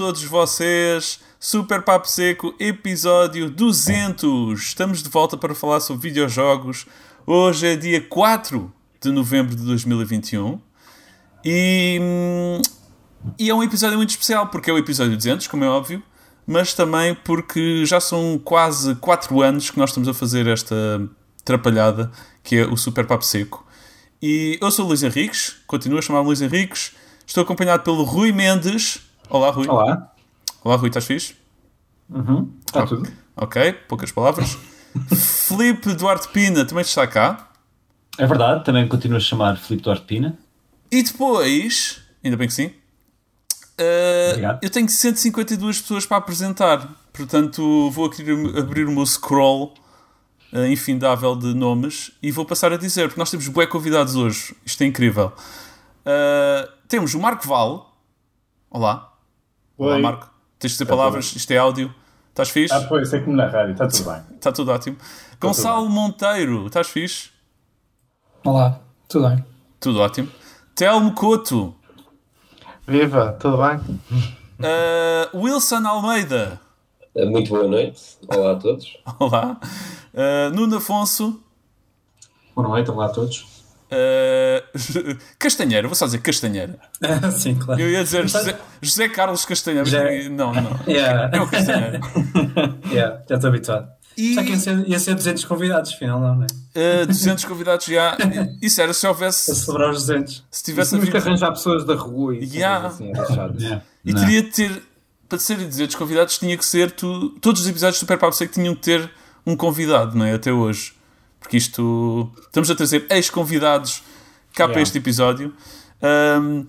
todos 0.00 0.24
vocês. 0.24 1.20
Super 1.38 1.82
Papo 1.82 2.08
Seco, 2.08 2.54
episódio 2.58 3.50
200. 3.50 4.58
Estamos 4.58 5.02
de 5.02 5.10
volta 5.10 5.36
para 5.36 5.54
falar 5.54 5.78
sobre 5.80 6.08
videojogos. 6.08 6.86
Hoje 7.26 7.66
é 7.66 7.76
dia 7.76 8.00
4 8.00 8.72
de 8.98 9.10
novembro 9.10 9.54
de 9.54 9.62
2021 9.62 10.58
e, 11.44 11.98
hum, 12.00 12.62
e 13.38 13.50
é 13.50 13.54
um 13.54 13.62
episódio 13.62 13.98
muito 13.98 14.08
especial 14.08 14.46
porque 14.46 14.70
é 14.70 14.72
o 14.72 14.78
episódio 14.78 15.14
200, 15.14 15.46
como 15.48 15.64
é 15.64 15.68
óbvio, 15.68 16.02
mas 16.46 16.72
também 16.72 17.14
porque 17.14 17.84
já 17.84 18.00
são 18.00 18.40
quase 18.42 18.94
4 18.94 19.42
anos 19.42 19.68
que 19.68 19.78
nós 19.78 19.90
estamos 19.90 20.08
a 20.08 20.14
fazer 20.14 20.46
esta 20.46 21.06
trapalhada 21.44 22.10
que 22.42 22.56
é 22.56 22.64
o 22.64 22.74
Super 22.74 23.06
Papo 23.06 23.26
Seco. 23.26 23.66
E 24.22 24.58
eu 24.62 24.70
sou 24.70 24.86
o 24.86 24.88
Luís 24.88 25.02
Henriques, 25.02 25.56
continuo 25.66 25.98
a 25.98 26.02
chamar-me 26.02 26.28
Luís 26.28 26.40
Henriques. 26.40 26.92
Estou 27.26 27.42
acompanhado 27.42 27.82
pelo 27.82 28.02
Rui 28.02 28.32
Mendes. 28.32 29.09
Olá, 29.30 29.50
Rui. 29.50 29.68
Olá. 29.68 30.12
Olá, 30.64 30.76
Rui, 30.76 30.88
estás 30.88 31.04
fixe? 31.06 31.36
Uhum. 32.08 32.52
Está 32.66 32.82
Ok. 32.82 32.96
tudo. 32.96 33.12
Ok, 33.36 33.72
poucas 33.88 34.10
palavras. 34.12 34.58
Filipe 35.46 35.94
Duarte 35.94 36.28
Pina 36.28 36.64
também 36.64 36.82
está 36.82 37.06
cá. 37.06 37.48
É 38.18 38.26
verdade, 38.26 38.64
também 38.64 38.86
continuo 38.88 39.16
a 39.16 39.20
chamar 39.20 39.56
Filipe 39.56 39.84
Duarte 39.84 40.04
Pina. 40.04 40.36
E 40.90 41.02
depois, 41.02 42.02
ainda 42.24 42.36
bem 42.36 42.48
que 42.48 42.54
sim, 42.54 42.66
uh, 42.66 44.58
eu 44.60 44.68
tenho 44.68 44.88
152 44.88 45.80
pessoas 45.80 46.04
para 46.04 46.16
apresentar. 46.16 46.88
Portanto, 47.12 47.88
vou 47.90 48.06
aqui 48.06 48.24
abrir 48.58 48.84
o 48.86 48.90
meu 48.90 49.06
scroll 49.06 49.74
uh, 50.52 50.66
infindável 50.66 51.36
de 51.36 51.54
nomes 51.54 52.10
e 52.20 52.32
vou 52.32 52.44
passar 52.44 52.72
a 52.72 52.76
dizer, 52.76 53.06
porque 53.06 53.20
nós 53.20 53.30
temos 53.30 53.46
bué 53.46 53.66
convidados 53.66 54.16
hoje. 54.16 54.56
Isto 54.66 54.82
é 54.82 54.86
incrível. 54.86 55.32
Uh, 56.04 56.68
temos 56.88 57.14
o 57.14 57.20
Marco 57.20 57.46
Val. 57.46 57.96
Olá. 58.68 59.09
Olá, 59.80 59.94
Oi. 59.94 60.02
Marco. 60.02 60.30
Tens 60.58 60.72
de 60.72 60.74
dizer 60.74 60.84
palavras, 60.84 61.34
isto 61.34 61.50
é 61.52 61.56
áudio. 61.56 61.94
Estás 62.28 62.50
fixe? 62.50 62.74
Ah, 62.74 62.82
pois, 62.86 63.08
sei 63.08 63.20
como 63.20 63.34
na 63.34 63.46
rádio, 63.46 63.72
está 63.72 63.88
tudo 63.88 64.10
bem. 64.10 64.22
Está 64.36 64.52
tudo 64.52 64.70
ótimo. 64.72 64.98
Gonçalo 65.40 65.88
Monteiro, 65.88 66.66
estás 66.66 66.88
fixe? 66.88 67.30
Olá, 68.44 68.78
tudo 69.08 69.26
bem? 69.26 69.42
Tudo 69.80 70.00
ótimo. 70.00 70.28
Telmo 70.74 71.14
Couto. 71.14 71.74
Viva, 72.86 73.32
tudo 73.40 73.56
bem? 73.56 73.78
Uh, 74.60 75.38
Wilson 75.38 75.86
Almeida. 75.86 76.60
Muito 77.16 77.48
boa 77.48 77.66
noite, 77.66 78.18
olá 78.28 78.52
a 78.52 78.56
todos. 78.56 78.98
Olá. 79.18 79.58
Uh, 80.12 80.54
Nuno 80.54 80.76
Afonso. 80.76 81.42
Boa 82.54 82.68
noite, 82.68 82.90
olá 82.90 83.06
a 83.06 83.08
todos. 83.08 83.49
Uh, 83.92 85.16
Castanheira, 85.38 85.88
vou 85.88 85.94
só 85.94 86.06
dizer 86.06 86.18
Castanheira. 86.18 86.78
Sim, 87.36 87.54
claro. 87.56 87.80
Eu 87.80 87.90
ia 87.90 88.02
dizer 88.04 88.28
José, 88.28 88.58
José 88.80 89.08
Carlos 89.08 89.44
Castanheira. 89.44 89.84
mas 89.90 89.92
José- 89.92 90.28
Não, 90.28 90.52
não. 90.52 90.80
Yeah. 90.86 91.30
É 91.36 91.40
o 91.40 91.48
Castanheira. 91.48 92.00
yeah, 92.90 93.22
já 93.28 93.34
estou 93.36 93.48
habituado. 93.48 93.88
E 94.16 94.34
Só 94.34 94.42
que 94.42 94.50
ia 94.50 94.58
ser, 94.58 94.88
ia 94.88 94.98
ser 94.98 95.14
200 95.14 95.44
convidados, 95.44 95.92
afinal 95.94 96.20
não, 96.20 96.36
né? 96.36 96.46
uh, 97.02 97.06
200 97.06 97.44
convidados 97.44 97.86
já. 97.86 98.16
Isso 98.60 98.80
era 98.82 98.92
se 98.92 99.00
Para 99.02 99.10
houvesse. 99.10 99.54
celebrar 99.54 99.90
os 99.90 99.98
200. 100.06 100.44
Se 100.50 100.62
tivesse 100.64 100.90
Tínhamos 100.90 101.08
que 101.10 101.16
havido. 101.16 101.28
arranjar 101.30 101.50
pessoas 101.52 101.84
da 101.86 101.94
rua 101.94 102.34
e 102.36 102.44
Yeah. 102.44 102.86
assim, 102.88 103.12
chato. 103.14 103.54
E 104.04 104.12
Não. 104.12 104.20
teria 104.20 104.42
de 104.42 104.50
ter. 104.50 104.82
Para 105.28 105.38
serem 105.38 105.66
200 105.68 105.94
convidados, 105.94 106.38
tinha 106.38 106.56
que 106.56 106.64
ser. 106.66 106.90
Tu, 106.90 107.30
todos 107.40 107.62
os 107.62 107.68
episódios 107.68 107.98
do 107.98 108.00
Super 108.00 108.18
Papo 108.18 108.32
Seco 108.34 108.52
tinham 108.52 108.74
que 108.74 108.82
ter 108.82 109.08
um 109.46 109.54
convidado, 109.56 110.18
não 110.18 110.24
é? 110.26 110.34
Até 110.34 110.52
hoje. 110.52 110.92
Porque 111.40 111.56
isto. 111.56 112.30
Estamos 112.42 112.70
a 112.70 112.74
trazer 112.74 113.06
ex-convidados 113.10 114.02
cá 114.54 114.64
para 114.64 114.74
Yeah. 114.74 114.82
este 114.82 114.98
episódio. 114.98 115.54
Um, 116.02 116.66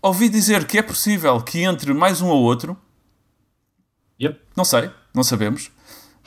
ouvi 0.00 0.28
dizer 0.28 0.66
que 0.66 0.78
é 0.78 0.82
possível 0.82 1.40
que 1.40 1.60
entre 1.62 1.92
mais 1.92 2.20
um 2.20 2.28
ou 2.28 2.42
outro. 2.42 2.76
Yep. 4.20 4.38
Não 4.56 4.64
sei, 4.64 4.90
não 5.14 5.24
sabemos. 5.24 5.70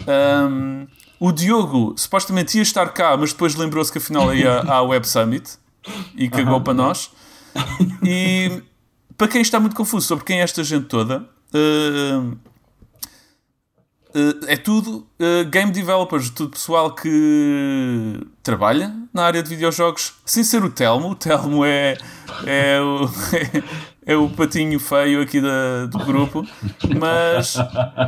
Um, 0.07 0.87
o 1.19 1.31
Diogo 1.31 1.93
supostamente 1.97 2.57
ia 2.57 2.63
estar 2.63 2.87
cá, 2.89 3.15
mas 3.15 3.31
depois 3.31 3.55
lembrou-se 3.55 3.91
que 3.91 3.97
afinal 3.99 4.33
ia 4.33 4.59
à 4.67 4.81
Web 4.81 5.07
Summit 5.07 5.57
e 6.15 6.27
cagou 6.29 6.59
para 6.61 6.73
nós. 6.73 7.11
E 8.03 8.61
para 9.17 9.27
quem 9.27 9.41
está 9.41 9.59
muito 9.59 9.75
confuso 9.75 10.05
sobre 10.05 10.25
quem 10.25 10.39
é 10.39 10.43
esta 10.43 10.63
gente 10.63 10.87
toda, 10.87 11.19
uh, 11.53 12.37
é 14.47 14.55
tudo 14.55 15.05
uh, 15.19 15.49
game 15.49 15.71
developers, 15.71 16.29
tudo 16.29 16.51
pessoal 16.51 16.95
que 16.95 18.19
trabalha 18.41 18.93
na 19.13 19.23
área 19.23 19.43
de 19.43 19.49
videojogos, 19.49 20.13
sem 20.25 20.43
ser 20.43 20.63
o 20.63 20.69
Telmo. 20.69 21.09
O 21.09 21.15
Telmo 21.15 21.65
é, 21.65 21.97
é, 22.45 22.79
o, 22.79 23.09
é, 24.05 24.15
o 24.15 24.29
patinho 24.29 24.79
feio 24.79 25.21
aqui 25.21 25.41
da, 25.41 25.85
do 25.87 25.99
grupo, 25.99 26.45
mas 26.97 27.57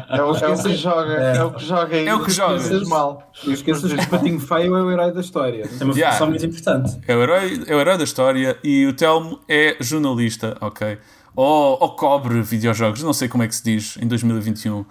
É 0.09 0.23
o, 0.23 0.35
é 0.35 0.47
o 0.47 0.63
que 0.63 0.75
joga, 0.75 1.13
é, 1.13 1.44
o 1.44 1.51
que 1.51 1.66
joga 1.66 1.96
aí. 1.97 2.07
É 2.07 2.16
o 2.16 2.23
que 2.23 2.31
joga. 2.31 2.85
Mal. 2.88 3.31
Não 3.44 3.53
esqueças 3.53 3.91
que 3.91 4.00
o 4.00 4.07
patinho 4.07 4.40
feio 4.40 4.75
é 4.75 4.84
o 4.84 4.91
herói 4.91 5.12
da 5.12 5.22
história. 5.22 5.69
É 5.79 5.84
uma 5.84 5.94
Yeah. 5.94 6.17
função 6.17 6.29
muito 6.29 6.46
importante. 6.46 6.97
É 7.07 7.16
o, 7.16 7.22
herói, 7.22 7.63
é 7.67 7.75
o 7.75 7.79
herói 7.79 7.97
da 7.97 8.03
história 8.06 8.57
e 8.63 8.85
o 8.85 8.94
Telmo 8.94 9.40
é 9.47 9.75
jornalista, 9.81 10.56
ok? 10.62 10.97
Ou, 11.35 11.78
ou 11.81 11.96
cobre 11.96 12.41
videojogos, 12.41 13.03
não 13.03 13.13
sei 13.13 13.28
como 13.28 13.44
é 13.44 13.47
que 13.47 13.56
se 13.56 13.63
diz 13.63 13.97
em 14.01 14.07
2021. 14.07 14.85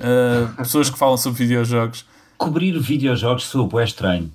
Uh, 0.00 0.54
pessoas 0.56 0.88
que 0.90 0.98
falam 0.98 1.16
sobre 1.16 1.38
videojogos. 1.44 2.04
Cobrir 2.36 2.78
videojogos 2.78 3.44
sou 3.44 3.66
bué 3.66 3.84
estranho. 3.84 4.32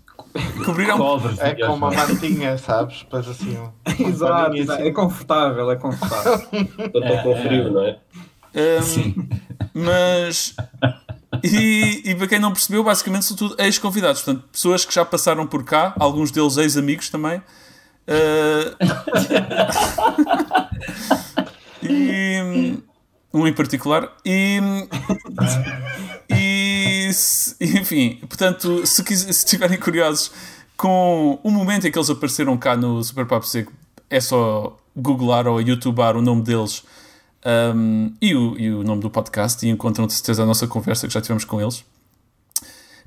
Cobrir 0.66 0.90
é 0.90 0.96
um- 0.96 1.20
É 1.40 1.56
com 1.56 1.74
uma 1.76 1.92
mantinha, 1.92 2.58
sabes? 2.58 3.00
Depois 3.00 3.28
assim. 3.28 3.58
um- 3.58 3.72
Exato, 4.08 4.56
exato. 4.58 4.80
assim. 4.82 4.90
é 4.90 4.92
confortável, 4.92 5.72
é 5.72 5.76
confortável. 5.76 6.34
Estou 6.52 7.02
estou 7.04 7.24
com 7.24 7.42
frio, 7.42 7.72
não 7.72 7.84
é? 7.86 7.98
um, 8.56 8.82
Sim. 8.82 9.30
mas. 9.74 10.56
E, 11.44 12.02
e 12.06 12.16
para 12.16 12.28
quem 12.28 12.40
não 12.40 12.52
percebeu, 12.52 12.84
basicamente 12.84 13.26
são 13.26 13.36
tudo 13.36 13.56
ex-convidados, 13.60 14.22
portanto, 14.22 14.46
pessoas 14.52 14.86
que 14.86 14.94
já 14.94 15.04
passaram 15.04 15.48
por 15.48 15.64
cá, 15.64 15.94
alguns 16.00 16.30
deles 16.32 16.58
ex-amigos 16.58 17.10
também. 17.10 17.42
Uh, 18.08 18.76
e 21.84 22.78
um 23.34 23.48
em 23.48 23.54
particular. 23.54 24.12
E, 24.26 24.60
e 26.30 27.10
enfim, 27.62 28.20
portanto, 28.28 28.86
se, 28.86 29.04
quis- 29.04 29.22
se 29.22 29.32
estiverem 29.32 29.80
curiosos 29.80 30.32
com 30.78 31.40
o 31.44 31.52
momento 31.52 31.88
em 31.88 31.92
que 31.92 31.98
eles 31.98 32.10
apareceram 32.10 32.58
cá 32.58 32.76
no 32.76 33.04
Super 33.04 33.26
Papo 33.26 33.46
Seco, 33.46 33.72
é 34.10 34.20
só 34.20 34.78
googlar 34.96 35.48
ou 35.48 35.60
youtubar 35.62 36.16
o 36.16 36.22
nome 36.22 36.44
deles 36.44 36.84
um, 37.76 38.14
e, 38.22 38.36
o, 38.36 38.58
e 38.58 38.72
o 38.72 38.84
nome 38.84 39.02
do 39.02 39.10
podcast 39.10 39.66
e 39.66 39.70
encontram 39.70 40.06
de 40.08 40.14
certeza 40.14 40.44
a 40.44 40.46
nossa 40.46 40.68
conversa 40.68 41.08
que 41.08 41.14
já 41.14 41.22
tivemos 41.22 41.46
com 41.46 41.60
eles. 41.60 41.84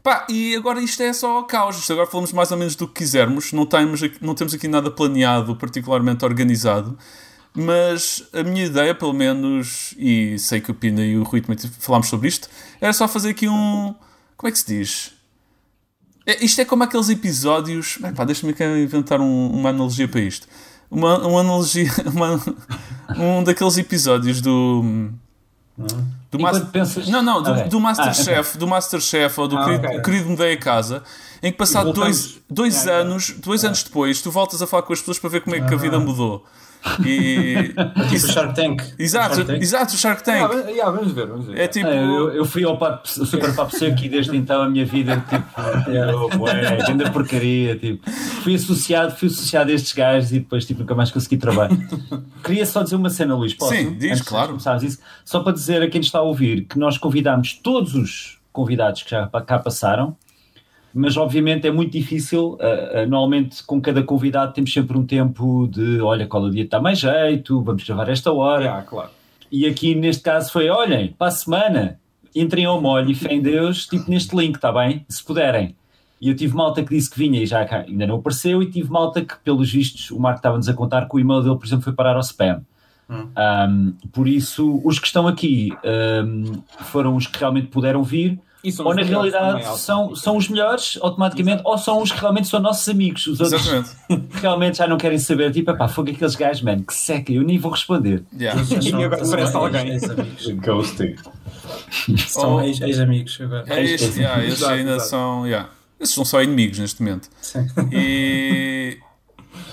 Pá, 0.03 0.25
e 0.31 0.55
agora 0.55 0.81
isto 0.81 1.03
é 1.03 1.13
só 1.13 1.43
caos. 1.43 1.77
Isto 1.79 1.93
agora 1.93 2.07
falamos 2.07 2.33
mais 2.33 2.53
ou 2.53 2.57
menos 2.59 2.77
do 2.77 2.87
que 2.87 2.95
quisermos. 2.95 3.53
Não 3.53 3.67
temos, 3.67 4.01
não 4.21 4.35
temos 4.37 4.55
aqui 4.55 4.69
nada 4.69 4.89
planeado, 4.89 5.57
particularmente 5.57 6.25
organizado. 6.25 6.97
Mas 7.57 8.23
a 8.35 8.43
minha 8.43 8.67
ideia, 8.67 8.95
pelo 8.95 9.13
menos, 9.15 9.95
e 9.97 10.39
sei 10.39 10.61
que 10.61 10.71
o 10.71 10.75
Pina 10.75 11.03
e 11.05 11.17
o 11.17 11.23
Rui 11.23 11.41
também 11.41 11.57
falámos 11.79 12.09
sobre 12.09 12.29
isto, 12.29 12.49
era 12.81 12.93
só 12.93 13.09
fazer 13.09 13.31
aqui 13.31 13.49
um. 13.49 13.95
Como 14.37 14.49
é 14.49 14.53
que 14.53 14.59
se 14.59 14.67
diz? 14.67 15.13
É, 16.27 16.45
isto 16.45 16.61
é 16.61 16.65
como 16.65 16.83
aqueles 16.85 17.09
episódios. 17.09 17.97
Bem, 18.01 18.13
pá, 18.13 18.25
deixa-me 18.25 18.53
aqui 18.53 18.63
inventar 18.65 19.21
um- 19.21 19.49
uma 19.51 19.71
analogia 19.71 20.07
para 20.07 20.21
isto. 20.21 20.47
Uma, 20.91 21.19
uma 21.27 21.41
analogia. 21.41 21.91
uma- 22.13 22.41
um 23.17 23.43
daqueles 23.43 23.79
episódios 23.79 24.41
do. 24.43 25.11
Do 26.31 26.39
Master- 26.39 26.67
pensas- 26.67 27.09
Não, 27.09 27.23
não, 27.23 27.43
do, 27.43 27.51
Ok. 27.53 27.69
do 27.69 27.81
Masterchef, 27.81 28.59
do 28.59 28.67
Masterchef 28.67 29.41
ou 29.41 29.47
do 29.49 29.57
Ah, 29.59 29.65
querido, 29.65 29.87
ok. 29.89 30.01
querido 30.03 30.29
Mudei 30.31 30.55
a 30.55 30.57
Casa, 30.59 31.03
em 31.43 31.53
que 31.53 31.59
passado 31.59 31.93
dois, 31.93 32.39
dois 32.51 32.75
Yeah, 32.75 32.91
yeah. 32.93 33.11
anos, 33.11 33.31
dois 33.39 33.65
anos 33.65 33.83
depois, 33.83 34.21
tu 34.23 34.31
voltas 34.31 34.61
a 34.63 34.67
falar 34.67 34.83
com 34.83 34.93
as 34.93 34.99
pessoas 35.01 35.19
para 35.19 35.31
ver 35.31 35.41
como 35.43 35.55
é 35.55 35.61
que 35.61 35.73
a 35.73 35.77
vida 35.77 35.99
mudou. 35.99 36.45
E. 37.05 37.75
Tipo 38.09 38.27
o 38.27 38.33
Shark 38.33 38.55
Tank. 38.55 38.83
exato, 38.99 39.35
Shark 39.37 39.47
Tank. 39.47 39.63
exato, 39.63 39.95
o 39.95 39.97
Shark 39.99 40.23
Ah, 40.23 40.25
Tank. 40.25 40.55
mas- 40.55 40.67
yeah, 40.69 40.91
vamos 40.91 41.13
ver, 41.13 41.27
vamos 41.27 41.47
ver. 41.47 41.59
É 41.59 41.69
tipo. 41.69 41.87
Ah, 41.89 41.95
Eu, 41.95 42.31
eu 42.33 42.45
fui 42.45 42.65
ao 42.65 42.79
papo, 42.79 43.09
Super 43.09 43.55
Papo 43.55 43.77
Seco 43.77 44.03
e 44.05 44.09
desde 44.09 44.37
então 44.37 44.63
a 44.63 44.69
minha 44.69 44.85
vida 44.87 45.23
tipo, 45.29 45.91
eu, 45.91 46.29
bué, 46.39 46.77
grande 46.77 47.11
porcaria, 47.11 47.77
tipo, 47.77 48.09
fui 48.43 48.55
associado, 48.55 49.15
fui 49.17 49.29
associado 49.29 49.71
a 49.71 49.75
estes 49.75 49.93
gajos 49.93 50.31
e 50.33 50.39
depois 50.39 50.65
tipo, 50.65 50.81
nunca 50.81 50.95
mais 50.95 51.11
consegui 51.11 51.37
trabalho. 51.37 51.77
Queria 52.45 52.65
só 52.67 52.83
dizer 52.83 52.97
uma 52.97 53.11
cena, 53.11 53.35
Luís, 53.35 53.55
posso? 53.55 53.75
Sim, 53.75 53.95
diz, 53.99 54.13
Antes 54.13 54.23
claro. 54.29 54.57
isso, 54.83 54.99
só 55.25 55.41
para 55.41 55.53
dizer 55.53 55.83
a 55.83 55.89
quem 55.91 56.01
está 56.01 56.19
a 56.21 56.23
ouvir 56.23 56.63
que 56.69 56.79
nós 56.79 56.97
convidámos 56.99 57.55
todos 57.63 57.95
os 57.95 58.39
convidados 58.53 59.03
que 59.03 59.11
já 59.11 59.27
cá 59.27 59.59
passaram, 59.59 60.17
mas 60.97 61.17
obviamente 61.17 61.67
é 61.67 61.71
muito 61.71 61.93
difícil. 61.93 62.57
ah, 62.61 63.01
ah, 63.01 63.07
normalmente, 63.07 63.63
com 63.65 63.81
cada 63.81 64.03
convidado, 64.03 64.55
temos 64.55 64.73
sempre 64.73 64.97
um 64.97 65.05
tempo 65.05 65.69
de 65.69 66.01
olha, 66.01 66.27
qual 66.27 66.47
é 66.47 66.49
o 66.49 66.51
dia 66.51 66.63
que 66.63 66.69
está 66.69 66.81
mais 66.81 66.99
jeito, 66.99 67.63
vamos 67.63 67.85
gravar 67.85 68.09
esta 68.09 68.33
hora. 68.33 68.65
Yeah, 68.65 68.83
claro. 68.83 69.11
E 69.53 69.67
aqui 69.67 69.95
neste 69.95 70.23
caso 70.23 70.51
foi: 70.51 70.71
olhem, 70.71 71.15
para 71.19 71.29
a 71.29 71.31
semana, 71.31 72.01
entrem 72.35 72.65
ao 72.65 72.81
molho 72.81 73.11
e 73.11 73.15
fé 73.15 73.35
em 73.35 73.43
Deus, 73.43 73.87
tipo 73.87 74.11
neste 74.11 74.35
link, 74.35 74.57
está 74.57 74.73
bem? 74.73 75.05
Se 75.09 75.23
puderem. 75.23 75.77
E 76.19 76.31
eu 76.31 76.35
tive 76.35 76.55
malta 76.55 76.83
que 76.83 76.95
disse 76.95 77.11
que 77.11 77.19
vinha 77.19 77.43
e 77.43 77.47
já 77.47 77.61
ainda 77.61 78.07
não 78.07 78.17
apareceu, 78.17 78.63
e 78.63 78.71
tive 78.71 78.91
malta 78.91 79.23
que, 79.23 79.35
pelos 79.45 79.71
vistos, 79.71 80.11
o 80.11 80.19
Marco 80.19 80.39
estava-nos 80.39 80.67
a 80.67 80.73
contar 80.73 81.07
que 81.07 81.15
o 81.15 81.21
e-mail 81.21 81.43
dele, 81.43 81.57
por 81.57 81.67
exemplo, 81.67 81.85
foi 81.85 81.93
parar 81.93 82.17
ao 82.17 82.23
spam. 82.23 82.63
Um, 83.09 83.93
por 84.13 84.27
isso, 84.27 84.81
os 84.83 84.99
que 84.99 85.07
estão 85.07 85.29
aqui 85.29 85.73
um, 86.25 86.63
foram 86.85 87.15
os 87.15 87.27
que 87.27 87.39
realmente 87.39 87.69
puderam 87.69 88.03
vir, 88.03 88.41
ou 88.79 88.95
na 88.95 89.03
realidade 89.03 89.63
também, 89.63 89.77
são, 89.77 90.15
são 90.15 90.37
os 90.37 90.49
melhores 90.49 90.99
automaticamente, 91.03 91.63
ou 91.65 91.77
são 91.79 92.03
os 92.03 92.11
que 92.13 92.21
realmente 92.21 92.49
são 92.49 92.61
nossos 92.61 92.89
amigos. 92.89 93.27
Os 93.27 93.41
outros 93.41 93.61
Exatamente. 93.67 93.91
que 94.09 94.37
realmente 94.41 94.79
já 94.79 94.87
não 94.87 94.97
querem 94.97 95.19
saber, 95.19 95.53
tipo, 95.53 95.77
pá, 95.77 95.89
foi 95.89 96.11
aqueles 96.11 96.35
gajos, 96.35 96.63
man, 96.63 96.83
que 96.83 96.95
seca, 96.95 97.33
eu 97.33 97.43
nem 97.43 97.59
vou 97.59 97.71
responder. 97.73 98.23
Yeah. 98.39 98.61
E 98.83 99.05
agora 99.05 99.29
parece 99.29 99.57
alguém. 99.57 99.99
Ghosting. 100.57 101.17
São 102.29 102.57
Oh. 102.57 102.61
ex- 102.63 102.81
ex-amigos 102.81 103.39
agora. 103.41 103.65
É 103.67 103.83
este, 103.83 104.21
yeah, 104.21 104.43
esses 104.45 104.59
Exato, 104.61 104.73
ainda 104.75 104.91
exato. 104.97 105.11
são. 105.11 105.47
Yeah. 105.47 105.69
Esses 105.99 106.15
são 106.15 106.25
só 106.25 106.43
inimigos 106.43 106.79
neste 106.79 107.03
momento. 107.03 107.29
Sim. 107.41 107.67
E. 107.93 108.99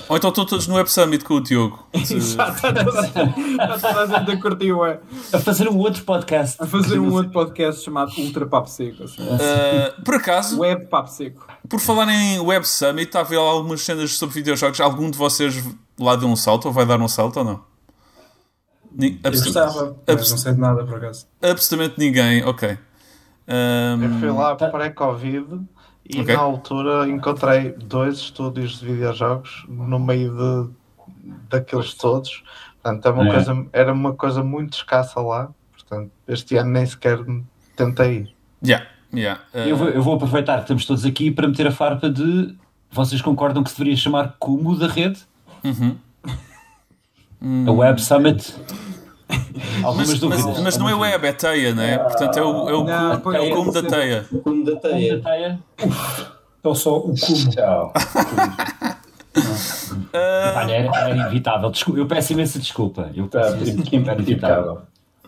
Ou 0.10 0.18
então 0.18 0.30
estão 0.30 0.46
todos 0.46 0.68
no 0.68 0.76
Web 0.76 0.92
Summit 0.92 1.24
com 1.24 1.36
o 1.36 1.42
Diogo. 1.42 1.88
Exato, 1.94 2.52
está 2.56 2.74
toda 2.74 3.00
a 3.02 4.06
gente- 4.20 4.32
a 4.32 4.42
curtir 4.42 4.72
o 4.74 4.84
a 4.84 4.98
A 5.32 5.40
fazer 5.40 5.68
um 5.70 5.78
outro 5.78 6.04
podcast. 6.04 6.58
a 6.62 6.68
fazer 6.68 7.00
um 7.00 7.12
outro 7.14 7.32
podcast 7.32 7.84
chamado 7.84 8.12
Ultra 8.18 8.46
Papo 8.46 8.70
Seco. 8.70 9.04
assim. 9.04 9.22
Uh, 9.24 10.02
por 10.04 10.16
acaso, 10.16 10.60
Web 10.60 10.86
Papo 10.88 11.10
Seco. 11.10 11.48
por 11.70 11.80
falar 11.80 12.10
em 12.10 12.40
Web 12.40 12.68
Summit, 12.68 13.08
está 13.08 13.22
a 13.22 13.24
ver 13.24 13.38
algumas 13.38 13.82
cenas 13.82 14.12
sobre 14.18 14.36
videojogos. 14.36 14.80
Algum 14.82 15.10
de 15.10 15.18
vocês 15.18 15.64
lá 16.00 16.16
deu 16.16 16.28
um 16.28 16.36
salto 16.36 16.66
ou 16.66 16.72
vai 16.74 16.86
dar 16.86 17.00
um 17.00 17.08
salto 17.08 17.38
ou 17.38 17.46
não? 17.46 17.62
Ni- 18.96 19.20
Eu 19.24 19.32
gostava, 19.32 19.96
mas 20.08 20.30
não 20.30 20.38
sei 20.38 20.54
de 20.54 20.60
nada 20.60 20.84
por 20.86 20.98
acaso. 20.98 21.26
Absolutamente 21.42 21.98
ninguém, 21.98 22.44
ok. 22.46 22.78
Um, 23.48 24.04
Eu 24.04 24.20
fui 24.20 24.32
lá 24.32 24.56
pré-Covid 24.56 25.46
e 26.10 26.22
Ok. 26.22 26.36
na 26.36 26.42
altura 26.42 27.08
encontrei 27.08 27.72
dois 27.72 28.16
estúdios 28.18 28.80
de 28.80 28.86
videojogos 28.86 29.66
no 29.70 30.00
meio 30.00 30.34
de, 30.36 30.70
daqueles 31.50 31.94
todos. 31.94 32.44
Portanto, 32.82 33.06
é 33.08 33.12
uma 33.12 33.28
É. 33.28 33.32
Coisa, 33.32 33.66
era 33.72 33.94
uma 33.94 34.14
coisa 34.14 34.44
muito 34.44 34.74
escassa 34.74 35.22
lá. 35.22 35.50
Portanto, 35.72 36.12
este 36.28 36.58
ano 36.58 36.72
nem 36.72 36.86
sequer 36.86 37.20
tentei 37.78 38.18
ir. 38.18 38.36
yeah, 38.66 38.86
yeah. 39.14 39.42
Uh, 39.54 39.58
Eu 39.60 39.78
vou, 39.78 39.88
eu 39.90 40.02
vou 40.04 40.16
aproveitar 40.16 40.56
que 40.58 40.62
estamos 40.64 40.86
todos 40.86 41.06
aqui 41.06 41.32
para 41.32 41.48
meter 41.48 41.68
a 41.68 41.72
farpa 41.72 42.10
de. 42.10 42.56
Vocês 42.92 43.22
concordam 43.22 43.64
que 43.64 43.70
se 43.72 43.78
deveria 43.78 43.98
chamar 43.98 44.36
Cumo 44.40 44.76
da 44.78 44.88
rede? 44.88 45.20
Uhum. 45.64 45.98
A 47.68 47.72
Web 47.72 48.02
Summit? 48.02 48.54
Algumas 49.84 50.10
mas, 50.10 50.20
dúvidas. 50.20 50.46
mas, 50.46 50.60
mas 50.60 50.78
não 50.78 50.90
é 50.90 50.96
web, 50.96 51.28
é 51.28 51.34
teia, 51.34 51.74
não 51.76 51.84
é? 51.84 51.98
Portanto, 51.98 52.38
é 52.38 52.42
o, 52.42 52.70
é 52.70 52.74
o, 52.74 52.84
Não, 52.84 53.20
cume- 53.22 53.38
é 53.38 53.42
o 53.42 53.56
cume 53.56 53.72
da 53.74 53.84
teia. 53.84 54.26
O 54.32 54.40
cume 54.40 54.66
da 54.66 54.76
teia. 54.78 55.22
Teia? 55.22 55.60
Ou 56.64 56.76
só 56.76 56.98
o 56.98 57.02
cubo. 57.16 57.50
Tchau. 57.52 57.94
Olha, 60.56 60.72
era, 60.74 60.98
era 60.98 61.10
inevitável. 61.12 61.70
Desculpa, 61.72 62.00
eu 62.00 62.08
peço 62.08 62.34
imensa 62.34 62.60
desculpa. 62.60 63.10
Eu 63.16 63.28
peço 63.28 63.56
imensa 63.56 63.74
desculpa, 63.82 64.12
era 64.12 64.22
inevitável. 64.22 64.82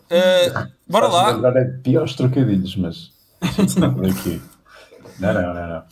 Uh, 0.05 0.67
bora 0.87 1.07
lá. 1.07 1.29
Agora 1.29 1.59
é 1.61 1.65
piores 1.65 2.13
trocadilhos, 2.15 2.75
mas. 2.75 3.11
Não, 5.19 5.33
não, 5.33 5.53
não, 5.53 5.67
não. 5.67 5.83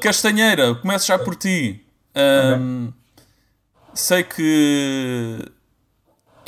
Castanheira, 0.00 0.74
começo 0.76 1.06
já 1.06 1.18
por 1.18 1.34
ti. 1.36 1.84
Um, 2.16 2.92
Sei 3.94 4.22
que. 4.22 5.38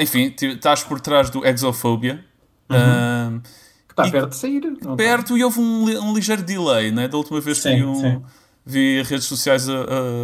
Enfim, 0.00 0.34
estás 0.40 0.82
por 0.82 1.00
trás 1.00 1.30
do 1.30 1.44
Exophobia. 1.46 2.24
Um, 2.70 3.40
Que 3.40 3.92
está 3.92 4.10
perto 4.10 4.28
de 4.30 4.36
sair. 4.36 4.64
está? 4.64 4.94
perto 4.96 5.36
e 5.36 5.44
houve 5.44 5.60
um, 5.60 5.84
um 6.08 6.14
ligeiro 6.14 6.42
delay, 6.42 6.90
né? 6.92 7.08
Da 7.08 7.16
última 7.16 7.40
vez 7.40 7.58
que 7.58 7.68
Sim, 7.68 7.76
vi, 7.76 7.84
um, 7.84 7.94
sim. 8.00 8.22
vi 8.64 9.02
redes 9.02 9.26
sociais, 9.26 9.68
a- 9.68 9.74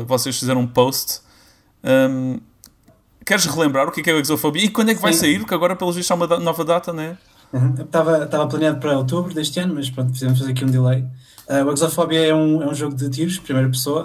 vocês 0.06 0.38
fizeram 0.38 0.60
um 0.60 0.66
post. 0.66 1.20
Um, 1.84 2.38
queres 3.24 3.44
relembrar 3.46 3.88
o 3.88 3.92
que 3.92 4.00
é, 4.00 4.02
que 4.04 4.10
é 4.10 4.14
o 4.14 4.18
Exophobia 4.20 4.64
e 4.64 4.68
quando 4.68 4.90
é 4.90 4.94
que 4.94 5.02
vai 5.02 5.12
Sim. 5.12 5.18
sair? 5.20 5.38
Porque 5.40 5.54
agora, 5.54 5.74
pelos 5.76 5.96
vistos, 5.96 6.10
há 6.10 6.14
uma 6.14 6.26
da- 6.26 6.38
nova 6.40 6.64
data, 6.64 6.92
né? 6.92 7.18
Estava 7.78 8.24
estava 8.24 8.46
planeado 8.48 8.78
para 8.80 8.96
outubro 8.98 9.32
deste 9.34 9.58
ano, 9.60 9.74
mas 9.74 9.88
pronto, 9.90 10.12
fizemos 10.12 10.38
fazer 10.38 10.50
aqui 10.52 10.64
um 10.64 10.68
delay. 10.68 11.04
Uh, 11.48 11.64
o 11.64 11.72
Exophobia 11.72 12.26
é 12.26 12.34
um, 12.34 12.62
é 12.62 12.66
um 12.68 12.74
jogo 12.74 12.94
de 12.96 13.08
tiros, 13.08 13.38
primeira 13.38 13.68
pessoa, 13.68 14.04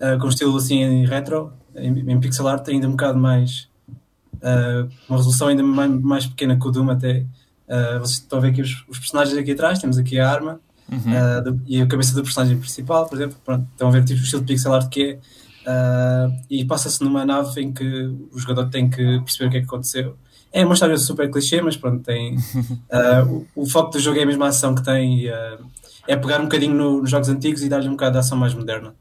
uh, 0.00 0.18
com 0.20 0.28
estilo 0.28 0.54
assim 0.56 0.82
em 0.82 1.06
retro, 1.06 1.50
em, 1.74 2.10
em 2.10 2.20
pixel 2.20 2.46
art, 2.46 2.66
ainda 2.68 2.86
um 2.86 2.90
bocado 2.92 3.18
mais. 3.18 3.68
Uh, 4.44 4.88
uma 5.08 5.16
resolução 5.18 5.48
ainda 5.48 5.62
mais, 5.62 5.90
mais 5.90 6.26
pequena 6.26 6.56
que 6.58 6.68
o 6.68 6.70
Doom, 6.70 6.90
até. 6.90 7.24
Uh, 7.66 7.98
vocês 7.98 8.18
estão 8.18 8.38
a 8.38 8.42
ver 8.42 8.48
aqui 8.48 8.60
os, 8.60 8.84
os 8.88 8.98
personagens 8.98 9.36
aqui 9.38 9.52
atrás, 9.52 9.78
temos 9.78 9.96
aqui 9.98 10.18
a 10.20 10.30
arma 10.30 10.60
uh, 10.92 11.42
do- 11.50 11.62
e 11.66 11.80
a 11.80 11.86
cabeça 11.86 12.14
do 12.14 12.22
personagem 12.22 12.58
principal, 12.58 13.06
por 13.08 13.16
exemplo. 13.16 13.36
Pronto, 13.44 13.66
estão 13.72 13.88
a 13.88 13.90
ver 13.90 14.04
tipo, 14.04 14.20
o 14.20 14.22
estilo 14.22 14.42
de 14.42 14.48
pixel 14.52 14.74
art 14.74 14.88
que 14.90 15.18
é. 15.66 16.28
E 16.50 16.64
passa-se 16.66 17.02
numa 17.02 17.24
nave 17.24 17.60
em 17.62 17.72
que 17.72 17.84
o 18.32 18.38
jogador 18.38 18.68
tem 18.68 18.88
que 18.90 19.18
perceber 19.20 19.46
o 19.46 19.50
que 19.50 19.56
é 19.56 19.60
que 19.60 19.66
aconteceu. 19.66 20.16
É 20.52 20.62
uma 20.64 20.74
história 20.74 20.96
super 20.98 21.28
clichê, 21.30 21.60
mas 21.62 21.76
pronto, 21.76 22.02
tem. 22.04 22.36
o, 23.26 23.62
o 23.62 23.66
foco 23.66 23.90
do 23.92 23.98
jogo 23.98 24.18
é 24.18 24.22
a 24.22 24.26
mesma 24.26 24.48
ação 24.48 24.74
que 24.74 24.82
tem. 24.84 25.24
e, 25.24 25.28
é 26.06 26.16
pegar 26.16 26.38
um 26.38 26.44
bocadinho 26.44 26.74
no- 26.74 27.00
nos 27.00 27.10
jogos 27.10 27.30
antigos 27.30 27.62
e 27.62 27.68
dar-lhe 27.70 27.88
um 27.88 27.92
bocado 27.92 28.12
de 28.12 28.18
ação 28.18 28.36
mais 28.36 28.52
moderna. 28.52 28.94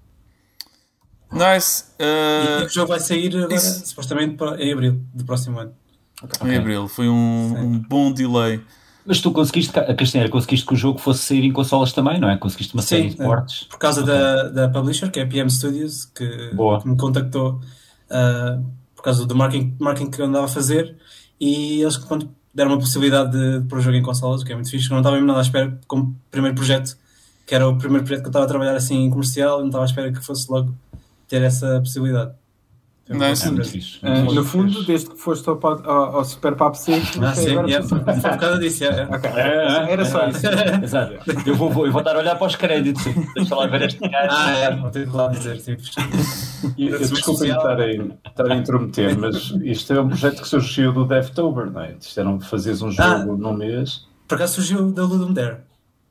Nice. 1.33 1.85
E, 2.00 2.03
Uh, 2.63 2.65
o 2.65 2.69
jogo 2.69 2.88
vai 2.89 3.00
sair 3.00 3.35
agora, 3.35 3.53
isso- 3.56 3.85
supostamente 3.88 4.38
em 4.59 4.71
abril 4.74 5.01
do 5.13 5.24
próximo 5.25 5.59
ano. 5.59 5.74
Em 6.45 6.56
abril, 6.57 6.88
foi 6.88 7.09
um, 7.09 7.57
um 7.57 7.80
bom 7.80 8.12
delay. 8.12 8.62
Mas 9.06 9.19
tu 9.19 9.31
conseguiste, 9.33 9.77
a 9.77 9.94
Castanheira, 9.94 10.31
conseguiste 10.31 10.65
que 10.65 10.74
o 10.74 10.77
jogo 10.77 10.97
fosse 10.97 11.24
sair 11.24 11.44
em 11.44 11.51
consolas 11.51 11.91
também, 11.91 12.19
não 12.19 12.30
é? 12.30 12.38
Conseguiste 12.38 12.74
uma 12.74 12.81
Sim, 12.81 12.88
série 12.88 13.09
de 13.09 13.21
é. 13.21 13.25
portes. 13.25 13.63
Por 13.65 13.77
causa 13.77 14.01
da, 14.03 14.44
da 14.50 14.69
publisher, 14.69 15.12
que 15.12 15.19
é 15.19 15.24
a 15.24 15.27
PM 15.27 15.50
Studios, 15.50 16.06
que, 16.06 16.51
Boa. 16.53 16.81
que 16.81 16.88
me 16.88 16.95
contactou 16.95 17.59
uh, 18.09 18.63
por 18.95 19.03
causa 19.03 19.25
do 19.25 19.35
marketing, 19.35 19.75
marketing 19.80 20.09
que 20.09 20.21
eu 20.21 20.25
andava 20.25 20.45
a 20.45 20.47
fazer 20.47 20.95
e 21.38 21.81
eles 21.81 21.97
pronto, 21.97 22.30
deram 22.53 22.71
uma 22.71 22.80
possibilidade 22.80 23.31
de, 23.31 23.59
de 23.59 23.68
pôr 23.68 23.80
o 23.80 23.81
jogo 23.81 23.97
em 23.97 24.01
consolas, 24.01 24.41
o 24.41 24.45
que 24.45 24.53
é 24.53 24.56
muito 24.56 24.69
fixe. 24.69 24.85
Eu 24.85 24.91
não 24.91 25.00
estava 25.00 25.15
mesmo 25.18 25.27
nada 25.27 25.39
à 25.39 25.41
espera, 25.41 25.77
como 25.85 26.15
primeiro 26.31 26.56
projeto, 26.56 26.95
que 27.45 27.53
era 27.53 27.68
o 27.68 27.77
primeiro 27.77 28.06
projeto 28.06 28.21
que 28.21 28.27
eu 28.27 28.30
estava 28.30 28.45
a 28.45 28.47
trabalhar 28.47 28.75
assim 28.77 29.03
em 29.03 29.09
comercial, 29.09 29.59
não 29.59 29.65
estava 29.68 29.83
à 29.83 29.88
espera 29.88 30.13
que 30.13 30.21
fosse 30.24 30.50
logo 30.50 30.74
ter 31.27 31.41
essa 31.41 31.79
possibilidade. 31.79 32.31
Uma 33.09 33.27
Nice. 33.29 33.41
É 33.41 33.45
boa 33.47 33.55
muito 33.57 33.69
fixe. 33.69 33.99
Ah, 34.01 34.09
Muito 34.11 34.33
no 34.33 34.44
fixe. 34.45 34.49
fundo, 34.57 34.83
desde 34.85 35.09
que 35.09 35.18
foste 35.18 35.49
ao, 35.49 35.57
pod- 35.57 35.85
ao, 35.85 36.15
ao 36.19 36.23
Super 36.23 36.56
Papo 36.56 36.77
Seco. 36.77 37.06
Ah, 37.21 37.31
ok, 37.31 37.44
sim, 37.44 37.51
agora 37.51 37.68
yeah, 37.68 37.87
foi 37.87 37.99
foi 37.99 38.13
por 38.31 38.37
causa 38.39 38.59
disso. 38.59 38.83
yeah, 38.85 39.01
yeah. 39.03 39.18
Ok, 39.18 39.30
É, 39.42 39.92
era 39.92 40.06
só 40.06 40.27
isso. 40.30 40.39
Exato. 40.81 41.13
Eu 41.45 41.53
vou, 41.56 41.69
vou, 41.69 41.85
eu 41.85 41.92
vou 41.92 41.99
estar 41.99 42.15
a 42.15 42.19
olhar 42.19 42.37
para 42.37 42.47
os 42.47 42.56
créditos. 42.56 43.03
Deixa 43.35 43.56
lá 43.56 43.68
ver 43.68 43.81
este 43.81 43.99
gajo. 44.07 44.27
Ah, 44.31 44.51
é, 44.57 44.75
vou 44.77 44.89
ter 44.89 45.06
de 45.06 45.13
lá 45.13 45.27
dizer. 45.27 45.57
Tipo, 45.61 45.81
E 46.77 46.87
eu- 46.87 46.97
Desculpem 46.97 47.49
estar 47.51 47.77
a, 47.81 47.89
estar 47.92 48.51
a 48.51 48.56
intrometer, 48.56 49.19
mas 49.19 49.53
isto 49.63 49.92
é 49.92 49.99
um 50.01 50.07
projeto 50.07 50.42
que 50.42 50.47
surgiu 50.47 50.94
do 50.94 51.03
Devtober, 51.06 51.69
não 51.69 51.81
é? 51.81 51.95
Isto 51.99 52.18
era 52.21 52.30
um, 52.30 52.39
fazeres 52.39 52.81
um 52.81 52.87
Ah. 52.87 52.92
jogo 53.19 53.35
num 53.35 53.53
mês. 53.53 54.07
por 54.30 54.35
acaso 54.35 54.53
surgiu 54.56 54.92
da 54.94 55.03
Ludum 55.03 55.33
Dare. 55.33 55.57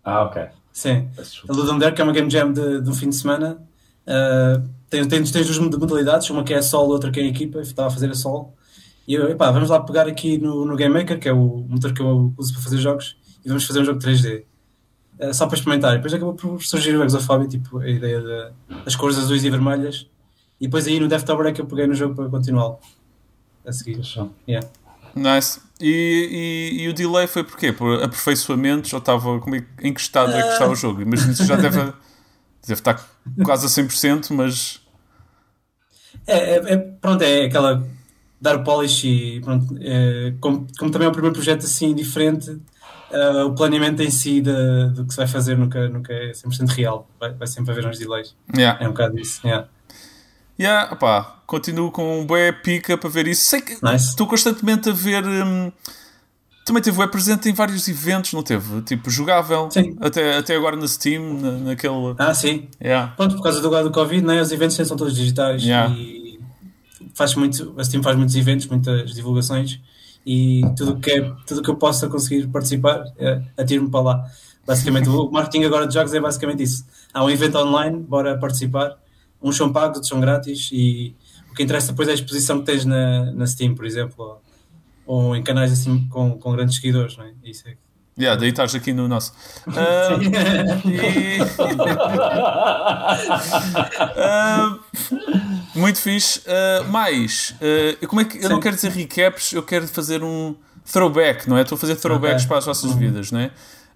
Ah, 0.05 0.25
ok. 0.25 0.43
Sim. 0.71 1.09
A 1.17 1.23
desculpa. 1.23 1.55
Ludum 1.55 1.79
Dare, 1.79 1.95
que 1.95 2.03
é 2.03 2.05
uma 2.05 2.13
game 2.13 2.29
jam 2.31 2.53
de, 2.53 2.83
de 2.83 2.91
um 2.91 2.95
fim 2.95 3.09
de 3.09 3.17
semana, 3.17 3.57
uh, 4.07 4.63
tem, 4.93 5.09
tem, 5.09 5.25
tem 5.25 5.43
duas 5.43 5.59
modalidades, 5.59 6.29
uma 6.29 6.45
que 6.45 6.53
é 6.53 6.59
a 6.59 6.63
solo, 6.63 6.93
outra 6.93 7.11
que 7.11 7.19
é 7.19 7.23
a 7.23 7.27
equipa, 7.27 7.57
eu 7.57 7.63
estava 7.63 7.89
a 7.89 7.91
fazer 7.91 8.11
a 8.11 8.15
solo. 8.15 8.53
E 9.09 9.15
eu, 9.15 9.31
epá, 9.31 9.51
vamos 9.51 9.71
lá 9.71 9.81
pegar 9.81 10.07
aqui 10.07 10.37
no, 10.37 10.67
no 10.67 10.77
Game 10.77 10.93
Maker, 10.93 11.19
que 11.19 11.29
é 11.29 11.33
o 11.33 11.65
motor 11.67 11.95
que 11.95 12.03
eu 12.03 12.35
uso 12.37 12.53
para 12.53 12.63
fazer 12.63 12.77
jogos, 12.77 13.17
e 13.43 13.49
vamos 13.49 13.65
fazer 13.65 13.81
um 13.81 13.85
jogo 13.87 13.99
3D. 13.99 14.45
Uh, 15.19 15.33
só 15.33 15.47
para 15.47 15.57
experimentar. 15.57 15.93
E 15.93 15.97
depois 15.97 16.13
acabou 16.13 16.35
por 16.35 16.63
surgir 16.63 16.95
o 16.95 17.03
Exophobia, 17.03 17.49
tipo, 17.49 17.79
a 17.79 17.89
ideia 17.89 18.21
de- 18.21 18.83
das 18.85 18.95
cores 18.95 19.17
azuis 19.17 19.43
e 19.45 19.51
vermelhas. 19.51 20.07
E 20.61 20.67
depois 20.67 20.87
aí 20.87 21.01
no 21.01 21.09
Devtober 21.09 21.47
é 21.47 21.53
que 21.53 21.61
eu 21.63 21.67
peguei 21.67 21.87
no 21.87 21.95
jogo 21.95 22.15
para 22.15 22.29
continuá-lo. 22.29 22.79
A 23.67 23.73
seguir. 23.73 24.01
Yeah. 24.47 24.69
Nice. 25.15 25.61
E, 25.81 26.71
e, 26.77 26.83
e 26.83 26.89
o 26.89 26.93
delay 26.93 27.27
foi 27.27 27.45
porquê? 27.45 27.73
Por 27.73 28.03
aperfeiçoamentos 28.03 28.93
ou 28.93 28.99
estava 28.99 29.41
como 29.41 29.57
é, 29.57 29.65
em 29.83 29.93
que 29.95 30.01
estado 30.01 30.33
é 30.33 30.43
que 30.43 30.49
está 30.49 30.69
o 30.69 30.75
jogo? 30.75 31.01
Imagino 31.01 31.35
que 31.35 31.45
já 31.45 31.57
deve, 31.57 31.79
deve 32.67 32.73
estar 32.81 33.09
quase 33.43 33.67
a 33.67 33.69
100%, 33.69 34.35
mas 34.35 34.82
É, 36.27 36.37
é- 36.57 36.73
é- 36.75 36.77
pronto, 36.77 37.23
é 37.23 37.45
aquela 37.45 37.87
dar 38.41 38.57
o 38.57 38.65
polish 38.65 39.05
e 39.05 39.41
pronto, 39.41 39.77
é, 39.81 40.35
como, 40.41 40.67
como 40.79 40.91
também 40.91 41.07
é 41.07 41.09
o 41.09 41.13
primeiro 41.13 41.35
projeto 41.35 41.65
assim 41.65 41.95
diferente, 41.95 42.59
eh, 43.13 43.45
o 43.45 43.55
planeamento 43.55 44.03
em 44.03 44.11
si 44.11 44.41
de- 44.41 44.91
do 44.95 45.05
que 45.05 45.13
se 45.13 45.17
vai 45.17 45.29
fazer 45.29 45.57
nunca, 45.57 45.89
nunca 45.89 46.13
é 46.13 46.33
100% 46.35 46.71
real, 46.71 47.09
vai, 47.21 47.33
vai 47.35 47.47
sempre 47.47 47.71
haver 47.71 47.87
uns 47.87 47.99
delays. 47.99 48.35
yeah. 48.57 48.83
É 48.83 48.89
um 48.89 48.93
bocado 48.93 49.19
isso. 49.19 49.41
Yeah. 49.47 49.69
Yeah, 50.59 50.93
opá, 50.93 51.41
continuo 51.47 51.91
com 51.91 52.21
um 52.21 52.27
bué 52.27 52.53
pica 52.53 52.97
para 52.99 53.09
ver 53.09 53.27
isso. 53.27 53.43
Sei 53.47 53.61
que 53.61 53.79
Nice. 53.83 54.09
estou 54.11 54.27
constantemente 54.27 54.89
a 54.91 54.93
ver. 54.93 55.25
hum, 55.25 55.73
também 56.65 56.83
teve 56.83 56.99
web 56.99 57.11
presente 57.11 57.49
em 57.49 57.53
vários 57.53 57.89
eventos, 57.89 58.33
não 58.33 58.43
teve? 58.43 58.83
Tipo, 58.83 59.11
jogável. 59.11 59.69
Sim. 59.71 59.97
Até, 60.01 60.37
até 60.39 60.57
agora 60.57 60.77
na 60.77 60.87
Steam, 60.87 61.41
na, 61.41 61.51
naquele. 61.53 62.15
Ah, 62.19 62.33
sim. 62.33 62.69
Yeah. 62.81 63.13
Pronto, 63.17 63.37
por 63.37 63.43
causa 63.43 63.61
do, 63.61 63.83
do 63.83 63.91
Covid, 63.91 64.25
né, 64.25 64.41
os 64.41 64.53
eventos 64.53 64.77
são 64.77 64.97
todos 64.97 65.15
digitais 65.15 65.63
Yeah. 65.63 65.95
e 65.95 66.39
faz 67.15 67.35
muito, 67.35 67.75
a 67.77 67.85
Steam 67.85 68.03
faz 68.03 68.17
muitos 68.17 68.35
eventos, 68.37 68.67
muitas 68.67 69.13
divulgações 69.13 69.81
e 70.25 70.63
tudo 70.77 70.99
que 70.99 71.11
é, 71.11 71.33
tudo 71.47 71.63
que 71.63 71.71
eu 71.71 71.77
possa 71.77 72.09
conseguir 72.09 72.47
participar, 72.47 73.05
é, 73.19 73.43
atiro-me 73.59 73.91
para 73.91 74.01
lá. 74.01 74.25
Basicamente, 74.65 75.09
o 75.09 75.31
marketing 75.31 75.65
agora 75.65 75.87
de 75.87 75.95
jogos 75.95 76.15
é 76.15 76.21
basicamente 76.21 76.63
isso. 76.63 76.85
Há 77.13 77.25
um 77.25 77.31
evento 77.31 77.59
online, 77.59 77.99
bora 77.99 78.39
participar. 78.39 78.97
Uns 79.43 79.57
são 79.57 79.73
pagos, 79.73 79.97
outros 79.97 80.09
são 80.09 80.21
grátis 80.21 80.71
e 80.73 81.17
o 81.51 81.55
que 81.55 81.65
interessa 81.65 81.89
depois 81.89 82.09
é 82.09 82.13
a 82.13 82.15
exposição 82.15 82.61
que 82.61 82.67
tens 82.67 82.85
na, 82.85 83.33
na 83.33 83.47
Steam, 83.47 83.75
por 83.75 83.85
exemplo, 83.85 84.41
ou, 85.07 85.35
em 85.37 85.43
canais 85.43 85.73
assim 85.73 86.07
com, 86.09 86.39
com 86.39 86.53
grandes 86.53 86.77
seguidores, 86.77 87.17
não 87.17 87.25
é? 87.25 87.33
Isso 87.45 87.67
é. 87.69 87.75
Yeah, 88.19 88.39
daí 88.39 88.51
estás 88.51 88.75
aqui 88.75 88.93
no 88.93 89.09
nosso. 89.09 89.33
Ah, 89.75 90.19
e- 90.85 91.39
Ah, 94.17 94.79
muito 95.75 95.99
fixe. 96.01 96.43
Ah, 96.47 96.85
mais, 96.89 97.55
ah, 97.61 98.07
como 98.07 98.21
é 98.21 98.25
que, 98.25 98.39
eu 98.39 98.49
não 98.49 98.57
Sim. 98.57 98.63
quero 98.63 98.77
dizer 98.77 98.91
recaps, 98.93 99.53
eu 99.53 99.63
quero 99.63 99.87
fazer 99.89 100.23
um 100.23 100.55
throwback, 100.91 101.49
não 101.49 101.57
é? 101.57 101.63
Estou 101.63 101.77
a 101.77 101.79
fazer 101.79 101.97
throwbacks 101.97 102.43
Ok. 102.43 102.49
para 102.49 102.59
as 102.59 102.65
vossas 102.67 102.93
vidas, 102.95 103.31
não 103.31 103.41
é? 103.41 103.51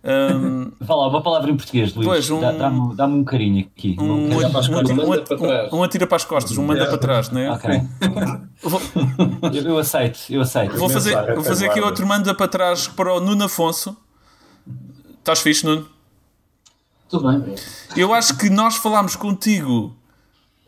Um, 0.09 0.71
Vá 0.81 0.95
lá, 0.95 1.09
uma 1.09 1.21
palavra 1.21 1.51
em 1.51 1.57
português, 1.57 1.93
Luís. 1.95 2.07
Pois, 2.07 2.31
um- 2.31 2.41
Dá- 2.41 2.53
Dá-me 2.53 2.95
dá-me 2.95 3.15
um 3.19 3.25
carinho 3.25 3.67
aqui. 3.77 3.97
um, 3.99 4.05
um, 4.05 4.29
um, 4.29 4.37
um, 4.37 5.77
um 5.79 5.83
atira 5.83 6.07
para 6.07 6.17
as 6.17 6.25
costas, 6.25 6.57
um 6.57 6.65
manda 6.65 6.87
para 6.87 6.97
trás, 6.99 7.29
não 7.31 7.41
é? 7.41 7.51
Ok. 7.51 7.71
Eu, 9.53 9.63
eu 9.63 9.79
aceito, 9.79 10.19
eu 10.31 10.41
aceito. 10.41 10.77
vou 10.77 10.89
fazer, 10.89 11.35
vou 11.35 11.45
fazer 11.45 11.69
aqui 11.69 11.81
outro 11.81 12.07
manda 12.07 12.35
para 12.35 12.49
trás 12.49 12.89
para 12.89 13.13
o 13.15 13.21
Nuno 13.21 13.45
Afonso. 13.45 13.97
Estás 15.19 15.41
fixe, 15.41 15.65
Nuno? 15.67 15.87
Tudo 17.09 17.29
bem. 17.31 17.55
Eu 17.97 18.13
acho 18.15 18.37
que 18.39 18.49
nós 18.49 18.77
falámos 18.77 19.15
contigo. 19.15 19.95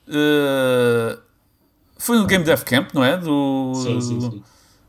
eh, 0.09 1.19
foi 1.97 2.19
no 2.19 2.27
Game 2.27 2.45
Dev 2.45 2.63
Camp, 2.63 2.91
não 2.95 3.03
é? 3.05 3.17
Do, 3.17 3.73
Sim, 3.75 4.01
sim, 4.01 4.21
sim. 4.21 4.43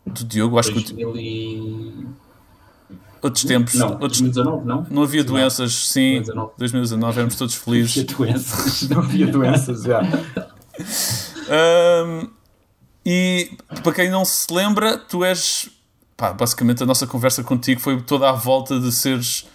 do 0.05 0.23
Diogo, 0.25 0.59
acho 0.59 0.69
que 0.73 0.79
2000 0.93 1.15
e... 1.17 2.07
outros 3.21 3.43
tempos. 3.43 3.73
Não, 3.75 3.91
outros- 3.93 4.21
2019, 4.21 4.65
não? 4.67 4.88
não 4.89 5.03
havia 5.03 5.23
doenças, 5.23 5.73
sim. 5.73 6.15
2019. 6.21 6.51
2019, 6.57 7.17
éramos 7.17 7.35
todos 7.35 7.55
felizes. 7.55 8.03
doenças. 8.05 8.89
Não 8.89 8.99
havia 8.99 9.27
doenças, 9.27 9.83
já. 9.83 10.01
Ahm, 11.49 12.27
e 13.05 13.51
para 13.83 13.91
quem 13.93 14.09
não 14.09 14.23
se 14.25 14.51
lembra, 14.53 14.97
tu 14.97 15.23
és. 15.23 15.69
Pá, 16.15 16.33
basicamente 16.33 16.83
a 16.83 16.85
nossa 16.85 17.07
conversa 17.07 17.43
contigo 17.43 17.79
foi 17.79 18.01
toda 18.01 18.29
à 18.29 18.33
volta 18.33 18.79
de 18.79 18.91
seres 18.91 19.47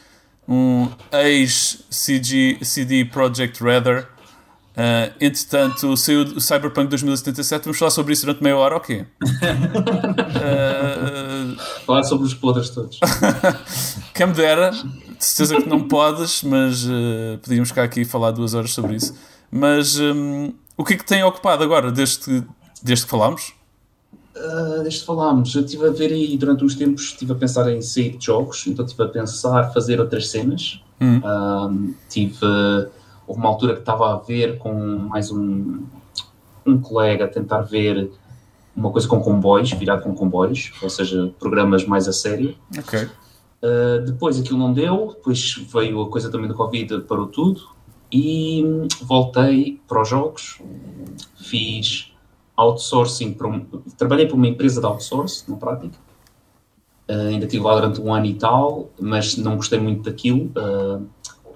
um 0.48 0.88
ex-CG 1.12 2.58
CD 2.62 3.04
Projekt 3.04 3.62
Red. 3.62 4.06
Ah, 4.76 5.10
entretanto, 5.20 5.96
saiu 5.96 6.22
o 6.22 6.40
Cyberpunk 6.40 6.88
2077. 6.88 7.64
Vamos 7.64 7.78
falar 7.78 7.90
sobre 7.90 8.12
isso 8.12 8.26
durante 8.26 8.42
meia 8.42 8.56
hora, 8.56 8.76
ok? 8.76 9.04
Ah, 10.36 11.23
Falar 11.86 12.02
sobre 12.04 12.26
os 12.26 12.34
podres 12.34 12.70
todos. 12.70 12.98
quem 14.14 14.26
me 14.26 14.32
dera, 14.32 14.70
de 14.70 15.24
certeza 15.24 15.60
que 15.62 15.68
não 15.68 15.86
podes, 15.88 16.42
mas 16.42 16.86
eh, 16.88 17.38
podíamos 17.42 17.68
ficar 17.68 17.82
aqui 17.84 18.00
e 18.02 18.04
falar 18.04 18.30
duas 18.30 18.54
horas 18.54 18.72
sobre 18.72 18.96
isso. 18.96 19.14
Mas 19.50 19.98
hum, 19.98 20.52
o 20.76 20.84
que 20.84 20.94
é 20.94 20.96
que 20.96 21.04
tem 21.04 21.22
ocupado 21.24 21.62
agora, 21.62 21.90
desde, 21.92 22.18
que- 22.18 22.44
desde 22.82 23.04
que 23.04 23.10
falámos? 23.10 23.52
Ah, 24.36 24.80
desde 24.82 25.00
que 25.00 25.06
falámos, 25.06 25.54
eu 25.54 25.62
estive 25.64 25.86
a 25.86 25.90
ver 25.92 26.10
aí 26.12 26.36
durante 26.36 26.64
uns 26.64 26.74
tempos, 26.74 27.04
estive 27.04 27.32
a 27.32 27.34
pensar 27.36 27.70
em 27.70 27.80
sair 27.80 28.16
de 28.16 28.26
jogos, 28.26 28.66
então 28.66 28.84
estive 28.84 29.04
a 29.04 29.08
pensar 29.08 29.72
fazer 29.72 30.00
outras 30.00 30.28
cenas. 30.28 30.80
Ah, 31.22 31.70
tive, 32.08 32.36
houve 33.26 33.38
uma 33.40 33.48
altura 33.48 33.74
que 33.74 33.80
estava 33.80 34.12
a 34.12 34.16
ver 34.18 34.58
com 34.58 34.72
mais 35.08 35.30
um, 35.30 35.84
um 36.66 36.78
colega 36.80 37.26
a 37.26 37.28
tentar 37.28 37.60
ver 37.60 38.10
uma 38.76 38.90
coisa 38.90 39.06
com 39.06 39.20
comboios, 39.20 39.72
virado 39.72 40.02
com 40.02 40.14
comboios, 40.14 40.72
ou 40.82 40.90
seja, 40.90 41.32
programas 41.38 41.84
mais 41.84 42.08
a 42.08 42.12
sério. 42.12 42.56
Ok. 42.78 43.00
Uh, 43.02 44.04
depois 44.04 44.38
aquilo 44.38 44.58
não 44.58 44.72
deu, 44.72 45.14
depois 45.16 45.54
veio 45.72 46.02
a 46.02 46.08
coisa 46.10 46.30
também 46.30 46.48
do 46.48 46.54
Covid, 46.54 47.00
parou 47.02 47.26
tudo 47.26 47.62
e 48.12 48.62
hum, 48.64 48.86
voltei 49.02 49.80
para 49.88 50.02
os 50.02 50.08
jogos. 50.08 50.60
Fiz 51.36 52.12
outsourcing, 52.56 53.32
para 53.32 53.48
um- 53.48 53.66
trabalhei 53.96 54.26
para 54.26 54.36
uma 54.36 54.46
empresa 54.46 54.80
de 54.80 54.86
outsourcing, 54.86 55.50
na 55.50 55.56
prática. 55.56 55.96
Uh, 57.08 57.28
ainda 57.28 57.44
estive 57.44 57.62
lá 57.64 57.74
durante 57.74 58.00
um 58.00 58.12
ano 58.12 58.26
e 58.26 58.34
tal, 58.34 58.90
mas 59.00 59.36
não 59.36 59.56
gostei 59.56 59.78
muito 59.78 60.02
daquilo, 60.02 60.50
uh, 60.56 61.06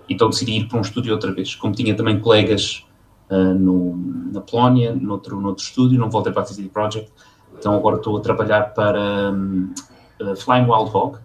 então 0.09 0.31
decidi 0.31 0.53
ir 0.53 0.69
para 0.69 0.79
um 0.79 0.83
estúdio 0.83 1.13
outra 1.13 1.33
vez. 1.33 1.55
Como 1.55 1.75
tinha 1.75 1.95
também 1.95 2.19
colegas 2.21 2.85
uh, 3.31 3.55
no, 3.55 3.97
na 4.33 4.41
Polónia, 4.41 4.95
noutro, 4.95 5.41
noutro 5.41 5.63
estúdio, 5.65 5.99
não 5.99 6.11
voltei 6.11 6.33
para 6.33 6.43
a 6.43 6.47
CD 6.47 6.69
Projekt, 6.69 7.11
então 7.59 7.75
agora 7.75 7.97
estou 7.97 8.17
a 8.17 8.21
trabalhar 8.21 8.75
para 8.75 9.31
hum, 9.33 9.73
uh, 10.21 10.37
Flying 10.37 10.65
Wild 10.71 10.91
Hog. 10.95 11.19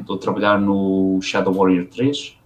Estou 0.00 0.16
a 0.16 0.18
trabalhar 0.18 0.58
no 0.58 1.18
Shadow 1.20 1.52
Warrior 1.52 1.86
3 1.88 2.36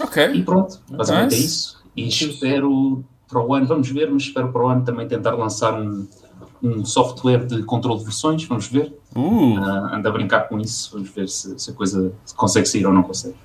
Ok. 0.00 0.32
e 0.34 0.42
pronto, 0.42 0.80
basicamente 0.90 1.30
Nice. 1.30 1.42
é 1.42 1.46
isso. 1.46 1.78
E 1.96 2.08
espero 2.08 3.04
para 3.28 3.40
o 3.40 3.54
ano, 3.54 3.66
vamos 3.66 3.88
ver, 3.90 4.10
mas 4.10 4.24
espero 4.24 4.50
para 4.50 4.62
o 4.64 4.68
ano 4.68 4.84
também 4.84 5.06
tentar 5.06 5.32
lançar 5.36 5.80
um, 5.80 6.08
um 6.60 6.84
software 6.84 7.46
de 7.46 7.62
controle 7.62 7.98
de 8.00 8.04
versões, 8.06 8.42
vamos 8.44 8.66
ver. 8.66 8.92
Uh, 9.14 9.56
Ah, 9.58 9.96
ando 9.96 10.08
a 10.08 10.10
brincar 10.10 10.48
com 10.48 10.58
isso, 10.58 10.90
vamos 10.92 11.10
ver 11.10 11.28
se, 11.28 11.56
se 11.58 11.70
a 11.70 11.74
coisa 11.74 12.12
consegue 12.36 12.66
sair 12.66 12.84
ou 12.86 12.92
não 12.92 13.02
consegue. 13.04 13.36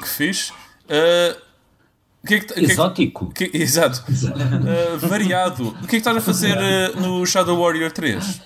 que 0.00 0.08
fixe. 0.08 0.52
Uh, 0.84 1.38
que 2.26 2.34
é 2.34 2.40
que, 2.40 2.44
o 2.44 2.48
que 2.48 2.60
é 2.60 2.64
que- 2.66 2.72
Exótico. 2.72 3.32
que- 3.32 3.50
exato. 3.54 4.04
Uh, 4.10 4.98
variado. 5.08 5.68
O 5.68 5.72
que 5.80 5.84
é 5.84 5.88
que 5.88 5.96
estás 5.96 6.16
a 6.16 6.20
fazer 6.20 6.56
uh, 6.56 7.00
no 7.00 7.26
Shadow 7.26 7.58
Warrior 7.60 7.90
3? 7.92 8.40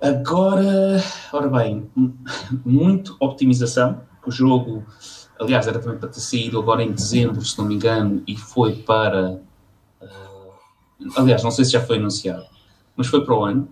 Agora, 0.00 1.02
ora 1.32 1.48
bem, 1.48 1.90
muito 2.64 3.16
optimização. 3.18 4.00
O 4.24 4.30
jogo, 4.30 4.84
aliás, 5.40 5.66
era 5.66 5.78
também 5.80 5.98
para 5.98 6.08
ter 6.08 6.20
saído 6.20 6.58
agora 6.58 6.82
em 6.84 6.92
dezembro, 6.92 7.44
se 7.44 7.58
não 7.58 7.64
me 7.64 7.74
engano, 7.74 8.22
e 8.26 8.36
foi 8.36 8.74
para. 8.76 9.40
ah, 10.00 10.50
aliás, 11.16 11.42
não 11.42 11.50
sei 11.50 11.64
se 11.64 11.72
já 11.72 11.80
foi 11.80 11.96
anunciado, 11.96 12.46
mas 12.96 13.08
foi 13.08 13.24
para 13.24 13.34
o 13.34 13.44
ano. 13.44 13.68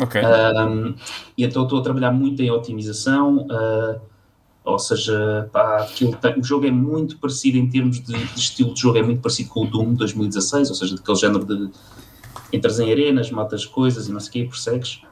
Ok. 0.00 0.22
Um, 0.22 0.94
e 1.36 1.44
então 1.44 1.64
estou 1.64 1.80
a 1.80 1.82
trabalhar 1.82 2.12
muito 2.12 2.40
em 2.40 2.50
otimização, 2.50 3.38
uh, 3.38 4.00
ou 4.72 4.78
seja, 4.78 5.48
pá, 5.52 5.86
tem- 6.20 6.38
o 6.38 6.44
jogo 6.44 6.66
é 6.66 6.70
muito 6.70 7.18
parecido 7.18 7.58
em 7.58 7.68
termos 7.68 8.00
de, 8.00 8.12
de 8.12 8.38
estilo 8.38 8.74
de 8.74 8.80
jogo, 8.80 8.98
é 8.98 9.02
muito 9.02 9.20
parecido 9.20 9.50
com 9.50 9.64
o 9.64 9.66
Doom 9.66 9.94
2016, 9.94 10.70
ou 10.70 10.74
seja, 10.74 10.96
daquele 10.96 11.18
género 11.18 11.44
de 11.44 11.70
entras 12.52 12.78
em 12.80 12.90
arenas, 12.90 13.30
matas 13.30 13.64
coisas 13.64 14.08
e 14.08 14.12
não 14.12 14.20
sei 14.20 14.28
o 14.28 14.32
quê, 14.32 14.44
persegues. 14.50 15.02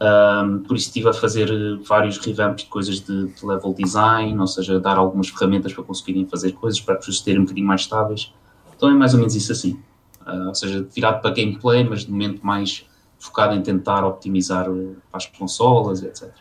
Um, 0.00 0.58
por 0.60 0.76
isso 0.76 0.88
estive 0.88 1.08
a 1.08 1.12
fazer 1.12 1.48
eh, 1.48 1.80
vários 1.86 2.18
revamps 2.18 2.64
de 2.64 2.68
coisas 2.70 2.98
de, 2.98 3.26
de 3.26 3.46
level 3.46 3.72
design, 3.72 4.36
ou 4.40 4.46
seja, 4.48 4.80
dar 4.80 4.96
algumas 4.96 5.28
ferramentas 5.28 5.72
para 5.72 5.84
conseguirem 5.84 6.26
fazer 6.26 6.52
coisas, 6.52 6.80
para 6.80 6.94
as 6.94 7.04
coisas 7.04 7.22
serem 7.22 7.40
um 7.40 7.44
bocadinho 7.44 7.66
mais 7.66 7.82
estáveis. 7.82 8.32
Então 8.74 8.90
é 8.90 8.94
mais 8.94 9.14
ou 9.14 9.20
menos 9.20 9.36
isso 9.36 9.52
assim. 9.52 9.78
Uh, 10.26 10.48
ou 10.48 10.54
seja, 10.54 10.84
virado 10.92 11.20
para 11.20 11.30
gameplay, 11.32 11.84
mas 11.84 12.04
de 12.04 12.10
momento 12.10 12.44
mais 12.44 12.84
focado 13.18 13.54
em 13.54 13.62
tentar 13.62 14.04
optimizar 14.04 14.64
para 14.64 15.18
as 15.18 15.26
consolas, 15.26 16.02
etc. 16.02 16.32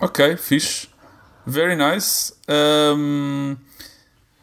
Ok, 0.00 0.36
fixe. 0.38 0.88
Very 1.46 1.74
nice. 1.76 2.32
Um, 2.48 3.56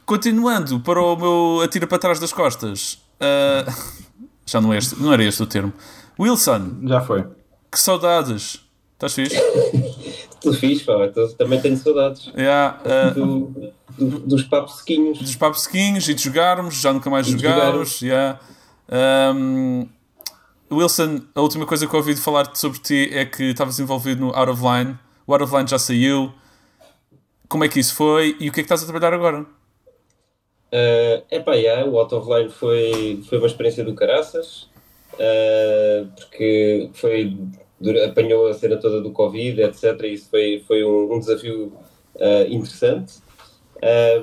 continuando 0.05 0.79
para 0.79 1.01
o 1.01 1.15
meu 1.15 1.61
atira 1.63 1.87
para 1.87 1.97
trás 1.99 2.19
das 2.19 2.33
costas. 2.33 2.99
Uh, 3.21 3.71
já 4.45 4.59
não, 4.61 4.73
é 4.73 4.77
este, 4.77 4.95
não 5.01 5.13
era 5.13 5.23
este 5.23 5.41
o 5.43 5.45
termo. 5.47 5.73
Wilson, 6.19 6.77
Já 6.83 7.01
foi. 7.01 7.23
que 7.71 7.79
saudades. 7.79 8.61
Estás 8.93 9.13
fixe? 9.13 9.35
Tu 10.39 10.53
fiz, 10.53 10.83
pá, 10.83 10.93
também 11.35 11.59
tenho 11.59 11.75
saudades 11.75 12.31
Yeah, 12.37 12.79
uh, 12.85 13.13
do- 13.13 13.71
do- 13.97 14.19
dos 14.19 14.43
papos 14.43 14.77
sequinhos. 14.77 15.17
dos 15.17 15.35
papos 15.35 15.63
sequinhos 15.63 16.07
e 16.07 16.13
de 16.13 16.21
jogarmos, 16.23 16.75
já 16.75 16.93
nunca 16.93 17.09
mais 17.09 17.27
E 17.27 17.31
jogámos. 17.31 18.01
Yeah. 18.01 18.39
Um, 19.35 19.87
Wilson, 20.71 21.21
a 21.33 21.41
última 21.41 21.65
coisa 21.65 21.87
que 21.87 21.93
eu 21.93 21.99
ouvi 21.99 22.13
de 22.13 22.21
falar 22.21 22.51
sobre 22.55 22.77
ti 22.79 23.09
é 23.11 23.25
que 23.25 23.45
estavas 23.45 23.79
envolvido 23.79 24.21
no 24.27 24.35
Out 24.35 24.51
of 24.51 24.61
Line. 24.61 24.97
O 25.25 25.33
Out 25.33 25.43
of 25.45 25.55
Line 25.55 25.67
já 25.67 25.79
saiu. 25.79 26.31
Como 27.47 27.63
é 27.63 27.69
que 27.69 27.79
isso 27.79 27.95
foi 27.95 28.35
e 28.39 28.49
o 28.49 28.51
que 28.51 28.59
é 28.59 28.63
que 28.63 28.71
estás 28.73 28.83
a 28.83 28.85
trabalhar 28.85 29.13
agora? 29.13 29.45
É 30.71 31.23
epá, 31.31 31.53
yeah, 31.55 31.85
o 31.89 31.97
Out 31.97 32.13
of 32.13 32.29
Line 32.29 32.49
foi, 32.49 33.21
foi 33.27 33.37
uma 33.37 33.47
experiência 33.47 33.85
do 33.85 33.95
caraças, 33.95 34.69
uh, 35.13 36.07
porque 36.15 36.89
foi, 36.93 37.37
apanhou 38.05 38.47
a 38.47 38.53
cena 38.53 38.77
toda 38.77 39.01
do 39.01 39.11
Covid, 39.11 39.61
etc. 39.61 40.01
E 40.03 40.13
isso 40.13 40.29
foi, 40.29 40.63
foi 40.67 40.83
um, 40.83 41.13
um 41.13 41.19
desafio 41.19 41.73
uh, 42.15 42.47
interessante. 42.49 43.15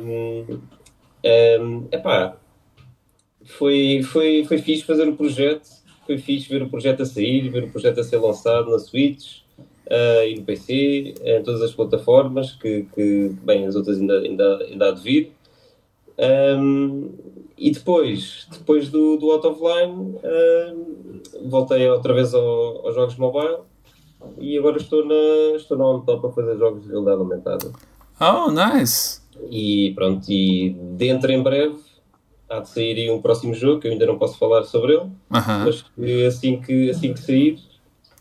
Um, 0.03 0.61
um, 1.25 1.89
epá, 1.91 2.37
foi, 3.45 4.03
foi, 4.03 4.45
foi 4.45 4.59
fixe 4.59 4.85
fazer 4.85 5.09
o 5.09 5.17
projeto, 5.17 5.67
foi 6.05 6.19
fixe 6.19 6.49
ver 6.49 6.63
o 6.63 6.69
projeto 6.69 7.03
a 7.03 7.07
sair, 7.07 7.49
ver 7.49 7.65
o 7.65 7.71
projeto 7.71 8.01
a 8.01 8.05
ser 8.05 8.19
lançado 8.19 8.71
na 8.71 8.79
Switch 8.79 9.44
uh, 9.91 10.25
e 10.27 10.35
no 10.37 10.45
PC, 10.45 11.15
em 11.23 11.43
todas 11.43 11.63
as 11.63 11.73
plataformas, 11.73 12.53
que, 12.53 12.87
que 12.95 13.29
bem, 13.43 13.67
as 13.67 13.75
outras 13.77 13.99
ainda, 13.99 14.19
ainda, 14.21 14.57
ainda 14.65 14.89
há 14.89 14.91
de 14.93 15.01
vir. 15.03 15.33
Um, 16.19 17.11
e 17.57 17.71
depois, 17.71 18.47
depois 18.53 18.89
do, 18.89 19.17
do 19.17 19.31
Out 19.31 19.47
of 19.47 19.61
Line, 19.61 20.17
um, 20.25 21.49
voltei 21.49 21.89
outra 21.89 22.13
vez 22.15 22.35
ao- 22.35 22.87
aos 22.87 22.95
jogos 22.95 23.17
mobile 23.17 23.59
e 24.39 24.57
agora 24.59 24.77
estou 24.77 25.05
na, 25.05 25.57
estou 25.57 25.77
na 25.77 25.87
on-top 25.89 26.27
a 26.27 26.31
fazer 26.31 26.57
jogos 26.59 26.83
de 26.83 26.89
realidade 26.89 27.19
aumentada. 27.21 27.73
Oh, 28.21 28.51
nice. 28.51 29.21
E 29.51 29.93
pronto, 29.95 30.31
e 30.31 30.71
dentro 30.97 31.31
em 31.33 31.43
breve 31.43 31.77
há 32.49 32.61
de 32.61 32.69
sair 32.69 33.11
um 33.11 33.21
próximo 33.21 33.55
jogo 33.55 33.81
que 33.81 33.89
eu 33.89 33.93
ainda 33.93 34.07
não 34.07 34.19
posso 34.19 34.39
falar 34.39 34.63
sobre 34.65 34.95
ele, 34.95 35.11
Aham. 35.33 35.65
mas 35.65 35.83
que 35.83 36.27
assim 36.27 36.61
que, 36.61 36.91
assim 36.91 37.13
que 37.13 37.21
sair 37.21 37.59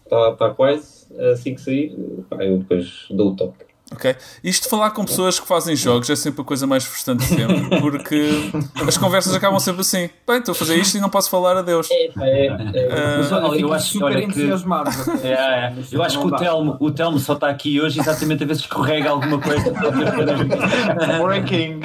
está 0.04 0.32
tá 0.34 0.50
quase. 0.50 1.03
Assim 1.32 1.56
que 1.56 1.62
sair, 1.62 1.96
pá, 2.30 2.44
eu 2.44 2.60
depois 2.60 3.06
dou 3.10 3.32
o 3.32 3.36
toque. 3.36 3.66
Ok? 3.92 4.16
Isto 4.44 4.64
de 4.64 4.70
falar 4.70 4.92
com 4.92 5.06
pessoas 5.06 5.40
que 5.40 5.48
fazem 5.48 5.76
jogos 5.76 6.10
é 6.10 6.16
sempre 6.16 6.42
a 6.42 6.44
coisa 6.44 6.66
mais 6.66 6.84
frustrante 6.84 7.24
sempre, 7.26 7.70
porque 7.80 8.52
as 8.88 8.98
conversas 8.98 9.36
acabam 9.36 9.60
sempre 9.60 9.82
assim. 9.82 10.10
Bem, 10.28 10.38
estou 10.40 10.54
a 10.54 10.56
fazer 10.56 10.76
isto 10.78 10.98
e 10.98 11.02
não 11.02 11.10
posso 11.10 11.30
falar 11.30 11.58
a 11.58 11.62
Deus. 11.62 11.88
É, 11.92 12.06
é, 12.18 12.46
é. 12.48 13.18
Mas 13.18 13.32
olha, 13.32 13.60
eu 13.60 13.72
acho, 13.72 13.92
super 13.92 14.06
olha 14.06 14.22
que, 14.22 14.26
entusiasmado. 14.26 14.90
é, 15.24 15.32
é, 15.32 15.74
eu 15.92 16.02
acho 16.02 16.20
que 16.20 16.26
o 16.26 16.32
Telmo, 16.36 16.78
o 16.80 16.92
Telmo 16.92 17.20
só 17.20 17.34
está 17.34 17.50
aqui 17.50 17.80
hoje 17.80 18.00
exatamente 18.00 18.44
a 18.44 18.48
ver 18.48 18.56
se 18.56 18.62
escorrega 18.62 19.12
alguma 19.12 19.40
coisa. 19.40 19.72
Breaking. 21.22 21.82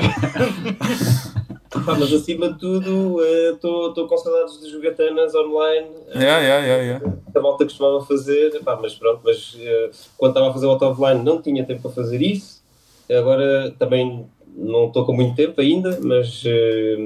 Pá, 1.71 1.95
mas 1.99 2.13
acima 2.13 2.53
de 2.53 2.59
tudo, 2.59 3.23
estou 3.23 4.07
com 4.09 4.17
saudades 4.17 4.59
de 4.61 4.71
jogatanas 4.71 5.35
online. 5.35 5.89
eh, 6.09 6.19
Yeah, 6.23 6.39
yeah, 6.41 6.67
yeah, 6.67 6.83
yeah. 6.83 7.17
que 7.33 7.39
a 7.39 7.43
malta 7.43 7.65
costumava 7.65 8.05
fazer, 8.05 8.59
pá, 8.65 8.79
mas 8.81 8.95
pronto, 8.95 9.21
mas 9.25 9.57
eh, 9.61 9.91
quando 10.17 10.31
estava 10.33 10.49
a 10.51 10.53
fazer 10.53 10.67
o 10.67 10.71
auto 10.71 10.85
offline 10.87 11.23
não 11.23 11.43
tinha 11.43 11.65
tempo 11.65 11.83
para 11.83 11.91
fazer 11.91 12.23
isso. 12.23 12.63
Agora 13.11 13.75
também 13.79 14.27
não 14.57 14.87
estou 14.89 15.05
com 15.05 15.13
muito 15.13 15.35
tempo 15.37 15.61
ainda, 15.61 15.99
mas, 16.03 16.43
eh, 16.47 16.97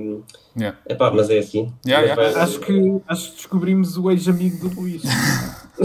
Yeah. 0.54 0.78
epá, 0.87 1.11
mas 1.11 1.31
é 1.31 1.38
assim. 1.38 1.73
Yeah, 1.87 2.07
Mas 2.07 2.19
yeah. 2.19 2.35
vai- 2.35 2.42
Acho 2.45 2.61
que, 2.61 3.00
acho 3.09 3.31
que 3.31 3.37
descobrimos 3.37 3.97
o 3.97 4.11
ex-amigo 4.11 4.69
do 4.69 4.81
Luís. 4.81 5.02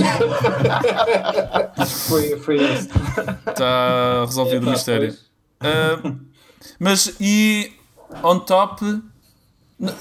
acho 1.78 1.94
que 1.96 2.02
foi, 2.10 2.38
foi 2.40 2.56
esse. 2.58 2.90
Está 3.48 4.26
resolvido 4.26 4.68
o 4.68 4.72
mistério. 4.72 5.16
Ah, 5.62 6.00
mas 6.80 7.16
e 7.20 7.72
on 8.24 8.40
top, 8.40 8.84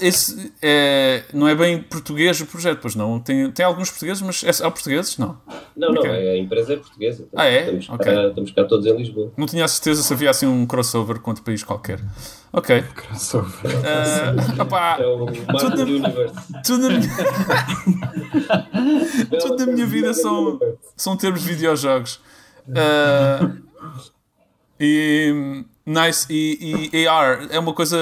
esse 0.01 0.51
é, 0.61 1.23
não 1.33 1.47
é 1.47 1.53
bem 1.53 1.81
português 1.83 2.41
o 2.41 2.47
projeto, 2.47 2.79
pois 2.81 2.95
não? 2.95 3.19
Tem, 3.19 3.51
tem 3.51 3.63
alguns 3.63 3.91
portugueses, 3.91 4.23
mas 4.23 4.43
é, 4.43 4.49
há 4.65 4.71
portugueses? 4.71 5.17
Não. 5.19 5.37
Não, 5.75 5.91
não, 5.93 6.01
Ok. 6.01 6.09
a 6.09 6.35
empresa 6.37 6.73
é 6.73 6.77
portuguesa. 6.77 7.27
Ah, 7.35 7.45
é? 7.45 7.59
Estamos, 7.77 7.89
Ok. 7.89 8.11
cá, 8.13 8.27
estamos 8.29 8.51
cá 8.51 8.63
todos 8.63 8.85
em 8.87 8.97
Lisboa. 8.97 9.31
Não 9.37 9.45
tinha 9.45 9.63
a 9.63 9.67
certeza 9.67 10.01
se 10.01 10.11
havia 10.11 10.31
assim 10.31 10.47
um 10.47 10.65
crossover 10.65 11.19
com 11.19 11.29
outro 11.29 11.43
país 11.43 11.63
qualquer. 11.63 11.99
Ok. 12.51 12.83
Ah, 13.85 14.63
opá, 14.63 14.97
É 14.99 15.05
o 15.05 15.27
Tudo- 15.59 15.81
Universe. 15.83 16.35
tudo 16.65 16.89
na 16.89 16.97
minha, 16.97 17.11
tudo 19.39 19.65
na 19.65 19.71
minha 19.73 19.85
vida 19.85 20.13
são, 20.13 20.59
são 20.95 21.17
termos 21.17 21.41
de 21.41 21.47
videojogos. 21.49 22.19
Ah, 22.75 23.51
e, 24.79 25.63
nice, 25.87 26.27
e, 26.29 26.89
e 26.93 27.07
AR 27.07 27.47
é 27.51 27.57
uma 27.59 27.73
coisa. 27.73 27.97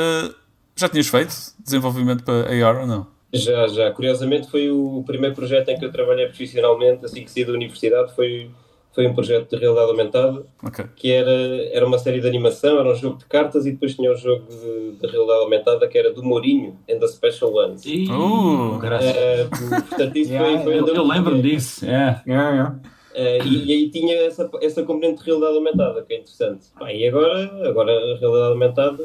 Já 0.75 0.89
tinhas 0.89 1.07
feito 1.07 1.33
desenvolvimento 1.63 2.23
para 2.23 2.49
AR 2.67 2.81
ou 2.81 2.87
não? 2.87 3.07
Já, 3.33 3.67
já. 3.67 3.91
Curiosamente 3.91 4.49
foi 4.49 4.69
o 4.71 5.03
primeiro 5.05 5.35
projeto 5.35 5.69
em 5.69 5.77
que 5.77 5.85
eu 5.85 5.91
trabalhei 5.91 6.25
profissionalmente, 6.25 7.05
assim 7.05 7.23
que 7.23 7.31
saí 7.31 7.43
da 7.45 7.53
universidade, 7.53 8.13
foi, 8.15 8.49
foi 8.93 9.05
um 9.07 9.13
projeto 9.13 9.49
de 9.49 9.57
realidade 9.57 9.89
aumentada. 9.91 10.45
Ok. 10.63 10.85
que 10.95 11.11
era, 11.11 11.31
era 11.73 11.85
uma 11.85 11.97
série 11.97 12.21
de 12.21 12.27
animação, 12.27 12.79
era 12.79 12.89
um 12.89 12.95
jogo 12.95 13.17
de 13.17 13.25
cartas 13.25 13.65
e 13.65 13.71
depois 13.71 13.93
tinha 13.95 14.11
um 14.11 14.15
jogo 14.15 14.45
de, 14.49 14.91
de 14.99 15.07
realidade 15.07 15.39
aumentada 15.43 15.87
que 15.87 15.97
era 15.97 16.13
do 16.13 16.23
Mourinho 16.23 16.77
and 16.89 16.99
the 16.99 17.07
Special 17.07 17.53
Ones. 17.53 17.85
Ih, 17.85 18.07
Uh, 18.09 18.77
graças. 18.79 19.15
Eh, 19.15 19.47
portanto, 19.49 20.15
isso 20.17 20.31
foi, 20.37 20.59
foi 20.59 20.79
Eu, 20.79 20.87
eu 20.87 21.03
lembro-me 21.07 21.41
peguei. 21.41 21.55
disso. 21.57 21.85
É. 21.85 22.21
É, 22.27 22.33
é. 22.33 22.71
Eh, 23.15 23.39
e, 23.45 23.65
e 23.65 23.71
aí 23.71 23.89
tinha 23.89 24.13
essa, 24.23 24.49
essa 24.61 24.83
componente 24.83 25.19
de 25.19 25.25
realidade 25.25 25.55
aumentada, 25.55 26.03
que 26.03 26.13
é 26.13 26.17
interessante. 26.17 26.65
Pá, 26.77 26.91
e 26.91 27.07
agora, 27.07 27.69
agora 27.69 27.91
a 27.91 28.17
realidade 28.17 28.51
aumentada 28.51 29.03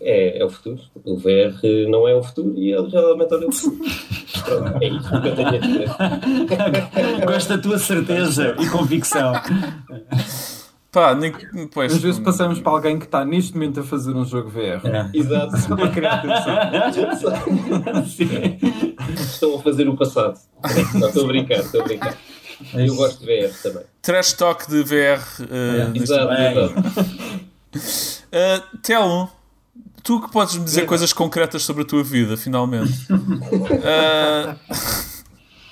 é, 0.00 0.38
é 0.38 0.44
o 0.44 0.48
futuro. 0.48 0.80
O 1.04 1.16
VR 1.16 1.60
não 1.88 2.08
é 2.08 2.14
o 2.14 2.22
futuro 2.22 2.54
e 2.56 2.72
a 2.72 2.76
realidade 2.78 3.06
aumentada 3.06 3.44
é 3.44 3.48
o 3.48 3.52
futuro. 3.52 3.90
Pronto, 4.44 4.82
é 4.82 4.88
isso 4.88 5.08
que 5.08 5.28
eu 5.28 5.36
tenho 5.36 5.48
a 5.48 5.58
dizer. 5.58 5.88
Gosto 7.26 7.48
da 7.50 7.58
tua 7.58 7.78
certeza 7.78 8.56
e 8.58 8.68
convicção. 8.70 9.32
pá, 10.90 11.14
nem, 11.14 11.32
pois, 11.72 11.92
Às 11.92 12.00
vezes 12.00 12.18
passamos 12.18 12.60
para 12.60 12.72
alguém 12.72 12.98
que 12.98 13.04
está 13.04 13.26
neste 13.26 13.52
momento 13.52 13.80
a 13.80 13.82
fazer 13.82 14.14
um 14.16 14.24
jogo 14.24 14.48
VR. 14.48 14.86
É. 14.86 15.10
Exato. 15.12 15.56
Só 15.58 15.76
para 15.76 15.88
criar. 15.90 16.22
Sim. 18.08 18.58
Estão 19.14 19.56
a 19.56 19.62
fazer 19.62 19.86
o 19.86 19.96
passado. 19.96 20.40
Não, 20.94 21.08
estou 21.08 21.24
a 21.24 21.26
brincar, 21.26 21.58
estou 21.58 21.82
a 21.82 21.84
brincar. 21.84 22.16
Eu 22.74 22.94
gosto 22.94 23.20
de 23.20 23.26
VR 23.26 23.52
também. 23.62 23.82
trash 24.00 24.32
talk 24.34 24.68
de 24.68 24.82
VR. 24.82 25.20
uh, 25.40 25.88
neste- 25.90 26.12
Exato, 26.12 26.28
bem. 26.28 26.52
exato. 26.52 26.74
Uh, 28.32 28.78
Telmo, 28.82 29.30
tu 30.02 30.20
que 30.20 30.30
podes 30.30 30.56
me 30.56 30.64
dizer 30.64 30.86
coisas 30.86 31.12
concretas 31.12 31.62
sobre 31.62 31.82
a 31.82 31.84
tua 31.86 32.02
vida, 32.02 32.36
finalmente. 32.36 33.06
Uh, 33.10 34.58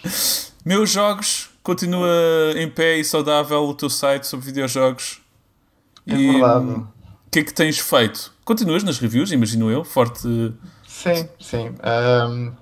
meus 0.65 0.91
jogos, 0.91 1.51
continua 1.63 2.09
em 2.57 2.69
pé 2.71 2.99
e 2.99 3.05
saudável 3.05 3.65
o 3.65 3.75
teu 3.75 3.91
site 3.91 4.27
sobre 4.27 4.47
videojogos. 4.47 5.21
É 6.07 6.15
verdade. 6.17 6.67
O 6.73 6.87
que 7.31 7.39
é 7.41 7.45
que 7.45 7.55
tens 7.55 7.79
feito? 7.79 8.33
Continuas 8.45 8.83
nas 8.83 8.99
reviews, 8.99 9.31
imagino 9.31 9.71
eu, 9.71 9.85
forte. 9.85 10.23
Sim, 10.89 11.29
sim. 11.39 11.73
Ahm, 11.83 12.53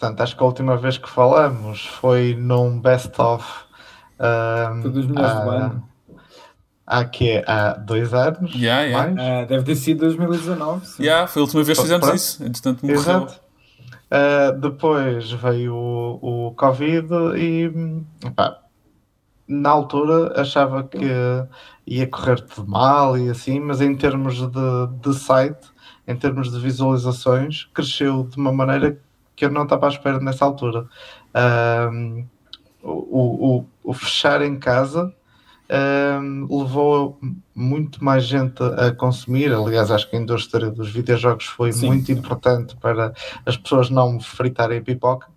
portanto, 0.00 0.20
acho 0.22 0.34
que 0.36 0.42
a 0.42 0.46
última 0.46 0.76
vez 0.78 0.96
que 0.96 1.08
falamos 1.08 1.84
foi 1.86 2.34
num 2.34 2.80
best-of. 2.80 3.44
melhores 4.18 5.06
do 5.06 5.18
há- 5.18 5.54
ano. 5.66 5.88
Há 6.86 7.04
que 7.04 7.44
Há 7.46 7.74
dois 7.74 8.12
anos? 8.12 8.52
Yeah, 8.54 8.82
yeah. 8.82 9.14
mais? 9.14 9.18
Ah, 9.18 9.44
deve 9.44 9.62
ter 9.62 9.76
sido 9.76 10.00
2019. 10.00 10.86
sim. 10.86 11.02
Yeah, 11.04 11.26
foi 11.28 11.40
a 11.40 11.44
última 11.44 11.62
vez 11.62 11.78
que 11.78 11.82
fizemos 11.84 12.04
Pronto. 12.04 12.16
isso. 12.16 12.44
Entretanto, 12.44 12.82
morreu. 12.84 12.98
Exato. 13.00 13.40
Uh, 14.12 14.58
depois 14.60 15.30
veio 15.30 15.72
o, 15.72 16.48
o 16.48 16.54
Covid 16.54 17.06
e 17.36 17.70
pá, 18.34 18.58
na 19.46 19.70
altura 19.70 20.40
achava 20.40 20.82
que 20.82 20.98
ia 21.86 22.06
correr 22.08 22.40
tudo 22.40 22.68
mal 22.68 23.16
e 23.16 23.30
assim, 23.30 23.60
mas 23.60 23.80
em 23.80 23.94
termos 23.94 24.34
de, 24.34 24.86
de 25.00 25.14
site, 25.14 25.68
em 26.08 26.16
termos 26.16 26.50
de 26.50 26.58
visualizações, 26.58 27.68
cresceu 27.72 28.24
de 28.24 28.36
uma 28.36 28.52
maneira 28.52 28.98
que 29.40 29.46
eu 29.46 29.50
não 29.50 29.62
estava 29.62 29.86
à 29.86 29.88
espera 29.88 30.20
nessa 30.20 30.44
altura. 30.44 30.86
Um, 31.90 32.26
o, 32.82 33.56
o, 33.56 33.66
o 33.82 33.94
fechar 33.94 34.42
em 34.42 34.58
casa 34.58 35.14
um, 36.20 36.58
levou 36.60 37.18
muito 37.54 38.04
mais 38.04 38.24
gente 38.24 38.62
a 38.62 38.92
consumir. 38.92 39.50
Aliás, 39.50 39.90
acho 39.90 40.10
que 40.10 40.16
a 40.16 40.18
indústria 40.20 40.70
dos 40.70 40.90
videojogos 40.90 41.46
foi 41.46 41.72
Sim. 41.72 41.86
muito 41.86 42.12
importante 42.12 42.76
para 42.76 43.14
as 43.46 43.56
pessoas 43.56 43.88
não 43.88 44.20
fritarem 44.20 44.82
pipoca. 44.82 45.28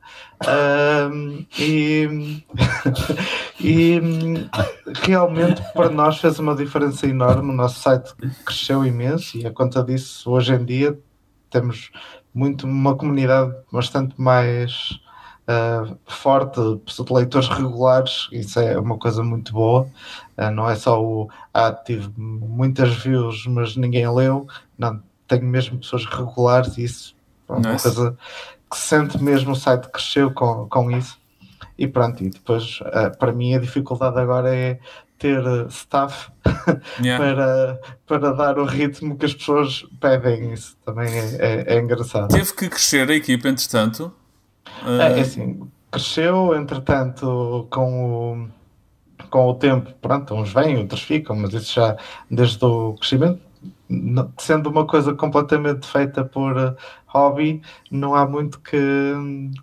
Um, 0.46 1.46
e, 1.58 2.44
e 3.58 4.02
realmente 5.02 5.62
para 5.74 5.90
nós 5.90 6.18
fez 6.20 6.40
uma 6.40 6.54
diferença 6.54 7.08
enorme. 7.08 7.52
O 7.52 7.56
nosso 7.56 7.80
site 7.80 8.14
cresceu 8.46 8.86
imenso 8.86 9.38
e 9.38 9.46
a 9.46 9.52
conta 9.52 9.82
disso 9.82 10.30
hoje 10.30 10.54
em 10.54 10.66
dia 10.66 11.00
temos 11.50 11.90
muito 12.34 12.66
uma 12.66 12.96
comunidade 12.96 13.54
bastante 13.72 14.20
mais 14.20 15.00
uh, 15.48 15.98
forte 16.06 16.60
de 16.60 17.14
leitores 17.14 17.48
regulares, 17.50 18.28
isso 18.32 18.60
é 18.60 18.78
uma 18.80 18.98
coisa 18.98 19.24
muito 19.24 19.54
boa. 19.54 19.88
Uh, 20.38 20.52
não 20.52 20.70
é 20.70 20.76
só 20.76 21.02
o 21.02 21.30
ah, 21.54 21.72
tive 21.72 22.10
muitas 22.18 22.96
views, 22.96 23.46
mas 23.48 23.76
ninguém 23.76 24.10
leu. 24.10 24.48
Não, 24.78 25.02
tenho 25.28 25.46
mesmo 25.46 25.80
pessoas 25.80 26.06
regulares 26.06 26.78
e 26.78 26.84
isso 26.84 27.16
é 27.50 27.54
uma 27.54 27.74
Nice. 27.74 27.84
coisa 27.84 28.18
que 28.70 28.78
se 28.78 28.88
sente 28.88 29.22
mesmo 29.22 29.52
o 29.52 29.56
site 29.56 29.90
cresceu 29.90 30.32
com, 30.32 30.68
com 30.68 30.92
isso. 30.92 31.22
E 31.78 31.88
pronto, 31.88 32.24
e 32.24 32.30
depois 32.30 32.80
uh, 32.82 33.18
para 33.18 33.32
mim 33.32 33.56
a 33.56 33.60
dificuldade 33.60 34.20
agora 34.20 34.56
é 34.56 34.80
ter 35.24 35.40
uh, 35.48 35.68
staff 35.70 36.30
Yeah. 37.02 37.18
para, 37.18 37.80
para 38.06 38.34
dar 38.34 38.60
o 38.60 38.66
ritmo 38.66 39.18
que 39.18 39.26
as 39.26 39.34
pessoas 39.34 39.86
pedem. 40.02 40.52
Isso 40.52 40.78
também 40.86 41.08
é, 41.08 41.36
é, 41.40 41.76
é 41.76 41.80
engraçado. 41.80 42.28
Teve 42.30 42.54
que 42.54 42.70
crescer 42.70 43.10
a 43.10 43.16
equipa, 43.16 43.48
entretanto. 43.48 44.12
Uh, 44.82 45.02
É, 45.02 45.20
é 45.20 45.22
assim, 45.22 45.62
cresceu, 45.90 46.54
entretanto, 46.56 47.68
com 47.70 48.50
o, 49.22 49.28
com 49.30 49.48
o 49.48 49.54
tempo, 49.56 49.94
pronto, 50.02 50.34
uns 50.36 50.52
vêm, 50.54 50.78
outros 50.78 51.02
ficam, 51.02 51.36
mas 51.36 51.54
isso 51.54 51.74
já 51.74 51.96
desde 52.30 52.64
o 52.66 52.94
crescimento, 52.94 53.40
sendo 54.38 54.70
uma 54.70 54.86
coisa 54.86 55.14
completamente 55.14 55.88
feita 55.88 56.26
por 56.26 56.58
eh, 56.58 56.76
hobby, 57.08 57.62
não 57.92 58.16
há 58.16 58.28
muito 58.28 58.60
que, 58.60 58.78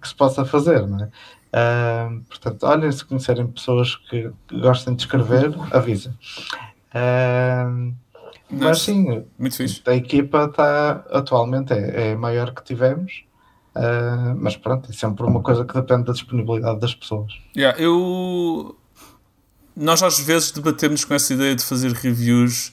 que 0.00 0.08
se 0.08 0.14
possa 0.14 0.44
fazer, 0.44 0.86
não 0.86 1.04
é? 1.04 1.10
Ah, 1.52 2.10
portanto, 2.28 2.62
olhem, 2.64 2.92
se 2.92 3.04
conhecerem 3.04 3.46
pessoas 3.46 3.96
que 3.96 4.30
que 4.46 4.60
gostem 4.60 4.94
de 4.94 5.02
escrever, 5.02 5.52
avisem. 5.72 6.12
Ah, 6.94 7.68
mas 8.50 8.82
sim, 8.82 9.24
Muito 9.38 9.56
fixe. 9.56 9.80
a 9.86 9.94
equipa 9.94 10.44
está 10.44 11.04
atualmente 11.10 11.72
é, 11.72 12.08
é 12.08 12.12
a 12.12 12.18
maior 12.18 12.52
que 12.52 12.64
tivemos, 12.64 13.24
ah, 13.74 14.34
mas 14.36 14.56
pronto, 14.56 14.90
é 14.90 14.92
sempre 14.92 15.24
uma 15.24 15.42
coisa 15.42 15.64
que 15.64 15.74
depende 15.74 16.04
da 16.04 16.12
disponibilidade 16.12 16.80
das 16.80 16.94
pessoas. 16.94 17.32
Yeah, 17.56 17.80
eu. 17.80 18.76
Nós 19.76 20.02
às 20.02 20.18
vezes 20.20 20.50
debatemos 20.50 21.04
com 21.04 21.14
essa 21.14 21.32
ideia 21.32 21.54
de 21.54 21.64
fazer 21.64 21.92
reviews 21.92 22.72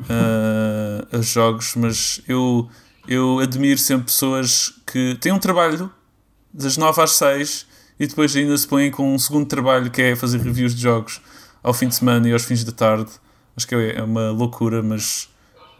uh, 0.00 1.16
a 1.16 1.20
jogos, 1.20 1.74
mas 1.76 2.20
eu, 2.26 2.68
eu 3.06 3.38
admiro 3.38 3.78
sempre 3.78 4.06
pessoas 4.06 4.72
que 4.86 5.16
têm 5.20 5.32
um 5.32 5.38
trabalho 5.38 5.92
das 6.52 6.76
9 6.76 7.02
às 7.02 7.12
6 7.12 7.66
e 7.98 8.06
depois 8.06 8.34
ainda 8.36 8.56
se 8.56 8.66
põem 8.66 8.90
com 8.90 9.14
um 9.14 9.18
segundo 9.18 9.46
trabalho 9.46 9.90
que 9.90 10.02
é 10.02 10.16
fazer 10.16 10.38
reviews 10.38 10.74
de 10.74 10.82
jogos 10.82 11.20
ao 11.62 11.72
fim 11.72 11.88
de 11.88 11.94
semana 11.94 12.28
e 12.28 12.32
aos 12.32 12.44
fins 12.44 12.64
de 12.64 12.72
tarde. 12.72 13.10
Acho 13.56 13.66
que 13.68 13.74
é 13.74 14.02
uma 14.02 14.30
loucura, 14.30 14.82
mas, 14.82 15.28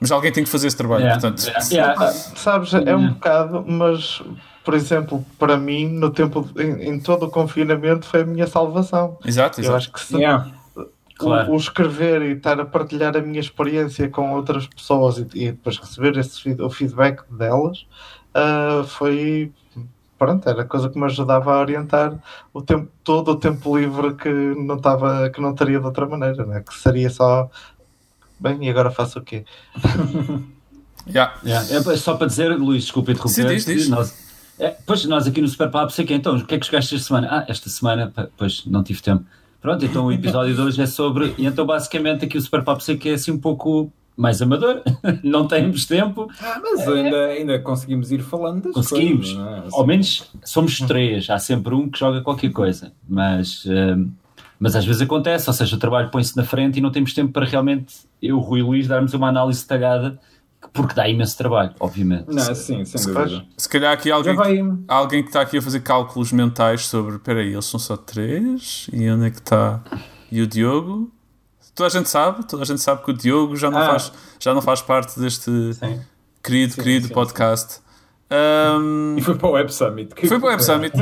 mas 0.00 0.10
alguém 0.12 0.30
tem 0.32 0.44
que 0.44 0.50
fazer 0.50 0.68
esse 0.68 0.76
trabalho. 0.76 1.02
Yeah, 1.04 1.20
Portanto, 1.20 1.44
yeah, 1.72 1.92
yeah. 1.94 2.12
Sabes, 2.12 2.72
é 2.74 2.94
um 2.96 3.14
bocado, 3.14 3.64
mas 3.66 4.22
por 4.64 4.72
exemplo, 4.74 5.24
para 5.38 5.58
mim, 5.58 5.86
no 5.88 6.10
tempo 6.10 6.48
em, 6.56 6.88
em 6.94 6.98
todo 7.00 7.26
o 7.26 7.30
confinamento, 7.30 8.06
foi 8.06 8.22
a 8.22 8.24
minha 8.24 8.46
salvação. 8.46 9.18
Exato, 9.24 9.60
Eu 9.60 9.64
exato. 9.64 9.76
acho 9.76 9.92
que 9.92 10.00
se, 10.00 10.16
Yeah. 10.16 10.46
o- 10.46 10.54
Claro. 11.16 11.52
o, 11.52 11.56
escrever 11.56 12.22
e 12.22 12.32
estar 12.32 12.58
a 12.58 12.64
partilhar 12.64 13.16
a 13.16 13.20
minha 13.20 13.38
experiência 13.38 14.08
com 14.08 14.32
outras 14.34 14.66
pessoas 14.66 15.18
e, 15.18 15.26
e 15.34 15.52
depois 15.52 15.76
receber 15.78 16.16
esse, 16.18 16.50
o 16.60 16.68
feedback 16.70 17.22
delas 17.30 17.86
ah, 18.34 18.82
foi 18.86 19.52
pronto, 20.18 20.48
era 20.48 20.62
a 20.62 20.64
coisa 20.64 20.88
que 20.88 20.98
me 20.98 21.04
ajudava 21.04 21.54
a 21.54 21.60
orientar 21.60 22.18
o 22.52 22.62
tempo, 22.62 22.90
todo 23.02 23.32
o 23.32 23.36
tempo 23.36 23.76
livre 23.76 24.14
que 24.14 24.28
não 24.28 24.76
estava, 24.76 25.28
que 25.30 25.40
não 25.40 25.54
teria 25.54 25.80
de 25.80 25.86
outra 25.86 26.06
maneira, 26.06 26.44
né? 26.46 26.62
que 26.66 26.74
seria 26.74 27.10
só 27.10 27.50
bem, 28.38 28.64
e 28.64 28.70
agora 28.70 28.90
faço 28.90 29.18
o 29.18 29.22
quê? 29.22 29.44
Yeah. 31.06 31.34
Yeah. 31.44 31.92
É 31.92 31.96
só 31.96 32.16
para 32.16 32.26
dizer, 32.26 32.48
Luís, 32.56 32.84
desculpa 32.84 33.12
interromper. 33.12 33.42
Sim, 33.42 33.46
diz, 33.46 33.64
diz. 33.66 33.88
Nós, 33.88 34.14
é, 34.58 34.76
pois 34.86 35.04
nós 35.04 35.26
aqui 35.26 35.40
no 35.40 35.48
Super 35.48 35.70
Papo, 35.70 35.92
sei 35.92 36.04
que 36.04 36.14
então, 36.14 36.36
o 36.36 36.46
que 36.46 36.54
é 36.54 36.58
que 36.58 36.66
jogaste 36.66 36.94
esta 36.94 37.06
semana? 37.06 37.28
Ah, 37.30 37.44
esta 37.48 37.68
semana, 37.68 38.12
pois 38.36 38.64
não 38.66 38.82
tive 38.82 39.02
tempo. 39.02 39.24
Pronto, 39.60 39.84
então 39.84 40.06
o 40.06 40.12
episódio 40.12 40.54
de 40.54 40.60
hoje 40.60 40.80
é 40.80 40.86
sobre. 40.86 41.34
E 41.38 41.46
então, 41.46 41.64
basicamente, 41.64 42.24
aqui 42.24 42.36
o 42.36 42.40
Super 42.40 42.62
Papo 42.62 42.82
sei 42.82 42.96
que 42.96 43.08
é 43.08 43.14
assim 43.14 43.32
um 43.32 43.38
pouco 43.38 43.92
mais 44.16 44.40
amador, 44.40 44.82
não 45.24 45.46
temos 45.48 45.86
tempo, 45.86 46.28
Ah, 46.40 46.60
mas 46.62 46.86
ainda, 46.86 47.26
ainda 47.26 47.58
conseguimos 47.58 48.12
ir 48.12 48.22
falando 48.22 48.62
das 48.64 48.72
Conseguimos. 48.74 49.32
coisas, 49.32 49.46
é? 49.54 49.58
Assim, 49.58 49.68
ao 49.72 49.86
menos 49.86 50.30
somos 50.44 50.78
três, 50.78 51.28
há 51.30 51.38
sempre 51.38 51.74
um 51.74 51.88
que 51.88 51.98
joga 51.98 52.20
qualquer 52.20 52.52
coisa, 52.52 52.92
mas, 53.08 53.64
hum, 53.66 54.10
mas 54.58 54.76
às 54.76 54.84
vezes 54.86 55.02
acontece, 55.02 55.48
ou 55.50 55.54
seja, 55.54 55.74
o 55.74 55.78
trabalho 55.78 56.10
põe-se 56.10 56.36
na 56.36 56.44
frente 56.44 56.78
e 56.78 56.80
não 56.80 56.90
temos 56.92 57.12
tempo 57.12 57.32
para 57.32 57.44
realmente 57.44 57.92
eu, 58.22 58.38
Rui 58.38 58.60
e 58.60 58.62
Luís, 58.62 58.86
darmos 58.86 59.12
uma 59.14 59.28
análise 59.28 59.62
detalhada, 59.62 60.18
porque 60.72 60.94
dá 60.94 61.06
imenso 61.08 61.36
trabalho, 61.36 61.72
obviamente. 61.78 62.24
Não, 62.28 62.54
sim, 62.54 62.84
sem 62.84 62.98
Se 63.00 63.12
dúvida. 63.12 63.44
Se 63.56 63.68
calhar 63.68 63.92
aqui 63.92 64.10
alguém, 64.10 64.34
vai. 64.34 64.58
alguém 64.88 65.22
que 65.22 65.28
está 65.28 65.42
aqui 65.42 65.58
a 65.58 65.62
fazer 65.62 65.80
cálculos 65.80 66.32
mentais 66.32 66.86
sobre. 66.86 67.16
Espera 67.16 67.40
aí, 67.40 67.52
eles 67.52 67.66
são 67.66 67.78
só 67.78 67.96
três? 67.98 68.86
E 68.90 69.08
onde 69.10 69.26
é 69.26 69.30
que 69.30 69.38
está? 69.40 69.82
E 70.32 70.40
o 70.40 70.46
Diogo? 70.46 71.12
Toda 71.74 71.86
a 71.88 71.90
gente 71.90 72.08
sabe, 72.08 72.44
toda 72.46 72.62
a 72.62 72.66
gente 72.66 72.80
sabe 72.80 73.02
que 73.02 73.10
o 73.10 73.14
Diogo 73.14 73.56
já 73.56 73.70
não, 73.70 73.78
Ah. 73.78 73.86
faz, 73.86 74.12
já 74.38 74.54
não 74.54 74.62
faz 74.62 74.80
parte 74.80 75.18
deste 75.18 75.50
Sim. 75.74 76.00
querido, 76.42 76.72
Sim, 76.74 76.82
querido 76.82 77.08
sim, 77.08 77.12
podcast. 77.14 77.80
Ahm, 78.30 79.16
E 79.18 79.22
foi 79.22 79.34
para 79.36 79.48
o 79.48 79.52
Web 79.52 79.72
Summit. 79.72 80.14
Que 80.14 80.26
foi 80.26 80.38
para 80.38 80.46
o 80.46 80.50
Web 80.50 80.64
Summit, 80.64 80.92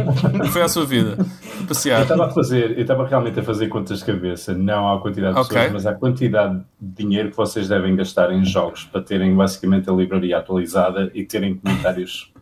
foi 0.51 0.63
à 0.63 0.69
sua 0.69 0.85
vida. 0.85 1.17
Foi 1.53 1.63
Eu 1.63 1.67
passear. 1.69 2.03
estava 2.03 2.27
a 2.27 2.31
fazer, 2.31 2.73
eu 2.73 2.81
estava 2.83 3.07
realmente 3.07 3.39
a 3.39 3.43
fazer 3.43 3.69
contas 3.69 4.01
de 4.01 4.05
cabeça, 4.05 4.53
não 4.53 4.93
à 4.93 5.01
quantidade 5.01 5.35
de 5.35 5.41
Ok. 5.41 5.51
pessoas, 5.57 5.73
mas 5.73 5.87
à 5.87 5.95
quantidade 5.95 6.61
de 6.81 7.05
dinheiro 7.05 7.31
que 7.31 7.37
vocês 7.37 7.69
devem 7.69 7.95
gastar 7.95 8.33
em 8.33 8.45
jogos 8.45 8.85
para 8.85 9.01
terem 9.01 9.35
basicamente 9.37 9.89
a 9.89 9.93
livraria 9.93 10.39
atualizada 10.39 11.11
e 11.15 11.25
terem 11.25 11.55
comentários 11.57 12.33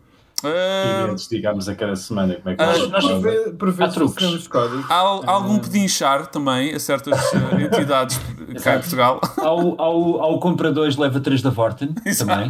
Ah, 0.43 0.99
inerentes, 1.01 1.27
digamos, 1.27 1.67
a 1.69 1.75
cada 1.75 1.95
semana. 1.95 2.35
Como 2.35 2.49
é 2.49 2.55
que 2.55 2.61
Ah, 2.63 2.67
Nós 2.87 3.05
vezes 3.05 3.93
truques. 3.93 4.15
recebemos 4.15 4.47
códigos. 4.47 4.85
há, 4.89 4.95
há 4.95 5.31
algum 5.31 5.59
pedinchar 5.59 6.27
também 6.27 6.73
a 6.73 6.79
certas 6.79 7.19
entidades 7.59 8.19
cá 8.63 8.75
em 8.75 8.79
Portugal. 8.79 9.19
Ao, 9.37 9.81
ao, 9.81 10.21
ao 10.21 10.39
compra 10.39 10.71
2 10.71 10.97
leva 10.97 11.19
3 11.19 11.41
da 11.41 11.49
Vorten 11.49 11.93
também. 12.17 12.49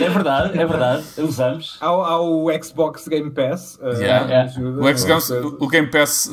É 0.00 0.08
verdade, 0.08 0.58
é 0.58 0.66
verdade, 0.66 1.04
usamos. 1.18 1.76
Há, 1.80 1.86
há 1.86 2.20
o 2.20 2.46
Xbox 2.62 3.08
Game 3.08 3.30
Pass. 3.30 3.78
uh, 3.80 4.80
O, 4.80 4.98
Xbox- 4.98 5.30
o 5.30 5.68
Game 5.68 5.88
Pass 5.88 6.30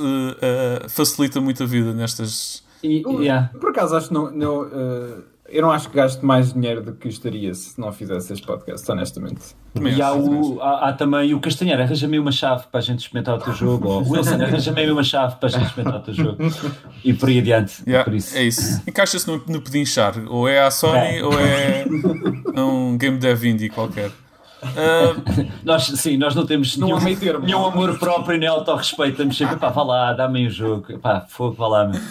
facilita 0.90 1.40
muito 1.42 1.64
a 1.64 1.66
vida 1.66 1.94
nestas. 1.94 2.64
E, 2.84 3.04
yeah. 3.22 3.50
Por 3.60 3.72
acaso 3.72 3.96
acho 3.96 4.08
que 4.10 4.14
não, 4.14 4.30
não, 4.32 4.62
uh, 4.62 5.24
eu 5.50 5.62
não 5.62 5.72
acho 5.72 5.90
que 5.90 5.96
gaste 5.96 6.26
mais 6.26 6.54
dinheiro 6.54 6.82
do 6.82 6.94
que 6.94 7.08
estaria 7.08 7.54
se 7.54 7.80
não 7.80 7.92
fizesse 7.92 8.34
este 8.34 8.46
podcast, 8.46 8.90
honestamente. 8.92 9.42
Também 9.74 9.96
E 9.96 10.02
há, 10.02 10.14
o, 10.14 10.62
há, 10.62 10.90
há 10.90 10.94
também 10.94 11.34
o 11.34 11.40
Castanheiro, 11.40 11.82
arranja-me 11.82 12.18
uma 12.20 12.32
chave 12.32 12.66
para 12.72 12.80
a 12.80 12.84
gente 12.84 13.00
experimentar 13.00 13.36
o 13.36 13.40
teu 13.40 13.54
jogo. 13.56 13.88
Ou 13.88 14.10
Wilson, 14.12 14.36
arranja-me 14.36 14.90
uma 14.92 15.04
chave 15.04 15.36
para 15.36 15.48
a 15.48 15.52
gente 15.52 15.66
experimentar 15.68 16.02
o 16.02 16.04
teu 16.04 16.14
jogo. 16.14 16.38
E 17.04 17.14
por 17.14 17.30
aí 17.30 17.40
adiante. 17.40 17.82
Yeah, 17.88 18.04
por 18.04 18.14
isso. 18.14 18.36
É 18.38 18.44
isso. 18.44 18.82
Encaixa-se 18.88 19.28
no, 19.28 19.42
no 19.48 19.62
pedinchar. 19.62 20.14
Ou 20.28 20.48
é 20.48 20.60
a 20.62 20.72
Sony 20.72 21.18
É. 21.20 21.24
ou 21.24 21.34
é 21.40 21.86
um 22.60 22.98
Game 22.98 23.18
Dev 23.18 23.44
Indie 23.46 23.70
qualquer. 23.70 24.12
Ah, 24.64 25.16
Nós, 25.64 25.86
sim, 25.86 26.18
nós 26.18 26.34
não 26.34 26.44
temos 26.46 26.76
Não 26.78 27.00
nenhum, 27.00 27.16
termo. 27.16 27.46
nenhum 27.46 27.64
amor 27.66 28.00
próprio 28.00 28.40
nem 28.40 28.48
autorrespeito. 28.50 29.12
Estamos 29.12 29.38
sempre, 29.38 29.56
pá, 29.58 29.70
vá 29.70 29.84
lá, 29.84 30.14
dá-me 30.14 30.48
o 30.48 30.50
jogo. 30.50 30.98
Pá, 30.98 31.22
fogo, 31.30 31.56
vá 31.56 31.68
lá. 31.68 31.86
meu. 31.88 32.02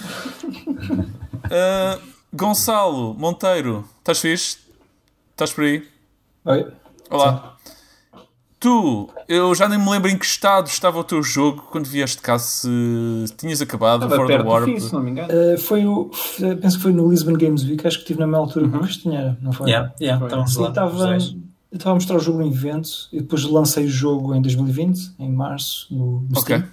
ah, 1.50 1.98
Gonçalo 2.40 3.14
Monteiro, 3.14 3.82
estás 3.98 4.18
fixe? 4.20 4.58
Estás 5.30 5.54
por 5.54 5.64
aí? 5.64 5.82
Oi? 6.44 6.66
Olá. 7.08 7.56
Tu, 8.60 9.08
eu 9.26 9.54
já 9.54 9.66
nem 9.68 9.78
me 9.78 9.88
lembro 9.90 10.10
em 10.10 10.18
que 10.18 10.24
estado 10.26 10.66
estava 10.66 10.98
o 10.98 11.04
teu 11.04 11.22
jogo 11.22 11.62
quando 11.70 11.86
vieste 11.86 12.20
cá, 12.20 12.38
se 12.38 12.68
tinhas 13.38 13.62
acabado 13.62 14.04
Estava 14.04 14.16
fora 14.16 14.28
perto 14.28 14.42
do 14.42 14.48
Warp. 14.50 14.64
fim, 14.66 14.78
se 14.78 14.92
não 14.92 15.02
me 15.02 15.12
engano. 15.12 15.28
Uh, 15.32 15.58
foi 15.58 15.86
o, 15.86 16.10
penso 16.60 16.76
que 16.76 16.82
foi 16.82 16.92
no 16.92 17.08
Lisbon 17.08 17.32
Games 17.34 17.64
Week, 17.64 17.86
acho 17.86 17.96
que 17.98 18.02
estive 18.02 18.20
na 18.20 18.26
mesma 18.26 18.38
altura 18.38 18.68
que 18.68 18.76
o 18.76 18.80
Castanheira, 18.80 19.38
não 19.40 19.52
foi? 19.52 19.70
Yeah, 19.70 19.94
yeah, 19.98 20.18
Foi. 20.18 20.26
estávamos 20.28 20.52
Sim, 20.54 20.60
lá. 20.62 20.68
estava, 20.68 21.16
eu 21.16 21.76
estava 21.76 21.90
a 21.90 21.94
mostrar 21.94 22.16
o 22.16 22.20
jogo 22.20 22.38
no 22.40 22.46
evento 22.48 22.90
e 23.12 23.20
depois 23.22 23.44
lancei 23.44 23.86
o 23.86 23.88
jogo 23.88 24.34
em 24.34 24.42
2020, 24.42 25.14
em 25.18 25.30
março, 25.32 25.86
no, 25.90 26.20
no 26.20 26.28
Ok. 26.38 26.56
Steam. 26.56 26.64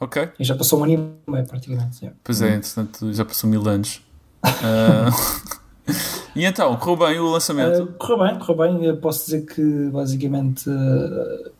Ok. 0.00 0.28
E 0.38 0.44
já 0.44 0.54
passou 0.56 0.80
um 0.80 0.84
ano 0.84 0.92
e 1.26 1.30
meio 1.30 1.46
praticamente. 1.46 1.98
yeah. 2.02 2.16
Pois 2.24 2.42
é, 2.42 2.54
entretanto 2.56 3.12
já 3.12 3.24
passou 3.24 3.48
mil 3.48 3.66
anos. 3.68 4.02
Ah, 4.62 5.10
e 6.34 6.44
então, 6.44 6.74
correu 6.76 7.08
bem 7.08 7.18
o 7.20 7.30
lançamento? 7.30 7.82
Uh, 7.84 7.86
correu 7.98 8.18
bem, 8.18 8.38
correu 8.38 8.56
bem. 8.78 8.84
Eu 8.84 8.96
posso 8.98 9.24
dizer 9.26 9.42
que 9.46 9.62
basicamente 9.90 10.68
uh, 10.68 11.50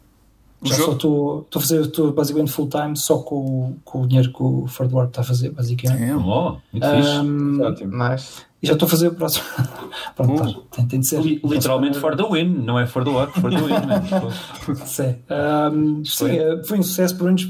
O 0.61 0.67
já 0.69 0.75
só 0.77 0.93
estou 0.93 1.41
estou 1.43 1.59
a 1.59 1.63
fazer 1.63 1.81
estou 1.83 2.13
basicamente 2.13 2.51
full 2.53 2.69
time 2.69 2.97
só 2.97 3.19
com, 3.19 3.37
o- 3.37 3.77
com 3.85 4.03
o 4.03 4.07
dinheiro 4.09 4.33
que 4.33 4.43
o 4.43 4.67
Ford 4.67 4.93
Warp 4.93 5.09
está 5.11 5.21
a 5.21 5.25
fazer, 5.25 5.51
basicamente. 5.51 6.03
É, 6.03 6.17
Oh, 6.17 6.57
muito 6.73 6.87
fixe. 6.87 7.19
Um, 7.21 7.63
Ótimo. 7.63 8.09
Nice. 8.09 8.43
e 8.63 8.67
já 8.67 8.73
estou 8.73 8.87
a 8.87 8.91
fazer 8.91 9.09
o 9.09 9.15
próximo. 9.15 9.45
Pronto, 10.17 10.43
Uh. 10.43 10.53
tá, 10.55 10.61
tem, 10.77 10.87
tem 10.87 11.01
de 11.01 11.07
ser. 11.07 11.21
Li- 11.21 11.41
Literalmente 11.45 11.99
for 11.99 12.17
the 12.17 12.25
win, 12.29 12.45
não 12.49 12.79
é 12.79 12.87
for 12.87 13.05
the 13.05 13.11
what, 13.11 13.33
for 13.41 13.51
the 13.51 13.57
win. 13.59 13.75
Sim, 14.87 15.17
Um, 15.31 16.05
sim, 16.05 16.31
eh, 16.31 16.63
foi 16.65 16.79
um 16.79 16.83
sucesso, 16.83 17.15
pelo 17.17 17.27
menos 17.27 17.49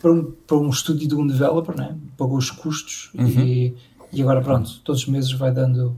para 0.00 0.10
um, 0.10 0.32
para 0.46 0.56
um 0.56 0.68
estúdio 0.70 1.06
de 1.08 1.14
um 1.14 1.24
developer, 1.26 1.76
né? 1.76 1.94
pagou 2.18 2.36
os 2.36 2.50
custos 2.50 3.10
e, 3.14 3.72
e 4.12 4.20
agora 4.22 4.40
pronto, 4.40 4.80
todos 4.84 5.02
os 5.02 5.08
meses 5.08 5.32
vai 5.32 5.50
dando 5.50 5.96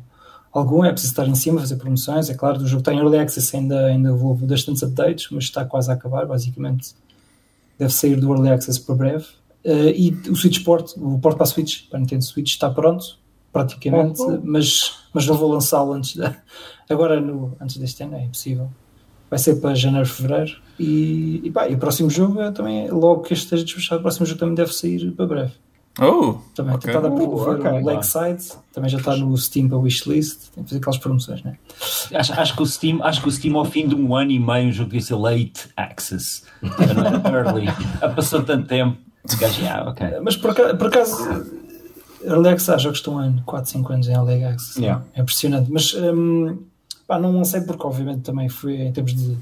algum, 0.53 0.85
é 0.85 0.93
preciso 0.93 1.13
estar 1.13 1.27
em 1.27 1.35
cima, 1.35 1.61
fazer 1.61 1.77
promoções, 1.77 2.31
é 2.31 2.35
claro, 2.35 2.61
o 2.61 2.67
jogo 2.67 2.81
está 2.81 2.93
em 2.93 2.99
Early 2.99 3.19
Access, 3.19 3.57
ainda, 3.57 3.87
ainda 3.87 4.15
houve 4.15 4.47
bastantes 4.47 4.83
updates, 4.83 5.29
mas 5.31 5.45
está 5.45 5.65
quase 5.65 5.91
a 5.91 5.95
acabar, 5.95 6.27
basicamente 6.27 6.95
deve 7.79 7.93
sair 7.93 8.17
do 8.17 8.33
Early 8.33 8.51
Access 8.51 8.81
para 8.81 8.95
breve. 8.95 9.27
Eh, 9.65 9.93
e 9.97 10.11
o 10.31 10.37
Switch 10.37 10.63
Port, 10.63 10.93
o 10.97 11.19
port 11.19 11.37
para 11.37 11.45
a 11.45 11.47
Switch, 11.47 11.89
para 11.89 11.99
a 11.99 12.01
Nintendo 12.01 12.23
Switch, 12.23 12.51
está 12.51 12.71
pronto, 12.71 13.19
praticamente, 13.53 14.21
mas, 14.45 14.93
mas 15.13 15.27
não 15.27 15.37
vou 15.37 15.51
lançá-lo 15.51 15.93
antes 15.93 16.15
de, 16.15 16.23
agora 16.89 17.21
no, 17.21 17.57
antes 17.61 17.77
deste 17.77 18.05
ano, 18.05 18.15
é 18.15 18.25
impossível 18.25 18.71
vai 19.35 19.39
ser 19.39 19.57
para 19.57 19.75
janeiro, 19.75 20.07
fevereiro. 20.07 20.57
E, 20.79 21.41
e, 21.43 21.51
pá, 21.51 21.69
e 21.69 21.75
o 21.75 21.79
próximo 21.79 22.09
jogo 22.09 22.41
é 22.41 22.53
também, 22.53 22.89
logo 22.89 23.23
que 23.23 23.33
este 23.33 23.45
esteja 23.45 23.65
despachado, 23.65 23.99
o 23.99 24.03
próximo 24.03 24.27
jogo 24.27 24.39
também 24.39 24.55
deve 24.55 24.73
sair 24.73 25.11
para 25.11 25.27
breve. 25.27 25.53
Oh, 26.01 26.35
Também 26.55 26.75
Ok. 26.75 26.87
tentado 26.93 27.07
a 27.07 27.11
Uh, 27.11 27.15
promover 27.17 27.61
ok. 27.61 27.71
o 27.71 27.85
Lakeside, 27.85 28.53
também 28.73 28.91
já 28.91 28.99
está 28.99 29.17
no 29.17 29.37
Steam 29.37 29.69
para 29.69 29.79
wishlist, 29.79 30.51
tem 30.53 30.65
que 30.65 30.71
fazer 30.71 30.81
aquelas 30.81 30.99
promoções, 30.99 31.43
né? 31.45 31.57
Acho, 32.13 32.33
acho, 32.33 32.57
que 32.57 32.63
o 32.63 32.67
Steam, 32.67 33.01
acho 33.03 33.23
que 33.23 33.29
o 33.29 33.31
Steam, 33.33 33.57
ao 33.57 33.65
fim 33.65 33.87
de 33.87 33.95
um 33.95 34.15
ano 34.17 34.33
e 34.33 34.39
meio, 34.41 34.71
o 34.71 34.73
jogo 34.73 34.91
devia 34.91 35.03
ser 35.03 35.15
late 35.15 35.69
access. 35.77 36.43
É 36.63 37.31
Early. 37.31 37.67
Já 38.01 38.09
passou 38.09 38.43
tanto 38.43 38.67
tempo. 38.67 38.97
Gajo, 39.39 39.63
ah, 39.67 39.89
ok. 39.91 40.07
Mas 40.23 40.37
por 40.37 40.51
acaso, 40.51 40.77
por 40.77 40.87
acaso 40.89 41.47
Early 42.25 42.49
Access, 42.49 42.71
há 42.73 42.79
jogos 42.79 42.99
estão 42.99 43.19
há 43.19 43.33
4, 43.47 43.71
5 43.71 43.93
anos 43.93 44.09
em 44.09 44.13
Early 44.13 44.45
Access. 44.45 44.81
Yeah. 44.81 45.05
É 45.15 45.21
impressionante. 45.23 45.71
Mas 45.71 45.95
hum, 45.95 46.59
pá, 47.07 47.19
não 47.19 47.37
lancei 47.37 47.61
porque, 47.61 47.87
obviamente, 47.87 48.23
também 48.23 48.49
foi 48.49 48.75
em 48.83 48.93
termos 48.93 49.15
de 49.15 49.37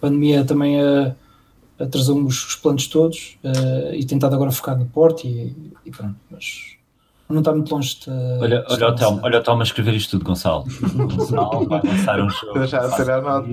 pandemia, 0.00 0.44
também 0.44 0.80
uh, 0.82 1.14
atrasou-me 1.78 2.26
os, 2.26 2.46
os 2.46 2.56
planos 2.56 2.86
todos 2.86 3.38
uh, 3.44 3.94
e 3.94 4.04
tentado 4.04 4.34
agora 4.34 4.50
focar 4.50 4.78
no 4.78 4.86
porte 4.86 5.28
e, 5.28 5.72
e 5.84 5.90
pronto. 5.90 6.16
Mas, 6.30 6.77
não 7.28 7.38
está 7.40 7.52
muito 7.52 7.74
longe 7.74 7.98
de. 8.00 8.10
Olha, 8.40 8.62
de 8.62 8.72
olha, 8.72 8.88
o 8.88 8.94
Telmo, 8.94 9.20
olha 9.22 9.38
o 9.38 9.42
Telmo 9.42 9.60
a 9.60 9.64
escrever 9.64 9.94
isto 9.94 10.12
tudo, 10.12 10.24
Gonçalo. 10.24 10.64
Gonçalo 11.16 11.68
vai 11.68 11.82
lançar 11.82 12.20
um 12.20 12.30
jogo. 12.30 12.66
Já 12.66 12.84
a 12.86 12.90
tirar 12.96 13.20
nota. 13.22 13.48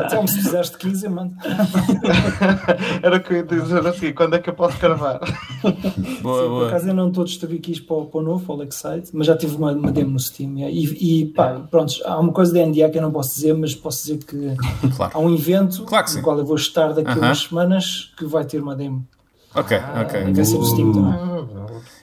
Até 0.00 0.26
se 0.26 0.34
precisares 0.34 0.70
de 0.70 0.78
15, 0.78 1.06
eu 1.06 1.10
mando. 1.10 1.34
Era 3.02 3.16
o 3.16 3.20
que 3.20 3.32
eu 3.32 3.36
ia 3.38 3.42
dizer 3.44 3.86
assim, 3.86 4.12
quando 4.12 4.34
é 4.36 4.38
que 4.38 4.48
eu 4.50 4.54
posso 4.54 4.78
gravar? 4.78 5.18
Boa, 5.20 5.72
Sim, 6.04 6.22
por 6.22 6.48
boa. 6.48 6.66
acaso 6.68 6.88
eu 6.88 6.94
não 6.94 7.08
estou 7.08 7.22
a 7.22 7.26
distribuir 7.26 7.58
aqui 7.60 7.72
isto 7.72 7.86
para, 7.86 7.96
o- 7.96 8.06
para 8.06 8.20
o 8.20 8.22
novo, 8.22 8.44
para 8.46 8.54
o 8.54 8.58
Lakeside, 8.58 9.08
mas 9.12 9.26
já 9.26 9.36
tive 9.36 9.56
uma, 9.56 9.72
uma 9.72 9.90
demo 9.92 10.10
no 10.12 10.20
Steam. 10.20 10.58
E, 10.58 11.20
e 11.22 11.26
pá, 11.26 11.60
pronto, 11.70 11.94
há 12.04 12.18
uma 12.18 12.32
coisa 12.32 12.52
da 12.52 12.64
NDA 12.66 12.88
que 12.90 12.98
eu 12.98 13.02
não 13.02 13.10
posso 13.12 13.34
dizer, 13.34 13.54
mas 13.54 13.74
posso 13.74 14.02
dizer 14.06 14.18
que 14.24 14.54
Claro. 14.96 15.12
há 15.14 15.18
um 15.18 15.34
evento 15.34 15.84
Claro 15.84 16.12
no 16.14 16.22
qual 16.22 16.38
eu 16.38 16.44
vou 16.44 16.56
estar 16.56 16.92
daqui 16.92 17.08
a 17.10 17.12
Aham. 17.12 17.22
umas 17.26 17.38
semanas 17.40 18.12
que 18.16 18.24
vai 18.24 18.44
ter 18.44 18.60
uma 18.62 18.76
demo. 18.76 19.06
Ok, 19.54 19.76
E 19.76 20.00
ok. 20.02 20.32
vai 20.32 20.44
ser 20.44 20.58
no 20.58 20.64
Steam 20.64 20.92
também. 20.92 21.12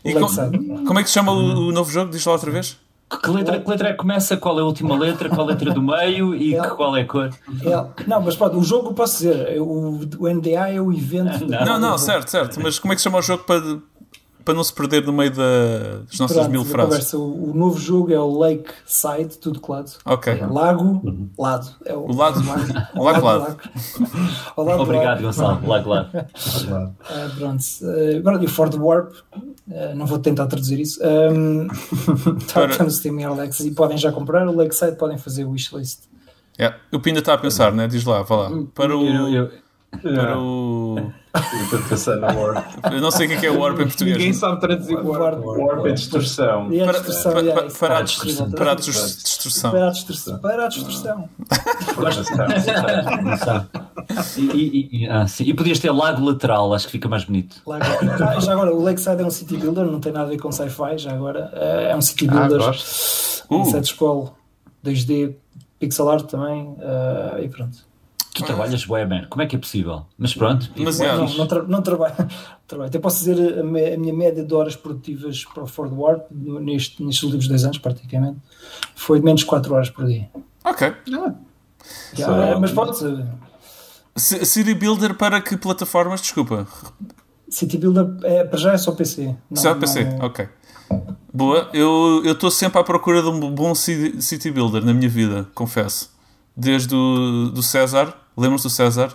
E 0.03 0.13
com- 0.13 0.85
como 0.85 0.99
é 0.99 1.03
que 1.03 1.09
se 1.09 1.13
chama 1.13 1.31
o, 1.31 1.67
o 1.67 1.71
novo 1.71 1.91
jogo? 1.91 2.11
Diz 2.11 2.25
lá 2.25 2.33
outra 2.33 2.49
vez. 2.51 2.77
Que 3.21 3.29
letra, 3.29 3.59
que 3.59 3.69
letra 3.69 3.89
é 3.89 3.91
que 3.91 3.97
começa? 3.97 4.37
Qual 4.37 4.57
é 4.57 4.61
a 4.61 4.63
última 4.65 4.97
letra? 4.97 5.27
Qual 5.27 5.41
é 5.41 5.43
a 5.51 5.53
letra 5.53 5.73
do 5.73 5.81
meio? 5.81 6.33
E 6.33 6.55
É. 6.55 6.61
que- 6.61 6.69
qual 6.69 6.95
é 6.95 7.01
a 7.01 7.05
cor? 7.05 7.29
É, 7.61 8.03
não, 8.07 8.21
mas 8.21 8.35
pronto, 8.37 8.57
o 8.57 8.63
jogo 8.63 8.93
posso 8.93 9.17
dizer, 9.17 9.61
o, 9.61 9.99
o 10.17 10.27
NDA 10.29 10.69
é 10.69 10.79
o 10.81 10.93
evento. 10.93 11.43
Não. 11.45 11.65
Não, 11.65 11.79
não, 11.79 11.97
certo, 11.97 12.29
certo. 12.29 12.59
Mas 12.63 12.79
como 12.79 12.93
é 12.93 12.95
que 12.95 13.01
se 13.01 13.03
chama 13.03 13.17
o 13.19 13.21
jogo 13.21 13.43
para, 13.43 13.61
para 14.43 14.53
não 14.53 14.63
se 14.63 14.73
perder 14.73 15.05
no 15.05 15.13
meio 15.13 15.31
da- 15.31 15.99
das 16.09 16.19
nossas 16.19 16.37
Pronto, 16.37 16.51
mil 16.51 16.65
frases? 16.65 16.89
conversa, 16.89 17.17
o, 17.17 17.51
o 17.51 17.53
novo 17.55 17.79
jogo 17.79 18.11
é 18.13 18.19
o 18.19 18.29
Lakeside, 18.37 19.37
tudo 19.39 19.59
colado. 19.59 19.91
Ok. 20.05 20.33
Lago, 20.49 21.01
lado. 21.37 21.67
É 21.85 21.93
O 21.93 22.11
lado- 22.13 22.39
o 22.39 23.03
lado, 23.03 23.23
lado. 23.23 23.39
lago. 23.43 23.59
Lado 24.57 24.77
do 24.77 24.83
Obrigado, 24.83 25.07
lago. 25.07 25.21
Gonçalo. 25.23 25.67
Lá, 25.67 25.77
lá. 25.85 26.09
Ah, 26.13 27.29
pronto. 27.37 27.63
Ah, 27.83 28.21
pronto, 28.23 28.43
e 28.43 28.45
o 28.45 28.49
Ford 28.49 28.73
Warp, 28.75 29.13
ah, 29.71 29.93
não 29.95 30.05
vou 30.05 30.19
tentar 30.19 30.47
traduzir 30.47 30.79
isso. 30.79 30.99
Um, 31.03 31.67
está 32.37 32.67
Para- 32.67 32.83
no 32.83 32.91
Steam 32.91 33.19
e 33.19 33.23
Alex 33.23 33.59
e 33.61 33.71
podem 33.71 33.97
já 33.97 34.11
comprar. 34.11 34.47
O 34.47 34.55
Lakeside 34.55 34.95
podem 34.97 35.17
fazer 35.17 35.45
o 35.45 35.51
wishlist. 35.51 36.01
Yeah. 36.59 36.77
O 36.91 36.99
Pinda 36.99 37.19
está 37.19 37.33
a 37.33 37.37
pensar, 37.37 37.71
né? 37.71 37.87
Diz 37.87 38.03
lá, 38.05 38.21
vá 38.21 38.35
lá. 38.35 38.51
Para 38.75 38.95
o. 38.95 39.05
Eu- 39.07 39.29
eu- 39.29 39.51
Para 40.01 40.37
o. 40.39 41.11
Eu 41.33 41.63
estou 41.63 41.79
pensando 41.89 42.21
no 42.21 42.39
Warp. 42.41 42.65
Eu 42.91 43.01
não 43.01 43.11
sei 43.11 43.25
o 43.25 43.29
que 43.29 43.35
é 43.35 43.39
que 43.39 43.45
é 43.45 43.51
o 43.51 43.59
Warp 43.59 43.79
em 43.79 43.87
português. 43.87 44.17
Ninguém 44.17 44.33
sabe 44.33 44.59
traduzir 44.59 44.95
o 44.97 45.07
Warp. 45.11 45.39
Warp 45.43 45.85
é 45.85 45.91
distorção. 45.91 46.71
E 46.73 46.81
a 46.81 46.85
Para, 46.85 46.97
distorção, 46.99 47.31
para, 47.31 47.41
yeah, 47.41 47.67
para, 47.79 47.95
a 47.97 47.99
é 47.99 48.03
distorção. 48.03 48.51
Para 48.51 48.71
a 48.71 48.75
dis- 48.75 49.23
distorção. 49.23 49.71
Para 49.71 49.87
a 49.87 49.91
distorção. 49.91 50.39
Para 50.39 50.65
a 50.65 50.67
distorção. 50.67 51.29
não 53.23 53.37
sabe. 53.37 53.67
E, 54.37 54.41
e- 54.41 55.03
e- 55.03 55.07
ah, 55.09 55.27
sim. 55.27 55.43
E 55.45 55.53
podias 55.53 55.79
ter 55.79 55.91
lago 55.91 56.23
lateral, 56.25 56.73
acho 56.73 56.85
que 56.87 56.91
fica 56.93 57.07
mais 57.07 57.23
bonito. 57.23 57.57
Lago. 57.65 57.85
Ah, 58.25 58.39
já 58.39 58.53
agora, 58.53 58.73
o 58.73 58.81
Lakeside 58.81 59.21
é 59.21 59.25
um 59.25 59.29
city 59.31 59.57
builder, 59.57 59.85
não 59.85 59.99
tem 59.99 60.11
nada 60.11 60.25
a 60.25 60.29
ver 60.29 60.37
com 60.39 60.51
sci-fi. 60.51 60.97
Já 60.97 61.11
agora, 61.11 61.51
Ah, 61.53 61.81
é 61.91 61.95
um 61.95 62.01
city 62.01 62.27
Ah, 62.29 62.33
builder. 62.47 62.57
gosto. 62.59 63.45
Uh. 63.49 63.57
um 63.61 63.65
set 63.65 63.85
scroll 63.87 64.33
2D, 64.85 65.35
pixel 65.79 66.09
art 66.09 66.25
também. 66.25 66.75
ah, 66.81 67.39
e 67.41 67.47
pronto. 67.49 67.77
Tu 68.33 68.43
trabalhas 68.45 68.87
webman, 68.89 69.27
como 69.29 69.41
é 69.41 69.45
que 69.45 69.55
é 69.57 69.59
possível? 69.59 70.05
Mas 70.17 70.33
pronto. 70.33 70.69
Mas 70.77 70.99
Não, 70.99 71.05
é, 71.05 71.17
não, 71.17 71.33
não, 71.37 71.47
tra- 71.47 71.63
não 71.63 71.81
trabalho. 71.81 72.15
trabalho. 72.65 72.87
Até 72.87 72.97
posso 72.97 73.19
dizer 73.19 73.59
a, 73.59 73.63
me- 73.63 73.93
a 73.93 73.97
minha 73.97 74.13
média 74.13 74.41
de 74.43 74.53
horas 74.53 74.75
produtivas 74.75 75.43
para 75.43 75.63
o 75.63 75.67
Ford 75.67 75.91
neste, 76.31 77.03
nestes 77.03 77.23
últimos 77.23 77.47
dois 77.49 77.65
anos, 77.65 77.77
praticamente, 77.79 78.37
foi 78.95 79.19
de 79.19 79.25
menos 79.25 79.41
de 79.41 79.47
4 79.47 79.73
horas 79.73 79.89
por 79.89 80.05
dia. 80.05 80.29
Ok. 80.63 80.93
Já, 82.13 82.25
Só- 82.25 82.59
mas 82.59 82.71
pode 82.71 82.97
C- 84.15 84.45
City 84.45 84.73
Builder 84.75 85.15
para 85.15 85.41
que 85.41 85.57
plataformas? 85.57 86.21
Desculpa. 86.21 86.67
City 87.49 87.77
Builder 87.77 88.07
é, 88.23 88.43
para 88.45 88.57
já 88.59 88.73
é 88.73 88.77
só 88.77 88.91
PC. 88.93 89.35
Não, 89.49 89.61
Só 89.61 89.75
PC, 89.75 90.03
não- 90.05 90.25
ok. 90.25 90.47
Boa. 91.33 91.69
Eu 91.73 92.21
estou 92.25 92.51
sempre 92.51 92.79
à 92.79 92.83
procura 92.83 93.21
de 93.21 93.27
um 93.29 93.51
bom 93.51 93.73
ci- 93.75 94.21
City 94.21 94.51
Builder 94.51 94.83
na 94.85 94.93
minha 94.93 95.09
vida, 95.09 95.47
confesso. 95.53 96.11
Desde 96.55 96.93
o 96.93 97.49
do 97.49 97.63
César. 97.63 98.13
Lembras 98.41 98.63
do 98.63 98.69
César? 98.69 99.13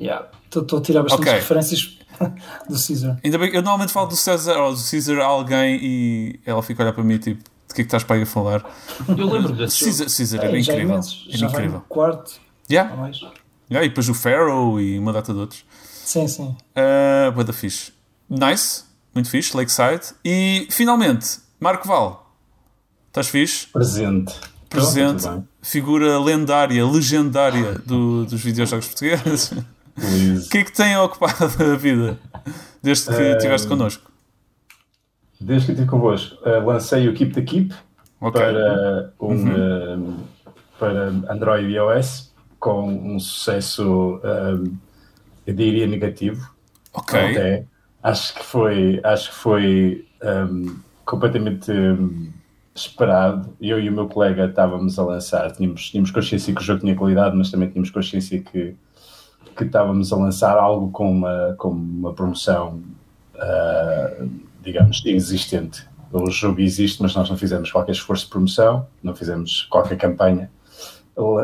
Yeah, 0.00 0.28
Estou 0.54 0.78
a 0.78 0.82
tirar 0.82 1.02
bastantes 1.02 1.28
Ok. 1.28 1.40
referências 1.40 1.98
do 2.68 2.74
Caesar. 2.86 3.18
Ainda 3.24 3.38
bem 3.38 3.50
que 3.50 3.56
eu 3.56 3.62
normalmente 3.62 3.92
falo 3.92 4.06
do 4.08 4.16
César 4.16 4.56
ou 4.58 4.74
do 4.74 4.80
Caesar 4.90 5.18
a 5.20 5.24
alguém 5.26 5.78
e 5.82 6.40
ela 6.44 6.62
fica 6.62 6.82
a 6.82 6.86
olhar 6.86 6.92
para 6.92 7.04
mim 7.04 7.18
tipo, 7.18 7.42
de 7.42 7.74
que 7.74 7.80
é 7.80 7.84
que 7.84 7.88
estás 7.88 8.02
para 8.02 8.16
aí 8.16 8.22
a 8.22 8.26
falar? 8.26 8.64
Eu 9.08 9.26
lembro 9.30 9.52
desse 9.52 9.78
jogo. 9.80 9.90
Caesar, 9.92 10.16
Caesar 10.16 10.44
era 10.44 10.52
É, 10.52 10.56
é 10.56 10.60
incrível. 10.60 10.82
imenso. 10.82 11.24
Era 11.28 11.38
Já 11.38 11.46
incrível. 11.46 11.80
quarto 11.88 12.40
Yeah. 12.70 12.96
mais. 12.96 13.16
Yeah, 13.70 13.84
e 13.84 13.88
depois 13.88 14.08
o 14.08 14.14
Pharaoh 14.14 14.80
e 14.80 14.98
uma 14.98 15.12
data 15.12 15.32
de 15.32 15.38
outros. 15.38 15.64
Sim, 15.82 16.26
sim. 16.28 16.56
Uh, 16.76 17.32
Boa 17.32 17.44
da 17.44 17.52
fixe. 17.52 17.92
Nice, 18.28 18.84
muito 19.14 19.28
fixe, 19.30 19.56
Lakeside. 19.56 20.14
E 20.24 20.66
finalmente, 20.70 21.38
Marco 21.60 21.86
Val. 21.86 22.34
Estás 23.08 23.28
fixe? 23.28 23.66
Presente. 23.68 24.34
Presente, 24.74 25.28
figura 25.62 26.18
lendária, 26.18 26.84
legendária 26.86 27.78
do- 27.86 28.24
dos 28.26 28.40
videojogos 28.42 28.86
portugueses. 28.88 29.52
O 29.96 30.48
que 30.50 30.58
é 30.58 30.64
que 30.64 30.72
tem 30.72 30.96
ocupado 30.96 31.44
a 31.72 31.76
vida 31.76 32.18
desde 32.82 33.06
que 33.06 33.14
Eh, 33.22 33.36
estiveste 33.36 33.68
connosco? 33.68 34.10
Desde 35.40 35.66
que 35.66 35.72
estive 35.72 35.88
convosco, 35.88 36.36
eh, 36.44 36.58
lancei 36.60 37.08
o 37.08 37.14
Keep 37.14 37.32
the 37.34 37.42
Keep 37.42 37.74
Ok. 38.20 38.40
para, 38.40 39.12
um, 39.20 39.48
eh, 39.48 39.98
para 40.78 41.08
Android 41.32 41.68
e 41.68 41.74
iOS 41.76 42.32
com 42.58 42.88
um 43.14 43.20
sucesso, 43.20 44.20
eu 45.46 45.54
diria, 45.54 45.86
negativo. 45.86 46.48
Ok. 46.92 47.18
Até. 47.20 47.64
Acho 48.02 48.34
que 48.34 48.44
foi, 48.44 49.00
acho 49.04 49.30
que 49.30 49.36
foi 49.36 50.06
um, 50.50 50.76
completamente 51.04 51.70
um, 51.70 52.32
esperado. 52.74 53.54
Eu 53.60 53.78
e 53.80 53.88
o 53.88 53.92
meu 53.92 54.08
colega 54.08 54.46
estávamos 54.46 54.98
a 54.98 55.04
lançar, 55.04 55.50
tínhamos, 55.52 55.90
tínhamos 55.90 56.10
consciência 56.10 56.54
que 56.54 56.60
o 56.60 56.64
jogo 56.64 56.80
tinha 56.80 56.94
qualidade, 56.94 57.36
mas 57.36 57.50
também 57.50 57.68
tínhamos 57.68 57.90
consciência 57.90 58.40
que, 58.40 58.74
que 59.56 59.64
estávamos 59.64 60.12
a 60.12 60.16
lançar 60.16 60.56
algo 60.58 60.90
com 60.90 61.10
uma, 61.10 61.54
com 61.56 61.68
uma 61.68 62.12
promoção, 62.12 62.82
uh, 63.36 64.28
digamos, 64.62 65.02
inexistente. 65.04 65.86
O 66.12 66.30
jogo 66.30 66.60
existe, 66.60 67.02
mas 67.02 67.14
nós 67.14 67.28
não 67.28 67.36
fizemos 67.36 67.70
qualquer 67.70 67.92
esforço 67.92 68.24
de 68.24 68.30
promoção, 68.30 68.86
não 69.02 69.14
fizemos 69.14 69.62
qualquer 69.64 69.96
campanha 69.96 70.50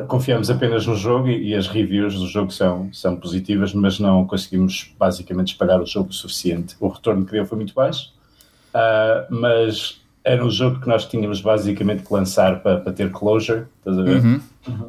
confiamos 0.08 0.50
apenas 0.50 0.86
no 0.86 0.96
jogo 0.96 1.28
e, 1.28 1.50
e 1.50 1.54
as 1.54 1.68
reviews 1.68 2.18
do 2.18 2.26
jogo 2.26 2.50
são, 2.50 2.92
são 2.92 3.16
positivas, 3.16 3.72
mas 3.72 4.00
não 4.00 4.26
conseguimos 4.26 4.92
basicamente 4.98 5.52
espalhar 5.52 5.80
o 5.80 5.86
jogo 5.86 6.10
o 6.10 6.12
suficiente. 6.12 6.76
O 6.80 6.88
retorno 6.88 7.24
que 7.24 7.32
deu 7.32 7.46
foi 7.46 7.56
muito 7.56 7.72
baixo, 7.72 8.12
uh, 8.74 9.32
mas 9.32 9.99
era 10.24 10.44
um 10.44 10.50
jogo 10.50 10.80
que 10.80 10.88
nós 10.88 11.06
tínhamos 11.06 11.40
basicamente 11.40 12.02
que 12.02 12.12
lançar 12.12 12.62
para, 12.62 12.78
para 12.78 12.92
ter 12.92 13.10
closure, 13.10 13.64
estás 13.78 13.98
a 13.98 14.02
ver? 14.02 14.22
Uhum. 14.22 14.40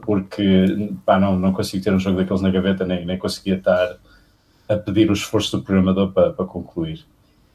Porque 0.01 0.93
pá, 1.05 1.19
não, 1.19 1.39
não 1.39 1.53
consigo 1.53 1.83
ter 1.83 1.93
um 1.93 1.99
jogo 1.99 2.17
daqueles 2.17 2.41
na 2.41 2.49
gaveta, 2.49 2.85
nem, 2.85 3.05
nem 3.05 3.17
conseguia 3.17 3.55
estar 3.55 3.97
a 4.67 4.75
pedir 4.75 5.09
o 5.09 5.13
esforço 5.13 5.57
do 5.57 5.63
programador 5.63 6.11
para, 6.11 6.31
para 6.31 6.45
concluir. 6.45 7.05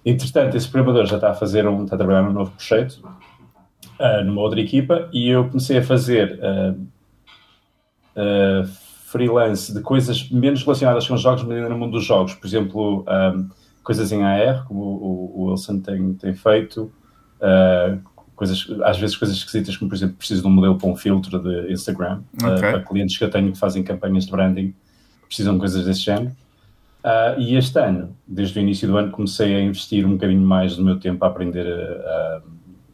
Entretanto, 0.04 0.56
esse 0.56 0.68
programador 0.68 1.06
já 1.06 1.16
está 1.16 1.30
a 1.30 1.34
fazer 1.34 1.66
um, 1.66 1.84
está 1.84 1.96
a 1.96 1.98
trabalhar 1.98 2.22
num 2.22 2.32
novo 2.32 2.52
projeto, 2.52 3.02
uh, 3.98 4.24
numa 4.24 4.40
outra 4.40 4.60
equipa, 4.60 5.08
e 5.12 5.28
eu 5.28 5.46
comecei 5.48 5.78
a 5.78 5.82
fazer 5.82 6.38
uh, 6.38 6.80
uh, 8.16 8.66
freelance 9.06 9.72
de 9.72 9.80
coisas 9.80 10.30
menos 10.30 10.62
relacionadas 10.62 11.06
com 11.06 11.16
jogos, 11.16 11.42
mas 11.42 11.56
ainda 11.56 11.68
no 11.68 11.78
mundo 11.78 11.92
dos 11.92 12.04
jogos. 12.04 12.34
Por 12.34 12.46
exemplo, 12.46 13.04
um, 13.34 13.48
coisas 13.82 14.12
em 14.12 14.22
AR, 14.22 14.64
como 14.66 14.80
o, 14.80 15.32
o 15.34 15.50
Wilson 15.50 15.80
tem, 15.80 16.14
tem 16.14 16.34
feito, 16.34 16.90
uh, 17.40 18.00
coisas, 18.34 18.66
às 18.84 18.98
vezes 18.98 19.16
coisas 19.16 19.36
esquisitas, 19.36 19.76
como 19.76 19.88
por 19.88 19.96
exemplo, 19.96 20.16
preciso 20.16 20.42
de 20.42 20.48
um 20.48 20.50
modelo 20.50 20.76
para 20.76 20.88
um 20.88 20.96
filtro 20.96 21.38
de 21.38 21.72
Instagram, 21.72 22.20
Ok. 22.42 22.48
uh, 22.48 22.60
para 22.60 22.80
clientes 22.80 23.16
que 23.16 23.24
eu 23.24 23.30
tenho 23.30 23.52
que 23.52 23.58
fazem 23.58 23.82
campanhas 23.82 24.26
de 24.26 24.30
branding, 24.30 24.74
precisam 25.26 25.54
de 25.54 25.60
coisas 25.60 25.84
desse 25.84 26.00
género. 26.00 26.32
Uh, 27.02 27.38
e 27.38 27.56
este 27.56 27.78
ano, 27.78 28.16
desde 28.26 28.58
o 28.58 28.62
início 28.62 28.88
do 28.88 28.96
ano, 28.96 29.12
comecei 29.12 29.54
a 29.54 29.60
investir 29.60 30.04
um 30.04 30.12
bocadinho 30.12 30.40
mais 30.40 30.76
do 30.76 30.84
meu 30.84 30.98
tempo 30.98 31.24
a 31.24 31.28
aprender 31.28 31.66
uh, 31.66 32.42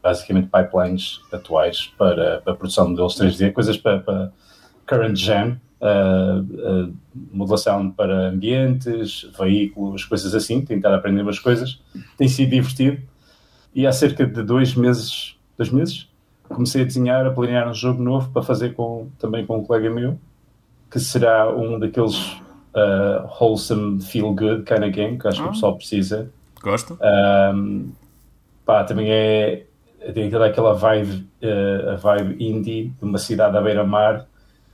basicamente 0.03 0.49
pipelines 0.49 1.21
atuais 1.33 1.91
para, 1.97 2.41
para 2.41 2.53
a 2.53 2.57
produção 2.57 2.85
de 2.85 2.91
modelos 2.91 3.15
3D, 3.17 3.53
coisas 3.53 3.79
para, 3.79 4.01
para 4.01 4.33
current 4.87 5.17
gen, 5.17 5.61
uh, 5.81 6.95
modelação 7.33 7.91
para 7.91 8.29
ambientes, 8.29 9.31
veículos, 9.39 10.05
coisas 10.05 10.35
assim, 10.35 10.63
tentar 10.63 10.95
aprender 10.95 11.23
umas 11.23 11.39
coisas. 11.39 11.81
Tem 12.19 12.29
sido 12.29 12.51
divertido. 12.51 13.01
E 13.75 13.87
há 13.87 13.93
cerca 13.93 14.27
de 14.27 14.43
dois 14.43 14.75
meses, 14.75 15.37
dois 15.57 15.71
meses, 15.71 16.09
comecei 16.49 16.83
a 16.83 16.85
desenhar, 16.85 17.27
a 17.27 17.31
planear 17.31 17.69
um 17.69 17.75
jogo 17.75 18.03
novo 18.03 18.31
para 18.31 18.43
fazer 18.43 18.75
com, 18.75 19.09
também 19.19 19.47
com 19.47 19.59
um 19.59 19.65
colega 19.65 19.89
meu, 19.91 20.19
que 20.91 21.01
será 21.01 21.51
um 21.55 21.79
daqueles 21.79 22.19
uh, 22.75 23.27
wholesome, 23.41 24.03
feel 24.03 24.33
good 24.35 24.65
kind 24.65 24.83
of 24.83 24.91
game 24.91 25.19
que 25.19 25.27
acho 25.29 25.41
que 25.43 25.49
o 25.49 25.53
pessoal 25.53 25.77
precisa. 25.77 26.31
Gosto. 26.63 26.99
Um, 27.55 27.91
pá, 28.67 28.85
também 28.85 29.11
é 29.11 29.65
tem 30.15 30.27
aquela- 30.27 30.47
aquela 30.47 30.75
vibe, 30.75 31.27
uh, 31.43 31.91
a 31.91 31.95
vibe 31.97 32.45
indie 32.45 32.89
de 32.89 33.05
uma 33.05 33.19
cidade 33.19 33.57
à 33.57 33.61
beira-mar, 33.61 34.27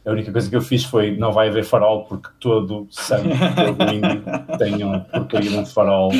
A 0.09 0.13
única 0.13 0.33
coisa 0.33 0.49
que 0.49 0.57
eu 0.57 0.63
fiz 0.63 0.85
foi 0.85 1.17
não 1.17 1.33
vai 1.33 1.49
haver 1.49 1.65
farol 1.65 2.05
porque 2.05 2.29
todo 2.41 2.87
sangue 2.91 3.29
todo 3.55 3.83
índio 3.93 4.23
tem 4.59 4.83
uma 4.83 5.01
porcaria 5.01 5.51
de 5.51 5.57
um 5.59 5.67
farol. 5.67 6.11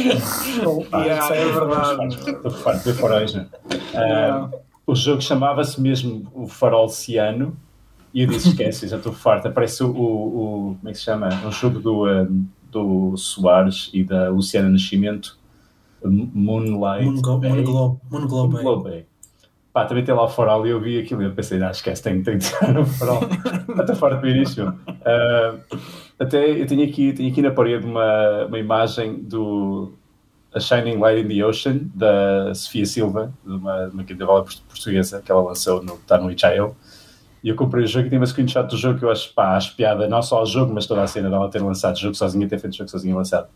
Pá, 0.91 1.05
Yeah, 1.07 1.35
é 1.35 1.45
verdade. 1.47 2.17
Estou 2.31 2.51
farto 2.51 2.79
de 2.85 2.93
ver 2.93 3.01
faróis, 3.01 3.33
né? 3.35 3.47
Ah, 3.95 4.51
o 4.87 4.95
jogo 4.95 5.23
chamava-se 5.23 5.81
mesmo 5.81 6.27
o 6.35 6.47
Farol 6.47 6.89
Ciano 6.89 7.57
e 8.13 8.23
eu 8.23 8.27
disse: 8.27 8.49
esquece, 8.51 8.89
já 8.89 8.97
estou 8.99 9.13
farto. 9.13 9.49
Aparece 9.49 9.83
o, 9.83 9.89
o- 9.91 10.77
como 10.79 10.89
é 10.89 10.93
que 10.93 10.99
se 10.99 11.05
chama? 11.05 11.29
Um 11.47 11.51
jogo 11.53 11.79
do, 11.81 12.05
ah, 12.05 12.27
do 12.71 13.17
Soares 13.17 13.91
e 13.95 14.05
da 14.05 14.29
Luciana 14.29 14.69
Nascimento, 14.69 15.39
Moonlight. 16.05 17.05
Moon. 17.07 17.23
Globe. 17.23 17.49
Moon 17.49 17.63
Globe. 18.27 18.55
Moon 18.55 18.63
Globe. 18.63 19.07
Pá, 19.79 19.85
também 19.85 20.03
tem 20.03 20.13
lá 20.13 20.25
o 20.25 20.29
farol 20.29 20.67
e 20.67 20.71
eu 20.71 20.81
vi 20.81 20.99
aquilo 20.99 21.23
e 21.23 21.27
eu 21.27 21.33
pensei, 21.33 21.63
ah, 21.63 21.71
esquece, 21.71 22.03
tenho, 22.03 22.21
tenho 22.25 22.37
de 22.37 22.49
tirar 22.49 22.75
no 22.75 22.85
farol. 22.85 23.21
Estou 23.79 23.95
farto 23.95 24.21
de 24.21 24.33
ver 24.33 24.43
isto. 24.43 24.75
Ah, 25.05 25.55
até 26.19 26.51
eu 26.51 26.67
tenho 26.67 26.83
aqui, 26.83 27.13
tenho 27.13 27.31
aqui 27.31 27.41
na 27.41 27.53
parede 27.53 27.87
uma, 27.87 28.47
uma 28.47 28.59
imagem 28.59 29.23
do 29.23 29.93
A 30.53 30.59
Shining 30.59 30.97
Light 30.97 31.25
in 31.25 31.29
the 31.29 31.47
Ocean, 31.47 31.79
da 31.95 32.53
Sofia 32.57 32.85
Silva, 32.87 33.33
de 33.47 33.53
uma, 33.53 33.87
uma 33.87 34.05
port- 34.05 34.63
portuguesa 34.63 35.23
que 35.25 35.31
ela 35.31 35.43
lançou 35.43 35.81
no, 35.81 35.95
está 35.95 36.19
no 36.19 36.29
itch.io. 36.29 36.75
E 37.45 37.49
eu 37.49 37.55
comprei 37.55 37.85
o 37.85 37.87
jogo 37.87 38.09
e 38.09 38.11
tem 38.11 38.19
uma 38.19 38.27
screenshot 38.27 38.67
do 38.67 38.77
jogo 38.77 38.99
que 38.99 39.05
eu 39.05 39.13
acho, 39.13 39.33
pá, 39.33 39.57
acho 39.57 39.77
piada, 39.77 40.09
não 40.09 40.21
só 40.23 40.39
ao 40.39 40.47
jogo, 40.47 40.75
mas 40.75 40.87
toda 40.87 41.05
a 41.05 41.07
cena 41.07 41.31
dela 41.31 41.49
ter 41.49 41.63
lançado 41.63 41.95
o 41.95 42.01
jogo 42.01 42.17
sozinha, 42.17 42.49
ter 42.49 42.59
feito 42.59 42.75
o 42.75 42.77
jogo 42.79 42.91
sozinha 42.91 43.15
lançado. 43.15 43.47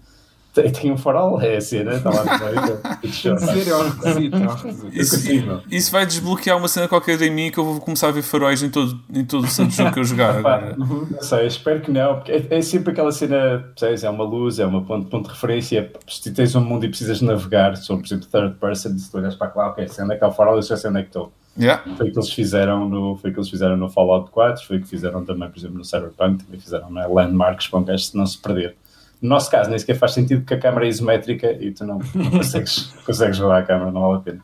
Tem, 0.52 0.70
tem 0.70 0.92
um 0.92 0.98
farol, 0.98 1.40
é 1.40 1.56
a 1.56 1.60
cena, 1.60 1.94
está 1.94 2.10
lá 2.10 2.24
no 2.24 2.44
meio. 2.44 2.80
É 2.82 3.32
um 3.32 3.38
requisito, 3.38 3.70
é 3.70 4.46
um 4.46 4.54
requisito. 4.54 5.62
Isso, 5.70 5.90
vai 5.90 6.04
desbloquear 6.04 6.58
uma 6.58 6.68
cena 6.68 6.86
qualquer 6.86 7.20
em 7.22 7.30
mim 7.30 7.50
que 7.50 7.58
eu 7.58 7.64
vou 7.64 7.80
começar 7.80 8.08
a 8.08 8.10
ver 8.10 8.22
faróis 8.22 8.62
em 8.62 8.68
todo, 8.68 9.00
em 9.12 9.24
todo 9.24 9.44
o 9.44 9.48
santo 9.48 9.72
jogo 9.72 9.92
que 9.92 10.00
eu 10.00 10.04
jogar 10.04 10.36
agora. 10.36 10.76
Não 10.76 11.22
sei, 11.22 11.46
espero 11.46 11.80
que 11.80 11.90
não, 11.90 12.16
porque 12.16 12.32
é, 12.32 12.46
é 12.50 12.62
sempre 12.62 12.92
aquela 12.92 13.12
cena, 13.12 13.64
percebes? 13.74 14.04
é 14.04 14.10
uma 14.10 14.24
luz, 14.24 14.58
é 14.58 14.66
uma 14.66 14.82
ponto, 14.82 15.08
ponto 15.08 15.26
de 15.28 15.34
referência. 15.34 15.90
Se 16.06 16.22
tu 16.22 16.34
tens 16.34 16.54
um 16.54 16.60
mundo 16.60 16.84
e 16.84 16.88
precisas 16.88 17.22
navegar, 17.22 17.76
se 17.76 17.86
for, 17.86 17.96
por 17.96 18.06
exemplo, 18.06 18.26
third 18.30 18.54
person, 18.56 18.98
se 18.98 19.10
tu 19.10 19.18
olhas 19.18 19.34
para 19.34 19.52
lá, 19.54 19.68
ok, 19.68 19.88
sei 19.88 20.04
onde 20.04 20.14
é 20.14 20.18
que 20.18 20.24
está 20.24 20.28
o 20.28 20.32
farol, 20.32 20.56
eu 20.56 20.62
já 20.62 20.76
sei 20.76 20.90
onde 20.90 21.00
é 21.00 21.02
que 21.02 21.08
estou. 21.08 21.32
Yeah. 21.58 21.82
Foi 21.96 22.08
o 22.08 22.12
que 22.12 22.18
eles 22.18 22.32
fizeram 22.32 22.88
no, 22.88 23.16
foi 23.16 23.30
que 23.30 23.38
eles 23.38 23.50
fizeram 23.50 23.76
no 23.76 23.88
Fallout 23.88 24.30
4, 24.30 24.66
foi 24.66 24.78
o 24.78 24.80
que 24.80 24.88
fizeram 24.88 25.24
também, 25.24 25.48
por 25.50 25.58
exemplo, 25.58 25.78
no 25.78 25.84
Cyberpunk, 25.84 26.44
também 26.44 26.58
fizeram 26.58 26.90
na 26.90 27.06
Landmarks 27.06 27.68
para 27.68 27.78
um 27.78 27.84
gajo 27.84 28.10
não 28.14 28.26
se 28.26 28.38
perder. 28.38 28.74
No 29.22 29.28
nosso 29.28 29.48
caso, 29.48 29.70
nem 29.70 29.78
sequer 29.78 29.94
faz 29.94 30.12
sentido 30.12 30.40
porque 30.40 30.54
a 30.54 30.58
câmera 30.58 30.84
é 30.84 30.88
isométrica 30.88 31.52
e 31.52 31.70
tu 31.70 31.86
não, 31.86 32.00
não 32.12 32.30
consegues, 32.32 32.92
consegues 33.06 33.36
jogar 33.36 33.60
a 33.60 33.62
câmera, 33.62 33.92
não 33.92 34.00
vale 34.00 34.16
a 34.16 34.20
pena. 34.20 34.42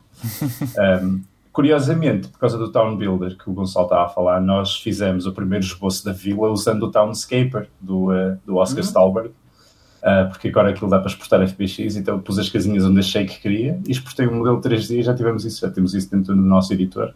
Um, 1.03 1.21
curiosamente, 1.51 2.29
por 2.29 2.39
causa 2.39 2.57
do 2.57 2.71
Town 2.71 2.95
Builder 2.95 3.37
que 3.37 3.49
o 3.49 3.53
Gonçalo 3.53 3.87
estava 3.87 4.05
a 4.05 4.09
falar, 4.09 4.39
nós 4.39 4.77
fizemos 4.77 5.25
o 5.25 5.33
primeiro 5.33 5.65
esboço 5.65 6.05
da 6.05 6.13
vila 6.13 6.49
usando 6.49 6.83
o 6.83 6.91
Townscaper 6.91 7.67
do, 7.81 8.09
uh, 8.09 8.37
do 8.45 8.55
Oscar 8.55 8.81
Stalberg, 8.81 9.29
uh, 9.29 10.29
porque 10.29 10.47
agora 10.47 10.69
aquilo 10.69 10.89
dá 10.89 10.97
para 10.97 11.09
exportar 11.09 11.45
FBX, 11.45 11.97
então 11.97 12.17
pus 12.17 12.39
as 12.39 12.47
casinhas 12.47 12.85
onde 12.85 12.99
achei 12.99 13.25
que 13.25 13.37
queria 13.37 13.77
e 13.85 13.91
exportei 13.91 14.27
um 14.27 14.35
modelo 14.35 14.61
3D 14.61 14.99
e 14.99 15.03
já 15.03 15.13
tivemos 15.13 15.43
isso, 15.43 15.59
já 15.59 15.69
temos 15.69 15.93
isso 15.93 16.09
dentro 16.09 16.33
do 16.33 16.41
nosso 16.41 16.71
editor 16.71 17.13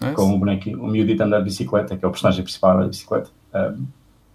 Nice. 0.00 0.14
com 0.14 0.34
o 0.34 0.38
bonequinho, 0.38 0.82
o 0.82 0.86
miudito 0.86 1.22
andar 1.22 1.40
de 1.40 1.44
bicicleta, 1.44 1.94
que 1.94 2.02
é 2.02 2.08
o 2.08 2.10
personagem 2.10 2.42
principal 2.42 2.78
da 2.78 2.86
bicicleta. 2.86 3.28
Um, 3.54 3.84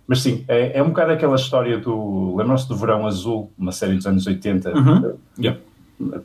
mas 0.07 0.21
sim, 0.21 0.45
é, 0.47 0.77
é 0.79 0.83
um 0.83 0.87
bocado 0.89 1.11
aquela 1.11 1.35
história 1.35 1.77
do. 1.77 2.35
Lembram-se 2.35 2.67
do 2.67 2.75
Verão 2.75 3.05
Azul, 3.05 3.51
uma 3.57 3.71
série 3.71 3.95
dos 3.95 4.05
anos 4.07 4.25
80? 4.25 4.71
Yeah. 5.39 5.59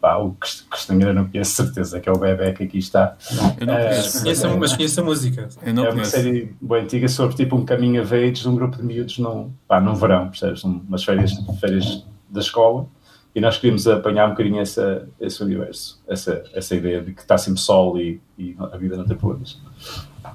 Pá, 0.00 0.18
o 0.18 0.32
Cast- 0.34 0.64
Castanheira 0.68 1.14
não 1.14 1.26
conhece 1.26 1.52
certeza, 1.52 1.98
que 1.98 2.06
é 2.06 2.12
o 2.12 2.18
bebê 2.18 2.52
que 2.52 2.62
aqui 2.64 2.76
está. 2.78 3.16
Eu 3.58 3.66
não 3.66 3.74
É, 3.74 3.88
conheço. 3.88 4.22
Conheço, 4.22 4.46
a- 4.46 4.56
mas 4.56 4.76
conheço 4.76 5.00
a 5.00 5.04
música. 5.04 5.48
Eu 5.62 5.72
não 5.74 5.82
é 5.84 5.86
uma 5.86 5.92
conheço. 5.94 6.10
série 6.10 6.54
bem 6.60 6.82
antiga 6.82 7.08
sobre 7.08 7.34
tipo 7.36 7.56
um 7.56 7.64
caminho 7.64 8.02
a 8.02 8.04
veios 8.04 8.38
de 8.40 8.48
um 8.48 8.54
grupo 8.54 8.76
de 8.76 8.82
miúdos 8.82 9.18
num, 9.18 9.50
pá, 9.66 9.80
num 9.80 9.94
verão, 9.94 10.28
percebes? 10.28 10.62
Um- 10.64 10.82
Umas 10.86 11.02
férias, 11.04 11.32
férias 11.58 12.04
da 12.28 12.40
escola. 12.40 12.86
E 13.34 13.40
nós 13.40 13.56
queríamos 13.56 13.88
apanhar 13.88 14.26
um 14.26 14.32
bocadinho 14.32 14.60
essa, 14.60 15.08
esse 15.18 15.42
universo, 15.42 15.98
essa, 16.06 16.44
essa 16.52 16.74
ideia 16.76 17.00
de 17.00 17.14
que 17.14 17.22
está 17.22 17.38
sempre 17.38 17.58
sol 17.60 17.98
e, 17.98 18.20
e 18.38 18.54
a 18.60 18.76
vida 18.76 18.94
não 18.94 19.06
tem 19.06 19.16
problemas. 19.16 19.58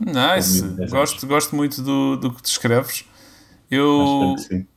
Nice. 0.02 0.64
Dez 0.64 0.92
Gosto, 0.92 1.28
gosto 1.28 1.56
muito 1.56 1.82
do, 1.84 2.18
do 2.18 2.32
que 2.34 2.42
descreves. 2.42 3.06
Eu 3.70 4.36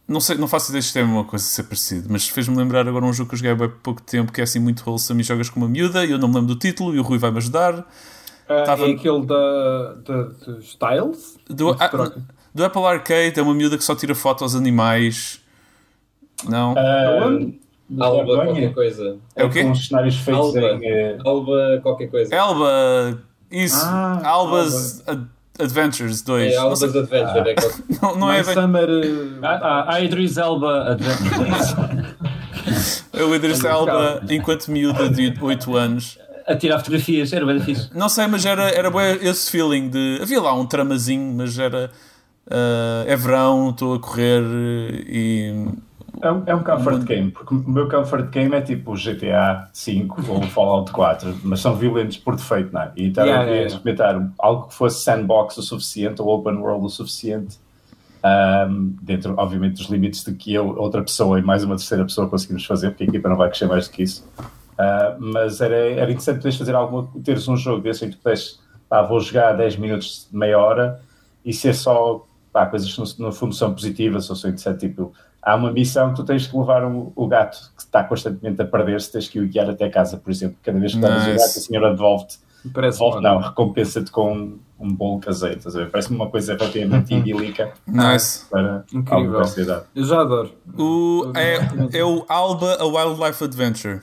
não, 0.08 0.20
sei, 0.20 0.36
não 0.36 0.48
faço 0.48 0.70
ideia 0.70 0.82
de 0.82 0.92
ter 0.92 1.04
uma 1.04 1.24
coisa 1.24 1.44
a 1.44 1.48
ser 1.48 1.62
parecido, 1.64 2.08
mas 2.10 2.26
fez-me 2.28 2.56
lembrar 2.56 2.86
agora 2.88 3.04
um 3.04 3.12
jogo 3.12 3.28
que 3.30 3.34
eu 3.34 3.38
joguei 3.38 3.66
há 3.66 3.68
pouco 3.68 4.02
tempo 4.02 4.32
que 4.32 4.40
é 4.40 4.44
assim 4.44 4.58
muito 4.58 4.82
wholesome 4.88 5.20
e 5.20 5.24
jogas 5.24 5.48
com 5.48 5.60
uma 5.60 5.68
miúda 5.68 6.04
e 6.04 6.10
eu 6.10 6.18
não 6.18 6.26
me 6.28 6.34
lembro 6.34 6.54
do 6.54 6.58
título 6.58 6.94
e 6.94 6.98
o 6.98 7.02
Rui 7.02 7.16
vai-me 7.18 7.36
ajudar. 7.38 7.86
Ah, 8.48 8.62
Tava- 8.64 8.86
É 8.88 8.92
aquele 8.92 9.24
da, 9.24 9.92
da, 10.04 10.22
do 10.24 10.58
Styles? 10.58 11.38
Do, 11.48 11.72
se 11.72 12.64
Apple 12.64 12.82
Arcade 12.84 13.38
é 13.38 13.42
uma 13.42 13.54
miúda 13.54 13.78
que 13.78 13.84
só 13.84 13.94
tira 13.94 14.12
fotos 14.14 14.42
aos 14.42 14.54
animais. 14.56 15.40
Não? 16.48 16.74
Do 17.88 18.04
Alba 18.04 18.44
qualquer 18.46 18.74
coisa. 18.74 19.16
É 19.36 19.44
o 19.44 19.50
quê? 19.50 19.62
Com 19.64 19.70
os 19.72 19.86
cenários 19.86 20.16
feitos 20.16 20.46
Alba. 20.46 20.60
em. 20.60 20.84
eh, 20.84 21.18
Alba 21.24 21.80
qualquer 21.82 22.08
coisa. 22.10 22.34
Elba. 22.34 23.22
Isso. 23.50 23.80
Ah, 23.84 24.20
Albas 24.28 25.02
Ad- 25.08 25.26
Adventures 25.60 26.22
2. 26.22 26.52
É 26.52 26.56
não, 26.56 26.62
Albas 26.64 26.78
sei- 26.78 26.88
Adventure. 26.88 27.50
É 27.50 27.54
qualquer- 27.54 27.84
não, 28.02 28.16
não 28.16 28.32
é 28.32 28.42
bem. 28.42 28.54
Summer. 28.54 28.88
uh, 28.88 29.38
Ah, 29.42 29.84
ah, 29.88 30.00
Idris 30.00 30.36
Elba 30.36 30.90
Adventure. 30.92 32.10
É 33.12 33.22
o 33.24 33.34
Idris 33.34 33.62
Elba 33.64 34.22
enquanto 34.30 34.68
miúda 34.70 35.08
de 35.08 35.34
8 35.40 35.76
anos. 35.76 36.18
a 36.46 36.54
tirar 36.56 36.78
fotografias, 36.78 37.32
era 37.32 37.44
bem 37.44 37.60
fixe. 37.60 37.88
Não 37.94 38.08
sei, 38.08 38.26
mas 38.26 38.44
era, 38.46 38.70
era 38.70 38.90
bem 38.90 39.18
esse 39.22 39.50
feeling 39.50 39.88
de. 39.88 40.18
Havia 40.22 40.40
lá 40.40 40.54
um 40.54 40.64
tramazinho, 40.66 41.34
mas 41.36 41.58
era. 41.58 41.90
ah, 42.50 43.04
é 43.06 43.16
verão, 43.16 43.70
estou 43.70 43.94
a 43.94 43.98
correr 43.98 44.42
e. 45.06 45.66
É 46.22 46.30
um, 46.30 46.42
é 46.46 46.54
um 46.54 46.62
comfort 46.62 47.02
game, 47.04 47.30
porque 47.30 47.54
o 47.54 47.58
meu 47.68 47.88
comfort 47.88 48.30
game 48.30 48.54
é 48.54 48.60
tipo 48.60 48.92
o 48.92 48.94
GTA 48.94 49.68
V 49.74 50.08
ou 50.28 50.38
o 50.38 50.42
Fallout 50.42 50.90
4, 50.92 51.40
mas 51.44 51.60
são 51.60 51.74
violentos 51.74 52.16
por 52.18 52.36
defeito, 52.36 52.72
não 52.72 52.82
é? 52.82 52.92
E 52.96 53.06
então 53.06 53.24
Yeah, 53.24 53.42
eu 53.42 53.46
queria 53.46 53.62
yeah, 53.62 53.76
yeah. 53.76 53.76
experimentar 53.76 54.32
algo 54.38 54.68
que 54.68 54.74
fosse 54.74 55.02
sandbox 55.02 55.56
o 55.56 55.62
suficiente 55.62 56.20
ou 56.20 56.28
open 56.28 56.56
world 56.56 56.84
o 56.84 56.88
suficiente, 56.88 57.58
ahm, 58.22 58.96
dentro, 59.00 59.34
obviamente, 59.38 59.76
dos 59.76 59.86
limites 59.90 60.24
de 60.24 60.34
que 60.34 60.52
eu, 60.52 60.76
outra 60.76 61.02
pessoa 61.02 61.38
e 61.38 61.42
mais 61.42 61.64
uma 61.64 61.76
terceira 61.76 62.04
pessoa 62.04 62.28
conseguimos 62.28 62.64
fazer, 62.66 62.90
porque 62.90 63.04
a 63.04 63.06
equipa 63.06 63.28
não 63.28 63.36
vai 63.36 63.48
crescer 63.48 63.66
mais 63.66 63.88
do 63.88 63.92
que 63.92 64.02
isso. 64.02 64.24
Ah, 64.80 65.16
mas 65.18 65.60
era, 65.60 65.76
era 65.76 66.10
interessante 66.10 66.36
poderes 66.36 66.56
fazer 66.56 66.74
alguma, 66.74 67.06
teres 67.22 67.46
um 67.48 67.56
jogo 67.56 67.82
desse 67.82 68.06
em 68.06 68.10
que 68.10 68.16
tu 68.16 68.30
pá, 68.88 69.02
vou 69.02 69.20
jogar 69.20 69.52
10 69.52 69.76
minutos 69.76 70.26
meia 70.32 70.58
hora 70.58 71.00
e 71.44 71.52
ser 71.52 71.74
só 71.74 72.26
pá, 72.50 72.64
coisas 72.64 72.90
que 72.90 73.20
no, 73.20 73.26
no 73.26 73.32
fundo 73.32 73.54
são 73.54 73.74
positivas, 73.74 74.28
ou 74.30 74.36
são 74.36 74.48
interessantes, 74.48 74.80
tipo, 74.80 75.12
há 75.42 75.54
uma 75.56 75.72
missão 75.72 76.10
que 76.10 76.16
tu 76.16 76.24
tens 76.24 76.46
que 76.46 76.56
levar 76.56 76.84
um- 76.84 77.12
o 77.16 77.26
gato 77.26 77.58
que 77.76 77.82
está 77.82 78.04
constantemente 78.04 78.60
a 78.60 78.64
perder-se, 78.64 79.10
tens 79.12 79.28
que 79.28 79.40
o 79.40 79.48
guiar 79.48 79.68
até 79.70 79.88
casa, 79.88 80.16
por 80.16 80.30
exemplo. 80.30 80.56
Cada 80.62 80.78
vez 80.78 80.92
que 80.94 81.00
levas 81.00 81.22
o 81.26 81.30
Nice. 81.30 81.38
gato, 81.38 81.58
a 81.58 81.60
senhora 81.60 81.90
devolve-te, 81.90 82.38
Parece 82.74 82.98
devolve, 82.98 83.22
não, 83.22 83.38
recompensa-te 83.38 84.10
com 84.10 84.34
um, 84.34 84.58
um 84.78 84.92
bolo 84.94 85.18
caseiro? 85.20 85.58
Parece-me 85.90 86.16
uma 86.16 86.28
coisa 86.28 86.54
relativamente 86.54 87.14
idílica 87.14 87.72
Nice. 87.86 88.44
para 88.50 88.84
Incrível. 88.92 89.40
Eu 89.94 90.04
já 90.04 90.20
adoro. 90.20 90.52
O, 90.78 91.32
é, 91.34 91.98
é 91.98 92.04
o 92.04 92.24
Alba 92.28 92.74
A 92.78 92.84
Wildlife 92.84 93.42
Adventure. 93.44 94.00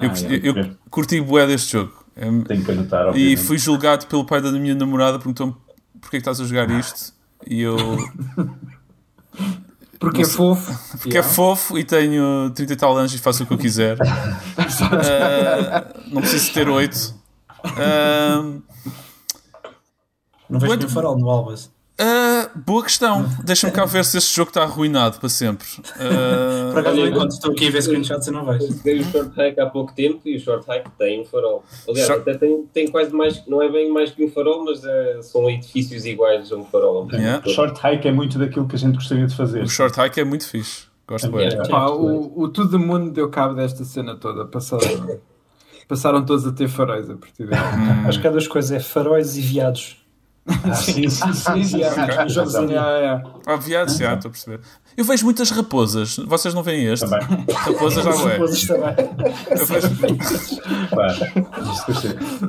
Eu, 0.00 0.06
Ah, 0.06 0.08
curti- 0.08 0.34
é, 0.34 0.40
eu 0.48 0.54
ver. 0.54 0.76
curti 0.90 1.20
bué 1.20 1.46
deste 1.46 1.72
jogo. 1.72 1.92
É- 2.16 2.24
Tenho 2.48 2.64
que 2.64 2.70
anotar, 2.72 3.16
e 3.16 3.36
fui 3.36 3.56
julgado 3.58 4.06
pelo 4.06 4.24
pai 4.26 4.40
da 4.42 4.50
minha 4.52 4.74
namorada, 4.74 5.18
perguntou-me 5.18 5.54
porquê 6.00 6.16
que 6.16 6.28
estás 6.28 6.40
a 6.40 6.44
jogar 6.44 6.68
isto. 6.70 7.12
E 7.46 7.60
eu. 7.60 7.76
Porque 10.02 10.22
é 10.22 10.26
fofo. 10.26 10.98
Porque 10.98 11.18
é 11.18 11.22
fofo 11.22 11.78
e 11.78 11.84
tenho 11.84 12.50
30 12.50 12.72
e 12.72 12.76
tal 12.76 12.96
anos 12.96 13.14
e 13.14 13.18
faço 13.18 13.44
o 13.44 13.46
que 13.46 13.52
eu 13.54 13.58
quiser. 13.58 13.96
Ah, 14.82 15.92
não 16.10 16.20
preciso 16.20 16.52
ter 16.52 16.68
8. 16.68 17.14
Não 20.48 20.60
vejo 20.60 20.76
nenhum 20.76 20.88
farol 20.88 21.18
no 21.18 21.30
Albas. 21.30 21.71
Ah, 22.04 22.50
boa 22.56 22.82
questão. 22.82 23.24
Deixa-me 23.44 23.72
cá 23.72 23.84
ver 23.84 24.04
se 24.04 24.18
este 24.18 24.34
jogo 24.34 24.48
está 24.50 24.62
arruinado 24.64 25.18
para 25.20 25.28
sempre. 25.28 25.66
Ah, 26.00 26.70
Por 26.72 26.80
acaso, 26.80 27.00
Olha, 27.00 27.08
enquanto 27.10 27.30
estou 27.30 27.52
aqui 27.52 27.68
a 27.68 27.70
ver 27.70 27.82
screenshots, 27.82 28.26
eu 28.26 28.32
não 28.32 28.44
vejo. 28.44 28.74
Dei 28.82 29.00
o 29.00 29.04
short 29.04 29.30
hike 29.38 29.60
há 29.60 29.66
pouco 29.66 29.94
tempo 29.94 30.20
e 30.24 30.36
o 30.36 30.40
short 30.40 30.66
hike 30.68 30.90
tem 30.98 31.20
um 31.20 31.24
farol. 31.24 31.64
Aliás, 31.88 32.06
Short- 32.08 32.22
até 32.28 32.34
tem, 32.38 32.64
tem 32.72 32.88
quase 32.90 33.12
mais, 33.14 33.46
não 33.46 33.62
é 33.62 33.70
bem 33.70 33.90
mais 33.92 34.10
que 34.10 34.24
um 34.24 34.30
farol, 34.30 34.64
mas 34.64 34.82
é, 34.84 35.22
são 35.22 35.48
edifícios 35.48 36.04
iguais 36.04 36.50
a 36.50 36.56
um 36.56 36.64
farol. 36.64 37.08
Yeah. 37.12 37.46
Short 37.48 37.78
hike 37.86 38.08
é 38.08 38.12
muito 38.12 38.38
daquilo 38.38 38.66
que 38.66 38.74
a 38.74 38.78
gente 38.78 38.94
gostaria 38.94 39.26
de 39.26 39.36
fazer. 39.36 39.62
o 39.62 39.68
short 39.68 39.96
hike 40.00 40.18
é 40.20 40.24
muito 40.24 40.46
fixe. 40.48 40.86
Gosto 41.06 41.30
bem. 41.30 41.48
Yeah. 41.48 41.68
Pá, 41.68 41.86
o, 41.88 42.32
o 42.40 42.48
To 42.48 42.68
The 42.68 42.78
Moon 42.78 43.10
deu 43.10 43.28
cabo 43.28 43.54
desta 43.54 43.84
cena 43.84 44.16
toda. 44.16 44.44
Passaram, 44.46 45.20
passaram 45.88 46.24
todos 46.24 46.46
a 46.46 46.52
ter 46.52 46.68
faróis 46.68 47.08
a 47.10 47.14
partir 47.16 47.46
daí. 47.46 47.58
Acho 48.08 48.20
que 48.20 48.26
há 48.26 48.30
duas 48.30 48.46
coisas: 48.48 48.72
é 48.72 48.80
faróis 48.80 49.36
e 49.36 49.40
viados. 49.40 50.01
Sim, 50.74 51.08
sim, 51.08 51.32
sim. 51.32 51.64
sim. 51.64 51.82
Ah, 51.84 52.26
já, 52.26 52.44
estou 54.14 54.28
a 54.28 54.32
perceber. 54.32 54.60
Eu 54.96 55.04
vejo 55.04 55.24
muitas 55.24 55.50
raposas. 55.50 56.16
Vocês 56.16 56.52
não 56.52 56.62
veem 56.62 56.86
este? 56.86 57.08
Também. 57.08 57.46
Raposas 57.54 58.04
já 58.04 58.10
ué. 58.10 58.32
Raposas 58.32 58.64
também. 58.66 58.94
Eu 59.50 59.66
vejo... 59.66 59.88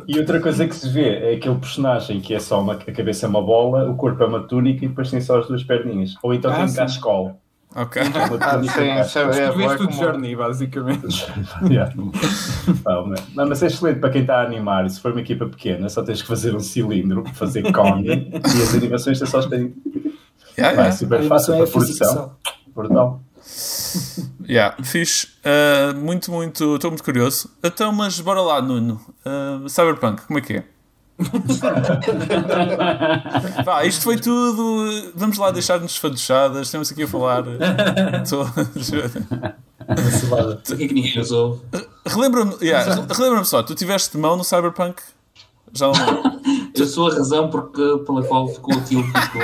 E 0.08 0.20
outra 0.20 0.40
coisa 0.42 0.68
que 0.68 0.76
se 0.76 0.90
vê 0.90 1.32
é 1.32 1.36
aquele 1.36 1.56
personagem 1.56 2.20
que 2.20 2.34
é 2.34 2.40
só 2.40 2.62
uma, 2.62 2.74
a 2.74 2.92
cabeça 2.92 3.26
é 3.26 3.30
uma 3.30 3.42
bola, 3.42 3.90
o 3.90 3.96
corpo 3.96 4.22
é 4.24 4.28
uma 4.28 4.42
túnica 4.48 4.86
e 4.86 4.88
depois 4.88 5.10
tem 5.10 5.22
só 5.22 5.40
as 5.40 5.48
duas 5.48 5.64
perninhas. 5.64 6.16
Ou 6.24 6.34
então 6.34 6.52
Ah, 6.52 6.56
tem 6.56 6.66
um 6.66 6.68
sim. 6.70 6.76
cascol. 6.78 7.40
Ok. 7.76 8.02
É 8.02 8.06
uma 8.06 8.38
Ah, 8.40 8.62
sim, 8.64 8.82
é, 8.82 9.02
Escreveste 9.02 9.84
o 9.84 9.88
como- 9.88 9.92
Journey, 9.94 10.36
basicamente. 10.36 11.08
Yeah. 11.70 11.92
Mas- 11.96 13.36
não, 13.36 13.48
mas 13.50 13.64
é 13.64 13.68
excelente 13.68 14.00
para 14.00 14.10
quem 14.12 14.22
está 14.22 14.42
a 14.42 14.44
animar. 14.46 14.86
E 14.86 14.90
se 14.90 15.00
for 15.00 15.12
uma 15.12 15.22
equipa 15.22 15.46
pequena, 15.48 15.90
só 15.90 16.04
tens 16.04 16.22
que 16.22 16.28
fazer 16.28 16.56
um 16.56 16.60
cilindro, 16.60 17.24
fazer 17.34 17.72
cone 17.72 18.32
e 18.34 18.62
as 18.62 18.76
animações 18.76 19.18
só 19.20 19.42
têm. 19.48 19.74
Yeah, 20.58 20.76
Pá, 20.76 20.84
é 20.84 20.86
yeah. 20.86 20.92
super 20.92 21.20
A 21.20 21.24
fácil 21.24 21.54
para 21.56 21.64
é 21.64 21.68
física 21.68 22.06
produção. 22.06 22.36
Brutal. 22.76 23.22
Yeah, 24.48 24.76
fixe. 24.84 25.28
Uh, 25.44 25.96
muito, 25.98 26.32
muito. 26.32 26.76
Estou 26.76 26.92
muito 26.92 27.04
curioso. 27.04 27.50
Então, 27.64 27.92
mas 27.92 28.20
bora 28.20 28.42
lá, 28.42 28.62
Nuno. 28.62 29.00
Uh, 29.26 29.68
Cyberpunk, 29.70 30.22
como 30.28 30.40
é 30.40 30.42
que 30.42 30.54
é? 30.54 30.64
Vá, 33.64 33.86
isto 33.86 34.04
foi 34.04 34.18
tudo. 34.18 35.12
Vamos 35.16 35.38
lá 35.38 35.52
deixar-nos 35.52 35.96
faduchadas. 35.96 36.72
Temos 36.72 36.92
aqui 36.92 37.04
a 37.04 37.08
falar. 37.08 37.44
Todos. 38.28 38.92
Vacilada. 39.88 40.56
Por 40.58 40.78
que 40.78 40.84
é 40.84 40.88
que 40.88 40.94
ninguém 40.94 41.20
os 41.20 41.32
ouve? 41.32 41.62
Relembra-me 42.06 42.56
yeah, 42.62 43.06
relembra 43.10 43.44
só, 43.44 43.62
tu 43.62 43.76
tiveste 43.76 44.18
mão 44.18 44.38
no 44.38 44.44
Cyberpunk? 44.44 45.02
Já 45.74 45.88
não. 45.88 45.94
Eu 46.76 46.88
sou 46.88 47.08
a 47.08 47.14
razão 47.14 47.52
porque, 47.52 48.00
pela 48.04 48.24
qual 48.24 48.48
ficou 48.48 48.76
aquilo 48.76 49.04
que 49.04 49.22
ficou. 49.22 49.42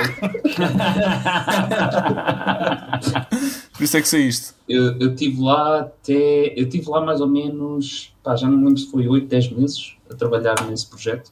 Por 3.72 3.84
isso 3.84 3.96
é 3.96 4.02
que 4.02 4.08
saíste. 4.08 4.52
Eu, 4.68 4.98
eu 4.98 5.14
tive 5.14 5.40
lá 5.40 5.80
até. 5.80 6.60
Eu 6.60 6.68
tive 6.68 6.90
lá 6.90 7.00
mais 7.00 7.20
ou 7.20 7.28
menos. 7.28 8.12
Pá, 8.22 8.34
já 8.34 8.48
não 8.48 8.58
me 8.58 8.64
lembro 8.64 8.80
se 8.80 8.90
foi 8.90 9.06
8, 9.06 9.28
10 9.28 9.52
meses 9.52 9.94
a 10.10 10.14
trabalhar 10.14 10.56
nesse 10.68 10.86
projeto. 10.86 11.30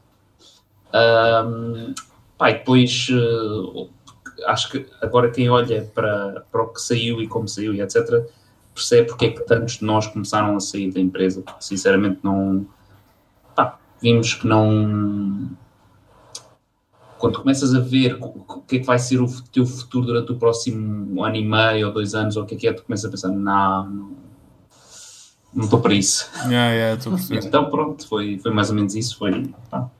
Ahm, 0.93 1.95
pá, 2.37 2.51
e 2.51 2.55
depois. 2.55 3.09
eh, 3.11 3.89
acho 4.47 4.71
que 4.71 4.87
agora 5.01 5.31
quem 5.31 5.51
olha 5.51 5.91
para, 5.95 6.45
para 6.51 6.63
o 6.63 6.69
que 6.69 6.81
saiu 6.81 7.21
e 7.21 7.29
como 7.29 7.49
saiu 7.49 7.75
e 7.75 7.81
etc. 7.81 8.25
percebe 8.75 9.09
porque 9.09 9.27
é 9.27 9.31
que 9.31 9.41
tantos 9.41 9.79
de 9.79 9.85
nós 9.85 10.07
começaram 10.07 10.57
a 10.57 10.61
sair 10.61 10.93
da 10.93 11.01
empresa. 11.01 11.43
Porque, 11.43 11.63
sinceramente, 11.65 12.21
não. 12.23 12.67
Pá, 13.55 13.79
vimos 14.01 14.35
que 14.35 14.47
não. 14.47 15.51
Quando 17.19 17.41
começas 17.41 17.75
a 17.75 17.81
ver 17.81 18.17
o 18.21 18.63
que 18.63 18.77
é 18.77 18.79
que 18.79 18.87
vai 18.87 18.99
ser 18.99 19.21
o 19.21 19.27
teu 19.51 19.67
futuro 19.67 20.07
durante 20.07 20.31
o 20.31 20.37
próximo 20.37 21.25
ano 21.25 21.35
e 21.35 21.45
meio 21.45 21.89
ou 21.89 21.93
dois 21.93 22.15
anos, 22.15 22.37
ou 22.37 22.45
o 22.45 22.47
que 22.47 22.55
é 22.55 22.59
que 22.59 22.69
é, 22.69 22.73
tu 22.73 22.85
começas 22.85 23.07
a 23.07 23.11
pensar: 23.11 23.29
não, 23.29 24.15
não, 25.53 25.65
estou 25.65 25.81
para 25.81 25.95
isso. 25.95 26.31
Yeah, 26.45 26.73
yeah. 26.73 27.03
Então, 27.45 27.69
pronto, 27.71 28.07
foi, 28.07 28.39
foi 28.39 28.53
mais 28.53 28.71
ou 28.71 28.77
menos 28.77 28.95
isso. 28.95 29.19
Foi 29.19 29.53
pá, 29.69 29.91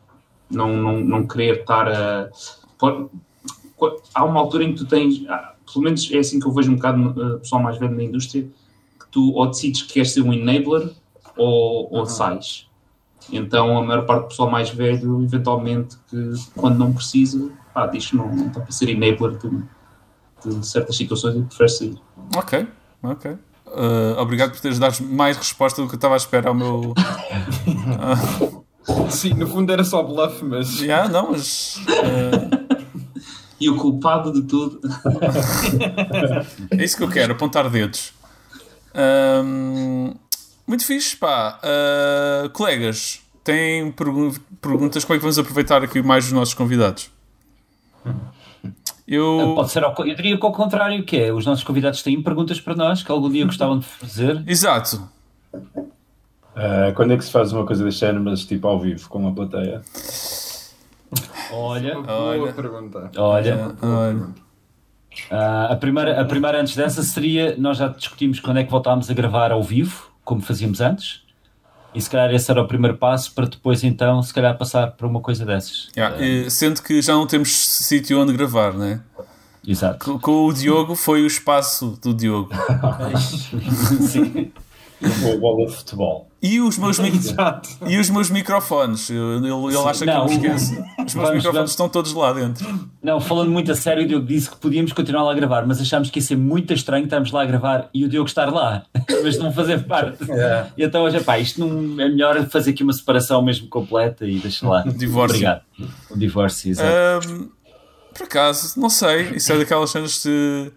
não, 0.51 0.77
não, 0.77 1.01
não 1.01 1.27
querer 1.27 1.61
estar 1.61 1.89
a. 1.89 2.31
Há 4.15 4.25
uma 4.25 4.41
altura 4.41 4.65
em 4.65 4.73
que 4.73 4.79
tu 4.79 4.87
tens, 4.87 5.25
ah, 5.29 5.55
pelo 5.73 5.85
menos 5.85 6.11
é 6.11 6.19
assim 6.19 6.41
que 6.41 6.47
eu 6.47 6.53
vejo 6.53 6.73
um 6.73 6.77
bocado 6.77 7.11
uh, 7.11 7.39
pessoal 7.39 7.63
mais 7.63 7.79
velho 7.79 7.95
na 7.95 8.03
indústria, 8.03 8.43
que 8.99 9.07
tu 9.11 9.33
ou 9.35 9.47
decides 9.47 9.83
que 9.83 9.95
queres 9.95 10.13
ser 10.13 10.23
um 10.23 10.33
enabler 10.33 10.91
ou, 11.37 11.89
ou 11.93 12.07
sais. 12.07 12.67
Então 13.31 13.79
a 13.79 13.85
maior 13.85 14.07
parte 14.07 14.23
do 14.23 14.29
pessoal 14.29 14.51
mais 14.51 14.71
velho, 14.71 15.23
eventualmente, 15.23 15.97
que 16.09 16.33
quando 16.57 16.79
não 16.79 16.93
precisa, 16.93 17.51
pá, 17.73 17.87
diz 17.87 18.07
que 18.07 18.17
não, 18.17 18.35
não 18.35 18.47
está 18.49 18.61
para 18.61 18.73
ser 18.73 18.89
enabler 18.89 19.39
de, 19.39 19.63
de 20.45 20.67
certas 20.67 20.97
situações 20.97 21.37
e 21.37 21.43
prefere 21.43 21.69
sair. 21.69 21.99
Ok, 22.37 22.67
ok. 23.03 23.33
Uh, 23.67 24.19
obrigado 24.19 24.53
por 24.53 24.61
teres 24.61 24.79
dado 24.79 25.05
mais 25.05 25.37
resposta 25.37 25.83
do 25.83 25.89
que 25.89 25.95
eu 25.95 25.99
estava 25.99 26.15
à 26.15 26.17
espera 26.17 26.49
ao 26.49 26.55
meu. 26.55 26.95
Sim, 29.11 29.35
no 29.35 29.47
fundo 29.47 29.73
era 29.73 29.85
só 29.85 30.03
bluff, 30.03 30.45
mas. 30.45 30.81
Yeah, 30.81 31.09
não, 31.09 31.33
mas. 31.33 31.77
uh, 31.77 32.69
E 33.61 33.69
o 33.69 33.75
culpado 33.77 34.33
de 34.33 34.43
tudo 34.43 34.81
É 36.71 36.85
isso 36.85 36.97
que 36.97 37.03
eu 37.03 37.09
quero, 37.11 37.33
apontar 37.33 37.69
dedos. 37.69 38.13
Ahm, 38.95 40.15
muito 40.65 40.85
fixe, 40.87 41.17
pá. 41.17 41.59
Ah, 41.61 42.49
colegas, 42.53 43.21
têm 43.43 43.91
pergu- 43.91 44.39
perguntas? 44.63 45.05
Como 45.05 45.17
é 45.17 45.19
que 45.19 45.23
vamos 45.23 45.41
aproveitar 45.41 45.83
aqui 45.83 46.01
mais 46.01 46.27
os 46.27 46.33
nossos 46.33 46.55
convidados? 46.55 47.11
Eu. 49.09 49.55
Pode 49.57 49.73
ser 49.73 49.83
ao, 49.83 49.93
eu 50.07 50.15
diria 50.15 50.39
que 50.39 50.47
ao 50.47 50.53
contrário, 50.53 51.03
que 51.05 51.17
é, 51.17 51.33
os 51.33 51.45
nossos 51.45 51.65
convidados 51.65 52.01
têm 52.01 52.23
perguntas 52.23 52.61
para 52.61 52.77
nós 52.77 53.03
que 53.03 53.11
algum 53.11 53.29
dia 53.29 53.45
gostavam 53.45 53.81
de 53.81 53.87
fazer. 53.87 54.41
Exato. 54.47 55.09
Ah, 56.59 56.93
quando 56.93 57.13
é 57.13 57.17
que 57.17 57.25
se 57.25 57.31
faz 57.31 57.53
uma 57.53 57.65
coisa 57.65 57.85
deste 57.85 58.01
género, 58.01 58.25
mas 58.25 58.45
tipo 58.45 58.67
ao 58.67 58.81
vivo, 58.81 59.09
com 59.09 59.19
uma 59.21 59.33
plateia? 59.33 59.81
Olha, 61.53 61.95
Boa 62.01 62.13
Olha. 62.13 62.53
pergunta. 62.53 63.11
olha. 63.17 63.77
Olha. 63.81 64.29
Ah, 65.31 65.69
a, 65.73 65.77
primeira, 65.77 66.21
a 66.21 66.25
primeira 66.25 66.61
antes 66.61 66.75
dessa 66.75 67.03
seria, 67.03 67.57
nós 67.57 67.79
já 67.79 67.89
discutimos 67.89 68.41
quando 68.41 68.59
é 68.59 68.65
que 68.65 68.71
voltámos 68.71 69.09
a 69.09 69.15
gravar 69.15 69.53
ao 69.53 69.63
vivo, 69.63 70.11
como 70.25 70.41
fazíamos 70.41 70.81
antes. 70.81 71.23
E 71.95 72.01
se 72.03 72.11
calhar 72.11 72.33
esse 72.35 72.51
era 72.51 72.61
o 72.61 72.67
primeiro 72.69 72.97
passo 72.99 73.33
para 73.33 73.47
depois 73.47 73.83
então, 73.83 74.21
se 74.23 74.35
calhar 74.35 74.57
passar 74.59 74.93
para 74.93 75.07
uma 75.07 75.21
coisa 75.21 75.45
dessas. 75.47 75.89
Yeah, 75.97 76.21
e 76.23 76.51
sendo 76.51 76.83
que 76.83 77.01
já 77.01 77.15
não 77.15 77.27
temos 77.27 77.51
sítio 77.51 78.21
onde 78.21 78.33
gravar, 78.33 78.75
né? 78.75 79.01
Exato. 79.67 80.05
Com, 80.05 80.19
com 80.19 80.47
o 80.47 80.53
Diogo 80.53 80.95
foi 80.95 81.23
o 81.23 81.27
espaço 81.27 81.99
do 82.03 82.13
Diogo. 82.13 82.51
Sim. 83.19 84.53
Ou 85.25 85.33
a 85.33 85.37
bola 85.39 85.67
de 85.67 85.77
futebol. 85.77 86.28
E 86.41 86.61
os 86.61 86.79
meus, 86.79 87.01
mic- 87.01 87.35
e 87.89 87.99
os 87.99 88.09
meus 88.11 88.31
microfones. 88.31 89.11
Eu- 89.11 89.39
Ele, 89.39 89.49
ele 89.49 89.77
acha 89.89 90.05
Não, 90.05 90.27
que 90.27 90.35
eu 90.35 90.39
me 90.41 90.47
esqueço. 90.47 90.73
Os 90.73 90.79
meus 90.79 91.15
vamos- 91.15 91.31
microfones 91.31 91.53
vamos- 91.55 91.71
estão 91.73 91.89
todos 91.89 92.13
lá 92.13 92.33
dentro. 92.33 92.89
Não, 93.03 93.21
falando 93.21 93.51
muito 93.51 93.73
a 93.73 93.75
sério, 93.75 94.05
o 94.05 94.07
Diogo 94.07 94.25
disse 94.25 94.49
que 94.49 94.57
podíamos 94.57 94.93
continuar 94.93 95.25
lá 95.25 95.33
a 95.33 95.35
gravar, 95.35 95.67
mas 95.67 95.81
achámos 95.81 96.11
que 96.11 96.21
ia 96.21 96.25
ser 96.25 96.37
muito 96.37 96.73
estranho 96.73 97.05
estarmos 97.05 97.33
lá 97.33 97.43
a 97.43 97.45
gravar 97.47 97.89
e 97.93 98.05
o 98.05 98.09
Diogo 98.09 98.29
estar 98.29 98.53
lá, 98.53 98.85
mas 99.25 99.37
não 99.37 99.53
fazer 99.53 99.85
parte. 99.85 100.25
Yeah. 100.31 100.69
E 100.77 100.85
então 100.85 101.03
hoje, 101.03 101.21
pá, 101.23 101.41
isto 101.41 101.59
não 101.59 102.01
é 102.01 102.09
melhor 102.09 102.47
fazer 102.49 102.71
aqui 102.71 102.85
uma 102.85 102.93
separação 102.93 103.43
mesmo 103.43 103.67
completa 103.69 104.25
e 104.25 104.39
deixa 104.39 104.69
lá. 104.69 104.83
Divórcio. 104.97 105.37
Obrigado. 105.39 105.63
Um 106.11 106.19
divórcio, 106.19 106.71
exato. 106.71 106.89
Ahm, 107.29 107.49
por 108.17 108.25
acaso, 108.25 108.79
não 108.81 108.89
sei. 108.91 109.31
Isso 109.35 109.53
é 109.53 109.59
daquelas 109.59 109.91
cenas 109.91 110.23
de. 110.23 110.71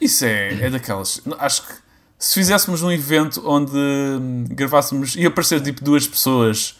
Isso 0.00 0.24
é, 0.24 0.64
é 0.66 0.70
daquelas. 0.70 1.20
Acho 1.38 1.62
que 1.66 1.83
se 2.26 2.34
fizéssemos 2.34 2.82
um 2.82 2.90
evento 2.90 3.42
onde 3.44 3.76
hum, 3.76 4.44
gravássemos. 4.48 5.14
ia 5.16 5.28
aparecer 5.28 5.60
tipo 5.60 5.84
duas 5.84 6.06
pessoas 6.06 6.74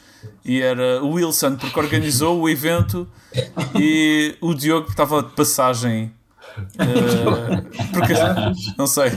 e 0.44 0.60
era 0.62 1.02
o 1.02 1.10
Wilson 1.12 1.56
porque 1.56 1.78
organizou 1.78 2.40
o 2.40 2.48
evento 2.48 3.06
e 3.78 4.36
o 4.40 4.54
Diogo 4.54 4.86
que 4.86 4.92
estava 4.92 5.22
de 5.22 5.30
passagem. 5.32 6.12
eh, 6.78 7.84
porque 7.92 8.12
não 8.78 8.86
sei, 8.86 9.10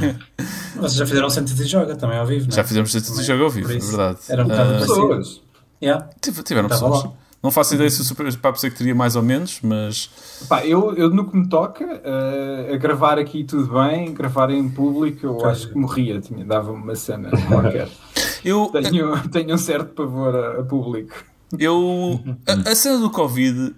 Vocês 0.75 0.93
já 0.95 1.05
fizeram 1.05 1.29
Sentity 1.29 1.65
Joga 1.65 1.95
também 1.95 2.17
ao 2.17 2.25
vivo, 2.25 2.45
não 2.47 2.53
é? 2.53 2.55
já 2.57 2.63
fizemos 2.63 2.93
esse 2.93 3.09
Também. 3.09 3.23
jogo 3.25 3.43
ao 3.43 3.49
vivo, 3.49 3.71
é 3.71 3.77
verdade. 3.77 4.19
Era 4.27 4.43
um 4.43 4.47
bocado 4.47 4.69
Ah, 4.69 4.73
parecido. 4.73 4.93
Pessoas. 4.95 5.41
Yeah. 5.81 6.09
tive- 6.19 6.43
tiveram 6.43 6.67
pessoas. 6.67 7.03
lá. 7.03 7.11
Não 7.41 7.51
faço 7.51 7.75
ideia 7.75 7.89
se 7.89 8.01
o 8.01 8.03
Super 8.03 8.35
Papo 8.37 8.59
Seco 8.59 8.75
teria 8.75 8.95
mais 8.95 9.15
ou 9.15 9.21
menos, 9.21 9.59
mas 9.61 10.09
Pá, 10.49 10.65
eu, 10.65 10.93
eu 10.95 11.09
no 11.09 11.29
que 11.29 11.37
me 11.37 11.47
toca, 11.47 12.01
eh, 12.03 12.71
a 12.73 12.77
gravar 12.77 13.19
aqui 13.19 13.43
tudo 13.43 13.71
bem, 13.73 14.13
gravar 14.13 14.49
em 14.49 14.67
público, 14.67 15.25
eu 15.25 15.45
acho 15.45 15.69
que 15.69 15.77
morria, 15.77 16.19
tinha, 16.19 16.43
dava-me 16.43 16.81
uma 16.81 16.95
cena 16.95 17.29
qualquer. 17.47 17.87
eu, 18.43 18.67
tenho, 18.67 19.29
tenho 19.29 19.53
um 19.53 19.57
certo 19.57 19.93
pavor 19.93 20.35
a, 20.35 20.61
a 20.61 20.63
público. 20.63 21.15
Eu. 21.57 22.19
A, 22.47 22.71
a 22.71 22.75
cena 22.75 22.97
do 22.97 23.09
Covid 23.09 23.73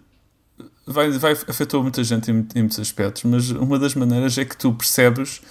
vai, 0.87 1.11
vai, 1.11 1.33
afetou 1.33 1.83
muita 1.83 2.03
gente 2.03 2.31
em, 2.31 2.47
em 2.55 2.59
muitos 2.61 2.79
aspectos, 2.79 3.23
mas 3.23 3.51
uma 3.51 3.77
das 3.77 3.93
maneiras 3.93 4.37
é 4.37 4.45
que 4.45 4.57
tu 4.57 4.73
percebes. 4.73 5.41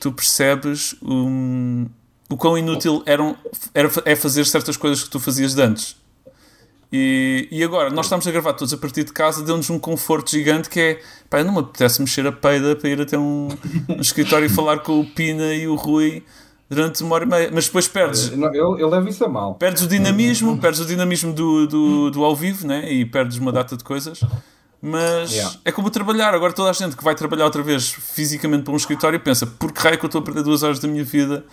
Tu 0.00 0.12
percebes 0.12 0.94
um, 1.00 1.86
o 2.28 2.36
quão 2.36 2.58
inútil 2.58 3.02
eram, 3.06 3.36
era, 3.72 3.90
é 4.04 4.14
fazer 4.14 4.44
certas 4.44 4.76
coisas 4.76 5.02
que 5.02 5.08
tu 5.08 5.18
fazias 5.18 5.54
de 5.54 5.62
antes. 5.62 5.96
E, 6.92 7.48
e 7.50 7.62
agora, 7.64 7.90
nós 7.90 8.06
estamos 8.06 8.26
a 8.26 8.30
gravar 8.30 8.52
todos 8.52 8.72
a 8.72 8.76
partir 8.76 9.04
de 9.04 9.12
casa, 9.12 9.42
deu-nos 9.42 9.68
um 9.70 9.78
conforto 9.78 10.30
gigante 10.30 10.68
que 10.70 10.78
é 10.80 11.00
pá, 11.28 11.40
eu 11.40 11.44
não 11.44 11.52
me 11.54 11.58
apetece 11.60 12.00
mexer 12.00 12.26
a 12.26 12.32
peida 12.32 12.76
para 12.76 12.88
ir 12.88 13.00
até 13.00 13.18
um, 13.18 13.48
um 13.88 14.00
escritório 14.00 14.46
e 14.46 14.48
falar 14.48 14.78
com 14.78 15.00
o 15.00 15.04
Pina 15.06 15.52
e 15.54 15.66
o 15.66 15.74
Rui 15.74 16.22
durante 16.70 17.02
uma 17.02 17.14
hora 17.16 17.24
e 17.24 17.28
meia, 17.28 17.50
mas 17.52 17.66
depois 17.66 17.86
perdes 17.88 18.30
não, 18.36 18.52
Eu, 18.54 18.78
eu 18.78 18.88
levo 18.88 19.08
isso 19.08 19.24
a 19.24 19.28
mal. 19.28 19.54
perdes 19.54 19.82
o 19.82 19.86
dinamismo, 19.86 20.56
perdes 20.58 20.80
o 20.80 20.86
dinamismo 20.86 21.32
do, 21.32 21.66
do, 21.66 22.10
do 22.10 22.24
ao 22.24 22.34
vivo, 22.34 22.66
né? 22.66 22.90
E 22.90 23.04
perdes 23.04 23.38
uma 23.38 23.52
data 23.52 23.76
de 23.76 23.84
coisas. 23.84 24.20
Mas 24.80 25.32
Yeah. 25.32 25.56
é 25.64 25.72
como 25.72 25.90
trabalhar. 25.90 26.34
Agora 26.34 26.52
toda 26.52 26.70
a 26.70 26.72
gente 26.72 26.94
que 26.96 27.02
vai 27.02 27.14
trabalhar 27.14 27.44
outra 27.46 27.62
vez 27.62 27.88
fisicamente 27.90 28.64
para 28.64 28.72
um 28.72 28.76
escritório 28.76 29.18
pensa, 29.18 29.46
por 29.46 29.72
que 29.72 29.80
raio 29.80 29.98
que 29.98 30.04
eu 30.04 30.08
estou 30.08 30.20
a 30.20 30.24
perder 30.24 30.42
duas 30.42 30.62
horas 30.62 30.78
da 30.78 30.86
minha 30.86 31.04
vida 31.04 31.44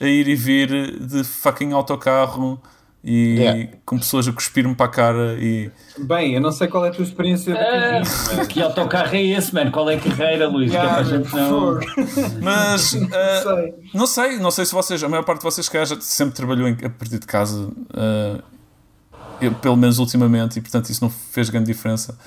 a 0.00 0.06
ir 0.06 0.26
e 0.28 0.34
vir 0.34 0.98
de 0.98 1.22
fucking 1.22 1.72
autocarro 1.72 2.60
e 3.02 3.36
Yeah. 3.38 3.68
com 3.86 3.98
pessoas 3.98 4.28
a 4.28 4.32
cuspir-me 4.32 4.74
para 4.74 4.86
a 4.86 4.88
cara 4.90 5.36
e 5.40 5.70
Bem, 5.98 6.34
eu 6.34 6.40
não 6.40 6.52
sei 6.52 6.68
qual 6.68 6.84
é 6.84 6.90
a 6.90 6.92
tua 6.92 7.02
experiência 7.04 7.54
mas- 7.54 8.46
que 8.46 8.60
autocarro 8.60 9.14
é 9.16 9.22
esse, 9.22 9.54
mano? 9.54 9.70
Qual 9.72 9.88
é 9.88 9.94
a 9.96 10.00
carreira, 10.00 10.46
Luís? 10.48 10.70
Que 10.70 10.76
é 10.76 10.80
para 10.80 10.96
a 10.96 11.02
gente 11.02 11.30
por 11.30 11.40
não... 11.40 11.80
mas 12.42 12.94
ah, 13.12 13.42
Sei. 13.42 13.74
não 13.94 14.06
sei, 14.06 14.38
não 14.38 14.50
sei 14.50 14.66
se 14.66 14.72
vocês, 14.72 15.02
a 15.02 15.08
maior 15.08 15.22
parte 15.24 15.38
de 15.38 15.44
vocês 15.44 15.66
que 15.68 15.82
já 15.84 15.98
sempre 16.00 16.34
trabalhou 16.34 16.68
em- 16.68 16.76
a 16.84 16.90
partir 16.90 17.18
de 17.18 17.26
casa, 17.26 17.70
ah, 17.94 18.40
eu, 19.40 19.54
pelo 19.54 19.76
menos 19.76 19.98
ultimamente, 19.98 20.58
e 20.58 20.60
portanto 20.62 20.90
isso 20.90 21.02
não 21.02 21.10
fez 21.10 21.48
grande 21.48 21.66
diferença, 21.72 22.18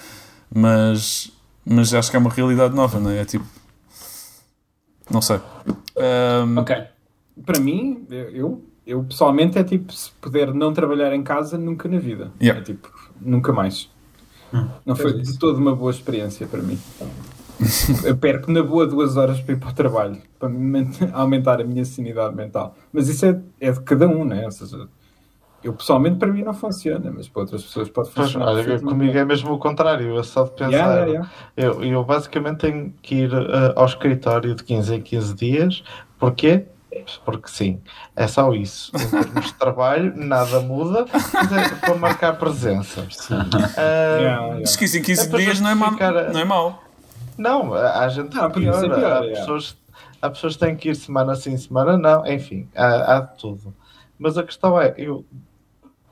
mas, 0.52 1.32
mas 1.64 1.94
acho 1.94 2.10
que 2.10 2.16
é 2.18 2.20
uma 2.20 2.32
realidade 2.32 2.74
nova, 2.74 3.00
não 3.00 3.12
é? 3.12 3.20
É 3.22 3.26
tipo, 3.26 3.46
não 5.10 5.22
sei. 5.22 5.40
Ah, 5.98 6.46
Ok. 6.58 6.76
Para 7.46 7.60
mim, 7.60 8.06
eu, 8.32 8.64
eu 8.86 9.04
pessoalmente 9.04 9.58
é 9.58 9.64
tipo, 9.64 9.94
se 9.94 10.12
puder 10.22 10.54
não 10.54 10.74
trabalhar 10.74 11.14
em 11.14 11.24
casa, 11.24 11.58
nunca 11.58 11.88
na 11.88 12.00
vida. 12.00 12.32
Yeah. 12.42 12.62
É 12.62 12.64
tipo, 12.64 12.92
nunca 13.20 13.52
mais. 13.54 13.90
Não 14.86 14.96
foi 14.96 15.14
pois 15.14 15.28
é 15.28 15.32
de 15.32 15.40
toda 15.40 15.58
uma 15.58 15.76
boa 15.76 15.92
experiência 15.92 16.46
para 16.46 16.62
mim. 16.62 16.78
eu 18.06 18.16
perco 18.18 18.52
na 18.52 18.62
boa 18.62 18.86
duas 18.86 19.18
horas 19.18 19.40
para 19.40 19.54
ir 19.54 19.58
para 19.58 19.70
o 19.70 19.74
trabalho, 19.74 20.18
para 20.38 20.50
aumentar 21.14 21.62
a 21.62 21.64
minha 21.64 21.86
sanidade 21.86 22.36
mental. 22.36 22.76
Mas 22.92 23.08
isso 23.08 23.26
é, 23.26 23.40
é 23.60 23.72
de 23.72 23.80
cada 23.82 24.08
um, 24.08 24.24
né? 24.24 24.46
Ou 24.46 24.52
seja, 24.52 24.88
eu 25.64 25.74
pessoalmente 25.74 26.18
para 26.18 26.28
mim 26.28 26.44
não 26.44 26.54
funciona, 26.54 27.12
mas 27.12 27.28
para 27.28 27.42
outras 27.44 27.64
pessoas 27.64 27.90
pode 27.90 28.10
Pois, 28.14 28.28
funcionar. 28.28 28.48
olha, 28.52 28.64
perfeitamente 28.64 28.94
comigo 28.94 29.18
é 29.18 29.26
mesmo 29.26 29.54
o 29.54 29.58
contrário, 29.58 30.16
eu 30.16 30.24
só 30.24 30.44
de 30.44 30.52
pensar. 30.52 30.72
Yeah, 30.72 31.06
yeah, 31.06 31.12
yeah. 31.12 31.30
Eu, 31.56 31.84
eu 31.84 32.04
basicamente 32.04 32.58
tenho 32.58 32.94
que 33.02 33.16
ir 33.16 33.34
eh, 33.34 33.74
ao 33.76 33.86
escritório 33.86 34.54
de 34.54 34.64
15 34.64 34.96
em 34.96 35.02
15 35.02 35.34
dias. 35.34 35.84
Porquê? 36.20 36.66
Porque 37.26 37.50
sim, 37.50 37.82
é 38.16 38.28
só 38.28 38.54
isso. 38.54 38.92
Em 38.96 39.10
termos 39.10 39.46
de 39.48 39.54
trabalho, 39.56 40.14
nada 40.16 40.60
muda 40.62 41.06
mas 41.34 41.52
é 41.52 41.70
para 41.76 41.96
marcar 41.96 42.38
presença. 42.38 43.08
Ah, 43.78 44.18
Yeah, 44.20 44.46
yeah. 44.56 44.78
Que 44.78 44.86
isso 44.86 44.98
em 44.98 45.02
15 45.02 45.22
É 45.36 45.38
dias 45.38 45.60
não 45.60 45.70
é, 45.70 45.76
ma 45.76 45.86
justificar 45.88 46.18
a- 46.18 46.30
não 46.34 46.40
é 46.40 46.46
mau. 46.46 46.84
Não, 47.38 47.74
há 47.74 48.08
gente 48.10 48.36
Não, 48.36 48.52
podia 48.52 48.72
pior, 48.72 48.80
ser 48.80 48.94
pior, 48.94 49.24
há, 49.24 49.26
é. 49.26 49.30
pessoas, 49.32 49.78
há 50.22 50.30
pessoas 50.30 50.54
que 50.54 50.60
têm 50.60 50.76
que 50.76 50.90
ir 50.90 50.96
semana 50.96 51.36
sim, 51.36 51.58
semana 51.58 51.98
não, 51.98 52.26
enfim, 52.28 52.68
há, 52.76 53.18
há 53.18 53.20
de 53.22 53.38
tudo. 53.38 53.74
Mas 54.20 54.38
a 54.38 54.44
questão 54.44 54.80
é, 54.80 54.94
eu 54.98 55.26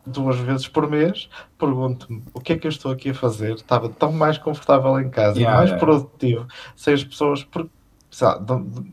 duas 0.03 0.35
vezes 0.39 0.67
por 0.67 0.89
mês 0.89 1.29
pergunto-me 1.59 2.23
o 2.33 2.39
que 2.41 2.53
é 2.53 2.57
que 2.57 2.65
eu 2.65 2.69
estou 2.69 2.91
aqui 2.91 3.11
a 3.11 3.13
fazer? 3.13 3.53
Estava 3.53 3.87
tão 3.87 4.11
mais 4.11 4.37
confortável 4.39 4.99
em 4.99 5.09
casa, 5.11 5.37
Yeah, 5.37 5.55
mais 5.55 5.69
yeah. 5.69 5.85
produtivo, 5.85 6.47
sem 6.75 6.95
as 6.95 7.03
pessoas, 7.03 7.43
por, 7.43 7.69
sei 8.09 8.27
lá, 8.27 8.37
do, 8.37 8.59
do- 8.59 8.87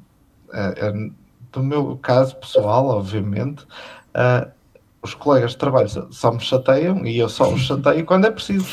é, 0.52 0.86
é, 0.88 1.10
do 1.52 1.62
meu 1.62 1.96
caso 1.98 2.36
pessoal, 2.36 2.86
obviamente, 2.88 3.66
ah, 4.14 4.48
os 5.02 5.14
colegas 5.14 5.52
de 5.52 5.58
trabalho 5.58 5.88
só- 6.10 6.32
me 6.32 6.40
chateiam 6.40 7.04
e 7.06 7.18
eu 7.18 7.28
só 7.28 7.52
os 7.52 7.60
chateio 7.62 8.04
quando 8.04 8.26
é 8.26 8.30
preciso. 8.30 8.66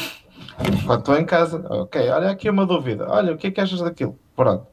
Quando 0.86 1.00
estou 1.00 1.18
em 1.18 1.26
casa, 1.26 1.66
ok, 1.70 2.10
olha 2.10 2.30
aqui 2.32 2.50
uma 2.50 2.66
dúvida, 2.66 3.06
olha, 3.10 3.34
o 3.34 3.38
que 3.38 3.48
é 3.48 3.52
que 3.52 3.62
achas 3.62 3.80
daquilo? 3.82 4.18
Pronto. 4.36 4.66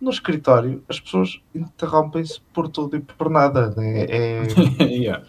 No 0.00 0.10
escritório, 0.10 0.82
as 0.88 0.98
pessoas 0.98 1.40
interrompem-se 1.54 2.40
por 2.52 2.68
tudo 2.68 2.96
e 2.96 3.00
por 3.00 3.30
nada. 3.30 3.70
né? 3.76 4.06
É, 4.08 4.42
Yeah. 4.82 5.24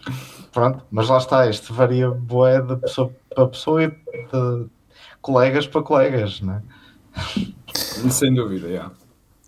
pronto, 0.52 0.84
mas 0.90 1.08
lá 1.08 1.18
está, 1.18 1.48
isto 1.48 1.72
varia 1.72 2.10
bué 2.10 2.60
de 2.60 2.76
pessoa 2.76 3.12
para 3.34 3.46
pessoa 3.46 3.84
e 3.84 3.88
de 3.88 4.66
colegas 5.22 5.66
para 5.68 5.82
colegas, 5.82 6.40
né? 6.40 6.60
Sem 8.10 8.34
dúvida, 8.34 8.66
yeah. 8.68 8.90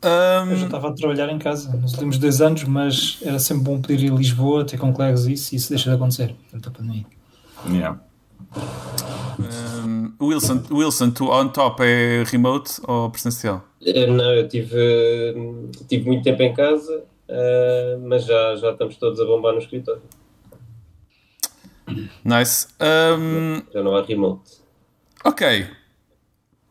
Ahm, 0.06 0.50
Eu 0.50 0.56
já 0.56 0.66
estava 0.66 0.88
a 0.88 0.92
trabalhar 0.92 1.28
em 1.30 1.38
casa 1.38 1.74
nos 1.76 1.92
últimos 1.94 2.18
dois 2.18 2.40
anos, 2.40 2.62
mas 2.64 3.18
era 3.22 3.38
sempre 3.40 3.64
bom 3.64 3.80
poder 3.80 3.98
ir 4.00 4.12
a 4.12 4.14
Lisboa, 4.14 4.64
ter 4.64 4.78
com 4.78 4.92
colegas 4.92 5.26
isso, 5.26 5.52
e 5.54 5.56
isso 5.56 5.68
deixa 5.70 5.90
de 5.90 5.96
acontecer. 5.96 6.34
Portanto, 6.50 6.68
a 6.68 6.70
pandemia. 6.70 7.06
Yeah. 7.68 8.00
ahm, 9.40 10.12
Wilson, 10.20 10.62
Wilson, 10.70 11.10
tu 11.10 11.30
on 11.30 11.48
top 11.48 11.82
é 11.82 12.22
remote 12.26 12.80
ou 12.86 13.10
presencial? 13.10 13.64
Eh, 13.84 14.06
Não, 14.06 14.32
eu 14.32 14.46
tive, 14.48 15.34
tive 15.88 16.04
muito 16.06 16.22
tempo 16.22 16.42
em 16.42 16.54
casa, 16.54 17.02
eh, 17.28 17.98
mas 18.02 18.24
já, 18.24 18.56
já 18.56 18.70
estamos 18.72 18.96
todos 18.96 19.20
a 19.20 19.24
bombar 19.24 19.52
no 19.54 19.58
escritório. 19.58 20.02
Nice. 22.24 22.68
Ahm, 22.80 23.62
Já 23.72 23.82
não 23.82 23.96
há 23.96 24.02
remote. 24.02 24.42
ok. 25.24 25.66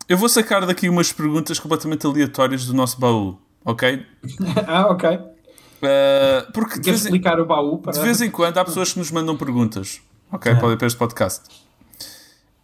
Eu 0.08 0.16
vou 0.16 0.28
sacar 0.28 0.64
daqui 0.64 0.88
umas 0.88 1.12
perguntas 1.12 1.58
completamente 1.58 2.06
aleatórias 2.06 2.64
do 2.64 2.74
nosso 2.74 2.98
baú, 3.00 3.38
ok? 3.64 4.06
Ah, 4.66 4.86
ok. 4.88 5.18
Ah, 5.82 6.46
porque 6.52 6.80
Queres 6.80 6.84
vez, 6.84 7.02
em, 7.02 7.04
explicar 7.06 7.40
o 7.40 7.46
baú 7.46 7.78
para 7.78 7.92
de 7.92 8.00
vez 8.00 8.20
em 8.20 8.30
quando 8.30 8.56
há 8.58 8.64
pessoas 8.64 8.92
que 8.92 8.98
nos 8.98 9.10
mandam 9.10 9.36
perguntas, 9.36 10.00
ok? 10.30 10.54
Para, 10.54 10.76
para 10.76 10.86
este 10.86 10.96
podcast. 10.96 11.42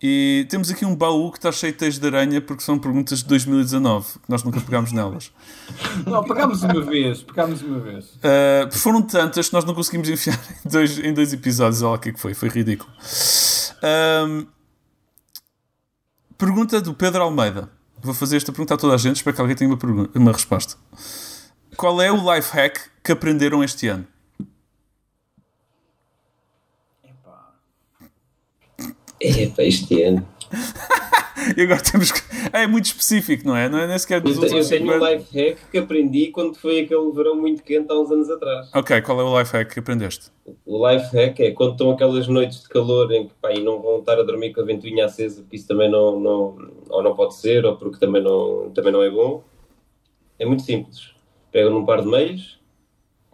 E 0.05 0.47
temos 0.49 0.69
aqui 0.69 0.85
um 0.85 0.97
baú 0.97 1.31
que 1.31 1.39
está 1.39 1.53
cheio 1.53 1.73
de 1.73 1.79
teias 1.79 1.99
de 1.99 2.05
aranha 2.07 2.41
porque 2.41 2.63
são 2.63 2.77
perguntas 2.77 3.21
de 3.21 3.27
2019, 3.27 4.05
que 4.15 4.19
nós 4.29 4.43
nunca 4.43 4.61
pegámos 4.61 4.91
nelas. 4.91 5.31
Não, 6.05 6.25
pegámos 6.25 6.63
uma 6.63 6.81
vez, 6.81 7.23
pegámos 7.23 7.63
uma 7.63 7.79
vez. 7.79 8.07
Uh, 8.17 8.73
foram 8.73 9.03
tantas 9.03 9.49
que 9.49 9.55
nós 9.55 9.65
não 9.65 9.75
conseguimos 9.75 10.09
enfiar 10.09 10.39
em 10.67 10.69
dois, 10.69 10.99
em 10.99 11.15
dois 11.15 11.33
episódios. 11.33 11.83
Olha 11.83 11.91
lá 11.91 11.97
o 11.97 11.99
que 12.01 12.09
é 12.09 12.13
que 12.13 12.21
foi, 12.21 12.35
foi 12.35 12.49
ridículo. 12.49 12.91
Um, 13.85 14.47
pergunta 16.43 16.81
do 16.81 16.93
Pedro 16.93 17.23
Almeida. 17.23 17.71
Vou 18.03 18.13
fazer 18.13 18.37
esta 18.37 18.51
pergunta 18.51 18.75
a 18.75 18.77
toda 18.77 18.95
a 18.95 18.99
gente, 18.99 19.15
espero 19.15 19.37
que 19.37 19.41
alguém 19.41 19.55
tenha 19.55 19.71
uma, 19.71 19.77
pergunta, 19.77 20.19
uma 20.19 20.33
resposta. 20.33 20.75
Qual 21.77 22.03
é 22.03 22.11
o 22.11 22.35
life 22.35 22.51
hack 22.53 22.81
que 23.01 23.13
aprenderam 23.13 23.63
este 23.63 23.87
ano? 23.87 24.05
É, 29.21 29.47
para 29.51 29.65
este 29.65 30.03
ano. 30.03 30.27
E 31.57 31.63
agora 31.63 31.81
temos 31.83 32.13
que. 32.13 32.21
É 32.53 32.67
muito 32.67 32.87
específico, 32.87 33.47
não 33.47 33.57
é? 33.57 33.69
Não 33.69 33.79
é 33.79 33.87
nem 33.87 33.99
sequer 33.99 34.21
dos 34.21 34.37
Eu, 34.37 34.59
eu 34.59 34.69
tenho 34.69 34.93
um 34.93 35.05
life 35.05 35.39
hack 35.39 35.59
que 35.71 35.79
aprendi 35.79 36.29
quando 36.29 36.57
foi 36.57 36.81
aquele 36.81 37.11
verão 37.11 37.35
muito 37.35 37.63
quente 37.63 37.91
há 37.91 37.99
uns 37.99 38.11
anos 38.11 38.31
atrás. 38.31 38.71
Ok, 38.75 39.01
qual 39.03 39.21
é 39.21 39.25
o 39.25 39.39
life 39.39 39.53
hack 39.53 39.73
que 39.73 39.81
aprendeste? 39.81 40.31
O 40.65 40.89
life 40.89 41.17
hack 41.17 41.41
é 41.41 41.51
quando 41.51 41.73
estão 41.73 41.91
aquelas 41.91 42.29
noites 42.29 42.63
de 42.63 42.69
calor 42.69 43.11
em 43.13 43.27
que 43.27 43.35
pá, 43.41 43.53
e 43.53 43.63
não 43.63 43.81
vão 43.81 43.99
estar 43.99 44.19
a 44.19 44.23
dormir 44.23 44.53
com 44.53 44.61
a 44.61 44.65
ventoinha 44.65 45.07
acesa, 45.07 45.43
porque 45.43 45.57
isso 45.57 45.67
também 45.67 45.91
não, 45.91 46.19
não, 46.21 46.71
ou 46.89 47.03
não 47.03 47.15
pode 47.15 47.35
ser, 47.35 47.65
ou 47.65 47.77
porque 47.77 47.99
também 47.99 48.23
não, 48.23 48.71
também 48.71 48.93
não 48.93 49.03
é 49.03 49.11
bom. 49.11 49.43
É 50.39 50.47
muito 50.47 50.63
simples. 50.63 51.13
Pegam 51.51 51.71
num 51.71 51.85
par 51.85 52.03
de 52.03 52.09
meias, 52.09 52.59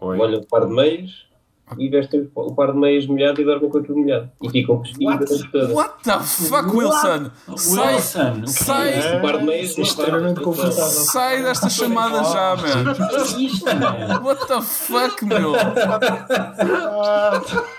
molham 0.00 0.40
o 0.40 0.46
par 0.46 0.66
de 0.66 0.72
meias 0.72 1.27
e 1.76 1.88
vestem 1.88 2.28
o 2.34 2.54
par 2.54 2.72
de 2.72 2.78
meias 2.78 3.06
molhado 3.06 3.40
e 3.40 3.44
dormem 3.44 3.70
com 3.70 3.78
aquilo 3.78 3.98
molhado. 3.98 4.30
E 4.42 4.50
ficam 4.50 4.78
cuspidos 4.78 5.14
a 5.14 5.18
noite 5.34 5.52
toda. 5.52 5.74
What 5.74 5.94
the 6.04 6.18
fuck, 6.20 6.76
Wilson? 6.76 7.30
Sai, 7.56 7.94
Wilson, 7.94 8.40
que 8.42 8.50
sai, 8.50 9.18
O 9.18 9.22
par 9.22 9.38
de 9.38 9.44
meias 9.44 9.76
não 9.76 9.84
extremamente 9.84 10.40
confortável. 10.40 10.84
sai 10.84 11.42
desta 11.42 11.68
chamada 11.68 12.22
já, 12.24 12.56
man. 12.56 12.94
é 13.66 13.74
mano? 13.74 14.24
What 14.24 14.46
the 14.46 14.62
fuck, 14.62 15.24
meu? 15.24 15.52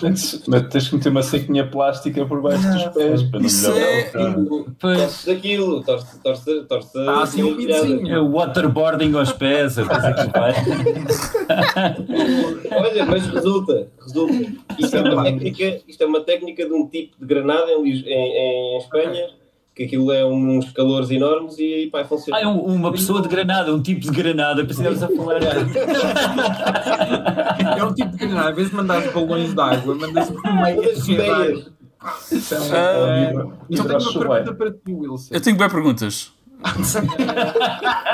Tens, 0.00 0.42
mas 0.48 0.68
tens 0.68 0.88
que 0.88 0.96
meter 0.96 1.08
uma 1.10 1.22
saquinha 1.22 1.66
plástica 1.66 2.24
por 2.26 2.42
baixo 2.42 2.68
dos 2.72 2.84
pés 2.86 3.22
para 3.22 3.38
não 3.40 3.46
Isso 3.46 3.70
é- 3.70 4.00
o 4.08 4.12
cara. 4.12 4.46
Pois, 4.80 4.98
Torce 4.98 5.26
daquilo, 5.26 5.82
torce, 5.84 6.20
torce. 6.66 6.98
Ah, 7.06 7.22
assim 7.22 7.42
um 7.42 7.56
pidezinho. 7.56 8.08
é 8.12 8.18
o 8.20 8.32
waterboarding 8.32 9.14
aos 9.16 9.32
pés, 9.32 9.78
a 9.78 9.84
coisa 9.84 10.12
que 10.12 10.38
vai. 10.38 10.54
Olha, 12.70 13.04
mas 13.06 13.26
resulta, 13.26 13.88
resulta. 14.02 14.34
Isto 14.78 14.96
é 14.96 15.00
uma 15.02 15.22
técnica, 15.24 15.80
isto 15.88 16.02
é 16.02 16.06
uma 16.06 16.20
técnica 16.20 16.66
de 16.66 16.72
um 16.72 16.86
tipo 16.88 17.16
de 17.18 17.26
granada 17.26 17.70
em, 17.70 17.88
em, 17.88 18.74
em 18.74 18.78
Espanha, 18.78 19.26
que 19.74 19.84
aquilo 19.84 20.12
é 20.12 20.24
uns 20.26 20.70
calores 20.72 21.10
enormes 21.10 21.56
e 21.58 21.88
pá, 21.90 22.04
funciona. 22.04 22.38
Ah, 22.38 22.42
é 22.42 22.46
um- 22.46 22.60
uma 22.64 22.92
pessoa 22.92 23.22
de 23.22 23.28
granada, 23.28 23.74
um 23.74 23.80
tipo 23.82 24.00
de 24.00 24.10
granada, 24.10 24.64
precisamos 24.64 25.02
a 25.02 25.08
falar. 25.08 25.40
É 27.78 27.84
um 27.84 27.94
tipo 27.94 28.10
de 28.10 28.16
granada, 28.18 28.50
em 28.50 28.54
vez 28.54 28.70
de 28.70 28.76
mandar 28.76 29.00
balões 29.12 29.54
de 29.54 29.60
água, 29.60 29.94
mandas 29.94 30.30
por 30.30 30.42
meio 30.54 30.76
Todas 30.76 31.04
de 31.04 31.16
meias. 31.16 31.70
Ah, 32.00 32.18
Então 33.70 33.84
tenho 33.86 33.98
uma 34.00 34.12
pergunta 34.12 34.54
para 34.54 34.70
ti, 34.72 34.92
Wilson. 34.92 35.34
eu 35.34 35.40
tenho 35.40 35.56
bem 35.56 35.68
perguntas. 35.68 36.32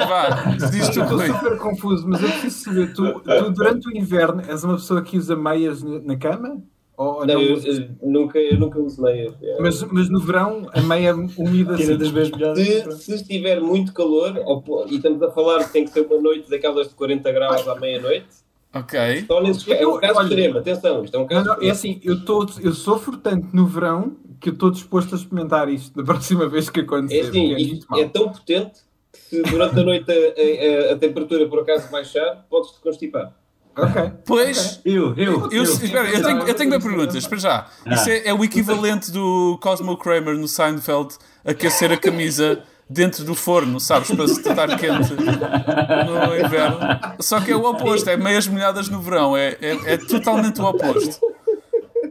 Vá, 0.09 0.55
diz 0.71 0.89
tu, 0.91 1.01
Eu 1.01 1.05
estou 1.05 1.19
super 1.21 1.59
confuso, 1.59 2.09
mas 2.09 2.23
eu 2.23 2.29
preciso 2.31 2.65
saber, 2.65 2.93
tu, 2.95 3.21
tu 3.21 3.51
durante 3.51 3.89
o 3.89 3.97
inverno 3.97 4.43
és 4.49 4.63
uma 4.65 4.75
pessoa 4.75 5.03
que 5.03 5.19
usa 5.19 5.35
meias 5.37 5.83
na 5.83 6.17
cama? 6.17 6.59
Ou, 6.97 7.07
ou 7.21 7.27
Não, 7.27 7.35
não 7.35 7.43
eu, 7.43 7.59
eu 7.59 7.89
nunca, 8.03 8.39
eu 8.39 8.59
nunca 8.59 8.79
uso 8.79 9.03
meias. 9.03 9.35
é. 9.43 9.61
Mas, 9.61 9.83
mas 9.83 10.09
no 10.09 10.19
verão 10.21 10.67
a 10.73 10.81
meia 10.81 11.15
umida 11.15 11.77
Tira 11.77 11.91
assim. 11.95 11.99
das 11.99 12.09
vezes 12.11 12.31
molhadas. 12.33 12.59
Se, 12.67 12.93
se 13.05 13.15
estiver 13.17 13.61
muito 13.61 13.93
calor, 13.93 14.41
ou 14.45 14.87
e 14.89 14.97
estamos 14.97 15.23
a 15.23 15.31
falar 15.31 15.65
que 15.65 15.73
tem 15.73 15.85
que 15.85 15.91
ser 15.91 16.01
uma 16.07 16.19
noite 16.21 16.49
daquelas 16.49 16.89
de 16.89 16.95
40 16.95 17.31
graus 17.33 17.69
à 17.69 17.75
meia-noite, 17.75 18.27
Ok. 18.75 19.25
só 19.27 19.43
nesses, 19.43 19.69
é 19.69 19.87
um 19.87 19.99
caso 19.99 20.19
Olha- 20.19 20.29
extremo, 20.29 20.59
atenção, 20.59 21.05
isto 21.05 21.17
é 21.17 21.21
um 21.21 21.27
caso 21.27 21.47
não, 21.49 21.63
é 21.63 21.71
assim, 21.71 22.01
eu, 22.05 22.25
tô, 22.25 22.47
eu 22.63 22.73
sofro 22.73 23.17
tanto 23.19 23.49
no 23.55 23.67
verão 23.67 24.17
que 24.41 24.51
eu 24.51 24.53
estou 24.53 24.71
disposto 24.71 25.15
a 25.15 25.19
experimentar 25.19 25.69
isto 25.71 25.97
da 25.97 26.03
próxima 26.05 26.47
vez 26.49 26.69
que 26.71 26.81
acontecer. 26.81 27.19
É 27.19 27.29
assim, 27.29 27.83
é 27.95 28.01
é 28.01 28.09
tão 28.09 28.29
potente 28.31 28.81
que 29.13 29.19
se 29.19 29.43
durante 29.43 29.79
a 29.79 29.83
noite 29.83 30.11
a, 30.11 30.91
a- 30.91 30.93
a 30.95 30.97
temperatura 30.99 31.47
por 31.49 31.61
acaso 31.61 31.91
baixar, 31.91 32.47
podes-te 32.51 32.81
constipar. 32.81 33.35
Ok. 33.77 34.13
Pois, 34.25 34.81
Eu, 34.85 35.15
eu, 35.17 35.51
eu, 35.53 35.63
espera, 35.63 36.09
eu, 36.09 36.23
tenho, 36.23 36.43
eu 36.43 36.55
tenho 36.55 36.71
bem 36.71 36.81
perguntas, 36.81 37.27
para 37.27 37.39
já. 37.39 37.67
Isso 37.87 38.09
é, 38.09 38.29
é 38.29 38.35
o 38.35 38.43
equivalente 38.43 39.11
do 39.13 39.59
Cosmo 39.61 39.97
Kramer 39.99 40.35
no 40.35 40.49
Seinfeld 40.49 41.15
aquecer 41.45 41.93
a 41.93 41.97
camisa 41.97 42.63
dentro 42.89 43.25
do 43.25 43.35
forno, 43.35 43.79
sabes, 43.79 44.11
para 44.11 44.29
se 44.29 44.41
estar 44.41 44.69
quente 44.79 45.13
no 45.13 46.37
inverno. 46.47 46.79
Só 47.21 47.41
que 47.41 47.53
é 47.53 47.57
o 47.57 47.65
oposto, 47.65 48.09
é 48.09 48.17
meias 48.17 48.47
molhadas 48.47 48.89
no 48.89 49.01
verão, 49.01 49.37
é, 49.37 49.57
é, 49.61 49.79
é 49.85 49.97
totalmente 49.99 50.61
o 50.61 50.65
oposto. 50.65 51.21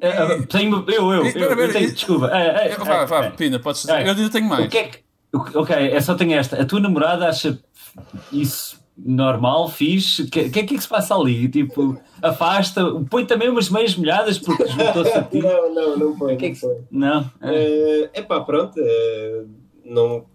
É, 0.02 0.10
é, 0.10 0.42
tenho, 0.44 0.86
eu, 0.88 1.14
eu, 1.14 1.26
Espera, 1.26 1.46
eu, 1.46 1.50
eu 1.52 1.66
espera, 1.66 1.74
tenho, 1.74 1.90
e- 1.90 1.92
desculpa. 1.94 2.30
É, 2.32 2.68
é, 2.74 2.76
Vá, 2.78 3.06
vá. 3.06 3.32
Pina, 3.32 3.60
podes 3.60 3.88
É. 3.88 4.04
Eu 4.04 4.12
ainda 4.12 4.30
tenho 4.30 4.48
mais. 4.48 4.66
O 4.66 4.70
que 4.70 4.78
é 4.78 4.84
que. 4.84 5.00
Ok, 5.34 5.76
é 5.76 6.00
só 6.02 6.16
tenho 6.16 6.34
esta. 6.38 6.62
A 6.62 6.66
tua 6.66 6.80
namorada 6.80 7.28
acha 7.28 7.58
isso 8.32 8.80
normal, 8.98 9.68
fixe? 9.70 10.24
O 10.24 10.30
que, 10.30 10.50
que 10.50 10.60
é 10.60 10.64
que 10.64 10.80
se 10.80 10.88
passa 10.88 11.16
ali? 11.16 11.48
Tipo, 11.50 11.98
afasta, 12.22 12.84
põe 13.10 13.26
também 13.26 13.50
umas 13.50 13.70
meias 13.70 13.96
molhadas 13.96 14.38
porque 14.40 14.66
juntou-se 14.68 15.12
a 15.12 15.24
ti. 15.24 15.40
Não, 15.40 15.74
não, 15.74 15.98
não 15.98 16.18
foi. 16.18 16.36
que 16.38 16.46
é 16.46 16.48
não 16.50 16.56
que- 16.56 16.62
foi. 16.62 16.78
Não? 16.92 17.32
É. 17.42 18.10
É 18.14 18.22
pá, 18.22 18.42
pronto. 18.42 18.74
é, 18.78 19.44
não. 19.86 20.26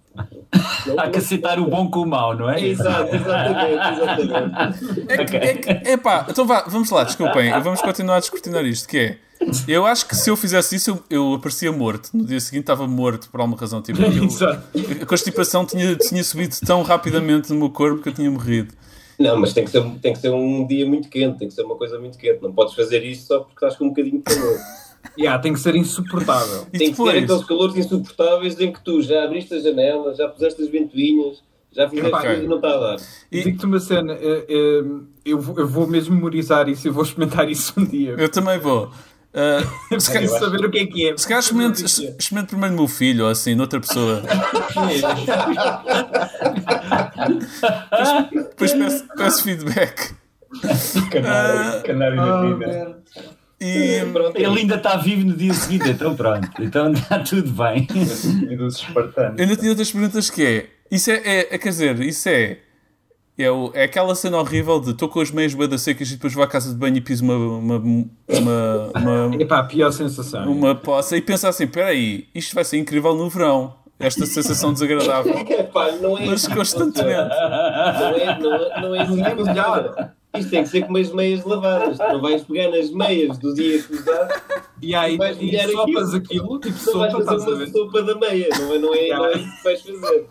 Há 0.98 1.08
que 1.08 1.18
aceitar 1.18 1.58
o 1.61 1.66
bom 1.66 1.88
com 1.88 2.00
o 2.00 2.06
mau, 2.06 2.34
não 2.36 2.50
é? 2.50 2.61
Exato, 2.62 3.14
exatamente, 3.14 4.02
exatamente. 4.02 5.12
É 5.12 5.24
que, 5.24 5.36
é 5.36 5.54
que, 5.54 5.88
epá, 5.92 6.26
então 6.28 6.44
vá, 6.46 6.64
vamos 6.66 6.90
lá, 6.90 7.04
desculpem, 7.04 7.50
vamos 7.62 7.80
continuar 7.80 8.16
a 8.16 8.20
descortinar 8.20 8.64
isto, 8.66 8.88
que 8.88 8.98
é, 8.98 9.18
eu 9.66 9.86
acho 9.86 10.07
que 10.07 10.14
se 10.16 10.30
eu 10.30 10.36
fizesse 10.36 10.76
isso, 10.76 10.91
eu, 10.91 11.03
eu 11.11 11.34
aparecia 11.34 11.72
morto, 11.72 12.11
no 12.14 12.24
dia 12.24 12.41
seguinte 12.41 12.62
estava 12.62 12.86
morto 12.86 13.28
por 13.30 13.41
alguma 13.41 13.59
razão, 13.59 13.80
tipo, 13.82 14.01
Exato. 14.03 14.62
a 15.03 15.07
constipação 15.07 15.64
tinha, 15.64 15.95
tinha 15.97 16.22
subido 16.22 16.57
tão 16.66 16.82
rapidamente 16.82 17.51
no 17.53 17.59
meu 17.59 17.70
corpo 17.70 18.03
que 18.03 18.09
eu 18.09 18.12
tinha 18.14 18.30
morrido. 18.30 18.74
Não, 19.18 19.38
mas 19.38 19.53
tem 19.53 19.64
que, 19.64 19.70
ser, 19.70 19.82
tem 20.01 20.12
que 20.14 20.18
ser 20.18 20.30
um 20.30 20.66
dia 20.66 20.86
muito 20.86 21.09
quente, 21.09 21.38
tem 21.38 21.49
que 21.49 21.53
ser 21.55 21.62
uma 21.62 21.76
coisa 21.76 21.99
muito 21.99 22.16
quente. 22.16 22.41
Não 22.43 22.53
podes 22.53 22.74
fazer 22.74 23.05
isso 23.05 23.26
só 23.26 23.41
porque 23.41 23.55
estás 23.55 23.76
com 23.76 23.84
um 23.84 23.88
bocadinho 23.91 24.18
de 24.18 24.22
calor. 24.24 24.57
Yeah, 25.18 25.41
tem 25.43 25.55
que 25.55 25.61
ser 25.61 25.74
insuportável. 25.76 26.66
E 26.74 26.78
Tem 26.78 26.91
que 26.91 26.97
ser 26.97 27.03
depois, 27.05 27.24
aqueles 27.24 27.45
calores 27.47 27.76
insuportáveis 27.76 28.61
em 28.61 28.70
que 28.70 28.84
tu 28.84 29.01
já 29.01 29.24
abriste 29.24 29.55
a 29.55 29.59
janela, 29.59 30.14
já 30.14 30.28
puseste 30.28 30.61
as 30.62 30.68
ventoinhas, 30.68 31.43
já 31.72 31.88
fizeste 31.88 32.12
Ok. 32.14 32.30
tudo 32.34 32.45
e 32.45 32.47
não 32.47 32.57
está 32.57 32.68
a 32.68 32.76
dar. 32.78 32.97
E- 33.32 33.43
Digo-te 33.43 33.64
uma 33.64 33.80
cena, 33.80 34.12
eh, 34.12 34.45
eh, 34.47 34.84
eu, 35.24 35.41
vou- 35.41 35.59
eu 35.59 35.66
vou 35.66 35.86
mesmo 35.86 36.14
memorizar 36.14 36.68
isso 36.68 36.86
e 36.86 36.91
vou 36.91 37.03
experimentar 37.03 37.49
isso 37.49 37.72
um 37.78 37.84
dia. 37.86 38.14
eu 38.18 38.28
também 38.30 38.59
vou. 38.59 38.91
Ah, 39.32 39.60
se, 39.62 39.88
Preciso 39.88 40.12
calhar, 40.12 40.40
saber 40.40 40.64
o 40.66 40.70
que 40.70 40.78
é 40.78 40.86
que 40.86 41.08
é. 41.08 41.16
se 41.16 41.28
calhar 41.28 41.40
experimente, 41.40 41.84
experimente 41.84 42.48
primeiro 42.48 42.74
no 42.74 42.80
meu 42.82 42.88
filho, 42.88 43.24
ou 43.24 43.30
assim, 43.30 43.54
noutra 43.54 43.80
pessoa. 43.80 44.22
Depois 48.32 48.72
peço, 48.74 49.04
peço 49.16 49.42
feedback. 49.44 50.14
Canário, 51.10 51.82
canário 51.82 52.16
na 52.16 52.42
vida. 52.42 53.00
E, 53.60 54.00
Pronto, 54.10 54.36
Ele 54.36 54.60
ainda 54.60 54.76
está 54.76 54.96
vivo 54.96 55.28
no 55.28 55.36
dia 55.36 55.52
seguinte, 55.52 55.90
então 55.90 56.16
pronto. 56.16 56.50
Então 56.58 56.92
está 56.92 57.18
tudo 57.18 57.50
bem. 57.52 57.86
Eu 57.94 59.44
ainda 59.44 59.56
tinha 59.56 59.70
outras 59.70 59.92
perguntas 59.92 60.30
que 60.30 60.44
é. 60.44 60.66
Isso 60.90 61.10
é, 61.10 61.16
é, 61.24 61.54
é, 61.54 61.58
quer 61.58 61.68
dizer, 61.68 62.00
isso 62.00 62.28
é. 62.28 62.58
É, 63.43 63.51
o- 63.51 63.70
é 63.74 63.84
aquela 63.84 64.14
cena 64.14 64.38
horrível 64.38 64.78
de 64.80 64.91
estou 64.91 65.09
com 65.09 65.20
as 65.20 65.30
meias 65.30 65.55
boedas 65.55 65.82
secas 65.82 66.09
e 66.11 66.14
depois 66.16 66.32
vou 66.32 66.43
à 66.43 66.47
casa 66.47 66.70
de 66.70 66.76
banho 66.76 66.97
e 66.97 67.01
piso 67.01 67.24
uma, 67.24 67.34
uma, 67.36 67.76
uma, 67.76 68.91
uma, 69.28 69.36
Epá, 69.43 69.59
a 69.61 69.64
pior 69.64 69.91
sensação. 69.93 70.51
uma 70.51 70.74
poça 70.74 71.16
e 71.16 71.20
penso 71.22 71.47
assim: 71.47 71.64
espera 71.64 71.88
aí, 71.88 72.26
isto 72.34 72.55
vai 72.55 72.64
ser 72.64 72.78
incrível 72.78 73.14
no 73.14 73.28
verão. 73.28 73.74
Esta 73.99 74.24
sensação 74.24 74.72
desagradável. 74.72 75.34
Epá, 75.47 75.93
não 76.01 76.16
é 76.16 76.24
Mas 76.26 76.41
assim 76.41 76.49
que 76.51 76.57
constantemente. 76.57 77.11
Não 77.28 78.16
é, 78.16 78.38
não 78.41 78.55
é, 78.55 78.80
não 78.80 78.95
é 78.95 79.01
assim 79.03 79.24
funciona. 79.36 80.14
Isto 80.32 80.50
tem 80.50 80.62
que 80.62 80.68
ser 80.68 80.82
com 80.82 80.90
umas 80.90 81.10
meias 81.12 81.44
lavadas. 81.44 81.98
Tu 81.98 82.02
não 82.04 82.20
vais 82.20 82.42
pegar 82.44 82.70
nas 82.70 82.90
meias 82.90 83.36
do 83.38 83.52
dia 83.52 83.82
que 83.82 83.92
usaste, 83.94 84.42
E 84.80 84.94
aí, 84.94 85.16
Vais 85.16 85.36
e 85.40 85.72
sopas 85.72 86.14
aquilo, 86.14 86.60
tipo 86.60 86.78
não 86.86 86.98
vais 87.00 87.12
sopa, 87.12 87.24
fazer 87.24 87.50
uma 87.52 87.66
sopa 87.66 88.02
da 88.02 88.14
meia. 88.14 88.48
Não 88.58 88.72
é, 88.74 88.78
não 88.78 88.94
é, 88.94 89.08
não 89.08 89.26
é 89.26 89.32
isso 89.38 89.56
que 89.56 89.64
vais 89.64 89.80
fazer. 89.82 90.26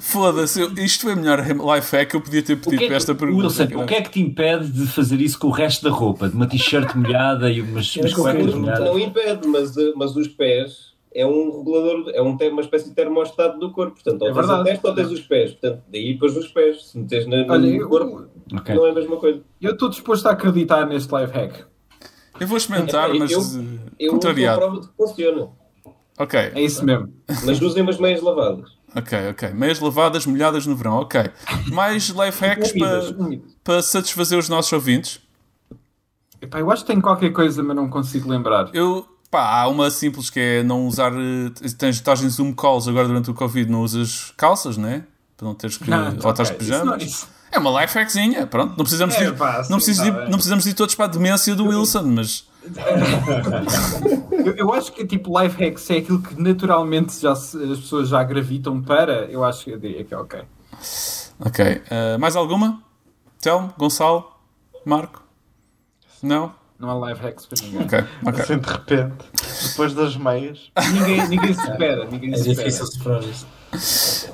Foda-se, 0.00 0.60
isto 0.84 1.02
foi 1.02 1.12
a 1.12 1.16
melhor 1.16 1.38
life 1.40 1.96
hack 1.96 2.10
que 2.10 2.16
eu 2.16 2.20
podia 2.20 2.42
ter 2.42 2.54
O 2.54 2.56
pedido 2.58 2.82
é 2.82 2.86
para 2.88 2.96
esta 2.96 3.14
pergunta. 3.14 3.46
Wilson, 3.46 3.64
o 3.76 3.86
que 3.86 3.94
é 3.94 4.02
que 4.02 4.10
te 4.10 4.20
impede 4.20 4.66
de 4.72 4.86
fazer 4.88 5.20
isso 5.20 5.38
com 5.38 5.46
o 5.46 5.52
resto 5.52 5.84
da 5.84 5.90
roupa? 5.90 6.28
De 6.28 6.34
uma 6.34 6.48
t-shirt 6.48 6.92
molhada 6.96 7.48
e 7.48 7.60
umas, 7.60 7.94
umas 7.96 8.12
cuecas 8.12 8.46
Não, 8.52 8.60
molhadas? 8.60 8.84
não 8.84 8.98
impede, 8.98 9.46
mas, 9.46 9.72
mas 9.94 10.16
os 10.16 10.26
pés 10.26 10.93
é 11.14 11.24
um 11.26 11.58
regulador, 11.58 12.10
é 12.12 12.20
um, 12.20 12.36
uma 12.36 12.60
espécie 12.60 12.88
de 12.88 12.94
termostato 12.94 13.58
do 13.58 13.70
corpo. 13.72 13.94
Portanto, 13.94 14.22
ou 14.22 14.28
É 14.28 14.32
tens 14.34 14.50
a 14.50 14.64
testa 14.64 14.88
ou 14.88 14.94
tens 14.94 15.10
os 15.10 15.20
pés. 15.20 15.52
Portanto, 15.52 15.82
daí 15.90 16.12
depois 16.14 16.36
os 16.36 16.48
pés. 16.48 16.86
Se 16.90 16.98
meteres 16.98 17.26
na, 17.26 17.44
no 17.44 17.52
Olha, 17.52 17.66
eu- 17.68 17.88
corpo, 17.88 18.26
Ok. 18.52 18.74
não 18.74 18.86
é 18.86 18.90
a 18.90 18.94
mesma 18.94 19.16
coisa. 19.16 19.40
Eu 19.60 19.72
estou 19.72 19.88
disposto 19.88 20.26
a 20.26 20.32
acreditar 20.32 20.86
neste 20.86 21.14
life 21.14 21.32
hack. 21.32 21.64
Eu 22.40 22.48
vou 22.48 22.56
experimentar, 22.56 23.08
Epá, 23.10 23.18
mas 23.20 23.30
eu- 23.30 23.40
eh, 23.40 23.78
Eu 24.00 24.12
contrariado. 24.12 24.58
prova 24.60 24.80
de 24.80 24.88
que 24.88 24.92
funciona. 24.96 25.48
Ok, 26.18 26.38
É 26.38 26.60
isso 26.60 26.84
mesmo. 26.84 27.12
Mas 27.44 27.60
usem 27.60 27.82
umas 27.82 27.98
meias 28.00 28.20
lavadas. 28.20 28.70
ok, 28.94 29.18
ok. 29.30 29.50
Meias 29.50 29.78
lavadas, 29.80 30.26
molhadas 30.26 30.66
no 30.66 30.74
verão, 30.76 30.94
ok. 30.98 31.20
Mais 31.72 32.08
life 32.08 32.40
hacks 32.44 32.72
para, 32.72 33.00
para 33.62 33.82
satisfazer 33.82 34.38
os 34.38 34.48
nossos 34.48 34.72
ouvintes. 34.72 35.20
Epá, 36.40 36.60
eu 36.60 36.70
acho 36.70 36.84
que 36.84 36.92
tem 36.92 37.00
qualquer 37.00 37.30
coisa, 37.32 37.62
mas 37.62 37.74
não 37.74 37.88
consigo 37.88 38.28
lembrar. 38.28 38.68
Eu, 38.74 39.06
pá, 39.34 39.60
há 39.62 39.68
uma 39.68 39.90
simples 39.90 40.30
que 40.30 40.38
é 40.38 40.62
não 40.62 40.86
usar. 40.86 41.12
eh, 41.12 41.50
Tens, 41.76 41.96
estás 41.96 42.22
em 42.22 42.28
Zoom 42.28 42.52
calls 42.54 42.86
agora 42.86 43.08
durante 43.08 43.30
o 43.30 43.34
Covid, 43.34 43.68
não 43.70 43.82
usas 43.82 44.32
calças, 44.36 44.76
né? 44.76 45.02
Para 45.36 45.48
não 45.48 45.54
teres 45.54 45.76
que. 45.76 45.92
Ah, 45.92 46.14
ou 46.22 46.30
estás 46.30 46.50
de. 46.50 46.56
Isso 46.70 46.84
não- 46.84 46.96
isso- 46.96 47.28
É 47.50 47.58
uma 47.58 47.80
life 47.82 47.96
hackzinha, 47.98 48.46
pronto. 48.48 48.70
Não 48.76 48.84
precisamos, 48.84 49.14
É, 49.16 49.30
de, 49.30 49.36
pá, 49.36 49.64
não, 49.70 49.76
precisamos 49.78 50.12
tá 50.14 50.24
de, 50.24 50.30
não 50.30 50.38
precisamos 50.38 50.64
de 50.64 50.70
ir 50.70 50.74
todos 50.74 50.94
para 50.94 51.04
a 51.04 51.08
demência 51.08 51.54
do 51.54 51.66
Wilson, 51.68 52.02
mas. 52.04 52.46
Eu, 54.44 54.54
eu 54.56 54.72
acho 54.74 54.92
que 54.92 55.06
tipo 55.06 55.38
life 55.40 55.62
hacks 55.62 55.88
é 55.90 55.98
aquilo 55.98 56.20
que 56.20 56.40
naturalmente 56.40 57.20
já 57.20 57.34
se- 57.34 57.56
as 57.72 57.78
pessoas 57.80 58.08
já 58.08 58.22
gravitam 58.22 58.80
para. 58.82 59.24
Eu 59.26 59.44
acho 59.44 59.64
que 59.64 59.70
eu 59.70 59.78
diria 59.78 60.04
que 60.04 60.12
é 60.14 60.18
ok. 60.18 60.40
Ok. 61.40 61.82
eh, 61.90 62.18
mais 62.18 62.36
alguma? 62.36 62.82
Telmo, 63.40 63.72
Gonçalo, 63.78 64.30
Marco? 64.84 65.22
Não? 66.22 66.52
Não 66.84 67.02
há 67.02 67.08
life 67.10 67.22
hacks 67.22 67.46
para 67.46 67.62
ninguém. 67.64 67.80
Ok, 67.82 67.98
ok. 68.26 68.42
Assim 68.42 68.58
de 68.58 68.68
repente, 68.68 69.14
depois 69.68 69.94
das 69.94 70.16
meias. 70.16 70.70
Ninguém, 70.92 71.28
ninguém 71.28 71.54
se 71.54 71.60
espera. 71.62 72.04
Ninguém 72.06 72.32
É 72.32 72.36
se 72.36 72.50
espera. 72.50 72.68
difícil 72.68 72.86
superar 72.86 73.22
isso. 73.24 73.46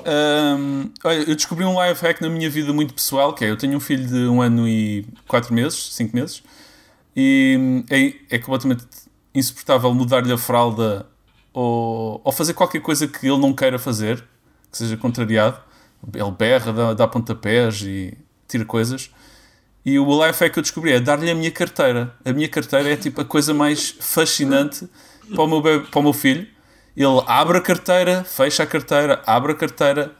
Ahm, 0.05 0.89
olha, 1.03 1.19
eu 1.29 1.35
descobri 1.35 1.65
um 1.65 1.81
life 1.83 2.01
hack 2.05 2.21
na 2.21 2.29
minha 2.29 2.49
vida 2.49 2.71
muito 2.73 2.93
pessoal, 2.93 3.33
que 3.33 3.45
é, 3.45 3.49
eu 3.49 3.57
tenho 3.57 3.77
um 3.77 3.79
filho 3.79 4.05
de 4.07 4.27
um 4.27 4.41
ano 4.41 4.67
e 4.67 5.05
quatro 5.27 5.53
meses, 5.53 5.93
cinco 5.93 6.15
meses, 6.15 6.43
e 7.15 7.55
hum, 7.59 7.83
é, 7.89 8.13
é 8.35 8.37
completamente 8.37 8.85
insuportável 9.33 9.93
mudar-lhe 9.93 10.31
a 10.31 10.37
fralda 10.37 11.05
ou, 11.53 12.21
ou 12.23 12.31
fazer 12.31 12.53
qualquer 12.53 12.81
coisa 12.81 13.07
que 13.07 13.25
ele 13.27 13.37
não 13.39 13.53
queira 13.53 13.79
fazer, 13.79 14.23
que 14.71 14.77
seja 14.77 14.95
contrariado. 14.97 15.57
Ele 16.13 16.31
berra, 16.31 16.73
dá, 16.73 16.93
dá 16.93 17.07
pontapés 17.07 17.81
e 17.81 18.17
tira 18.47 18.65
coisas. 18.65 19.09
E 19.83 19.97
o 19.97 20.25
life 20.25 20.43
hack 20.43 20.53
que 20.53 20.59
eu 20.59 20.63
descobri 20.63 20.91
é 20.91 20.99
dar-lhe 20.99 21.29
a 21.29 21.35
minha 21.35 21.51
carteira. 21.51 22.13
A 22.23 22.31
minha 22.31 22.47
carteira 22.47 22.89
é 22.89 22.95
tipo 22.95 23.21
a 23.21 23.25
coisa 23.25 23.53
mais 23.53 23.95
fascinante 23.99 24.87
para 25.33 25.43
o 25.43 25.47
meu, 25.47 25.61
para 25.61 25.99
o 25.99 26.03
meu 26.03 26.13
filho. 26.13 26.47
Ele 26.95 27.23
abre 27.25 27.57
a 27.57 27.61
carteira, 27.61 28.23
fecha 28.23 28.63
a 28.63 28.65
carteira, 28.67 29.21
abre 29.25 29.53
a 29.53 29.55
carteira, 29.55 30.11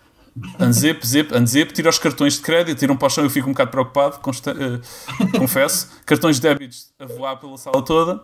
unzip, 0.59 1.05
zip, 1.05 1.35
unzip, 1.35 1.73
tira 1.73 1.89
os 1.89 1.99
cartões 1.99 2.35
de 2.35 2.41
crédito, 2.41 2.79
tira 2.79 2.91
um 2.91 2.97
para 2.97 3.07
o 3.07 3.09
chão, 3.09 3.23
eu 3.23 3.29
fico 3.29 3.49
um 3.49 3.51
bocado 3.51 3.71
preocupado, 3.71 4.15
eh, 4.15 5.37
confesso. 5.37 5.89
Cartões 6.05 6.37
de 6.37 6.43
débitos 6.43 6.91
a 6.97 7.05
voar 7.05 7.35
pela 7.37 7.57
sala 7.57 7.81
toda. 7.83 8.21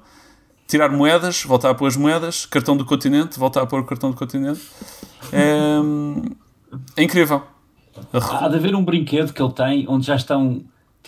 Tirar 0.68 0.90
moedas, 0.90 1.44
voltar 1.44 1.70
a 1.70 1.76
pôr 1.76 1.88
as 1.88 1.96
moedas, 1.96 2.46
cartão 2.46 2.76
do 2.76 2.84
continente, 2.84 3.38
voltar 3.40 3.62
a 3.62 3.66
pôr 3.66 3.82
o 3.82 3.86
cartão 3.86 4.10
do 4.12 4.18
continente. 4.18 4.62
É, 5.32 5.78
é 6.98 7.04
incrível. 7.04 7.44
Há 8.12 8.48
de 8.48 8.56
haver 8.56 8.76
um 8.76 8.84
brinquedo 8.84 9.34
que 9.34 9.42
ele 9.42 9.54
tem 9.54 9.86
onde 9.88 10.06
já 10.06 10.16
estão 10.16 10.66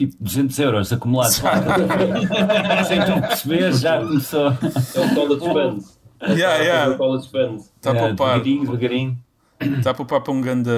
tipo 0.08 0.16
200 0.24 0.58
euros 0.60 0.94
acumulados. 0.94 1.36
Sem 2.88 3.04
tu 3.06 3.22
perceber, 3.22 3.74
já 3.74 4.00
começou. 4.00 4.48
É 4.48 5.00
o 5.00 5.14
college 5.16 5.46
fund. 5.46 5.84
Yeah, 6.22 6.56
yeah. 6.64 6.86
É 6.86 6.96
o 6.96 6.98
college 6.98 7.30
fund. 7.30 7.60
Está 7.60 7.92
a 7.92 7.96
É, 7.96 8.00
poupar. 8.08 8.28
devagarinho, 8.40 8.62
devagarinho. 8.66 9.18
Está 9.78 9.92
a 9.92 9.94
poupar 9.94 10.22
para 10.22 10.34
um 10.34 10.40
grande. 10.42 10.70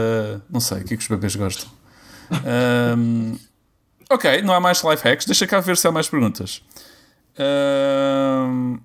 Não 0.49 0.59
sei, 0.59 0.79
o 0.81 0.83
que 0.85 0.95
é 0.95 0.97
que 0.97 1.03
os 1.03 1.07
bebês 1.09 1.35
gostam. 1.35 1.69
Ahm, 2.31 3.35
ok, 4.09 4.41
não 4.41 4.53
há 4.55 4.59
mais 4.59 4.81
life 4.83 5.03
hacks. 5.07 5.25
Deixa 5.27 5.45
cá 5.45 5.59
ver 5.59 5.77
se 5.77 5.87
há 5.87 5.91
mais 5.91 6.09
perguntas. 6.09 6.63
Ahm, 7.37 8.77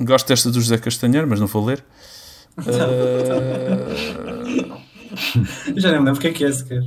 gosto 0.00 0.28
desta 0.28 0.48
do 0.50 0.60
José 0.60 0.78
Castanheiro, 0.78 1.26
mas 1.28 1.40
não 1.40 1.46
vou 1.48 1.64
ler. 1.64 1.84
Eu 5.74 5.80
já 5.80 5.90
nem 5.90 6.00
me 6.00 6.06
lembro 6.06 6.18
o 6.18 6.20
que 6.20 6.28
é 6.28 6.32
que 6.32 6.44
é 6.44 6.52
sequer. 6.52 6.82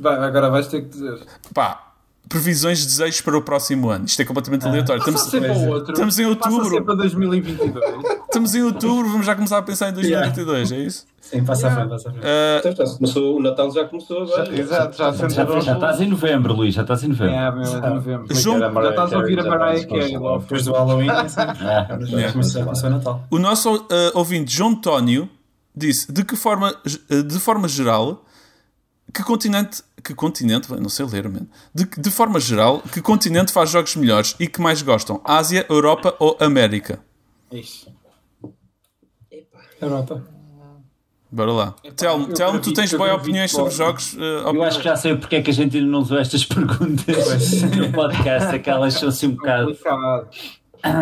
Vai, 0.00 0.14
agora 0.16 0.50
vais 0.50 0.66
ter 0.68 0.82
que 0.82 0.88
dizer. 0.88 1.18
pá, 1.54 1.84
previsões 2.28 2.78
de 2.80 2.86
desejos 2.86 3.20
para 3.22 3.36
o 3.38 3.42
próximo 3.42 3.88
ano. 3.88 4.04
Isto 4.04 4.20
é 4.22 4.24
completamente 4.24 4.66
aleatório. 4.66 5.02
Passa 5.02 5.16
Estamos, 5.24 5.30
sempre 5.30 5.50
ao 5.50 5.72
outro. 5.74 5.92
estamos 5.92 6.18
em 6.18 6.34
Passa 6.36 6.50
outubro. 6.50 6.76
sempre 6.76 6.92
a 6.92 6.96
2022. 6.96 8.04
estamos 8.24 8.54
em 8.54 8.62
outubro, 8.62 9.08
vamos 9.10 9.26
já 9.26 9.34
começar 9.34 9.58
a 9.58 9.62
pensar 9.62 9.88
em 9.90 9.92
2022, 9.94 10.72
é 10.72 10.78
isso? 10.78 11.06
Sim, 11.20 11.44
passa 11.44 11.68
à 11.68 11.70
frente, 11.74 11.88
passa 11.90 12.08
à 12.08 12.12
frente. 12.12 12.26
Ah, 12.26 12.62
Então, 12.64 12.86
já 12.86 12.94
começou, 12.94 13.36
o 13.36 13.42
Natal 13.42 13.70
já 13.70 13.84
começou 13.86 14.22
agora. 14.22 14.58
Exato, 14.58 14.96
já 14.96 15.10
Já, 15.12 15.28
sentaram 15.28 15.60
já 15.60 15.74
estás 15.74 16.00
em 16.00 16.08
novembro, 16.08 16.54
Luís, 16.54 16.74
já 16.74 16.82
estás 16.82 17.02
em 17.04 17.08
novembro. 17.08 17.34
É, 17.34 17.50
meu, 17.50 17.94
novembro. 17.94 18.34
João- 18.34 18.58
Já 18.58 18.90
estás 18.90 19.12
a 19.12 19.18
ouvir 19.18 19.40
a 19.40 19.44
Mariah 19.44 19.86
Carey 19.86 20.12
Já. 20.12 20.18
Depois 20.38 20.64
do 20.64 20.72
Halloween, 20.72 21.10
assim, 21.10 21.40
Ah, 21.40 21.86
já 22.00 22.32
começou 22.32 22.62
o 22.62 22.90
Natal. 22.90 23.24
o 23.30 23.38
nosso 23.38 23.86
ah, 23.90 24.10
ouvinte 24.14 24.54
João 24.54 24.74
Tónio 24.74 25.28
disse 25.76 26.10
de 26.10 26.24
que 26.24 26.34
forma, 26.36 26.74
ah, 26.74 27.22
de 27.22 27.38
forma 27.38 27.68
geral, 27.68 28.24
que 29.12 29.22
continente, 29.22 29.82
que 30.02 30.14
continente, 30.14 30.70
não 30.72 30.88
sei 30.88 31.06
ler, 31.06 31.28
man. 31.28 31.46
De, 31.74 31.84
de 31.84 32.10
forma 32.10 32.38
geral, 32.38 32.80
que 32.80 33.00
continente 33.00 33.52
faz 33.52 33.70
jogos 33.70 33.96
melhores 33.96 34.34
e 34.38 34.46
que 34.46 34.60
mais 34.60 34.82
gostam? 34.82 35.20
Ásia, 35.24 35.66
Europa 35.68 36.14
ou 36.18 36.36
América? 36.40 37.00
Ixi. 37.50 37.88
Europa. 39.80 40.24
Bora 41.30 41.52
lá. 41.52 41.74
Telmo, 41.94 42.28
Telmo, 42.32 42.58
tu 42.58 42.72
tens 42.72 42.92
boas 42.94 43.12
opiniões 43.12 43.50
sobre 43.50 43.72
jogos? 43.72 44.16
ah, 44.18 44.50
Eu 44.50 44.62
acho 44.62 44.78
que 44.78 44.84
já 44.84 44.96
sei 44.96 45.14
porque 45.14 45.36
é 45.36 45.42
que 45.42 45.50
a 45.50 45.54
gente 45.54 45.76
ainda 45.76 45.90
não 45.90 46.00
usou 46.00 46.18
estas 46.18 46.44
perguntas 46.44 47.60
no 47.76 47.92
podcast, 47.92 48.54
aquelas 48.54 48.94
são 48.94 49.10
assim 49.10 49.28
um 49.28 49.32
bocado. 49.32 49.76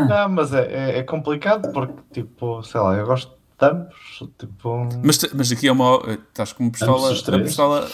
Não, 0.08 0.30
mas 0.30 0.54
é, 0.54 0.94
é, 0.94 0.98
é 0.98 1.02
complicado 1.02 1.70
porque, 1.70 1.92
tipo, 2.10 2.62
sei 2.62 2.80
lá, 2.80 2.96
eu 2.96 3.04
gosto 3.04 3.35
ambos. 3.60 4.22
Tipo, 4.38 4.88
Mas, 5.04 5.18
mas 5.34 5.52
aqui 5.52 5.68
é 5.68 5.72
uma. 5.72 6.00
Estás 6.28 6.52
com 6.52 6.64
uma 6.64 6.72
pistola. 6.72 7.10
A 7.12 7.38
pistola 7.42 7.88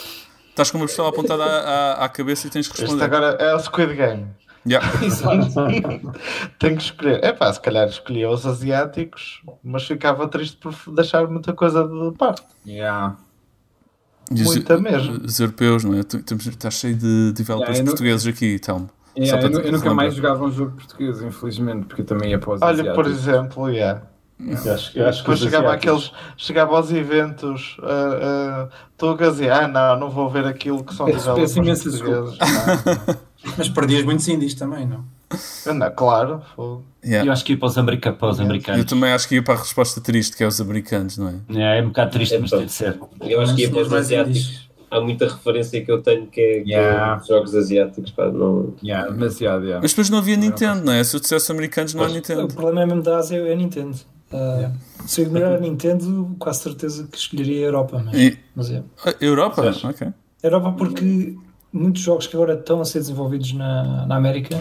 estás 0.49 0.71
com 0.71 0.77
uma 0.77 0.85
pistola 0.85 1.09
apontada 1.09 1.43
à, 1.43 2.05
à, 2.05 2.09
cabeça 2.09 2.47
e 2.47 2.49
tens 2.49 2.67
que 2.67 2.73
este 2.73 2.81
responder. 2.83 3.03
agora 3.05 3.37
é 3.39 3.55
o 3.55 3.59
Squid 3.59 3.95
Game. 3.95 4.27
Yeah. 4.65 4.87
Tenho 6.59 6.77
que 6.77 6.83
escolher. 6.83 7.23
É 7.23 7.33
pá, 7.33 7.51
se 7.51 7.59
calhar 7.59 7.87
escolhia 7.87 8.29
os 8.29 8.45
asiáticos, 8.45 9.41
mas 9.63 9.83
ficava 9.83 10.27
triste 10.27 10.57
por 10.57 10.73
deixar 10.93 11.27
muita 11.27 11.53
coisa 11.53 11.87
de 11.87 12.17
parte. 12.17 12.43
Yeah. 12.65 13.17
E 14.31 14.41
os- 14.41 14.47
Muita 14.55 14.79
mesmo. 14.79 15.25
Os 15.25 15.39
europeus, 15.39 15.83
não 15.83 15.93
é? 15.95 15.99
Estás 15.99 16.75
cheio 16.75 16.95
de 16.95 17.33
developers 17.33 17.77
Yeah, 17.77 17.91
portugueses 17.91 18.25
aqui, 18.27 18.57
Telmo. 18.57 18.89
Yeah, 19.17 19.45
eu, 19.47 19.59
eu 19.61 19.71
nunca 19.73 19.93
mais 19.93 20.15
jogava 20.15 20.43
um 20.45 20.51
jogo 20.51 20.71
português, 20.77 21.21
infelizmente, 21.21 21.85
porque 21.85 22.01
eu 22.01 22.05
também 22.05 22.31
ia 22.31 22.39
para 22.39 22.53
os 22.53 22.61
Olha, 22.61 22.93
por 22.93 23.05
asiáticos. 23.05 23.27
exemplo, 23.27 23.69
yeah. 23.69 24.01
Eu 24.65 24.73
acho, 24.73 24.97
eu 24.99 25.07
acho 25.07 25.23
que 25.23 25.35
chegava, 25.37 25.73
àqueles, 25.73 26.11
chegava 26.37 26.75
aos 26.75 26.91
eventos, 26.91 27.77
ah, 27.81 28.67
ah, 28.69 28.75
estou 28.91 29.11
a 29.13 29.29
dizer, 29.29 29.51
ah 29.51 29.67
não, 29.67 29.99
não 29.99 30.09
vou 30.09 30.29
ver 30.29 30.45
aquilo 30.45 30.83
que 30.83 30.93
são 30.93 31.05
developers 31.05 31.53
portugueses. 31.53 32.01
Mas 33.57 33.69
perdias 33.69 34.03
muitos 34.05 34.27
indies 34.27 34.53
também, 34.53 34.85
não? 34.87 35.03
Não, 35.73 35.91
claro. 35.91 36.41
Yeah. 37.03 37.27
Eu 37.27 37.33
acho 37.33 37.43
que 37.43 37.53
ia 37.53 37.57
para 37.59 37.67
os, 37.67 37.77
america- 37.77 38.13
para 38.13 38.29
os 38.29 38.39
Eu 38.39 38.45
americanos. 38.45 38.85
também 38.85 39.11
acho 39.11 39.27
que 39.27 39.35
ia 39.35 39.43
para 39.43 39.55
a 39.55 39.57
resposta 39.57 39.99
triste, 39.99 40.37
que 40.37 40.43
é 40.43 40.47
os 40.47 40.61
americanos, 40.61 41.17
não 41.17 41.27
é? 41.29 41.35
É, 41.55 41.79
é 41.79 41.81
um 41.81 41.87
bocado 41.87 42.11
triste, 42.11 42.37
mas 42.37 42.49
tem 42.51 42.65
de 42.65 42.71
ser. 42.71 42.97
Eu 43.21 43.41
acho 43.41 43.55
que 43.55 43.63
ia 43.63 43.69
para 43.69 43.81
os 43.81 43.87
Mais 43.89 44.05
asiáticos. 44.05 44.69
Há 44.89 45.01
muita 45.01 45.25
referência 45.27 45.83
que 45.83 45.91
eu 45.91 46.01
tenho 46.03 46.27
que 46.27 46.39
é, 46.39 46.61
que 46.61 46.73
é 46.73 46.77
Yeah. 46.79 47.21
jogos 47.27 47.55
asiáticos. 47.55 48.11
Pá, 48.11 48.29
não... 48.29 48.75
Yeah, 48.83 49.09
demasiado, 49.09 49.63
yeah. 49.63 49.81
Mas 49.81 49.91
depois 49.91 50.09
não 50.11 50.19
havia 50.19 50.37
Nintendo, 50.37 50.85
não 50.85 50.93
é? 50.93 51.03
Se 51.03 51.15
eu 51.15 51.19
dissesse 51.19 51.51
americanos, 51.51 51.95
não 51.95 52.03
há 52.03 52.07
O 52.07 52.13
Nintendo. 52.13 52.47
problema 52.53 52.83
é 52.83 52.85
mesmo 52.85 53.01
da 53.01 53.17
Ásia 53.17 53.37
é 53.39 53.51
a 53.51 53.55
Nintendo. 53.55 53.97
Uh, 54.33 54.73
Se 55.05 55.21
eu 55.21 55.25
ignorar 55.27 55.55
a 55.55 55.59
Nintendo, 55.59 56.35
quase 56.39 56.59
certeza 56.61 57.07
que 57.07 57.17
escolheria 57.17 57.59
a 57.59 57.67
Europa. 57.67 58.01
Mas, 58.03 58.15
E- 58.15 58.39
mas 58.55 58.71
é. 58.71 58.83
Ah, 59.05 59.13
Europa? 59.21 59.61
Ok. 59.83 60.07
Europa 60.41 60.71
porque 60.77 61.37
muitos 61.71 62.01
jogos 62.01 62.25
que 62.27 62.35
agora 62.35 62.55
estão 62.55 62.81
a 62.81 62.85
ser 62.85 62.99
desenvolvidos 62.99 63.53
na, 63.53 64.05
na 64.07 64.15
América, 64.15 64.57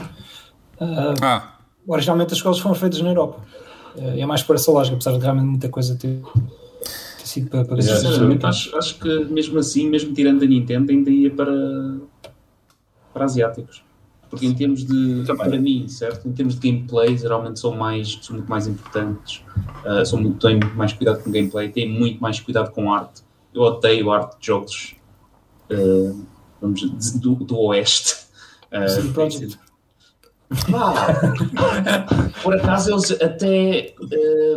uh, 0.80 1.14
Ah, 1.22 1.56
originalmente 1.86 2.32
as 2.32 2.38
escolas 2.38 2.58
foram 2.58 2.74
feitas 2.74 3.00
na 3.00 3.10
Europa. 3.10 3.40
Uh, 3.96 4.18
é 4.20 4.26
mais 4.26 4.42
por 4.42 4.56
essa 4.56 4.70
lógica, 4.70 4.94
apesar 4.96 5.12
de 5.12 5.18
realmente 5.20 5.46
muita 5.46 5.68
coisa 5.68 5.96
ter, 5.96 6.20
ter 7.18 7.26
sido 7.26 7.48
para, 7.50 7.64
para 7.64 7.78
Yeah, 7.78 7.92
esses 7.94 8.08
Sinceramente, 8.08 8.46
acho, 8.46 8.76
acho 8.76 8.98
que 8.98 9.24
mesmo 9.26 9.58
assim, 9.58 9.88
mesmo 9.88 10.12
tirando 10.14 10.42
a 10.42 10.46
Nintendo, 10.46 10.92
ainda 10.92 11.10
ia 11.10 11.30
para, 11.30 11.52
para 13.12 13.24
asiáticos. 13.24 13.82
Porque 14.32 14.46
em 14.46 14.54
termos 14.54 14.82
de, 14.86 15.24
Também. 15.26 15.46
para 15.50 15.60
mim, 15.60 15.86
certo? 15.88 16.26
Em 16.26 16.32
termos 16.32 16.58
de 16.58 16.70
gameplay, 16.72 17.18
geralmente 17.18 17.60
são, 17.60 17.76
mais, 17.76 18.18
são 18.22 18.36
muito 18.36 18.48
mais 18.48 18.66
importantes. 18.66 19.42
Ah, 19.84 20.02
são 20.06 20.18
muito, 20.18 20.38
têm 20.38 20.56
muito 20.56 20.74
mais 20.74 20.90
cuidado 20.94 21.22
com 21.22 21.30
gameplay, 21.30 21.68
têm 21.68 21.86
muito 21.86 22.18
mais 22.18 22.40
cuidado 22.40 22.70
com 22.70 22.90
arte. 22.90 23.20
Eu 23.52 23.60
odeio 23.60 24.10
arte 24.10 24.40
de 24.40 24.46
jogos 24.46 24.94
ah, 25.70 26.14
vamos 26.62 26.80
dizer, 26.80 27.18
do, 27.18 27.34
do 27.34 27.58
Oeste. 27.58 28.16
Ah, 28.70 28.88
CD 28.88 29.08
Projekt. 29.10 29.58
por 32.42 32.54
acaso 32.54 32.92
eles 32.92 33.10
até 33.20 33.94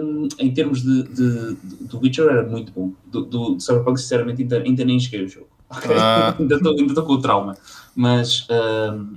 hum, 0.01 0.27
em 0.39 0.53
termos 0.53 0.81
de, 0.81 1.03
de, 1.03 1.55
de- 1.55 1.83
do 1.85 1.99
Witcher 1.99 2.29
era 2.29 2.43
muito 2.47 2.71
bom. 2.71 2.93
Do, 3.07 3.25
do 3.25 3.59
Cyberpunk, 3.59 3.99
sinceramente, 3.99 4.41
ainda, 4.41 4.57
ainda 4.57 4.85
nem 4.85 4.97
joguei 4.97 5.25
o 5.25 5.27
jogo. 5.27 5.47
ok? 5.69 5.95
Ah. 5.97 6.33
ainda 6.39 6.55
estou 6.55 6.71
ainda 6.71 6.91
estou 6.91 7.03
com 7.05 7.13
o 7.13 7.21
trauma. 7.21 7.57
Mas, 7.93 8.47
hum, 8.49 9.15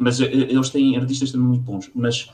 mas 0.00 0.20
eh, 0.20 0.24
eles 0.32 0.70
têm 0.70 0.96
artistas 0.96 1.30
também 1.30 1.46
muito 1.48 1.62
bons. 1.62 1.90
Mas 1.94 2.28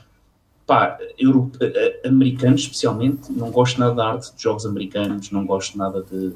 pá, 0.65 0.97
euro- 1.19 1.51
eh, 1.59 1.99
eh, 2.03 2.07
americanos 2.07 2.61
especialmente, 2.61 3.31
não 3.31 3.51
gosto 3.51 3.79
nada 3.79 3.93
da 3.93 4.07
arte 4.13 4.35
de 4.35 4.41
jogos 4.41 4.65
americanos, 4.65 5.29
não 5.31 5.45
gosto 5.45 5.77
nada 5.77 6.03
de. 6.09 6.33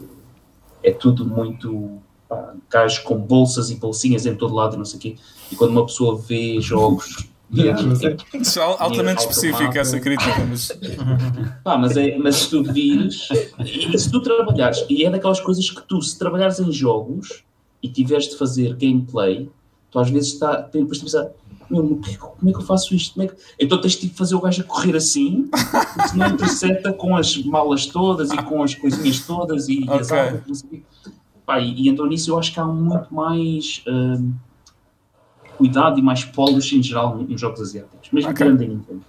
É 0.83 0.91
tudo 0.91 1.25
muito. 1.25 1.99
Pá, 2.29 2.53
gajos 2.69 2.99
com 2.99 3.17
bolsas 3.17 3.69
e 3.71 3.75
bolsinhas 3.75 4.25
em 4.25 4.35
todo 4.35 4.53
lado 4.53 4.75
e 4.75 4.77
não 4.77 4.85
sei 4.85 4.97
o 4.97 5.01
quê. 5.01 5.15
E 5.51 5.55
quando 5.55 5.71
uma 5.71 5.85
pessoa 5.85 6.17
vê 6.17 6.59
jogos. 6.61 7.27
Yeah, 7.53 7.77
é- 8.01 8.05
é 8.13 8.61
altamente 8.79 9.19
específica 9.19 9.79
essa 9.81 9.99
crítica, 9.99 10.45
mas 10.49 10.71
Pá, 11.65 11.77
mas, 11.77 11.97
é, 11.97 12.17
mas 12.17 12.35
se 12.37 12.49
tu 12.49 12.63
vires, 12.63 13.27
e 13.59 13.97
se 13.99 14.09
tu 14.09 14.21
trabalhares, 14.21 14.85
e 14.89 15.03
é 15.03 15.09
daquelas 15.09 15.41
coisas 15.41 15.69
que 15.69 15.81
tu, 15.85 16.01
se 16.01 16.17
trabalhares 16.17 16.59
em 16.61 16.71
jogos 16.71 17.43
e 17.83 17.89
tiveres 17.89 18.29
de 18.29 18.37
fazer 18.37 18.73
gameplay, 18.77 19.49
tu 19.91 19.99
às 19.99 20.09
vezes 20.09 20.33
está, 20.33 20.61
depois 20.61 20.97
de 20.97 21.03
pensar, 21.03 21.27
meu, 21.69 21.83
como 21.83 22.49
é 22.49 22.53
que- 22.53 22.57
eu 22.57 22.61
faço 22.61 22.95
isto? 22.95 23.13
Como 23.13 23.25
é 23.25 23.29
que... 23.29 23.35
Então 23.59 23.79
tens 23.79 23.93
de 23.93 24.09
fazer 24.09 24.35
o 24.35 24.41
gajo 24.41 24.61
a 24.61 24.65
correr 24.65 24.95
assim, 24.95 25.47
porque 25.51 26.07
senão 26.09 26.27
intercepta 26.33 26.91
com 26.93 27.15
as 27.15 27.37
malas 27.43 27.85
todas 27.85 28.31
e 28.31 28.37
com 28.43 28.63
as 28.63 28.73
coisinhas 28.75 29.19
todas 29.21 29.69
e, 29.69 29.85
e 29.85 29.89
as 29.89 30.07
quê. 30.09 30.81
Pá, 31.45 31.59
e, 31.59 31.73
e 31.73 31.89
então 31.89 32.05
nisso 32.05 32.31
eu 32.31 32.39
acho 32.39 32.53
que 32.53 32.59
há 32.59 32.65
muito 32.65 33.13
mais 33.13 33.83
hum, 33.87 34.33
cuidado 35.57 35.99
e 35.99 36.01
mais 36.01 36.23
polish 36.23 36.75
em 36.75 36.81
geral 36.83 37.17
nos 37.17 37.39
jogos 37.39 37.61
asiáticos, 37.61 38.09
mesmo 38.11 38.31
Ok. 38.31 38.45
grande 38.45 38.65
em 38.65 38.69
Nintendo. 38.69 39.01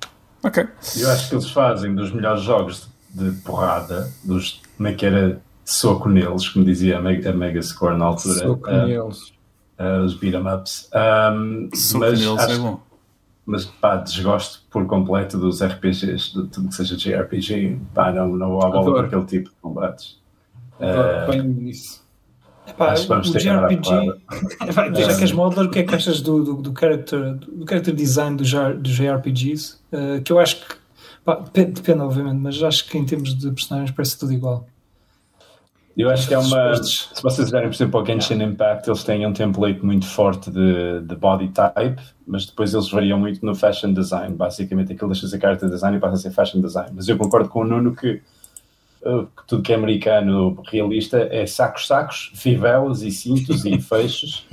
ok. 0.42 0.66
Eu 0.96 1.10
acho 1.10 1.28
que 1.28 1.34
eles 1.34 1.50
fazem 1.50 1.94
dos 1.94 2.12
melhores 2.12 2.42
jogos 2.42 2.88
de 3.10 3.32
porrada, 3.42 4.10
dos 4.24 4.60
como 4.76 4.88
é 4.88 4.94
que 4.94 5.04
era 5.06 5.40
soco 5.64 6.08
neles, 6.08 6.48
como 6.48 6.64
dizia 6.64 6.98
a 6.98 7.00
Mega, 7.00 7.30
a 7.30 7.32
Mega 7.32 7.62
Score 7.62 7.96
na 7.96 8.06
altura, 8.06 8.40
Soco 8.40 8.68
ah, 8.68 8.86
neles. 8.86 9.32
Ah, 9.82 10.02
os 10.04 10.14
beat 10.14 10.34
'em 10.34 10.46
ups. 10.54 10.88
Um, 10.94 11.68
mas, 11.72 11.92
neles 12.20 12.26
é 12.26 12.44
acho- 12.44 12.62
bom. 12.62 12.80
mas 13.46 13.64
pá, 13.64 13.96
desgosto 13.96 14.60
por 14.70 14.86
completo 14.86 15.38
dos 15.38 15.60
RPGs, 15.62 16.32
de 16.34 16.46
tudo 16.48 16.68
que 16.68 16.74
seja 16.74 16.96
JRPG. 16.96 17.78
Pá, 17.94 18.12
não, 18.12 18.28
não 18.28 18.50
vou 18.50 18.62
à 18.64 18.70
bola 18.70 18.84
por 18.84 19.04
aquele 19.06 19.24
tipo 19.24 19.50
de 19.50 19.56
combates. 19.60 20.18
Adoro 20.80 21.30
bem 21.30 21.42
nisso. 21.42 22.02
Epá, 22.66 22.92
Acho 22.92 23.02
que 23.02 23.08
vamos 23.08 23.28
o 23.28 23.32
ter 23.32 23.40
JRPG, 23.40 24.20
para 24.72 24.94
já 25.02 25.16
que 25.16 25.22
és 25.22 25.32
modeler, 25.32 25.66
o 25.66 25.70
que 25.70 25.80
é 25.80 25.82
que 25.82 25.94
achas 25.96 26.20
do, 26.20 26.44
do, 26.44 26.54
do, 26.62 26.72
character, 26.78 27.34
do 27.34 27.64
character 27.68 27.92
design 27.94 28.36
do, 28.36 28.44
J- 28.44 28.74
do 28.74 28.88
JRPGs? 28.88 29.78
Uh, 29.92 30.22
que 30.22 30.32
eu 30.32 30.38
acho 30.38 30.60
que 30.60 30.76
pá, 31.24 31.34
depende, 31.40 31.72
depende, 31.72 32.00
obviamente, 32.02 32.36
mas 32.38 32.62
acho 32.62 32.88
que 32.88 32.96
em 32.96 33.04
termos 33.04 33.34
de 33.36 33.50
personagens 33.50 33.90
parece 33.90 34.16
tudo 34.16 34.32
igual. 34.32 34.66
Eu 35.96 36.08
acho 36.10 36.26
que 36.26 36.34
é 36.34 36.38
uma. 36.38 36.74
Se 36.82 37.22
vocês 37.22 37.50
olharem, 37.50 37.68
por 37.68 37.74
exemplo, 37.74 38.00
ao 38.00 38.06
Genshin 38.06 38.42
Impact, 38.42 38.88
eles 38.88 39.04
têm 39.04 39.26
um 39.26 39.32
template 39.32 39.84
muito 39.84 40.06
forte 40.06 40.50
de, 40.50 41.00
de 41.02 41.14
body 41.16 41.48
type, 41.48 42.00
mas 42.26 42.46
depois 42.46 42.72
eles 42.72 42.88
variam 42.90 43.18
muito 43.18 43.44
no 43.44 43.54
fashion 43.54 43.92
design. 43.92 44.34
Basicamente, 44.34 44.92
aquilo 44.92 45.10
deixa 45.10 45.26
de 45.26 45.32
ser 45.32 45.40
character 45.40 45.68
design 45.68 45.96
e 45.96 46.00
passa 46.00 46.14
a 46.14 46.18
ser 46.18 46.30
fashion 46.30 46.60
design. 46.60 46.90
Mas 46.94 47.08
eu 47.08 47.18
concordo 47.18 47.48
com 47.48 47.60
o 47.60 47.64
Nuno 47.64 47.94
que 47.94 48.22
tudo 49.48 49.62
que 49.62 49.72
é 49.72 49.74
americano 49.76 50.62
realista 50.70 51.28
é 51.30 51.44
sacos, 51.44 51.86
sacos, 51.88 52.30
fivelas 52.34 53.02
e 53.02 53.10
cintos 53.10 53.64
e 53.64 53.78
fechos. 53.82 54.46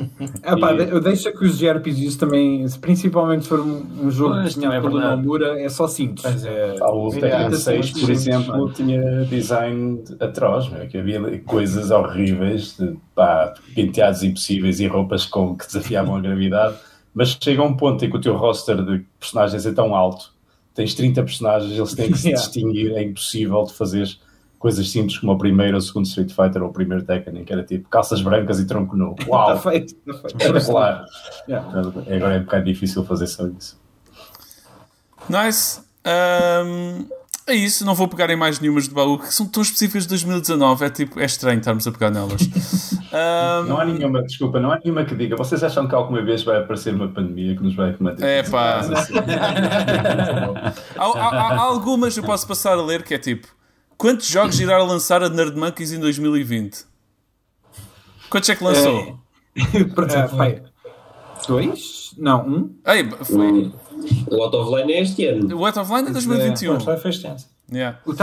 Ah, 0.43 0.57
pá, 0.57 0.73
E- 0.73 0.77
de- 0.85 0.91
eu 0.91 0.99
deixo 0.99 1.31
que 1.31 1.45
os 1.45 1.57
JRPGs 1.57 2.17
também, 2.17 2.67
se 2.67 2.79
principalmente 2.79 3.47
for 3.47 3.59
um, 3.59 3.85
um 4.05 4.09
jogo 4.09 4.33
Pois, 4.33 4.55
desenhado 4.55 4.75
é 4.75 4.81
pelo. 4.81 4.99
Nomura, 4.99 5.61
é 5.61 5.69
só 5.69 5.87
cintos. 5.87 6.23
Pois 6.23 6.43
É, 6.45 6.75
Ah, 6.81 6.91
O 6.91 7.07
é, 7.15 7.19
Tekken 7.19 7.45
é, 7.47 7.51
6, 7.51 7.91
por 7.91 8.09
exemplo, 8.09 8.73
tinha 8.73 9.25
design 9.25 10.03
atroz, 10.19 10.67
meu, 10.69 10.87
que 10.87 10.97
havia 10.97 11.39
coisas 11.41 11.91
horríveis, 11.91 12.75
de, 12.77 12.97
pá, 13.13 13.53
penteados 13.75 14.23
impossíveis 14.23 14.79
e 14.79 14.87
roupas 14.87 15.25
com, 15.25 15.55
que 15.55 15.67
desafiavam 15.67 16.15
a 16.15 16.19
gravidade, 16.21 16.75
mas 17.13 17.37
chega 17.39 17.61
a 17.61 17.65
um 17.65 17.75
ponto 17.77 18.03
em 18.03 18.09
que 18.09 18.17
o 18.17 18.21
teu 18.21 18.35
roster 18.35 18.83
de 18.83 19.05
personagens 19.19 19.65
é 19.65 19.71
tão 19.71 19.93
alto, 19.95 20.31
tens 20.73 20.93
30 20.95 21.21
personagens, 21.23 21.71
eles 21.71 21.93
têm 21.93 22.11
que 22.11 22.17
se 22.17 22.29
Yeah. 22.29 22.41
distinguir, 22.43 22.91
é 22.95 23.03
impossível 23.03 23.63
de 23.65 23.73
fazer 23.73 24.07
coisas 24.59 24.89
simples 24.91 25.17
como 25.17 25.31
o 25.31 25.37
primeiro 25.37 25.73
ou 25.73 25.79
o 25.79 25.81
segundo 25.81 26.05
Street 26.05 26.31
Fighter 26.31 26.61
ou 26.61 26.69
o 26.69 26.73
primeiro 26.73 27.03
Tekken, 27.03 27.43
que 27.45 27.51
era 27.53 27.63
tipo 27.63 27.87
calças 27.89 28.21
brancas 28.21 28.59
e 28.59 28.67
tronco 28.67 28.95
nu. 28.95 29.15
Está 29.17 29.25
Uau! 29.31 29.57
feito, 29.59 29.95
está 29.95 30.13
feito. 30.13 30.35
Espetacular! 30.41 31.05
Yeah. 31.47 31.69
Agora 32.15 32.35
é 32.35 32.39
um 32.39 32.43
bocado 32.43 32.65
difícil 32.65 33.03
fazer 33.05 33.27
só 33.27 33.47
isso. 33.47 33.79
Nice. 35.29 35.81
Ahm, 36.05 37.05
é 37.47 37.53
isso, 37.55 37.83
não 37.85 37.95
vou 37.95 38.07
pegar 38.07 38.29
em 38.29 38.35
mais 38.35 38.59
nenhumas 38.59 38.87
de 38.87 38.93
baú, 38.93 39.17
que 39.17 39.33
são 39.33 39.45
tão 39.47 39.61
específicas 39.63 40.03
de 40.03 40.09
2019. 40.09 40.85
É, 40.85 40.89
tipo, 40.89 41.19
é 41.19 41.25
estranho 41.25 41.59
estarmos 41.59 41.87
a 41.87 41.91
pegar 41.91 42.09
nelas. 42.11 42.41
Ahm, 43.11 43.67
Não 43.67 43.79
há 43.79 43.85
nenhuma, 43.85 44.21
desculpa, 44.21 44.59
não 44.59 44.71
há 44.71 44.79
nenhuma 44.83 45.03
que 45.03 45.15
diga. 45.15 45.35
Vocês 45.35 45.63
acham 45.63 45.87
que 45.87 45.95
alguma 45.95 46.21
vez 46.21 46.43
vai 46.43 46.59
aparecer 46.59 46.93
uma 46.93 47.07
pandemia 47.07 47.55
que 47.55 47.63
nos 47.63 47.75
vai 47.75 47.95
manter? 47.99 48.23
É 48.23 48.43
pá. 48.43 48.79
Assim, 48.81 49.13
há, 49.17 49.23
há- 51.03 51.05
há- 51.05 51.53
há 51.55 51.59
algumas 51.61 52.15
eu 52.15 52.23
posso 52.23 52.47
passar 52.47 52.73
a 52.73 52.81
ler 52.83 53.01
que 53.03 53.15
é 53.15 53.17
tipo: 53.17 53.47
quantos 53.99 54.25
jogos 54.27 54.59
irá 54.59 54.81
lançar 54.83 55.21
a 55.21 55.29
Nerd 55.29 55.55
Monkeys 55.55 55.91
em 55.91 55.99
2020? 55.99 56.85
Quantos 58.29 58.49
é 58.49 58.55
que 58.55 58.63
lançou? 58.63 59.19
Pai, 60.37 60.63
Dois? 61.47 62.13
Não, 62.17 62.47
um? 62.47 62.75
Ei, 62.87 63.07
foi. 63.25 63.71
O 64.31 64.41
Out 64.43 64.55
of 64.55 64.75
Line 64.75 64.93
é 64.93 65.01
este 65.01 65.25
ano. 65.25 65.55
O 65.57 65.65
Out 65.65 65.79
of 65.79 65.93
Line 65.93 66.09
é 66.09 66.11
2021. 66.11 66.73
Pois, 66.73 66.83
vai 66.85 66.97
fez 66.97 67.19
tempo. 67.19 67.41
Yeah. 67.71 67.99
O 68.05 68.13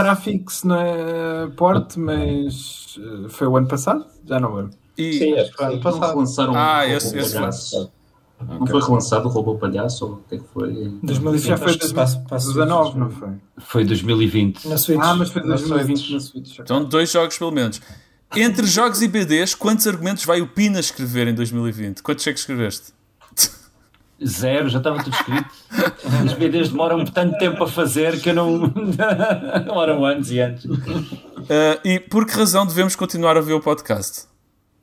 não 0.67 0.75
é 0.75 1.47
porte, 1.55 1.97
mas 1.99 2.97
eh, 2.99 3.29
foi 3.29 3.47
o 3.47 3.55
ano 3.55 3.67
passado? 3.67 4.05
Já 4.25 4.39
não 4.39 4.53
lembro. 4.55 4.73
E, 4.97 5.13
Sim, 5.13 5.33
acho 5.35 5.51
que 5.53 5.63
Ano 5.63 5.73
sim. 5.75 5.79
passado. 5.81 6.09
Relançaram 6.09 6.55
Ah, 6.55 6.81
o 6.81 6.83
esse- 6.87 7.07
Robô 7.07 7.19
esse 7.19 7.33
foi. 7.33 7.91
Não 8.39 8.67
foi 8.67 8.81
relançado 8.81 9.27
o 9.27 9.31
Robô 9.31 9.55
Palhaço? 9.55 10.05
Ou 10.05 10.11
o 10.13 10.17
que 10.29 10.35
é 10.35 10.37
que 10.37 10.43
foi? 10.53 10.71
2020 11.03 11.43
Já 11.47 11.57
foi 11.57 11.67
acho 11.69 11.79
que 11.79 11.87
se 11.87 11.93
passa- 11.93 12.19
passa- 12.29 12.53
2019, 12.53 12.99
não 12.99 13.09
foi? 13.09 13.29
Foi 13.57 13.83
2020. 13.85 14.67
Na 14.67 14.77
Switch. 14.77 14.99
Ah, 15.01 15.15
mas 15.15 15.29
foi 15.31 15.41
Na 15.41 15.55
2020 15.55 15.97
Switch. 15.97 16.11
na 16.11 16.19
Switch. 16.19 16.59
Então, 16.59 16.83
dois 16.85 17.11
jogos 17.11 17.37
pelo 17.37 17.51
menos. 17.51 17.81
Entre 18.35 18.67
jogos 18.67 19.01
e 19.01 19.07
BDs, 19.07 19.55
quantos 19.55 19.87
argumentos 19.87 20.23
vai 20.25 20.41
o 20.41 20.47
Pina 20.47 20.79
escrever 20.79 21.27
em 21.27 21.33
2020? 21.33 22.03
Quantos 22.03 22.27
é 22.27 22.33
que 22.33 22.39
escreveste? 22.39 22.93
Zero, 24.25 24.67
já 24.67 24.79
estava 24.79 25.03
tudo 25.03 25.13
escrito. 25.15 25.49
Os 26.25 26.33
BDs 26.33 26.69
demoram 26.69 27.05
tanto 27.05 27.37
tempo 27.37 27.63
a 27.63 27.67
fazer 27.67 28.19
que 28.19 28.31
eu 28.31 28.33
não. 28.33 28.67
demoram 29.63 30.03
anos 30.03 30.31
e 30.31 30.39
anos. 30.39 30.65
Ah, 31.49 31.79
e 31.85 31.99
por 31.99 32.25
que 32.25 32.33
razão 32.33 32.65
devemos 32.65 32.95
continuar 32.95 33.37
a 33.37 33.41
ver 33.41 33.53
o 33.53 33.61
podcast? 33.61 34.23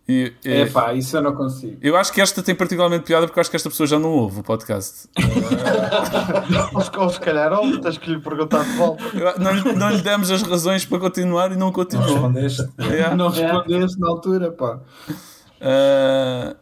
E, 0.07 0.33
e- 0.45 0.51
É 0.53 0.67
pá, 0.67 0.93
isso 0.93 1.17
eu 1.17 1.23
não 1.23 1.35
consigo. 1.35 1.79
eu 1.81 1.97
acho 1.97 2.13
que 2.13 2.21
esta 2.21 2.43
tem 2.43 2.55
particularmente 2.55 3.05
piada 3.05 3.27
porque 3.27 3.39
eu 3.39 3.41
acho 3.41 3.49
que 3.49 3.57
esta 3.57 3.71
pessoa 3.71 3.87
já 3.87 3.99
não 3.99 4.11
ouve 4.11 4.41
o 4.41 4.43
podcast. 4.43 5.09
Ou, 6.75 7.03
ou 7.05 7.09
se 7.11 7.21
calhar, 7.21 7.53
ou 7.53 7.79
tens 7.81 7.97
que 7.99 8.11
lhe 8.11 8.21
perguntar 8.21 8.65
de 8.65 8.73
volta. 8.77 9.03
Não, 9.39 9.53
lhe- 9.53 9.73
não 9.73 9.91
lhe 9.91 10.03
demos 10.03 10.31
as 10.31 10.43
razões 10.43 10.85
para 10.85 10.99
continuar 10.99 11.47
e 11.53 11.57
não 11.57 11.67
Não 11.67 11.73
continuou. 11.73 12.07
respondeste. 12.13 12.69
Yeah. 12.79 13.17
Não 13.17 13.29
respondeste 13.31 13.99
na 13.99 14.09
altura, 14.09 14.51
pá. 14.53 14.81
Ah, 15.61 16.55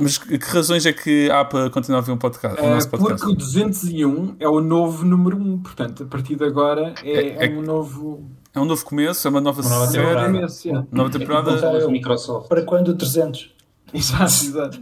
mas 0.00 0.18
que, 0.18 0.36
razões 0.38 0.84
é 0.86 0.92
que 0.92 1.30
há 1.30 1.44
para 1.44 1.70
continuar 1.70 1.98
a 2.00 2.02
ver 2.02 2.12
um 2.12 2.16
podcast, 2.18 2.60
o 2.60 2.64
É, 2.64 2.74
nosso 2.74 2.88
podcast? 2.88 3.20
porque 3.20 3.32
o 3.32 3.36
201 3.36 4.36
é 4.40 4.48
o 4.48 4.60
novo 4.60 5.04
número 5.04 5.36
1, 5.36 5.58
portanto, 5.58 6.02
a 6.04 6.06
partir 6.06 6.36
de 6.36 6.44
agora 6.44 6.94
é, 7.04 7.10
É- 7.12 7.46
é- 7.46 7.50
um 7.50 7.62
novo. 7.62 8.28
É 8.58 8.60
um 8.60 8.64
novo 8.64 8.84
começo, 8.84 9.26
é 9.26 9.30
uma 9.30 9.40
nova, 9.40 9.62
Uma 9.62 9.70
nova 9.70 9.86
série, 9.86 10.04
temporada. 10.04 10.32
começo, 10.32 10.66
yeah. 10.66 10.88
nova 10.90 11.10
temporada. 11.10 11.78
Os 11.78 11.86
Microsoft. 11.86 12.48
Para 12.48 12.62
quando 12.62 12.88
o 12.88 12.96
300? 12.96 13.54
Exato, 13.94 14.24
exato. 14.44 14.80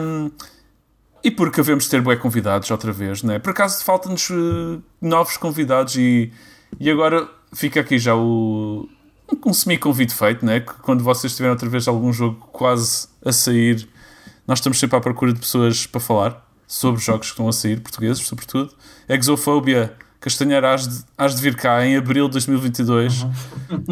Um, 0.00 0.30
e 1.22 1.30
porque 1.30 1.60
havemos 1.60 1.86
ter 1.86 2.00
bué 2.00 2.16
convidados 2.16 2.70
outra 2.70 2.90
vez, 2.90 3.22
não 3.22 3.34
é? 3.34 3.38
Por 3.38 3.50
acaso 3.50 3.84
faltam-nos 3.84 4.30
eh, 4.30 4.78
novos 5.02 5.36
convidados 5.36 5.96
e, 5.96 6.32
e 6.80 6.90
agora 6.90 7.28
fica 7.52 7.80
aqui 7.80 7.98
já 7.98 8.16
o 8.16 8.88
um 9.44 9.52
semi-convite 9.52 10.14
feito, 10.14 10.46
não 10.46 10.52
é? 10.54 10.60
Que 10.60 10.72
quando 10.74 11.04
vocês 11.04 11.36
tiverem 11.36 11.52
outra 11.52 11.68
vez 11.68 11.86
algum 11.86 12.10
jogo 12.12 12.48
quase 12.50 13.08
a 13.22 13.30
sair, 13.30 13.86
nós 14.46 14.58
estamos 14.58 14.80
sempre 14.80 14.96
à 14.96 15.00
procura 15.00 15.34
de 15.34 15.40
pessoas 15.40 15.86
para 15.86 16.00
falar 16.00 16.48
sobre 16.66 16.98
jogos 17.00 17.26
que 17.26 17.32
estão 17.32 17.46
a 17.46 17.52
sair, 17.52 17.78
portugueses, 17.80 18.26
sobretudo. 18.26 18.72
Exofobia, 19.06 19.94
Castanheira, 20.20 20.74
has 20.74 20.86
de, 20.88 21.04
has 21.16 21.34
de 21.36 21.42
vir 21.42 21.54
cá 21.56 21.84
em 21.86 21.96
abril 21.96 22.26
de 22.26 22.32
2022, 22.32 23.26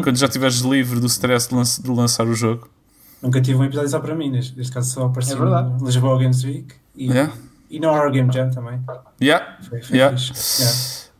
quando 0.03 0.17
já 0.17 0.25
estiveres 0.27 0.57
livre 0.59 0.99
do 0.99 1.07
stress 1.07 1.47
de, 1.49 1.55
lan- 1.55 1.63
de 1.63 1.89
lançar 1.89 2.27
o 2.27 2.33
jogo. 2.33 2.69
Nunca 3.21 3.41
tive 3.41 3.57
um 3.57 3.63
episódio 3.63 3.89
só 3.89 3.99
para 3.99 4.13
mim, 4.13 4.29
neste, 4.29 4.55
neste 4.57 4.71
caso 4.73 4.91
só 4.93 5.05
apareci 5.05 5.33
É 5.33 5.83
Lisboa 5.83 6.19
Games 6.19 6.43
Week 6.43 6.67
e, 6.95 7.07
Yeah. 7.07 7.33
e 7.69 7.79
no 7.79 7.87
Horror 7.89 8.11
Game 8.11 8.31
Jam 8.31 8.49
também. 8.51 8.79
Yeah. 9.21 9.57
Foi, 9.67 9.81
foi 9.81 9.95
Yeah. 9.97 10.17
fixe. 10.17 10.61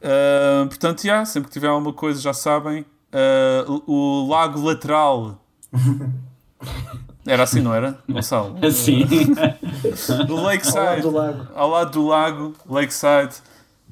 Yeah. 0.03 0.65
Uh, 0.65 0.67
portanto, 0.67 1.01
já, 1.03 1.25
sempre 1.25 1.47
que 1.47 1.53
tiver 1.53 1.67
alguma 1.67 1.93
coisa, 1.93 2.19
já 2.21 2.33
sabem. 2.33 2.85
Uh, 3.11 3.81
o, 3.87 4.27
lago 4.29 4.61
lateral. 4.61 5.41
Era 7.25 7.43
assim, 7.43 7.59
não 7.61 7.73
era? 7.73 7.97
Gonçalo? 8.09 8.57
Assim. 8.65 9.05
Do 10.25 10.35
Ao 10.37 10.41
lado 10.41 10.43
Lakeside. 10.43 11.01
do 11.01 11.11
lago. 11.11 11.47
Ao 11.53 11.69
lado 11.69 11.91
do 11.91 12.05
lago, 12.07 12.53
Lakeside. 12.69 13.35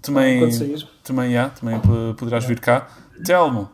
Também, 0.06 0.39
Quando 0.39 0.51
sair. 0.53 0.88
também, 1.03 1.34
já, 1.34 1.49
também 1.49 1.80
poderás 2.18 2.45
vir 2.45 2.60
cá. 2.60 2.88
Telmo, 3.26 3.70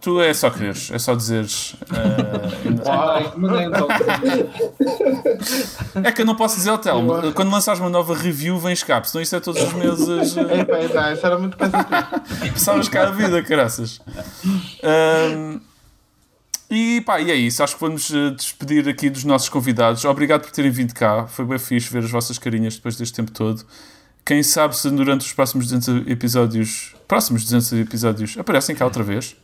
tu 0.00 0.20
é 0.20 0.32
só 0.34 0.50
quereres, 0.50 0.90
é 0.92 0.98
só 0.98 1.14
dizeres. 1.14 1.74
uh, 1.74 2.90
Ai, 2.90 3.32
mandei 3.36 3.66
então. 3.66 3.86
é 6.02 6.12
que 6.12 6.22
eu 6.22 6.26
não 6.26 6.34
posso 6.34 6.56
dizer 6.56 6.70
ao 6.70 6.78
Telmo. 6.78 7.32
Quando 7.32 7.50
lançares 7.50 7.80
uma 7.80 7.90
nova 7.90 8.14
review, 8.16 8.58
vens 8.58 8.82
cá, 8.82 9.02
senão 9.04 9.22
isso 9.22 9.36
é 9.36 9.40
todos 9.40 9.62
os 9.62 9.72
meses. 9.72 10.36
uh, 10.36 10.40
É, 10.50 10.64
pá, 10.64 10.76
é, 11.08 11.12
isso 11.14 11.26
era 11.26 11.38
muito 11.38 11.56
cansativo. 11.56 12.22
Sabes 12.58 12.88
cá 12.88 13.08
a 13.08 13.10
vida, 13.10 13.42
caraças. 13.42 14.00
Ahm, 14.82 15.60
e 16.70 17.00
pá, 17.00 17.20
e 17.20 17.30
é 17.30 17.34
isso. 17.34 17.62
Acho 17.62 17.74
que 17.74 17.80
vamos 17.80 18.10
eh, 18.12 18.30
despedir 18.30 18.88
aqui 18.88 19.10
dos 19.10 19.24
nossos 19.24 19.48
convidados. 19.48 20.04
Obrigado 20.04 20.42
por 20.42 20.50
terem 20.52 20.70
vindo 20.70 20.94
cá. 20.94 21.26
Foi 21.26 21.44
bem 21.44 21.58
fixe 21.58 21.92
ver 21.92 22.04
as 22.04 22.10
vossas 22.10 22.38
carinhas 22.38 22.76
depois 22.76 22.96
deste 22.96 23.14
tempo 23.14 23.32
todo. 23.32 23.64
Quem 24.30 24.44
sabe 24.44 24.76
se 24.76 24.88
durante 24.88 25.22
os 25.22 25.32
próximos 25.32 25.66
200 25.66 26.06
episódios, 26.08 26.94
próximos 27.08 27.42
200 27.42 27.72
episódios, 27.80 28.38
aparecem 28.38 28.76
cá 28.76 28.84
outra 28.84 29.02
vez. 29.02 29.34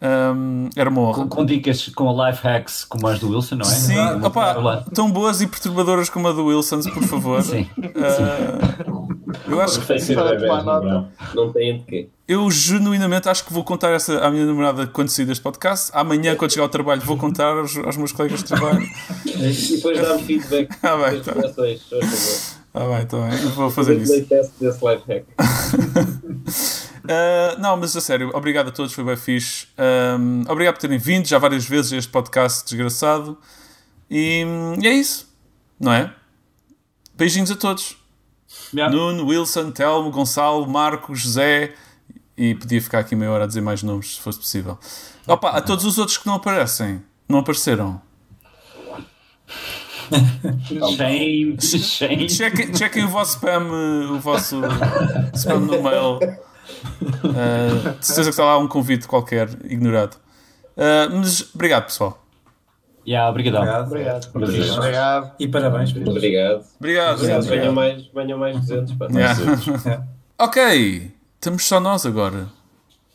Ahm, 0.00 0.68
era 0.76 0.88
uma 0.88 1.00
honra. 1.00 1.14
com, 1.24 1.28
com 1.28 1.44
dicas, 1.44 1.88
com 1.88 2.24
life 2.24 2.40
hacks 2.44 2.84
como 2.84 3.08
as 3.08 3.18
do 3.18 3.28
Wilson, 3.34 3.56
não 3.56 3.66
é? 3.66 3.68
Sim, 3.68 3.96
Vou 4.20 4.28
opa, 4.28 4.52
lá. 4.52 4.84
tão 4.94 5.10
boas 5.10 5.40
e 5.40 5.48
perturbadoras 5.48 6.08
como 6.08 6.28
a 6.28 6.32
do 6.32 6.44
Wilson, 6.44 6.80
por 6.82 7.02
favor. 7.02 7.42
Sim. 7.42 7.68
Ah, 7.96 9.18
eu 9.48 9.60
acho 9.60 9.80
que 9.80 10.14
nota. 10.14 10.80
verão. 10.80 11.08
Não 11.34 11.52
tem 11.52 11.78
de 11.78 11.84
quê. 11.84 12.08
Eu 12.28 12.48
genuinamente 12.52 13.28
acho 13.28 13.44
que 13.44 13.52
vou 13.52 13.64
contar 13.64 13.90
essa 13.90 14.20
à 14.20 14.30
minha 14.30 14.46
namorada 14.46 14.86
quando 14.86 15.08
sair 15.08 15.24
deste 15.24 15.42
podcast. 15.42 15.90
Amanhã, 15.92 16.36
quando 16.36 16.52
chegar 16.52 16.62
ao 16.66 16.68
trabalho, 16.68 17.00
vou 17.00 17.16
contar 17.16 17.56
aos, 17.56 17.76
aos 17.78 17.96
meus 17.96 18.12
colegas 18.12 18.44
de 18.44 18.44
trabalho. 18.44 18.86
E 19.26 19.76
depois 19.76 20.00
dá-me 20.00 20.22
feedback 20.22 20.68
Ah, 20.84 20.96
bem, 21.10 21.20
tá. 21.20 21.32
reações, 21.32 21.80
por 21.82 22.00
favor. 22.00 22.58
Ah, 22.80 22.96
bem, 22.96 23.06
tá 23.06 23.16
bem. 23.18 23.42
Eu 23.42 23.50
vou 23.50 23.70
fazer 23.70 23.96
isso. 23.98 24.12
desse 24.60 24.84
life 24.84 25.02
hack. 25.08 25.24
Ah, 27.10 27.56
não, 27.58 27.74
mas 27.78 27.96
a 27.96 28.02
sério, 28.02 28.30
obrigado 28.34 28.68
a 28.68 28.70
todos, 28.70 28.92
foi 28.92 29.02
bem 29.02 29.16
fixe. 29.16 29.66
Ahm, 29.78 30.42
obrigado 30.46 30.74
por 30.74 30.82
terem 30.82 30.98
vindo 30.98 31.26
já 31.26 31.38
várias 31.38 31.64
vezes 31.64 31.90
a 31.94 31.96
este 31.96 32.10
podcast 32.10 32.64
desgraçado. 32.66 33.38
E, 34.10 34.44
e 34.78 34.86
é 34.86 34.92
isso, 34.92 35.26
não 35.80 35.90
é? 35.90 36.12
Beijinhos 37.14 37.50
a 37.50 37.56
todos. 37.56 37.96
Yeah. 38.74 38.94
Nuno, 38.94 39.26
Wilson, 39.26 39.70
Telmo, 39.70 40.10
Gonçalo, 40.10 40.68
Marco, 40.68 41.14
José. 41.14 41.72
E 42.36 42.54
podia 42.54 42.82
ficar 42.82 42.98
aqui 42.98 43.16
meia 43.16 43.30
hora 43.30 43.44
a 43.44 43.46
dizer 43.46 43.62
mais 43.62 43.82
nomes, 43.82 44.16
se 44.16 44.20
fosse 44.20 44.38
possível. 44.38 44.78
Opa, 45.26 45.48
a 45.50 45.62
todos 45.62 45.86
os 45.86 45.96
outros 45.96 46.18
que 46.18 46.26
não 46.26 46.34
aparecem, 46.34 47.02
não 47.26 47.38
apareceram. 47.38 48.02
Shame, 50.96 51.60
shame. 51.60 52.28
Chequem, 52.30 52.74
chequem 52.74 53.04
o 53.04 53.08
vosso 53.08 53.32
spam, 53.36 53.66
o 54.12 54.18
vosso 54.20 54.60
spam 55.34 55.60
no 55.60 55.82
mail. 55.82 56.18
Uh, 57.24 57.98
de 57.98 58.06
certeza 58.06 58.24
que 58.24 58.28
está 58.30 58.44
lá 58.44 58.58
um 58.58 58.68
convite 58.68 59.06
qualquer, 59.06 59.48
ignorado. 59.64 60.16
Uh, 60.76 61.16
mas 61.16 61.54
obrigado, 61.54 61.84
pessoal. 61.86 62.24
Yeah, 63.06 63.30
obrigadão. 63.30 63.62
Obrigado. 63.86 64.30
Prazer. 64.32 64.70
Obrigado. 64.72 65.32
E 65.40 65.48
parabéns. 65.48 65.92
por- 65.92 66.08
Obrigado. 66.08 66.64
Obrigado. 66.78 67.18
Venham 67.46 67.72
mais, 67.72 68.06
venham 68.14 68.38
mais 68.38 68.56
200. 68.60 68.92
Pá. 68.94 69.06
Yeah. 69.10 70.04
ok, 70.38 71.10
estamos 71.36 71.64
só 71.66 71.80
nós 71.80 72.04
agora. 72.04 72.48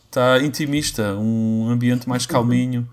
Está 0.05 0.39
intimista, 0.43 1.13
um 1.15 1.69
ambiente 1.69 2.07
mais 2.09 2.25
calminho 2.25 2.87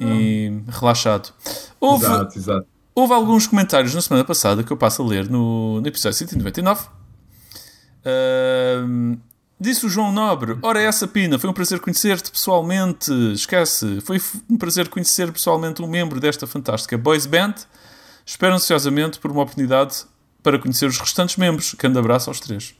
e 0.00 0.60
relaxado. 0.68 1.32
Houve, 1.80 2.04
Exato, 2.04 2.38
exato. 2.38 2.66
Houve 2.98 3.12
alguns 3.12 3.46
comentários 3.46 3.94
na 3.94 4.00
semana 4.02 4.24
passada 4.24 4.64
que 4.64 4.72
eu 4.72 4.76
passo 4.76 5.02
a 5.02 5.06
ler 5.06 5.30
no, 5.30 5.80
no 5.80 5.86
episódio 5.86 6.18
199. 6.18 6.88
Ahm, 8.04 9.18
disse 9.60 9.86
o 9.86 9.88
João 9.88 10.10
Nobre: 10.10 10.58
Ora, 10.62 10.82
essa 10.82 11.06
Pina, 11.06 11.38
foi 11.38 11.48
um 11.48 11.52
prazer 11.52 11.78
conhecer-te 11.78 12.28
pessoalmente. 12.28 13.12
Esquece, 13.32 14.00
foi 14.00 14.20
um 14.50 14.56
prazer 14.56 14.88
conhecer 14.88 15.30
pessoalmente 15.30 15.80
um 15.80 15.86
membro 15.86 16.18
desta 16.18 16.44
fantástica 16.44 16.98
boys 16.98 17.24
band. 17.24 17.54
Espero 18.26 18.54
ansiosamente 18.56 19.20
por 19.20 19.30
uma 19.30 19.42
oportunidade 19.42 20.04
para 20.42 20.58
conhecer 20.58 20.86
os 20.86 20.98
restantes 20.98 21.36
membros. 21.36 21.74
Grande 21.74 22.00
abraço 22.00 22.28
aos 22.28 22.40
três. 22.40 22.74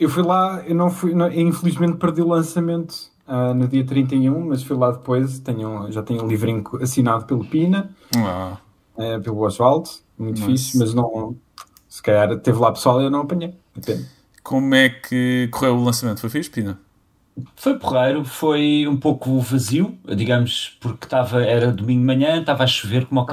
Eu 0.00 0.08
fui 0.08 0.22
lá, 0.22 0.62
eu 0.66 0.74
não 0.74 0.90
fui, 0.90 1.14
não- 1.14 1.30
infelizmente 1.30 1.98
perdi 1.98 2.22
o 2.22 2.28
lançamento 2.28 3.10
ah, 3.26 3.52
no 3.54 3.66
dia 3.68 3.84
31, 3.84 4.48
mas 4.48 4.62
fui 4.62 4.76
lá 4.76 4.90
depois. 4.92 5.38
Tenho, 5.40 5.90
já 5.90 6.02
tenho 6.02 6.24
um 6.24 6.28
livrinho 6.28 6.62
assinado 6.80 7.24
pelo 7.26 7.44
Pina, 7.44 7.90
Ah, 8.16 8.56
eh, 8.98 9.18
pelo 9.18 9.40
Oswaldo, 9.44 9.88
muito 10.18 10.40
Nice. 10.46 10.64
fixe, 10.64 10.78
mas 10.78 10.94
não. 10.94 11.36
Se 11.88 12.02
calhar 12.02 12.36
teve 12.38 12.58
lá 12.58 12.72
pessoal 12.72 13.00
e 13.00 13.04
eu 13.04 13.10
não 13.10 13.20
apanhei. 13.20 13.54
Depende. 13.74 14.06
como 14.42 14.74
é 14.74 14.88
que 14.88 15.48
correu 15.52 15.76
o 15.76 15.84
lançamento? 15.84 16.20
Foi 16.20 16.30
fixe, 16.30 16.50
Pina? 16.50 16.78
Foi 17.54 17.78
porreiro, 17.78 18.24
foi 18.24 18.86
um 18.88 18.96
pouco 18.96 19.38
vazio, 19.40 19.98
digamos, 20.16 20.76
porque 20.80 21.04
estava, 21.04 21.42
era 21.42 21.70
domingo 21.70 22.00
de 22.00 22.06
manhã, 22.06 22.40
estava 22.40 22.64
a 22.64 22.66
chover 22.66 23.04
como 23.06 23.20
ao. 23.20 23.26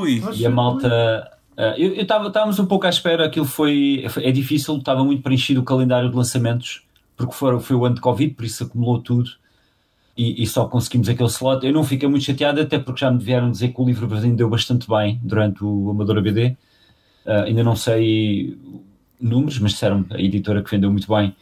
Ui, 0.00 0.22
E 0.34 0.44
a 0.46 0.50
malta. 0.50 1.30
ah, 1.56 1.74
eu 1.78 1.94
eu 1.94 2.02
estava 2.02 2.26
estávamos 2.28 2.58
um 2.58 2.66
pouco 2.66 2.86
à 2.86 2.88
espera, 2.88 3.24
aquilo 3.26 3.46
foi. 3.46 4.04
É 4.18 4.32
difícil, 4.32 4.76
estava 4.78 5.04
muito 5.04 5.22
preenchido 5.22 5.60
o 5.60 5.64
calendário 5.64 6.10
de 6.10 6.16
lançamentos, 6.16 6.82
porque 7.16 7.34
foi, 7.34 7.76
o 7.76 7.84
ano 7.84 7.94
de 7.94 8.00
Covid, 8.00 8.34
por 8.34 8.44
isso 8.44 8.64
acumulou 8.64 9.00
tudo 9.00 9.30
e, 10.16 10.42
e 10.42 10.46
só 10.46 10.66
conseguimos 10.66 11.08
aquele 11.08 11.28
slot. 11.28 11.64
Eu 11.66 11.72
não 11.72 11.84
fiquei 11.84 12.08
muito 12.08 12.24
chateado, 12.24 12.60
até 12.60 12.78
porque 12.78 13.00
já 13.00 13.10
me 13.10 13.22
vieram 13.22 13.50
dizer 13.50 13.68
que 13.68 13.80
o 13.80 13.84
livro 13.84 14.06
vendeu 14.08 14.48
bastante 14.48 14.88
bem 14.88 15.20
durante 15.22 15.62
o 15.62 15.90
Amador 15.90 16.18
ABD. 16.18 16.56
Ah, 17.26 17.42
ainda 17.42 17.62
não 17.62 17.76
sei 17.76 18.56
números, 19.20 19.58
mas 19.58 19.72
disseram 19.72 20.04
a 20.10 20.20
editora 20.20 20.62
que 20.62 20.70
vendeu 20.70 20.90
muito 20.90 21.08
bem. 21.12 21.34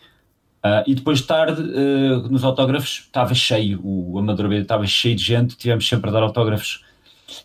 Ah, 0.62 0.83
e 0.87 0.95
depois 0.95 1.18
de 1.20 1.27
tarde, 1.27 1.62
ah, 1.62 2.29
nos 2.29 2.43
autógrafos, 2.45 3.05
estava 3.07 3.35
cheio, 3.35 3.81
o 3.85 4.18
Amador 4.18 4.47
ABD 4.47 4.62
estava 4.62 4.87
cheio 4.87 5.14
de 5.14 5.22
gente, 5.22 5.57
tivemos 5.57 5.87
sempre 5.87 6.11
a 6.11 6.12
dar 6.12 6.22
autógrafos 6.22 6.85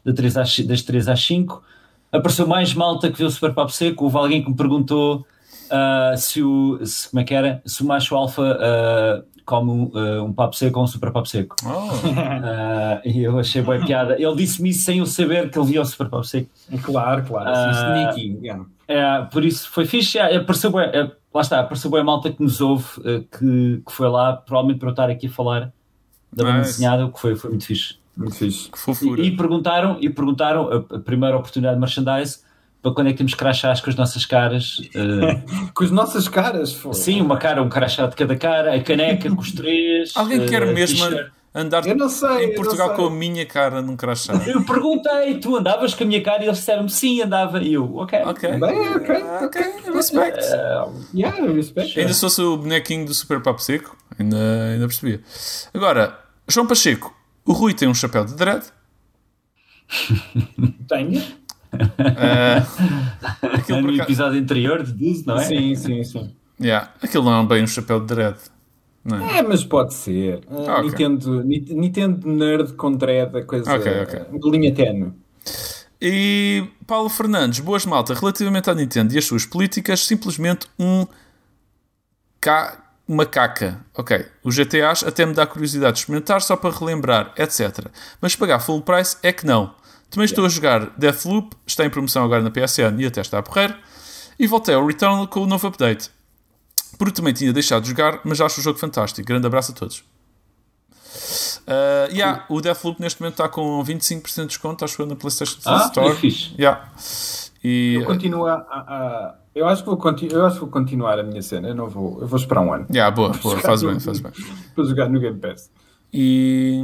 das 0.04 0.16
3 0.16 0.38
às, 0.38 0.60
das 0.60 0.82
3 0.82 1.08
às 1.10 1.22
5. 1.24 1.64
Apareceu 2.12 2.48
mais 2.48 2.74
malta 2.74 3.12
que 3.12 3.18
viu 3.18 3.28
o 3.28 3.32
Super 3.32 3.54
Papo 3.54 3.72
Seco. 3.72 4.06
Houve 4.06 4.18
alguém 4.18 4.44
que 4.44 4.50
me 4.50 4.56
perguntou 4.56 5.26
ah, 5.72 6.14
se 6.18 6.42
o. 6.44 6.80
Se, 6.86 7.10
como 7.10 7.22
é 7.22 7.24
que 7.24 7.34
era? 7.34 7.62
Se 7.66 7.82
o 7.84 7.86
macho 7.86 8.16
alfa 8.16 8.58
ah, 8.60 9.24
come 9.46 9.72
um, 9.72 9.92
ah, 9.96 10.24
um 10.24 10.34
papo 10.34 10.56
seco 10.56 10.78
ou 10.80 10.86
um 10.86 10.88
super 10.88 11.12
papo 11.12 11.28
seco. 11.28 11.56
Oh, 11.66 13.02
e 13.08 13.24
eu 13.24 13.38
achei 13.40 13.62
boa 13.62 13.80
piada. 13.84 14.16
Ele 14.22 14.36
disse-me 14.36 14.70
isso 14.70 14.84
sem 14.84 15.00
eu 15.00 15.06
saber 15.06 15.50
que 15.50 15.58
ele 15.58 15.68
via 15.68 15.82
o 15.82 15.86
super 15.86 16.10
papo 16.10 16.24
seco. 16.24 16.50
Claro, 16.84 17.24
claro. 17.24 17.50
Ah, 17.50 17.70
assim, 17.70 18.20
sneaky. 18.34 18.40
yeah. 18.46 18.66
É, 18.88 19.22
por 19.32 19.46
isso 19.46 19.70
foi 19.70 19.86
fixe. 19.86 20.18
É, 20.18 20.38
apareceu 20.38 20.72
bué- 20.72 20.92
é, 20.94 21.12
lá 21.34 21.42
está, 21.42 21.60
apareceu 21.60 21.92
bem 21.92 22.02
a 22.02 22.04
malta 22.04 22.32
que 22.32 22.42
nos 22.42 22.60
ouve, 22.62 22.86
que, 23.38 23.82
que 23.86 23.92
foi 23.92 24.10
lá, 24.10 24.34
provavelmente 24.34 24.80
para 24.80 24.90
eu 24.90 24.92
estar 24.92 25.10
aqui 25.10 25.28
a 25.28 25.30
falar 25.30 25.72
da 26.34 26.44
banda 26.44 26.60
Nice. 26.60 26.72
desenhada, 26.74 27.06
o 27.06 27.12
que 27.12 27.20
foi, 27.20 27.36
foi 27.36 27.50
muito 27.52 27.66
fixe. 27.66 27.96
Muito 28.18 28.36
fixe. 28.36 28.70
que 28.70 28.78
fofura. 28.78 29.22
E, 29.22 29.28
e 29.28 29.38
perguntaram, 29.38 29.98
e 30.02 30.10
perguntaram 30.10 30.70
a, 30.92 30.96
a 30.96 31.00
primeira 31.00 31.38
oportunidade 31.38 31.76
de 31.76 31.80
merchandise 31.82 32.40
para 32.82 32.94
quando 32.94 33.08
é 33.08 33.12
que 33.12 33.18
temos 33.18 33.34
crachás 33.34 33.82
com 33.82 33.90
as 33.90 33.96
nossas 33.96 34.26
caras. 34.26 34.78
eh, 34.96 35.70
Com 35.74 35.84
as 35.84 35.92
nossas 35.92 36.28
caras, 36.28 36.74
foi. 36.74 36.94
sim, 36.94 37.22
uma 37.22 37.38
cara, 37.38 37.62
um 37.62 37.70
crachá 37.70 38.08
de 38.08 38.16
cada 38.16 38.36
cara, 38.36 38.74
a 38.74 38.82
caneca 38.82 39.30
com 39.30 39.42
os 39.42 39.52
três. 39.52 40.12
Alguém 40.16 40.44
eh, 40.44 40.48
quer 40.48 40.66
mesmo 40.74 41.06
t-shirt. 41.06 41.32
andar 41.54 41.86
Eu 41.86 41.96
não 41.96 42.08
sei. 42.10 42.46
em 42.46 42.50
eu 42.52 42.56
Portugal 42.56 42.94
com 42.96 43.06
a 43.08 43.10
minha 43.12 43.46
cara 43.46 43.82
num 43.82 43.98
crachá? 43.98 44.34
Eu 44.48 44.64
perguntei, 44.64 45.40
tu 45.40 45.58
andavas 45.58 45.94
com 45.94 46.04
a 46.04 46.08
minha 46.08 46.22
cara 46.24 46.44
e 46.44 46.48
eles 46.48 46.58
disseram-me 46.60 46.90
sim, 46.90 47.22
andava. 47.22 47.62
E 47.62 47.74
eu, 47.74 47.98
ok. 47.98 48.20
Ok. 48.24 48.50
Bem, 48.52 48.90
ok, 48.96 49.24
Ok, 49.44 49.62
respect. 49.94 50.40
Yeah, 51.14 51.52
respect. 51.52 52.00
Ainda 52.00 52.14
se 52.14 52.22
fosse 52.22 52.42
o 52.42 52.56
bonequinho 52.58 53.06
do 53.06 53.14
Super 53.14 53.42
Papo 53.42 53.62
Seco, 53.62 53.98
ainda, 54.18 54.38
ainda 54.74 54.88
percebia. 54.88 55.22
Agora, 55.74 56.18
João 56.48 56.66
Pacheco, 56.66 57.14
o 57.46 57.52
Rui 57.52 57.74
tem 57.74 57.88
um 57.90 57.94
chapéu 57.94 58.24
de 58.24 58.36
dread. 58.36 58.64
Tenho? 60.88 61.39
Ah, 62.18 62.66
aquilo, 63.54 63.82
por 63.82 63.92
No 63.92 64.02
episódio 64.02 64.40
anterior 64.40 64.84
de 64.84 64.94
Diz, 64.94 65.26
não 65.26 65.38
é? 65.38 65.46
Sim, 65.46 65.76
sim, 65.76 66.04
sim. 66.04 66.32
Yeah, 66.60 66.92
aquilo 67.02 67.24
não 67.24 67.42
é 67.42 67.46
bem 67.46 67.64
um 67.64 67.68
chapéu 67.68 68.00
de 68.00 68.08
dread. 68.08 68.38
Não 69.04 69.18
é? 69.18 69.38
É, 69.38 69.42
mas 69.42 69.64
pode 69.64 69.94
ser. 69.94 70.42
Ah, 70.50 70.56
Ah, 70.68 70.80
ok. 70.80 70.90
Nintendo, 70.90 71.44
Nintendo 71.44 72.28
nerd 72.28 72.74
com 72.74 72.92
dread, 72.92 73.36
a 73.38 73.44
coisa. 73.44 73.74
Ok, 73.74 73.92
ok. 74.04 74.22
Uma 74.32 74.52
linha 74.52 74.74
tenue. 74.74 75.14
E 76.02 76.66
Paulo 76.88 77.10
Fernandes, 77.10 77.60
boas 77.60 77.86
malta, 77.86 78.14
relativamente 78.14 78.70
à 78.70 78.74
Nintendo 78.76 79.14
e 79.14 79.18
as 79.18 79.26
suas 79.26 79.46
políticas, 79.46 80.06
simplesmente 80.06 80.68
um 80.78 81.06
ca... 82.40 82.78
uma 83.08 83.26
caca. 83.26 83.80
Ok, 83.98 84.26
os 84.44 84.56
GTAs 84.56 85.04
até 85.04 85.26
me 85.26 85.34
dá 85.34 85.46
curiosidade 85.46 85.94
de 85.94 86.00
experimentar 86.00 86.42
só 86.42 86.56
para 86.56 86.74
relembrar, 86.76 87.34
etc. 87.38 87.88
Mas 88.22 88.36
pagar 88.36 88.60
full 88.60 88.82
price 88.82 89.18
é 89.24 89.32
que 89.34 89.46
não. 89.46 89.74
Também 90.10 90.26
estou 90.26 90.46
a 90.46 90.50
jogar 90.50 90.90
Deathloop, 90.98 91.56
está 91.68 91.86
em 91.86 91.90
promoção 91.90 92.24
agora 92.24 92.42
na 92.42 92.50
PSN 92.50 93.00
e 93.00 93.06
até 93.06 93.22
está 93.22 93.40
a 93.40 93.44
porrer. 93.44 93.78
E 94.40 94.48
voltei 94.48 94.74
ao 94.74 94.86
Returnal 94.86 95.28
com 95.28 95.42
o 95.42 95.46
novo 95.46 95.68
update. 95.68 96.10
Porque 96.98 97.14
também 97.14 97.34
tinha 97.34 97.54
deixado 97.54 97.84
de 97.84 97.90
jogar, 97.90 98.20
mas 98.24 98.42
acho 98.42 98.60
o 98.60 98.64
jogo 98.64 98.80
fantástico. 98.80 99.28
Grande 99.28 99.46
abraço 99.46 99.72
a 99.72 99.76
todos. 99.76 100.04
Uh, 101.68 102.12
yeah, 102.12 102.46
o 102.50 102.60
Deathloop 102.62 103.00
neste 103.00 103.22
momento 103.22 103.34
está 103.34 103.48
com 103.48 103.84
25% 103.84 104.36
de 104.42 104.46
desconto, 104.48 104.84
acho 104.84 104.98
que 104.98 105.06
na 105.06 105.16
PlayStation 105.16 105.60
Ah, 105.66 105.86
Store. 105.88 106.10
é 106.12 106.16
fixe. 106.16 106.54
Yeah. 106.58 106.90
E, 107.64 107.96
Eu 107.96 108.06
continuo 108.06 108.48
a, 108.48 108.54
a- 108.54 108.60
a- 108.80 109.36
eu, 109.54 109.68
acho 109.68 109.84
que 109.84 109.90
vou 109.90 110.00
eu 110.32 110.46
acho 110.46 110.56
que 110.56 110.62
vou 110.62 110.70
continuar 110.70 111.20
a 111.20 111.24
minha 111.24 111.42
cena. 111.42 111.68
Eu 111.68 111.76
não 111.76 111.88
vou. 111.88 112.20
Eu 112.22 112.28
vou 112.28 112.40
esperar 112.40 112.62
um 112.62 112.74
ano 112.74 112.88
yeah, 112.92 113.14
boa, 113.16 113.30
boa, 113.30 113.60
faz 113.60 113.84
bem, 113.84 114.00
faz 114.00 114.20
bem. 114.20 114.32
para 114.74 114.84
jogar 114.86 115.10
no 115.10 115.20
Game 115.20 115.38
Pass. 115.40 115.70
E 116.12 116.80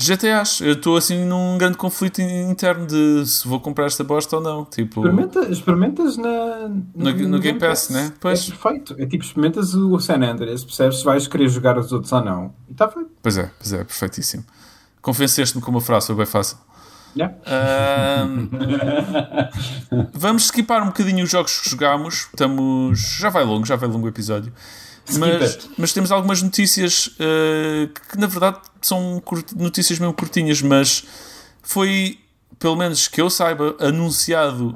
GTAs, 0.00 0.60
eu 0.60 0.74
estou 0.74 0.96
assim 0.96 1.24
num 1.24 1.58
grande 1.58 1.76
conflito 1.76 2.20
in- 2.20 2.50
interno 2.50 2.86
de 2.86 3.26
se 3.26 3.46
vou 3.48 3.58
comprar 3.60 3.86
esta 3.86 4.04
bosta 4.04 4.36
ou 4.36 4.42
não. 4.42 4.64
Tipo, 4.64 5.00
Experimenta, 5.00 5.40
experimentas 5.50 6.16
na, 6.16 6.68
No- 6.94 7.28
no 7.28 7.38
Game 7.40 7.58
Pass, 7.58 7.90
né? 7.90 8.12
Pois. 8.20 8.44
É 8.48 8.52
perfeito. 8.54 8.94
É 8.98 9.06
tipo, 9.06 9.24
experimentas 9.24 9.74
o 9.74 9.98
San 9.98 10.22
Andreas, 10.22 10.62
percebes 10.62 10.98
se 11.00 11.04
vais 11.04 11.26
querer 11.26 11.48
jogar 11.48 11.76
os 11.76 11.90
outros 11.92 12.12
ou 12.12 12.22
não. 12.24 12.54
E 12.68 12.72
está 12.72 12.88
feito. 12.88 13.10
pois 13.20 13.36
é, 13.38 13.50
pois 13.58 13.72
é, 13.72 13.78
perfeitíssimo. 13.84 14.44
Convenceste-me 15.02 15.62
com 15.62 15.70
uma 15.72 15.80
frase, 15.80 16.06
foi 16.08 16.16
bem 16.16 16.26
fácil. 16.26 16.58
Yeah. 17.16 17.34
Ahm, 17.46 18.48
vamos 20.14 20.44
skipar 20.44 20.82
um 20.82 20.86
bocadinho 20.86 21.24
os 21.24 21.30
jogos 21.30 21.60
que 21.60 21.70
jogámos. 21.70 22.28
Estamos. 22.32 22.98
Já 23.18 23.30
vai 23.30 23.44
longo, 23.44 23.66
já 23.66 23.76
vai 23.76 23.88
longo 23.88 24.06
o 24.06 24.08
episódio. 24.08 24.52
Mas, 25.16 25.68
mas 25.76 25.92
temos 25.92 26.10
algumas 26.12 26.42
notícias 26.42 27.10
eh, 27.18 27.88
que, 28.10 28.18
na 28.18 28.26
verdade, 28.26 28.58
são 28.82 29.22
notícias 29.56 29.98
mesmo 29.98 30.12
curtinhas, 30.14 30.60
mas 30.62 31.04
foi, 31.62 32.18
pelo 32.58 32.76
menos 32.76 33.08
que 33.08 33.20
eu 33.20 33.30
saiba, 33.30 33.76
anunciado 33.80 34.74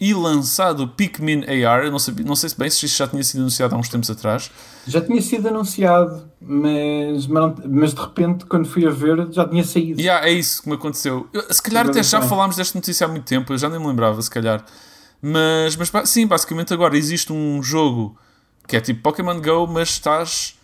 e 0.00 0.12
lançado 0.12 0.82
o 0.82 0.88
Pikmin 0.88 1.44
AR. 1.44 1.84
Eu 1.84 1.92
não, 1.92 1.98
sabia, 1.98 2.24
não 2.26 2.34
sei 2.34 2.48
se 2.48 2.58
bem 2.58 2.68
se 2.68 2.86
isto 2.86 2.96
já 2.98 3.06
tinha 3.06 3.22
sido 3.22 3.40
anunciado 3.40 3.74
há 3.74 3.78
uns 3.78 3.88
tempos 3.88 4.10
atrás. 4.10 4.50
Já 4.86 5.00
tinha 5.00 5.22
sido 5.22 5.46
anunciado, 5.46 6.28
mas, 6.40 7.26
mas, 7.28 7.94
de 7.94 8.00
repente, 8.00 8.44
quando 8.46 8.66
fui 8.66 8.84
a 8.84 8.90
ver, 8.90 9.28
já 9.30 9.46
tinha 9.48 9.62
saído. 9.62 10.00
Yeah, 10.00 10.26
é 10.26 10.32
isso 10.32 10.62
que 10.62 10.68
me 10.68 10.74
aconteceu. 10.74 11.28
Eu- 11.32 11.52
se 11.54 11.62
calhar 11.62 11.86
até 11.86 12.02
já 12.02 12.20
falámos 12.20 12.56
desta 12.56 12.76
notícia 12.76 13.06
há 13.06 13.08
muito 13.08 13.24
tempo, 13.24 13.52
eu 13.52 13.58
já 13.58 13.68
nem 13.68 13.78
me 13.78 13.86
lembrava, 13.86 14.20
se 14.20 14.30
calhar. 14.30 14.64
Mas, 15.20 15.76
mas 15.76 16.08
sim, 16.10 16.26
basicamente 16.26 16.74
agora 16.74 16.96
existe 16.98 17.32
um 17.32 17.62
jogo 17.62 18.18
que 18.66 18.76
é 18.76 18.80
tipo 18.80 19.00
Pokémon 19.02 19.40
Go, 19.40 19.66
mas 19.66 19.90
estás. 19.90 20.54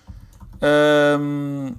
ahm, 0.62 1.72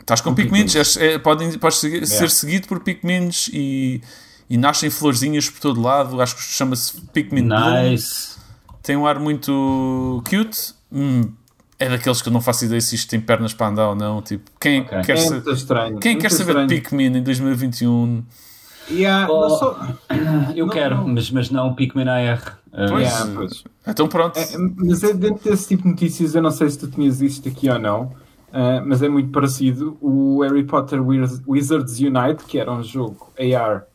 estás 0.00 0.20
com, 0.20 0.34
Pikmins. 0.34 0.74
És- 0.74 0.96
é, 0.96 1.18
podem, 1.18 1.50
podes 1.58 1.78
segui- 1.78 2.06
ser 2.06 2.30
seguido 2.30 2.66
por 2.68 2.80
Pikmins 2.80 3.48
e, 3.52 4.00
e 4.48 4.56
nascem 4.56 4.90
florzinhas 4.90 5.48
por 5.48 5.60
todo 5.60 5.80
lado. 5.80 6.20
Acho 6.20 6.36
que 6.36 6.42
chama-se 6.42 7.00
Pikmin 7.12 7.46
Bloom. 7.48 7.90
Nice. 7.90 8.36
Tem 8.82 8.96
um 8.96 9.06
ar 9.06 9.18
muito 9.18 10.22
cute. 10.28 10.74
Hum, 10.92 11.32
é 11.78 11.88
daqueles 11.88 12.20
que 12.20 12.28
eu 12.28 12.32
não 12.32 12.40
faço 12.40 12.64
ideia 12.64 12.80
se 12.80 12.94
isto 12.94 13.08
tem 13.08 13.20
pernas 13.20 13.54
para 13.54 13.68
andar 13.68 13.88
ou 13.90 13.94
não. 13.94 14.20
Tipo, 14.20 14.50
quem 14.60 14.80
Ok. 14.82 15.02
quer, 15.02 15.16
É 15.18 15.30
muito 15.30 15.50
estranho. 15.52 15.98
quem 15.98 16.12
muito 16.12 16.22
quer 16.22 16.30
saber 16.30 16.66
de 16.66 16.74
Pikmin 16.80 17.16
em 17.16 17.22
2021? 17.22 18.24
Yeah, 18.90 19.30
Oh. 19.32 19.48
só- 19.50 19.78
Eu 20.54 20.66
Não, 20.66 20.72
quero, 20.72 20.96
não. 20.96 21.08
Mas, 21.08 21.30
mas 21.30 21.50
não 21.50 21.74
Pikmin 21.74 22.08
AR. 22.08 22.58
Ah, 22.72 22.86
Pois. 22.88 23.08
Yeah, 23.08 23.32
pois. 23.34 23.64
Então 23.86 24.08
pronto. 24.08 24.38
É, 24.38 24.46
mas 24.76 25.02
é 25.02 25.12
dentro 25.12 25.48
desse 25.50 25.68
tipo 25.68 25.82
de 25.84 25.88
notícias, 25.90 26.34
eu 26.34 26.42
não 26.42 26.50
sei 26.50 26.68
se 26.70 26.78
tu 26.78 26.88
tinhas 26.88 27.20
isto 27.20 27.48
aqui 27.48 27.68
ou 27.70 27.78
não, 27.78 28.12
ah, 28.52 28.82
mas 28.84 29.02
é 29.02 29.08
muito 29.08 29.30
parecido. 29.30 29.96
O 30.00 30.40
Harry 30.42 30.64
Potter 30.64 31.04
Wiz- 31.06 31.42
Wizards 31.46 31.98
Unite, 31.98 32.44
que 32.46 32.58
era 32.58 32.70
um 32.72 32.82
jogo 32.82 33.28
AR 33.38 33.86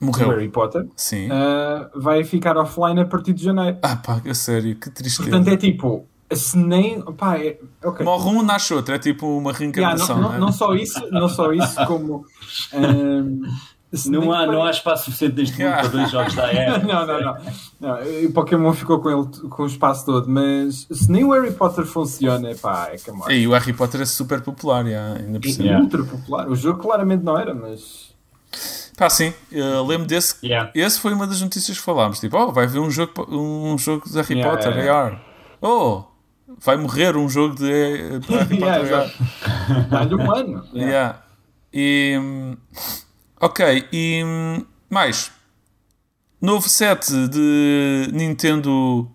do 0.00 0.06
Morreu. 0.06 0.30
Harry 0.30 0.48
Potter, 0.48 0.86
Sim. 0.96 1.28
ah, 1.30 1.88
vai 1.94 2.22
ficar 2.24 2.56
offline 2.56 3.00
a 3.00 3.04
partir 3.04 3.32
de 3.32 3.42
janeiro. 3.44 3.78
Ah, 3.82 3.96
pá, 3.96 4.20
a 4.28 4.34
sério, 4.34 4.74
que 4.76 4.90
tristeza. 4.90 5.28
Portanto, 5.28 5.48
é 5.48 5.56
tipo, 5.56 6.06
se 6.32 6.58
nem. 6.58 7.00
Pá, 7.02 7.38
é, 7.38 7.58
ok. 7.84 8.04
Morre 8.04 8.30
um, 8.30 8.42
nasce 8.42 8.74
outro. 8.74 8.94
É 8.94 8.98
tipo 8.98 9.26
uma 9.26 9.50
Yeah, 9.52 9.58
reencarnação. 9.58 10.16
não, 10.16 10.22
não, 10.22 10.28
não, 10.30 10.36
é? 10.36 10.40
não 10.40 10.52
só 10.52 10.74
isso, 10.74 11.00
não 11.10 11.28
só 11.28 11.52
isso, 11.52 11.86
como. 11.86 12.24
se 12.48 12.76
Não 14.06 14.30
há, 14.32 14.46
não 14.46 14.62
há 14.62 14.70
espaço 14.70 15.06
suficiente 15.06 15.36
neste 15.36 15.62
mundo 15.62 15.72
para 15.72 15.88
dois 15.88 16.10
jogos 16.10 16.34
da 16.34 16.44
AR. 16.48 16.86
não, 16.86 17.06
não, 17.06 17.20
não. 17.22 17.36
não. 17.80 18.26
O 18.26 18.32
Pokémon 18.32 18.72
ficou 18.74 19.00
com, 19.00 19.08
ele, 19.10 19.48
com 19.48 19.62
o 19.62 19.66
espaço 19.66 20.04
todo, 20.04 20.28
mas 20.28 20.86
se 20.90 21.10
nem 21.10 21.24
o 21.24 21.32
Harry 21.32 21.52
Potter 21.52 21.86
funciona, 21.86 22.54
pá, 22.60 22.90
é 22.92 22.96
que 22.98 23.08
é 23.08 23.12
morte. 23.14 23.32
E 23.34 23.48
o 23.48 23.52
Harry 23.52 23.72
Potter 23.72 24.02
é 24.02 24.04
super 24.04 24.42
popular, 24.42 24.84
já, 24.84 25.14
ainda 25.14 25.40
por 25.40 25.48
É 25.48 25.52
cima. 25.52 25.64
Yeah. 25.64 25.82
ultra 25.84 26.04
popular. 26.04 26.48
O 26.50 26.54
jogo 26.54 26.78
claramente 26.80 27.24
não 27.24 27.38
era, 27.38 27.54
mas. 27.54 28.08
Pá, 28.96 29.08
sim, 29.08 29.32
eu 29.50 29.86
lembro 29.86 30.06
desse. 30.06 30.36
Yeah. 30.44 30.70
Esse 30.74 31.00
foi 31.00 31.14
uma 31.14 31.26
das 31.26 31.40
notícias 31.40 31.78
que 31.78 31.82
falámos. 31.84 32.20
Tipo, 32.20 32.36
oh, 32.36 32.52
vai 32.52 32.64
haver 32.64 32.80
um 32.80 32.90
jogo, 32.90 33.12
um 33.30 33.78
jogo 33.78 34.06
de 34.06 34.16
Harry 34.16 34.34
Yeah, 34.34 34.50
Potter 34.56 34.76
yeah, 34.76 35.00
AR. 35.04 35.20
Oh, 35.62 36.02
vai 36.58 36.76
morrer 36.76 37.16
um 37.16 37.28
jogo 37.28 37.54
de, 37.54 38.18
de 38.18 38.34
Harry 38.34 38.58
Yeah, 38.60 38.80
Potter 38.80 38.94
AR. 38.98 39.88
Dá-lhe 39.88 40.14
um 40.14 40.30
ano. 40.30 40.64
Yeah. 40.74 41.22
E. 41.72 42.20
Ok, 43.40 43.88
e. 43.92 44.22
hum, 44.24 44.64
Mais. 44.90 45.30
Novo 46.40 46.68
set 46.68 47.10
de 47.28 48.08
Nintendo 48.12 49.10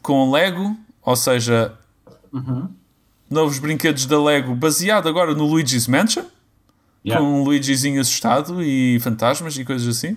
com 0.00 0.30
Lego, 0.30 0.74
ou 1.02 1.14
seja, 1.14 1.78
novos 3.30 3.58
brinquedos 3.58 4.06
da 4.06 4.20
Lego 4.22 4.54
baseado 4.54 5.08
agora 5.08 5.34
no 5.34 5.44
Luigi's 5.46 5.86
Mansion, 5.86 6.24
Yeah. 7.04 7.20
com 7.20 7.40
um 7.40 7.42
Luigizinho 7.44 8.00
assustado 8.00 8.62
e 8.62 8.98
fantasmas 9.00 9.56
e 9.58 9.64
coisas 9.64 9.88
assim. 9.96 10.16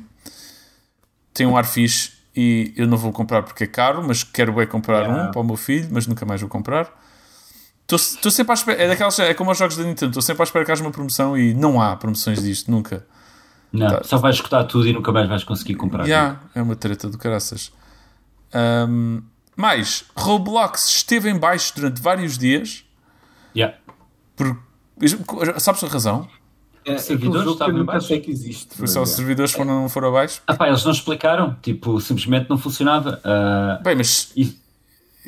Tem 1.34 1.46
um 1.48 1.58
ar 1.58 1.66
fixe 1.66 2.12
e 2.36 2.72
eu 2.78 2.86
não 2.88 2.96
vou 2.98 3.12
comprar 3.12 3.42
porque 3.44 3.64
é 3.64 3.68
caro, 3.68 4.04
mas 4.06 4.24
quero 4.24 4.54
bem 4.54 4.68
comprar 4.68 5.00
Yeah. 5.02 5.30
um 5.30 5.32
para 5.32 5.42
o 5.42 5.44
meu 5.44 5.58
filho, 5.58 5.90
mas 5.92 6.06
nunca 6.08 6.26
mais 6.26 6.40
vou 6.42 6.50
comprar. 6.50 6.90
Estou 7.92 8.32
sempre 8.32 8.52
à 8.52 8.56
espera, 8.56 8.82
é, 8.82 8.88
daquelas, 8.88 9.20
é 9.20 9.34
como 9.36 9.52
os 9.52 9.58
jogos 9.58 9.78
da 9.78 9.84
Nintendo, 9.84 10.10
estou 10.10 10.22
sempre 10.22 10.42
à 10.42 10.46
espera 10.46 10.66
que 10.66 10.72
haja 10.72 10.82
uma 10.82 10.92
promoção 10.92 11.38
e 11.38 11.54
não 11.54 11.80
há 11.80 11.96
promoções 11.96 12.42
disto, 12.42 12.72
nunca. 12.72 13.06
Não, 13.72 13.88
Tá. 13.88 14.02
só 14.04 14.18
vais 14.18 14.36
escutar 14.36 14.64
tudo 14.64 14.88
e 14.88 14.94
nunca 14.94 15.12
mais 15.12 15.28
vais 15.30 15.44
conseguir 15.44 15.76
comprar. 15.76 16.06
Já, 16.08 16.40
é 16.56 16.62
uma 16.62 16.76
treta 16.76 17.10
do 17.10 17.18
caraças. 17.18 17.72
Ahm, 18.54 19.20
mais, 19.56 20.06
Roblox 20.16 20.86
esteve 20.88 21.30
em 21.30 21.38
baixo 21.38 21.74
durante 21.76 22.02
vários 22.02 22.38
dias. 22.38 22.84
Yeah. 23.56 23.78
Por, 24.36 24.58
sabes 25.60 25.84
a 25.84 25.88
razão? 25.88 26.28
É, 26.86 26.98
servidores 26.98 27.52
estavam 27.52 27.74
eu 27.74 27.78
em 27.78 27.80
nunca 27.82 27.94
baixo. 27.94 28.08
sei 28.08 28.20
que 28.20 28.32
existe. 28.32 28.76
Foi 28.78 28.88
só 28.88 29.02
os 29.02 29.12
é. 29.12 29.16
servidores 29.16 29.52
foram, 29.52 29.90
foram 29.90 30.10
abaixo. 30.10 30.42
Ah, 30.48 30.56
pá, 30.56 30.68
eles 30.68 30.84
não 30.84 30.92
explicaram, 30.92 31.56
tipo, 31.62 32.00
simplesmente 32.00 32.50
não 32.50 32.58
funcionava. 32.58 33.20
Ah, 33.24 33.80
Bem, 33.84 33.96
mas 33.96 34.32
e 34.36 34.58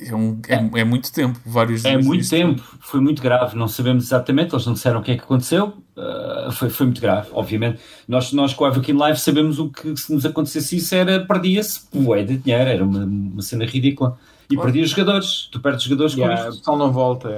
é, 0.05 0.15
um- 0.15 0.39
é- 0.47 0.81
é 0.81 0.83
muito 0.83 1.11
tempo, 1.11 1.39
vários 1.45 1.83
é 1.85 1.91
dias. 1.91 2.05
muito 2.05 2.21
disto. 2.21 2.31
tempo, 2.35 2.61
foi 2.81 2.99
muito 2.99 3.21
grave, 3.21 3.55
não 3.55 3.67
sabemos 3.67 4.05
exatamente, 4.05 4.53
eles 4.53 4.65
não 4.65 4.73
disseram 4.73 4.99
o 4.99 5.03
que 5.03 5.11
é 5.11 5.15
que 5.15 5.23
aconteceu, 5.23 5.73
ah, 5.97 6.49
foi, 6.51 6.69
foi 6.69 6.85
muito 6.87 7.01
grave, 7.01 7.29
obviamente. 7.31 7.79
Nós, 8.07 8.31
nós 8.33 8.53
com 8.53 8.65
a 8.65 8.67
Avakin 8.69 8.93
Live 8.93 9.19
sabemos 9.19 9.59
o 9.59 9.69
que 9.69 9.95
se 9.97 10.13
nos 10.13 10.25
acontecesse 10.25 10.75
isso 10.77 10.93
era, 10.95 11.25
perdia-se, 11.25 11.81
ué, 11.95 12.23
de 12.23 12.37
dinheiro, 12.37 12.69
era 12.69 12.83
uma, 12.83 13.03
uma 13.05 13.41
cena 13.41 13.65
ridícula. 13.65 14.17
E 14.49 14.55
perdia 14.55 14.83
os 14.83 14.89
jogadores, 14.91 15.49
tu 15.51 15.59
perdes 15.59 15.83
jogadores 15.83 16.13
Yeah, 16.13 16.35
com 16.35 16.41
o 16.41 16.49
isto. 16.49 16.59
pessoal 16.59 16.77
não 16.77 16.91
volta. 16.91 17.29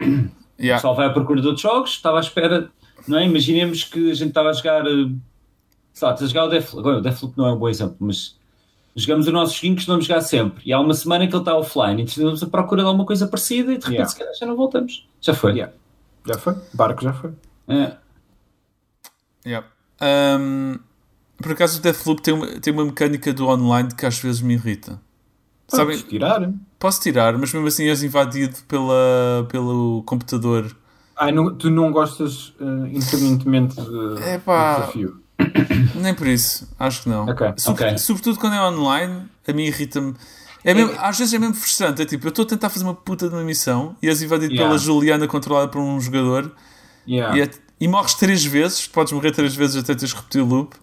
é. 0.00 0.04
O 0.58 0.62
Yeah. 0.64 0.76
pessoal 0.78 0.94
vai 0.94 1.06
à 1.06 1.10
procura 1.10 1.40
de 1.40 1.46
outros 1.48 1.62
jogos, 1.62 1.90
estava 1.90 2.18
à 2.18 2.20
espera, 2.20 2.70
não 3.08 3.18
é? 3.18 3.26
Imaginemos 3.26 3.82
que 3.82 4.10
a 4.12 4.14
gente 4.14 4.28
estava 4.28 4.50
a 4.50 4.52
jogar, 4.52 4.86
eh, 4.86 5.08
sei 5.92 6.06
lá, 6.06 6.14
estás 6.14 6.22
a 6.22 6.26
jogar 6.26 6.44
o 6.44 6.48
Deathloop, 6.50 6.78
agora 6.78 6.98
o 6.98 7.00
Deathloop 7.00 7.36
não 7.36 7.46
é 7.46 7.52
um 7.52 7.56
bom 7.58 7.68
exemplo, 7.68 7.96
mas 7.98 8.36
jogamos 8.96 9.26
o 9.26 9.32
nosso 9.32 9.54
joguinho 9.54 9.74
que 9.74 9.80
costumamos 9.80 10.04
jogar 10.06 10.20
sempre, 10.20 10.62
e 10.66 10.72
há 10.72 10.80
uma 10.80 10.94
semana 10.94 11.26
que 11.26 11.32
ele 11.34 11.40
está 11.42 11.56
offline, 11.56 12.02
e 12.02 12.04
estamos 12.04 12.42
a 12.42 12.46
procura 12.46 12.82
de 12.82 12.88
alguma 12.88 13.06
coisa 13.06 13.26
parecida, 13.26 13.72
e 13.72 13.78
de 13.78 13.84
repente 13.84 13.92
Yeah. 13.92 14.08
se 14.10 14.18
calhar 14.18 14.34
já 14.34 14.46
não 14.46 14.56
voltamos. 14.56 15.08
Já 15.20 15.34
foi. 15.34 15.52
Yeah. 15.52 15.72
Já 16.26 16.38
foi? 16.38 16.54
Barco 16.74 17.02
já 17.02 17.12
foi. 17.12 17.32
É. 17.68 17.96
Yeah. 19.46 19.66
Ahm, 20.00 20.76
por 21.42 21.52
acaso 21.52 21.78
o 21.78 21.82
Deathloop 21.82 22.22
tem 22.22 22.34
uma, 22.34 22.46
tem 22.60 22.72
uma 22.72 22.84
mecânica 22.84 23.32
do 23.32 23.48
online 23.48 23.88
que 23.96 24.06
às 24.06 24.18
vezes 24.18 24.40
me 24.40 24.54
irrita. 24.54 25.00
Sabem, 25.68 25.96
tirar. 25.98 26.52
posso 26.78 27.00
tirar, 27.00 27.36
mas 27.38 27.52
mesmo 27.52 27.66
assim 27.66 27.88
és 27.88 28.02
invadido 28.02 28.56
pela, 28.68 29.46
pelo 29.48 30.02
computador. 30.04 30.76
Ai, 31.16 31.32
não- 31.32 31.54
tu 31.54 31.70
não 31.70 31.90
gostas 31.90 32.48
uh, 32.60 32.86
independentemente 32.90 33.76
de, 33.76 34.22
Epá. 34.34 34.74
do 34.74 34.80
desafio. 34.80 35.21
Nem 35.94 36.14
por 36.14 36.26
isso, 36.26 36.68
acho 36.78 37.02
que 37.02 37.08
não. 37.08 37.24
Ok, 37.26 37.52
Sobre- 37.56 37.84
ok. 37.84 37.98
Sobretudo 37.98 38.38
quando 38.38 38.54
é 38.54 38.62
online, 38.62 39.22
a 39.46 39.52
mim 39.52 39.64
irrita-me. 39.64 40.14
É 40.64 40.72
mesmo- 40.74 40.94
às 40.98 41.18
vezes 41.18 41.34
é 41.34 41.38
mesmo 41.38 41.54
frustrante. 41.54 42.02
É 42.02 42.04
tipo, 42.04 42.26
eu 42.26 42.30
estou 42.30 42.44
a 42.44 42.48
tentar 42.48 42.68
fazer 42.70 42.84
uma 42.84 42.94
puta 42.94 43.28
de 43.28 43.34
uma 43.34 43.42
missão 43.42 43.96
e 44.02 44.08
és 44.08 44.22
invadido 44.22 44.52
Yeah. 44.52 44.68
pela 44.70 44.78
Juliana 44.78 45.26
controlada 45.26 45.68
por 45.68 45.80
um 45.80 46.00
jogador 46.00 46.52
Yeah. 47.06 47.36
e, 47.36 47.42
é- 47.42 47.50
e 47.80 47.88
morres 47.88 48.14
três 48.14 48.44
vezes. 48.44 48.86
Podes 48.86 49.12
morrer 49.12 49.32
três 49.32 49.54
vezes 49.56 49.76
até 49.76 49.94
teres 49.94 50.12
repetido 50.12 50.44
o 50.44 50.48
loop. 50.48 50.76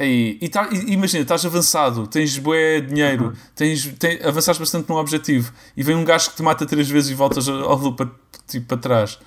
E, 0.00 0.38
e, 0.40 0.48
tá- 0.48 0.68
e 0.72 0.92
imagina, 0.92 1.22
estás 1.22 1.44
avançado, 1.46 2.06
tens 2.08 2.36
bué 2.36 2.80
dinheiro, 2.80 3.26
Uhum. 3.26 3.32
tens, 3.54 3.86
tem, 3.98 4.20
avançaste 4.24 4.58
bastante 4.60 4.88
num 4.88 4.96
objetivo 4.96 5.52
e 5.76 5.82
vem 5.84 5.94
um 5.94 6.04
gajo 6.04 6.30
que 6.30 6.36
te 6.36 6.42
mata 6.42 6.66
três 6.66 6.88
vezes 6.90 7.10
e 7.10 7.14
voltas 7.14 7.48
ao 7.48 7.76
loop 7.78 7.96
para, 7.96 8.10
tipo, 8.48 8.66
para 8.66 8.76
trás. 8.76 9.18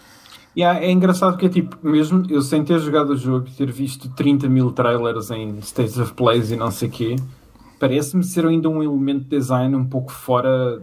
Yeah, 0.58 0.80
é 0.84 0.90
engraçado 0.90 1.38
que 1.38 1.46
é 1.46 1.50
tipo, 1.50 1.78
mesmo 1.84 2.26
eu 2.30 2.42
sem 2.42 2.64
ter 2.64 2.80
jogado 2.80 3.12
o 3.12 3.18
jogo 3.18 3.48
e 3.48 3.52
ter 3.52 3.72
visto 3.72 4.10
30 4.10 4.50
mil 4.50 4.72
trailers 4.72 5.30
em 5.30 5.60
States 5.60 6.00
of 6.00 6.14
Plays 6.14 6.50
e 6.50 6.56
não 6.56 6.72
sei 6.72 6.88
o 6.88 6.92
quê, 6.92 7.16
parece-me 7.80 8.24
ser 8.24 8.44
ainda 8.44 8.68
um 8.68 8.82
elemento 8.82 9.26
de 9.26 9.38
design 9.38 9.76
um 9.76 9.86
pouco 9.86 10.12
fora 10.12 10.82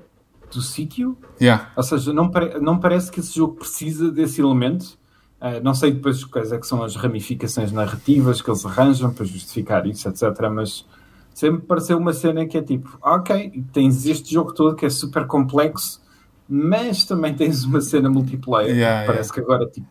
do 0.53 0.63
sítio. 0.63 1.19
Yeah. 1.41 1.73
Ou 1.77 1.83
seja, 1.83 2.13
não, 2.13 2.31
não 2.61 2.79
parece 2.79 3.11
que 3.11 3.19
esse 3.19 3.35
jogo 3.35 3.55
precisa 3.55 4.13
desse 4.13 4.41
elemento. 4.41 4.97
Ah, 5.41 5.59
não 5.61 5.75
sei 5.75 5.91
depois 5.91 6.25
quais 6.25 6.53
é 6.53 6.59
que 6.59 6.67
são 6.67 6.83
as 6.83 6.95
ramificações 6.95 7.73
narrativas 7.73 8.41
que 8.41 8.49
eles 8.49 8.65
arranjam 8.65 9.13
para 9.13 9.25
justificar 9.25 9.87
isso, 9.87 10.09
etc. 10.09 10.23
Mas 10.53 10.87
sempre 11.35 11.63
pareceu 11.67 11.99
uma 11.99 12.13
cena 12.13 12.47
que 12.47 12.57
é 12.57 12.63
tipo, 12.63 12.97
ok, 13.03 13.65
tens 13.73 14.07
este 14.07 14.33
jogo 14.33 14.55
todo 14.55 14.77
que 14.77 14.87
é 14.87 14.91
super 14.91 15.27
complexo, 15.27 16.01
mas 16.49 17.05
também 17.05 17.35
tens 17.35 17.65
uma 17.65 17.81
cena 17.81 18.09
multiplayer. 18.11 18.75
Yeah, 18.77 19.07
Parece 19.07 19.33
que 19.33 19.41
agora 19.41 19.67
tipo, 19.67 19.87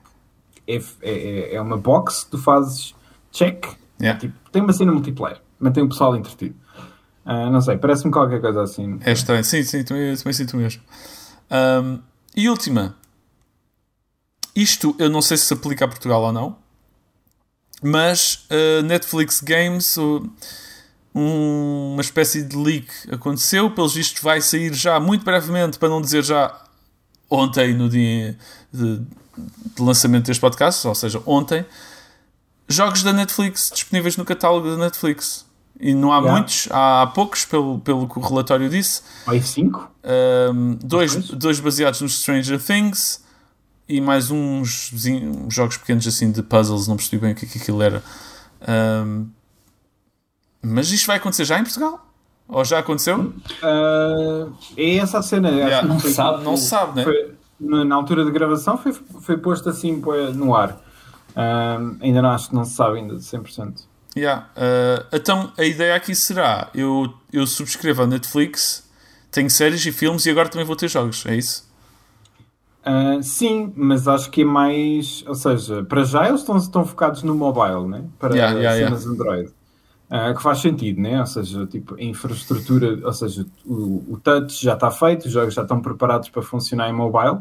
é, 0.67 0.79
é, 1.01 1.55
é 1.55 1.61
uma 1.61 1.77
box 1.77 2.23
que 2.25 2.31
tu 2.31 2.37
fazes 2.37 2.93
check, 3.31 3.65
Yeah. 4.01 4.19
tipo, 4.19 4.33
tem 4.51 4.61
uma 4.61 4.73
cena 4.73 4.91
multiplayer, 4.91 5.39
mantém 5.59 5.83
o 5.83 5.87
pessoal 5.89 6.15
entretido. 6.15 6.55
Ah, 7.25 7.49
não 7.49 7.61
sei, 7.61 7.77
parece-me 7.77 8.11
qualquer 8.11 8.41
coisa 8.41 8.61
assim. 8.63 8.99
É 9.05 9.13
estranho. 9.13 9.43
Sim, 9.43 9.63
sim, 9.63 9.83
também, 9.83 10.15
também 10.17 10.33
sinto 10.33 10.57
mesmo. 10.57 10.81
Ahm, 11.49 11.99
e 12.35 12.49
última. 12.49 12.95
Isto 14.55 14.95
eu 14.99 15.09
não 15.09 15.21
sei 15.21 15.37
se 15.37 15.45
se 15.45 15.53
aplica 15.53 15.85
a 15.85 15.87
Portugal 15.87 16.21
ou 16.21 16.31
não, 16.33 16.57
mas 17.81 18.45
a 18.49 18.83
Netflix 18.83 19.41
Games, 19.41 19.97
o- 19.97 20.29
um- 21.15 21.91
uma 21.93 22.01
espécie 22.01 22.43
de 22.43 22.55
leak 22.55 22.87
aconteceu. 23.11 23.69
Pelos 23.71 23.93
vistos, 23.93 24.21
vai 24.21 24.41
sair 24.41 24.73
já 24.73 24.99
muito 24.99 25.23
brevemente, 25.23 25.77
para 25.77 25.89
não 25.89 26.01
dizer 26.01 26.23
já 26.23 26.53
ontem, 27.29 27.73
no 27.73 27.89
dia 27.89 28.37
de, 28.71 28.97
de 28.97 29.81
lançamento 29.81 30.25
deste 30.25 30.41
podcast, 30.41 30.87
ou 30.87 30.95
seja, 30.95 31.21
ontem. 31.25 31.65
Jogos 32.67 33.03
da 33.03 33.11
Netflix 33.13 33.69
disponíveis 33.73 34.15
no 34.17 34.23
catálogo 34.25 34.69
da 34.69 34.77
Netflix. 34.77 35.45
E 35.79 35.93
não 35.93 36.13
há 36.13 36.17
Yeah. 36.17 36.31
muitos, 36.37 36.67
há 36.71 37.07
poucos, 37.13 37.43
pelo, 37.45 37.79
pelo 37.79 38.07
que 38.07 38.17
o 38.17 38.21
relatório 38.21 38.69
disse. 38.69 39.01
Aí 39.27 39.41
5? 39.41 39.91
Um, 40.53 40.75
dois, 40.83 41.15
Dois? 41.29 41.59
baseados 41.59 41.99
nos 41.99 42.19
Stranger 42.21 42.61
Things 42.61 43.21
e 43.89 43.99
mais 43.99 44.31
uns 44.31 44.91
jogos 45.49 45.75
pequenos 45.77 46.07
assim 46.07 46.31
de 46.31 46.41
puzzles, 46.41 46.87
não 46.87 46.95
percebi 46.95 47.19
bem 47.21 47.33
o 47.33 47.35
que, 47.35 47.45
é 47.45 47.49
que 47.49 47.57
aquilo 47.57 47.81
era. 47.81 48.01
Um, 49.05 49.27
mas 50.63 50.91
isto 50.91 51.07
vai 51.07 51.17
acontecer 51.17 51.45
já 51.45 51.59
em 51.59 51.63
Portugal? 51.63 52.07
Ou 52.47 52.63
já 52.63 52.79
aconteceu? 52.79 53.33
Ah, 53.61 54.47
é 54.77 54.95
essa 54.97 55.19
a 55.19 55.21
cena. 55.21 55.49
Yeah, 55.49 55.87
não 55.87 55.99
foi- 55.99 56.11
sabe, 56.11 56.43
não 56.43 56.57
sabe, 56.57 56.97
né? 56.97 57.03
foi- 57.03 57.33
na, 57.59 57.95
altura 57.95 58.25
de 58.25 58.31
gravação 58.31 58.77
foi, 58.77 58.91
foi 58.93 59.37
posto 59.37 59.69
assim 59.69 60.01
no 60.35 60.55
ar. 60.55 60.79
Ah, 61.35 61.77
ainda 62.01 62.21
não 62.21 62.29
acho 62.29 62.49
que 62.49 62.55
não 62.55 62.65
se 62.65 62.73
sabe 62.75 62.99
ainda 62.99 63.15
de 63.15 63.23
100%. 63.23 63.87
Yeah. 64.15 64.47
Uh, 64.55 65.05
então 65.11 65.51
a 65.57 65.63
ideia 65.63 65.95
aqui 65.95 66.13
será: 66.13 66.69
eu, 66.73 67.11
eu 67.31 67.47
subscrevo 67.47 68.03
a 68.03 68.07
Netflix, 68.07 68.87
tenho 69.31 69.49
séries 69.49 69.83
e 69.85 69.91
filmes 69.91 70.25
e 70.25 70.29
agora 70.29 70.49
também 70.49 70.65
vou 70.65 70.75
ter 70.75 70.87
jogos, 70.87 71.25
é 71.25 71.35
isso? 71.35 71.67
Ah, 72.85 73.17
sim, 73.21 73.73
mas 73.75 74.07
acho 74.07 74.29
que 74.29 74.41
é 74.41 74.45
mais. 74.45 75.23
Ou 75.25 75.33
seja, 75.33 75.83
para 75.83 76.03
já 76.03 76.27
eles 76.27 76.41
estão, 76.41 76.57
estão 76.57 76.85
focados 76.85 77.23
no 77.23 77.33
mobile, 77.33 77.87
né? 77.87 78.03
para 78.19 78.35
Yeah, 78.35 78.59
yeah, 78.59 78.85
cenas 78.85 79.07
Android. 79.07 79.49
Ah, 80.15 80.31
que 80.31 80.43
faz 80.43 80.59
sentido, 80.59 81.01
né? 81.01 81.19
Ou 81.19 81.25
seja, 81.25 81.65
tipo, 81.65 81.95
a 81.95 82.03
infraestrutura, 82.03 82.99
ou 83.03 83.11
seja, 83.13 83.47
o, 83.65 84.03
o 84.13 84.19
touch 84.23 84.63
já 84.63 84.75
está 84.75 84.91
feito, 84.91 85.25
os 85.25 85.31
jogos 85.31 85.55
já 85.55 85.63
estão 85.63 85.81
preparados 85.81 86.29
para 86.29 86.43
funcionar 86.43 86.87
em 86.87 86.93
mobile. 86.93 87.39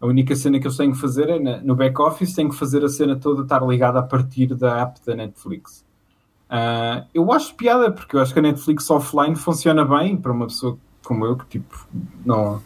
A 0.00 0.06
única 0.06 0.34
cena 0.34 0.58
que 0.58 0.66
eles 0.66 0.78
têm 0.78 0.92
que 0.92 0.96
fazer 0.98 1.28
é 1.28 1.38
na- 1.38 1.58
no 1.58 1.74
back-office, 1.76 2.34
têm 2.34 2.48
que 2.48 2.54
fazer 2.56 2.82
a 2.82 2.88
cena 2.88 3.16
toda 3.16 3.42
estar 3.42 3.60
ligada 3.66 3.98
a 3.98 4.02
partir 4.02 4.54
da 4.54 4.80
app 4.80 4.98
da 5.04 5.14
Netflix. 5.14 5.84
Ah, 6.48 7.04
eu 7.12 7.30
acho 7.32 7.54
piada, 7.54 7.92
porque 7.92 8.16
eu 8.16 8.20
acho 8.20 8.32
que 8.32 8.38
a 8.38 8.42
Netflix 8.42 8.88
offline 8.88 9.36
funciona 9.36 9.84
bem 9.84 10.16
para 10.16 10.32
uma 10.32 10.46
pessoa 10.46 10.78
como 11.04 11.26
eu, 11.26 11.36
que 11.36 11.46
tipo, 11.46 11.86
não, 12.24 12.62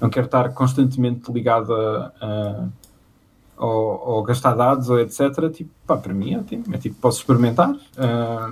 não 0.00 0.08
quer 0.08 0.24
estar 0.24 0.48
constantemente 0.54 1.30
ligada 1.30 1.74
a, 2.22 2.68
ou, 3.58 4.02
ou 4.08 4.22
gastar 4.22 4.54
dados 4.54 4.88
ou 4.88 4.98
etc. 4.98 5.50
Tipo, 5.52 5.70
pá, 5.86 5.96
para 5.96 6.14
mim 6.14 6.32
é 6.32 6.38
ótimo. 6.38 6.64
É 6.72 6.78
tipo, 6.78 6.96
posso 6.96 7.18
experimentar. 7.18 7.74
Ah, 7.98 8.50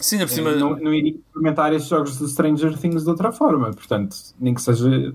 Sim, 0.00 0.18
por 0.18 0.28
cima. 0.28 0.52
não, 0.52 0.76
não 0.76 0.92
iria 0.92 1.14
experimentar 1.14 1.72
estes 1.72 1.88
jogos 1.88 2.18
de 2.18 2.28
Stranger 2.28 2.76
Things 2.76 3.04
de 3.04 3.10
outra 3.10 3.32
forma. 3.32 3.70
Portanto, 3.72 4.16
nem 4.38 4.52
que 4.52 4.60
seja 4.60 5.14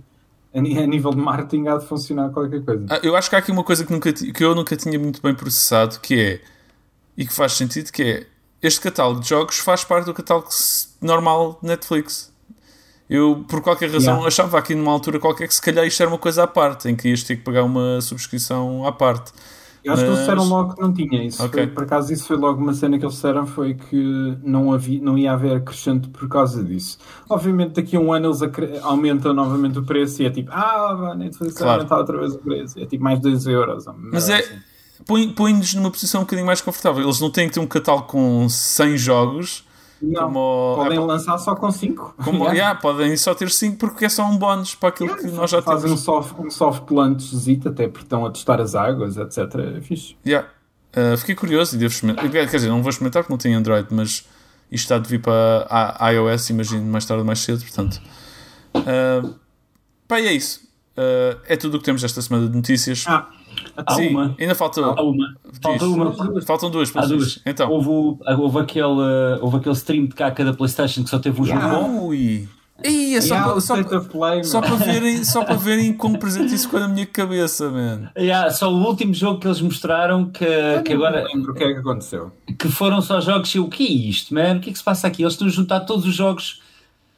a, 0.53 0.61
nível 0.61 1.11
de 1.11 1.17
marketing 1.17 1.67
há 1.67 1.77
de 1.77 1.85
funcionar 1.85 2.29
qualquer 2.29 2.63
coisa. 2.63 2.85
Ah, 2.89 2.99
Eu 3.03 3.15
acho 3.15 3.29
que 3.29 3.35
há 3.35 3.39
aqui 3.39 3.51
uma 3.51 3.63
coisa 3.63 3.85
que, 3.85 3.91
nunca, 3.91 4.11
que 4.11 4.43
eu 4.43 4.55
nunca 4.55 4.75
tinha 4.75 4.97
muito 4.97 5.21
bem 5.21 5.35
processado, 5.35 5.99
que 5.99 6.19
é, 6.19 6.41
e 7.17 7.25
que 7.25 7.33
faz 7.33 7.53
sentido, 7.53 7.91
que 7.91 8.03
é, 8.03 8.27
este 8.61 8.81
catálogo 8.81 9.19
de 9.19 9.29
jogos 9.29 9.59
faz 9.59 9.83
parte 9.83 10.05
do 10.05 10.13
catálogo 10.13 10.49
normal 11.01 11.59
de 11.61 11.67
Netflix. 11.67 12.33
Eu, 13.09 13.43
por 13.47 13.61
qualquer 13.61 13.89
razão, 13.89 14.13
Yeah. 14.13 14.27
achava 14.27 14.59
aqui 14.59 14.75
numa 14.75 14.91
altura 14.91 15.19
qualquer 15.19 15.47
que 15.47 15.53
se 15.55 15.61
calhar 15.61 15.85
isto 15.85 15.99
era 16.01 16.09
uma 16.11 16.17
coisa 16.19 16.43
à 16.43 16.47
parte, 16.47 16.87
em 16.87 16.95
que 16.95 17.09
ias 17.09 17.23
ter 17.23 17.37
que 17.37 17.43
pagar 17.43 17.63
uma 17.63 17.99
subscrição 18.01 18.85
à 18.85 18.91
parte. 18.91 19.31
Eu 19.83 19.93
acho 19.93 20.01
que 20.03 20.09
eles 20.09 20.19
Mas- 20.19 20.27
disseram 20.27 20.49
logo 20.49 20.75
que 20.75 20.81
não 20.81 20.93
tinha 20.93 21.23
isso. 21.23 21.43
Ok. 21.43 21.63
Foi, 21.63 21.73
por 21.73 21.83
acaso, 21.83 22.11
isso 22.11 22.25
foi 22.25 22.35
logo 22.37 22.61
uma 22.61 22.73
cena 22.73 22.97
que 22.99 23.05
eles 23.05 23.15
disseram: 23.15 23.45
foi 23.47 23.73
que 23.75 24.37
não, 24.43 24.71
havia, 24.73 25.01
não 25.01 25.17
ia 25.17 25.31
haver 25.31 25.55
acrescente 25.55 26.09
por 26.09 26.27
causa 26.27 26.63
disso. 26.63 26.97
Obviamente, 27.29 27.73
daqui 27.75 27.95
a 27.95 27.99
um 27.99 28.11
ano 28.11 28.27
eles 28.27 28.39
aumentam 28.83 29.33
novamente 29.33 29.79
o 29.79 29.83
preço 29.83 30.21
e 30.21 30.25
é 30.25 30.29
tipo, 30.29 30.51
ah, 30.51 31.11
a 31.11 31.15
Netflix 31.15 31.55
Claro. 31.55 31.77
aumentar 31.79 31.97
outra 31.97 32.17
vez 32.19 32.33
o 32.35 32.39
preço. 32.39 32.79
É 32.79 32.85
tipo 32.85 33.03
mais 33.03 33.19
2 33.19 33.47
euros. 33.47 33.85
Mas 34.11 34.29
é. 34.29 34.43
põe- 35.05 35.29
Põe-nos 35.29 35.73
numa 35.73 35.89
posição 35.89 36.21
um 36.21 36.23
bocadinho 36.25 36.45
mais 36.45 36.59
confortável. 36.61 37.01
Eles 37.03 37.19
não 37.21 37.29
têm 37.31 37.47
que 37.47 37.53
ter 37.53 37.59
um 37.61 37.67
catálogo 37.67 38.07
com 38.07 38.47
100 38.49 38.97
jogos. 38.97 39.63
Não, 40.01 40.23
como, 40.23 40.75
podem 40.75 40.97
é, 40.97 41.01
lançar 41.01 41.37
só 41.37 41.55
com 41.55 41.69
5. 41.69 42.15
como 42.23 42.47
yeah, 42.53 42.79
podem 42.79 43.15
só 43.17 43.35
ter 43.35 43.49
5 43.49 43.77
porque 43.77 44.05
é 44.05 44.09
só 44.09 44.25
um 44.25 44.37
bónus 44.37 44.75
para 44.75 44.89
aquilo 44.89 45.15
que 45.15 45.27
nós 45.27 45.49
já 45.49 45.61
Fazem 45.61 45.85
um 45.85 45.95
temos. 45.95 46.01
soft, 46.01 46.39
um 46.39 46.49
soft 46.49 46.89
launch, 46.91 47.35
até 47.65 47.87
porque 47.87 48.05
estão 48.05 48.25
a 48.25 48.31
testar 48.31 48.61
as 48.61 48.75
águas, 48.75 49.17
etc. 49.17 49.37
É 49.77 49.81
fixe. 49.81 50.15
Yeah. 50.25 50.47
Uh, 50.95 51.17
fiquei 51.17 51.35
curioso 51.35 51.75
e 51.75 51.79
devo 51.79 51.93
experimentar. 51.93 52.29
Quer 52.29 52.45
dizer, 52.45 52.69
não 52.69 52.81
vou 52.81 52.89
experimentar 52.89 53.23
porque 53.23 53.33
não 53.33 53.37
tenho 53.37 53.57
Android, 53.57 53.87
mas 53.91 54.25
isto 54.71 54.85
está 54.85 54.97
de 54.97 55.07
vir 55.09 55.21
para 55.21 55.67
a 55.99 56.09
iOS, 56.11 56.49
imagino, 56.49 56.83
mais 56.85 57.05
tarde 57.05 57.19
ou 57.19 57.25
mais 57.25 57.39
cedo, 57.39 57.61
portanto. 57.61 58.01
Uh, 58.75 59.35
pá, 60.07 60.19
e 60.19 60.27
é 60.27 60.33
isso. 60.33 60.61
Uh, 60.97 61.39
é 61.47 61.55
tudo 61.55 61.77
o 61.77 61.79
que 61.79 61.85
temos 61.85 62.03
esta 62.03 62.21
semana 62.21 62.47
de 62.47 62.55
notícias. 62.55 63.05
Ah, 63.07 63.29
Há 63.77 63.93
Sim, 63.93 64.09
uma. 64.09 64.35
ainda 64.39 64.55
falta. 64.55 64.81
Há 64.81 65.01
uma. 65.01 65.35
Falta 65.61 65.85
uma. 65.85 66.41
Faltam 66.41 66.69
duas, 66.69 66.95
Há 66.95 67.05
duas. 67.05 67.39
Então. 67.45 67.69
Houve, 67.71 68.19
houve, 68.37 68.59
aquele, 68.59 69.39
houve 69.41 69.57
aquele 69.57 69.75
stream 69.75 70.05
de 70.07 70.15
caca 70.15 70.43
da 70.43 70.53
PlayStation 70.53 71.03
que 71.03 71.09
só 71.09 71.19
teve 71.19 71.41
um 71.41 71.45
Yeah. 71.45 71.69
jogo 71.73 71.87
bom. 71.87 72.07
Ui! 72.07 72.47
Ih, 72.81 73.15
é 73.15 73.19
só, 73.21 73.33
Yeah, 73.35 73.51
para, 73.51 73.61
só, 73.61 73.73
Play, 74.03 74.43
só, 74.45 74.61
mano. 74.61 74.77
para 74.77 74.85
verem, 74.85 75.23
só 75.25 75.43
para 75.43 75.55
verem 75.55 75.91
como 75.91 76.17
presente 76.17 76.53
isso 76.53 76.63
ficou 76.65 76.79
na 76.79 76.87
minha 76.87 77.05
cabeça, 77.05 77.69
man. 77.69 78.09
Yeah, 78.17 78.49
só 78.51 78.71
o 78.71 78.85
último 78.87 79.13
jogo 79.13 79.37
que 79.39 79.47
eles 79.47 79.59
mostraram 79.59 80.25
que, 80.29 80.45
que 80.85 80.93
agora 80.93 81.25
lembro 81.33 81.51
o 81.51 81.55
que 81.55 81.63
é 81.65 81.73
que 81.73 81.79
aconteceu. 81.79 82.31
que 82.57 82.69
foram 82.69 83.01
só 83.01 83.19
jogos 83.19 83.53
e 83.53 83.57
eu, 83.57 83.65
o 83.65 83.69
que 83.69 83.83
é 83.85 83.91
isto, 83.91 84.33
man? 84.33 84.55
O 84.55 84.59
que 84.61 84.69
é 84.69 84.71
que 84.71 84.77
se 84.77 84.83
passa 84.83 85.07
aqui? 85.07 85.21
Eles 85.23 85.33
estão 85.33 85.47
a 85.47 85.51
juntar 85.51 85.81
todos 85.81 86.05
os 86.05 86.15
jogos 86.15 86.61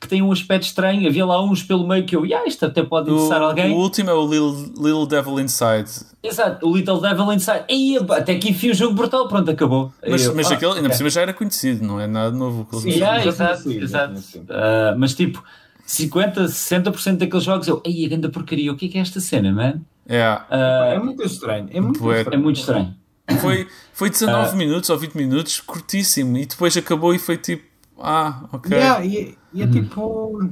que 0.02 0.08
têm 0.08 0.22
um 0.22 0.32
aspecto 0.32 0.64
estranho. 0.66 1.08
Havia 1.08 1.26
lá 1.26 1.42
uns 1.42 1.62
pelo 1.64 1.88
meio 1.88 2.04
que 2.04 2.16
eu, 2.16 2.26
yeah, 2.26 2.46
isto 2.48 2.66
até 2.66 2.82
pode 2.84 3.10
O, 3.12 3.14
interessar 3.14 3.42
alguém. 3.42 3.72
o 3.72 3.78
último 3.78 4.10
é 4.10 4.14
o 4.14 4.26
Little, 4.28 4.74
Little 4.76 5.06
Devil 5.06 5.40
Inside. 5.40 5.90
Exato, 6.24 6.68
o 6.68 6.76
Little 6.76 7.00
Devil 7.00 7.32
Inside. 7.34 7.64
Ei, 7.70 7.98
até 8.10 8.34
aqui 8.34 8.50
enfim 8.50 8.72
o 8.72 8.74
jogo 8.74 8.96
brutal, 8.96 9.28
pronto, 9.28 9.50
acabou. 9.52 9.94
Mas, 10.08 10.26
Eu, 10.26 10.36
mas 10.36 10.52
ah, 10.52 10.56
aquele, 10.56 10.72
ainda 10.72 10.82
por 10.82 10.88
ok. 10.88 10.98
cima, 10.98 11.10
já 11.12 11.22
era 11.22 11.34
conhecido, 11.34 11.86
não 11.86 12.00
é 12.00 12.08
nada 12.08 12.32
novo. 12.36 12.66
que 12.66 12.78
Sim. 12.80 12.90
Yeah, 12.90 13.20
tinha 13.22 13.30
exato, 13.32 13.72
exato. 13.72 14.22
Ah, 14.50 14.96
mas 14.98 15.14
tipo, 15.14 15.44
50, 15.86 16.46
60% 16.46 17.18
daqueles 17.18 17.44
jogos 17.44 17.68
eu, 17.68 17.82
ei, 17.86 18.06
a 18.06 18.10
grande 18.10 18.30
porcaria, 18.30 18.72
o 18.72 18.76
que 18.76 18.88
é 18.88 18.90
que 18.90 18.98
é 18.98 19.02
esta 19.02 19.20
cena, 19.20 19.52
man? 19.52 19.82
Yeah. 20.10 20.46
Ah, 20.50 20.86
É 20.96 21.00
muito 21.00 21.24
estranho. 21.24 21.70
É 21.72 21.80
muito 21.80 22.00
Bué. 22.00 22.18
é 22.18 22.22
estranho. 22.22 22.44
muito 22.44 22.60
estranho. 22.60 22.96
Foi, 23.40 23.68
foi 23.94 24.10
19 24.12 24.50
Ah. 24.52 24.56
minutos 24.56 24.90
ou 24.90 24.98
20 24.98 25.14
minutos, 25.16 25.60
curtíssimo. 25.60 26.38
E 26.38 26.46
depois 26.46 26.76
acabou 26.76 27.14
e 27.14 27.20
foi 27.20 27.38
tipo, 27.38 27.64
ah, 28.04 28.44
ok. 28.52 28.76
Yeah, 28.78 29.06
e, 29.06 29.38
e 29.54 29.62
é 29.62 29.66
Uhum. 29.66 29.72
tipo. 29.72 30.50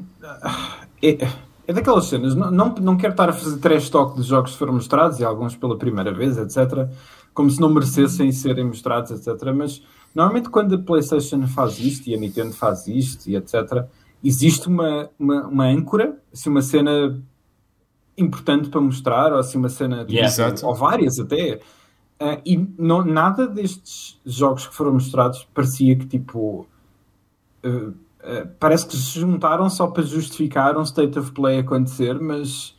É, 1.01 1.27
é 1.67 1.73
daquelas 1.73 2.05
cenas. 2.05 2.35
Não, 2.35 2.51
não, 2.51 2.75
não 2.75 2.97
quero 2.97 3.13
estar 3.13 3.29
a 3.29 3.33
fazer 3.33 3.57
trash 3.59 3.89
talk 3.89 4.15
dos 4.15 4.25
jogos 4.25 4.51
que 4.53 4.57
foram 4.57 4.73
mostrados 4.73 5.19
e 5.19 5.23
alguns 5.23 5.55
pela 5.55 5.77
primeira 5.77 6.11
vez, 6.13 6.37
etc. 6.37 6.89
Como 7.33 7.49
se 7.49 7.59
não 7.61 7.69
merecessem 7.69 8.31
serem 8.31 8.65
mostrados, 8.65 9.11
etc. 9.11 9.53
Mas 9.55 9.81
normalmente 10.13 10.49
quando 10.49 10.75
a 10.75 10.79
PlayStation 10.79 11.45
faz 11.47 11.79
isto 11.79 12.07
e 12.09 12.15
a 12.15 12.17
Nintendo 12.17 12.53
faz 12.53 12.87
isto 12.87 13.29
e 13.29 13.35
etc. 13.35 13.85
Existe 14.23 14.67
uma, 14.67 15.09
uma, 15.17 15.47
uma 15.47 15.65
âncora, 15.65 16.17
assim, 16.33 16.49
uma 16.49 16.61
cena 16.61 17.21
importante 18.17 18.69
para 18.69 18.81
mostrar, 18.81 19.31
ou 19.31 19.39
assim 19.39 19.57
uma 19.57 19.69
cena 19.69 20.05
Yeah. 20.09 20.55
Ou 20.63 20.75
várias 20.75 21.19
até. 21.19 21.59
Ah, 22.19 22.39
e 22.45 22.57
não, 22.77 23.05
nada 23.05 23.47
destes 23.47 24.19
jogos 24.25 24.67
que 24.67 24.75
foram 24.75 24.93
mostrados 24.93 25.47
parecia 25.53 25.95
que 25.95 26.05
tipo 26.05 26.67
Uh, 27.63 27.89
uh, 27.89 27.93
parece 28.59 28.85
que 28.85 28.95
se 28.95 29.19
juntaram 29.19 29.69
só 29.69 29.87
para 29.87 30.03
justificar 30.03 30.77
um 30.77 30.83
state 30.83 31.17
of 31.19 31.31
play 31.31 31.59
acontecer, 31.59 32.19
mas 32.19 32.75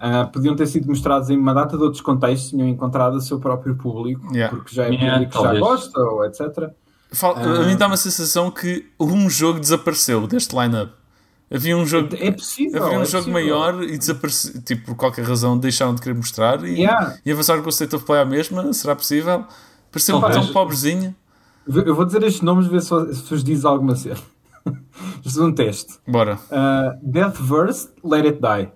uh, 0.00 0.30
podiam 0.32 0.56
ter 0.56 0.66
sido 0.66 0.88
mostrados 0.88 1.30
em 1.30 1.36
uma 1.38 1.54
data 1.54 1.76
de 1.76 1.82
outros 1.82 2.00
contextos, 2.02 2.50
tinham 2.50 2.68
encontrado 2.68 3.14
o 3.16 3.20
seu 3.20 3.38
próprio 3.38 3.76
público, 3.76 4.26
Yeah. 4.34 4.54
porque 4.56 4.74
já 4.74 4.84
é 4.84 4.90
Yeah, 4.90 5.12
público 5.14 5.32
que 5.38 5.42
já 5.44 5.58
gosta, 5.60 6.00
ou 6.00 6.24
etc. 6.24 6.70
Fal- 7.12 7.34
Ah. 7.36 7.60
A 7.62 7.66
mim 7.66 7.76
dá 7.76 7.86
uma 7.86 7.96
sensação 7.96 8.50
que 8.50 8.84
um 8.98 9.30
jogo 9.30 9.60
desapareceu 9.60 10.26
deste 10.26 10.56
line-up. 10.56 10.92
Havia 11.48 11.76
um 11.76 11.86
jogo, 11.86 12.08
É 12.18 12.32
possível. 12.32 12.82
havia 12.84 12.98
um 12.98 13.02
é 13.02 13.04
jogo 13.04 13.26
possível. 13.30 13.32
maior 13.58 13.80
e 13.84 13.96
desapareceu, 13.96 14.60
tipo, 14.62 14.86
por 14.86 14.96
qualquer 14.96 15.24
razão 15.24 15.56
deixaram 15.56 15.94
de 15.94 16.02
querer 16.02 16.14
mostrar 16.16 16.64
e, 16.64 16.80
Yeah. 16.80 17.16
e 17.24 17.30
avançaram 17.30 17.62
com 17.62 17.68
o 17.68 17.72
state 17.72 17.94
of 17.94 18.04
play 18.04 18.20
à 18.20 18.24
mesma. 18.24 18.72
Será 18.72 18.96
possível? 18.96 19.44
Pareceu 19.92 20.18
Talvez. 20.20 20.44
tão 20.44 20.52
pobrezinho. 20.52 21.14
Eu 21.66 21.94
vou 21.94 22.04
dizer 22.04 22.22
estes 22.22 22.42
nomes, 22.42 22.66
ver 22.66 22.80
se, 22.82 22.90
vos 22.90 23.42
diz 23.42 23.64
alguma 23.64 23.96
cena. 23.96 24.16
Isto 25.24 25.40
é 25.42 25.44
um 25.44 25.52
teste. 25.52 25.94
Bora. 26.06 26.38
Uh, 26.50 26.98
Death 27.02 27.36
Verse, 27.40 27.88
Let 28.04 28.24
It 28.26 28.38
Die. 28.40 28.70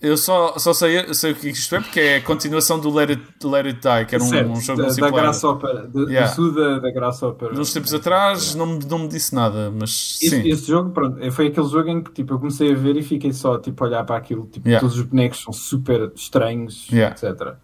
Eu 0.00 0.16
só, 0.16 0.58
só 0.58 0.72
sei, 0.74 1.14
sei 1.14 1.30
o 1.30 1.34
que 1.36 1.50
isto 1.50 1.76
é 1.76 1.80
porque 1.80 2.00
é 2.00 2.16
a 2.16 2.22
continuação 2.22 2.80
do 2.80 2.92
Let 2.92 3.10
It, 3.10 3.22
do 3.40 3.48
Let 3.48 3.66
It 3.66 3.74
Die, 3.80 4.04
que 4.08 4.14
era 4.16 4.24
um, 4.24 4.28
Certo, 4.28 4.50
um 4.50 4.56
jogo 4.60 4.78
da, 4.82 4.82
da 4.82 4.88
multiplayer. 4.88 5.22
Grasshopper, 5.22 5.86
de, 5.86 6.02
Yeah. 6.12 6.28
do 6.28 6.34
Suda 6.34 6.80
da 6.80 6.90
Grasshopper. 6.90 7.52
De 7.54 7.60
uns 7.60 7.72
tempos 7.72 7.94
atrás 7.94 8.54
não, 8.56 8.66
me- 8.66 8.84
não 8.84 8.98
me 8.98 9.06
disse 9.08 9.32
nada, 9.32 9.70
mas 9.70 10.18
Esse, 10.20 10.30
sim. 10.42 10.48
esse 10.48 10.66
jogo, 10.66 10.90
pronto, 10.90 11.30
foi 11.30 11.46
aquele 11.46 11.68
jogo 11.68 11.88
em 11.88 12.02
que 12.02 12.10
tipo, 12.10 12.34
eu 12.34 12.38
comecei 12.40 12.72
a 12.72 12.74
ver 12.74 12.96
e 12.96 13.02
fiquei 13.04 13.32
só 13.32 13.58
tipo, 13.58 13.84
a 13.84 13.86
olhar 13.86 14.04
para 14.04 14.16
aquilo. 14.16 14.44
Tipo, 14.46 14.66
Yeah. 14.66 14.80
Todos 14.80 14.98
os 14.98 15.04
bonecos 15.06 15.40
são 15.40 15.52
super 15.52 16.10
estranhos, 16.16 16.88
Yeah. 16.90 17.14
etc. 17.14 17.54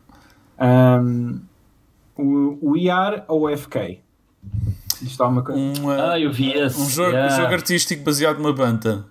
Um, 0.61 1.41
o, 2.19 2.59
o 2.61 2.77
IR 2.77 3.23
ou 3.29 3.49
o 3.49 3.57
FK? 3.57 4.01
Isto 5.03 5.23
há 5.23 5.29
uma 5.29 5.43
coisa. 5.43 5.61
Uma- 5.81 6.13
Ah, 6.13 6.21
eu 6.21 6.33
vi 6.33 6.51
esse. 6.53 6.81
um 6.81 6.89
jogo, 6.89 7.11
yeah. 7.13 7.37
jogo 7.37 7.55
artístico 7.55 8.03
baseado 8.05 8.39
numa 8.39 8.53
banda. 8.53 9.07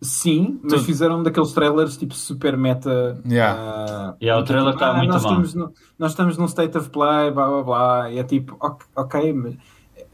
Sim, 0.00 0.58
mas 0.64 0.72
Tudo. 0.72 0.84
fizeram 0.84 1.20
um 1.20 1.22
daqueles 1.22 1.52
trailers 1.52 1.96
tipo 1.96 2.12
super 2.14 2.56
meta. 2.56 3.20
Yeah. 3.28 3.56
ah, 3.60 4.14
Yeah, 4.20 4.42
o 4.42 4.44
trailer 4.44 4.72
tipo, 4.72 4.82
está 4.84 4.96
muito 4.96 5.12
nós 5.12 5.22
estamos 5.22 5.54
no- 5.54 5.72
nós 5.98 6.10
estamos 6.10 6.36
num 6.38 6.46
state 6.46 6.76
of 6.76 6.90
play, 6.90 7.30
blá 7.30 7.46
blá 7.48 7.62
blá, 7.62 8.10
e 8.10 8.18
é 8.18 8.24
tipo, 8.24 8.56
ok, 8.58 8.86
ok, 8.96 9.32
mas. 9.32 9.54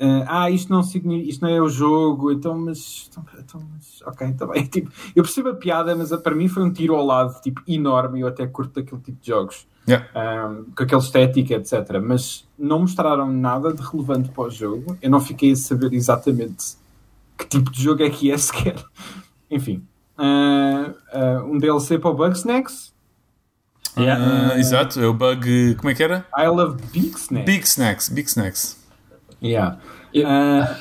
Ah, 0.00 0.42
ah, 0.44 0.50
isto 0.50 0.70
não, 0.72 0.82
significa, 0.82 1.30
isto 1.30 1.42
não 1.42 1.48
é 1.48 1.60
o 1.60 1.68
jogo, 1.68 2.30
então, 2.30 2.56
mas. 2.56 3.08
Então, 3.10 3.24
então, 3.38 3.62
mas 3.72 4.02
ok, 4.06 4.28
está 4.28 4.46
bem. 4.46 4.64
Tipo, 4.68 4.90
eu 5.14 5.22
percebo 5.22 5.48
a 5.50 5.54
piada, 5.54 5.94
mas 5.96 6.14
para 6.22 6.34
mim 6.34 6.48
foi 6.48 6.62
um 6.62 6.72
tiro 6.72 6.94
ao 6.94 7.04
lado 7.04 7.40
tipo, 7.40 7.62
enorme 7.66 8.20
eu 8.20 8.28
até 8.28 8.46
curto 8.46 8.80
daquele 8.80 9.00
tipo 9.00 9.20
de 9.20 9.26
jogos. 9.26 9.66
Yeah. 9.88 10.06
ah, 10.14 10.54
com 10.76 10.82
aquele 10.82 11.00
estética, 11.00 11.54
etc. 11.54 11.98
Mas 12.02 12.46
não 12.58 12.80
mostraram 12.80 13.32
nada 13.32 13.72
de 13.72 13.80
relevante 13.82 14.28
para 14.28 14.44
o 14.44 14.50
jogo. 14.50 14.98
Eu 15.00 15.10
não 15.10 15.20
fiquei 15.20 15.52
a 15.52 15.56
saber 15.56 15.94
exatamente 15.94 16.76
que 17.38 17.46
tipo 17.46 17.70
de 17.70 17.82
jogo 17.82 18.02
é 18.02 18.10
que 18.10 18.30
é 18.30 18.36
sequer. 18.38 18.76
Enfim. 19.50 19.82
Ah, 20.16 20.92
ah, 21.12 21.42
um 21.44 21.58
DLC 21.58 21.98
para 21.98 22.10
o 22.10 22.14
Bugsnax. 22.14 22.92
Yeah. 23.96 24.52
Ah, 24.52 24.58
exato, 24.58 25.00
é 25.00 25.06
o 25.06 25.14
bug. 25.14 25.74
Como 25.76 25.90
é 25.90 25.94
que 25.94 26.02
era? 26.02 26.26
I 26.36 26.46
love 26.46 26.80
Big 26.92 27.16
Snacks. 27.16 27.46
Big 27.46 27.64
Snacks. 27.64 28.08
Big 28.10 28.28
Snacks. 28.28 28.77
Yeah. 29.43 29.78
Eu- 30.12 30.27
ah, 30.28 30.77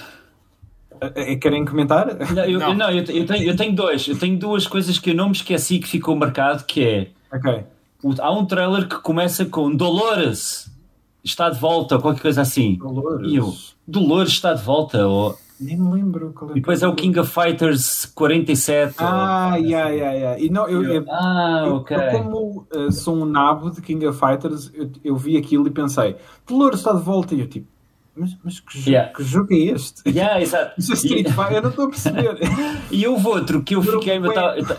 querem 1.39 1.63
comentar? 1.65 2.07
Não, 2.33 2.43
eu, 2.45 2.59
Não. 2.59 2.73
não, 2.73 2.89
eu, 2.91 3.03
eu 3.03 3.25
tenho, 3.25 3.43
eu 3.49 3.55
tenho 3.55 3.75
dois. 3.75 4.07
Eu 4.07 4.17
tenho 4.17 4.37
duas 4.37 4.65
coisas 4.65 4.97
que 4.97 5.11
eu 5.11 5.15
não 5.15 5.27
me 5.27 5.35
esqueci 5.35 5.79
que 5.79 5.87
ficou 5.87 6.15
marcado, 6.15 6.63
que 6.65 6.83
é 6.83 7.07
ok. 7.35 7.63
o- 8.03 8.15
há 8.19 8.31
um 8.31 8.45
trailer 8.45 8.87
que 8.87 8.95
começa 9.01 9.45
com 9.45 9.75
Dolores 9.75 10.71
está 11.23 11.49
de 11.49 11.59
volta, 11.59 11.95
ou 11.95 12.01
qualquer 12.01 12.21
coisa 12.21 12.41
assim. 12.41 12.75
Dolores. 12.75 13.31
E 13.31 13.35
eu, 13.35 13.53
Dolores 13.87 14.31
está 14.31 14.53
de 14.53 14.63
volta, 14.63 15.05
ou... 15.07 15.37
Nem 15.59 15.75
me 15.75 15.91
lembro 15.91 16.31
qual 16.33 16.51
é 16.51 16.53
e 16.53 16.55
depois 16.61 16.83
é 16.83 16.87
o 16.87 16.93
King 16.93 17.19
of 17.19 17.31
Fighters 17.31 18.05
47. 18.05 18.95
ou- 19.01 19.07
Ah, 19.07 19.55
yeah, 19.57 19.89
yeah, 19.89 20.13
yeah. 20.15 20.39
E 20.39 20.49
não, 20.49 20.67
eu, 20.69 20.83
eu, 20.83 21.03
Ah, 21.11 21.63
eu- 21.65 21.75
ok. 21.77 21.97
eu 21.97 22.11
como 22.23 22.67
ah, 22.73 22.91
sou 22.91 23.15
um 23.17 23.25
nabo 23.25 23.71
de 23.71 23.81
King 23.81 24.05
of 24.05 24.19
Fighters, 24.19 24.71
eu, 24.73 24.89
eu 25.03 25.15
vi 25.17 25.35
aquilo 25.35 25.67
e 25.67 25.71
pensei, 25.71 26.15
Dolores 26.47 26.77
está 26.79 26.93
de 26.93 27.01
volta. 27.01 27.33
E 27.35 27.39
eu 27.41 27.47
tipo, 27.47 27.67
mas, 28.17 28.35
mas 28.43 28.59
que, 28.59 28.79
jo- 28.79 28.89
Yeah. 28.89 29.13
que 29.13 29.23
jogo 29.23 29.53
é 29.53 29.57
este? 29.57 30.01
Yeah, 30.09 30.41
exato. 30.41 30.73
Isso 30.79 30.91
é 30.91 30.95
Street 30.95 31.27
Fighter? 31.27 31.53
Eu 31.57 31.61
não 31.61 31.69
estou 31.69 31.85
a 31.85 31.89
perceber. 31.89 32.37
E 32.91 33.05
houve 33.07 33.27
outro 33.27 33.61
que 33.63 33.75
eu 33.75 33.81
fiquei, 33.83 34.17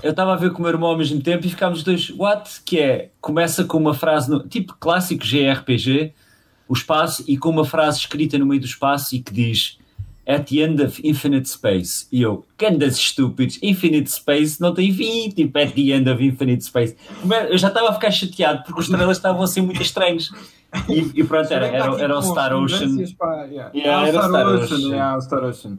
eu 0.03 0.11
estava 0.11 0.33
a 0.33 0.37
ver 0.37 0.51
com 0.53 0.59
o 0.59 0.63
meu 0.63 0.71
irmão 0.71 0.89
ao 0.91 0.97
mesmo 0.99 1.21
tempo 1.21 1.47
e 1.47 1.51
ficámos 1.51 1.79
os 1.81 1.85
dois, 1.85 2.11
what? 2.11 2.61
Que 2.65 2.79
é, 2.81 3.11
começa 3.21 3.65
com 3.65 3.77
uma 3.79 3.93
frase, 3.95 4.31
no- 4.31 4.41
tipo 4.49 4.75
clássico 4.81 5.25
GRPG, 5.25 6.13
o 6.69 6.73
espaço, 6.75 7.25
e 7.29 7.37
com 7.37 7.51
uma 7.51 7.65
frase 7.65 7.99
escrita 7.99 8.37
no 8.39 8.47
meio 8.47 8.61
do 8.61 8.67
espaço 8.67 9.15
e 9.15 9.21
que 9.21 9.33
diz 9.33 9.79
At 10.27 10.47
the 10.51 10.57
end 10.57 10.83
of 10.83 11.01
infinite 11.03 11.49
space. 11.49 12.07
E 12.13 12.21
eu, 12.21 12.45
candas 12.59 12.99
estúpidos, 12.99 13.59
infinite 13.63 14.11
space 14.11 14.61
não 14.61 14.75
tem 14.75 14.93
fim, 14.93 15.31
tipo, 15.31 15.59
at 15.59 15.73
the 15.73 15.81
end 15.97 16.07
of 16.11 16.23
infinite 16.23 16.63
space. 16.65 16.95
É- 17.31 17.51
Eu 17.51 17.57
já 17.57 17.69
estava 17.69 17.89
a 17.89 17.95
ficar 17.95 18.11
chateado 18.11 18.63
porque 18.63 18.79
os 18.79 18.89
trailers 18.89 19.17
estavam 19.17 19.43
a 19.43 19.47
ser 19.47 19.63
muito 19.63 19.81
estranhos. 19.81 20.31
E, 20.89 21.21
e 21.21 21.25
pronto, 21.25 21.51
era, 21.53 21.67
era, 21.67 21.93
aqui 21.93 22.03
era 22.03 22.19
o 22.19 22.23
Star 22.23 22.55
Ocean. 22.55 22.89
yeah. 23.51 23.71
Yeah, 23.75 24.09
era 24.09 24.19
o 24.21 24.29
Star, 24.29 24.47
Ocean, 24.47 24.65
Ocean. 24.77 24.89
yeah, 24.91 25.17
o 25.17 25.21
Star 25.23 25.45
Ocean. 25.45 25.79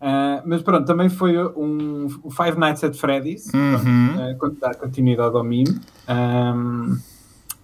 Ah, 0.00 0.42
mas 0.46 0.62
pronto, 0.62 0.86
também 0.86 1.10
foi 1.10 1.36
um 1.38 2.08
Five 2.30 2.58
Nights 2.58 2.82
at 2.84 2.94
Freddy's, 2.94 3.52
Uhum. 3.52 4.32
uh, 4.32 4.38
quando 4.38 4.58
dá 4.58 4.72
continuidade 4.72 5.36
ao 5.36 5.44
meme. 5.44 5.78
Um, 6.08 6.98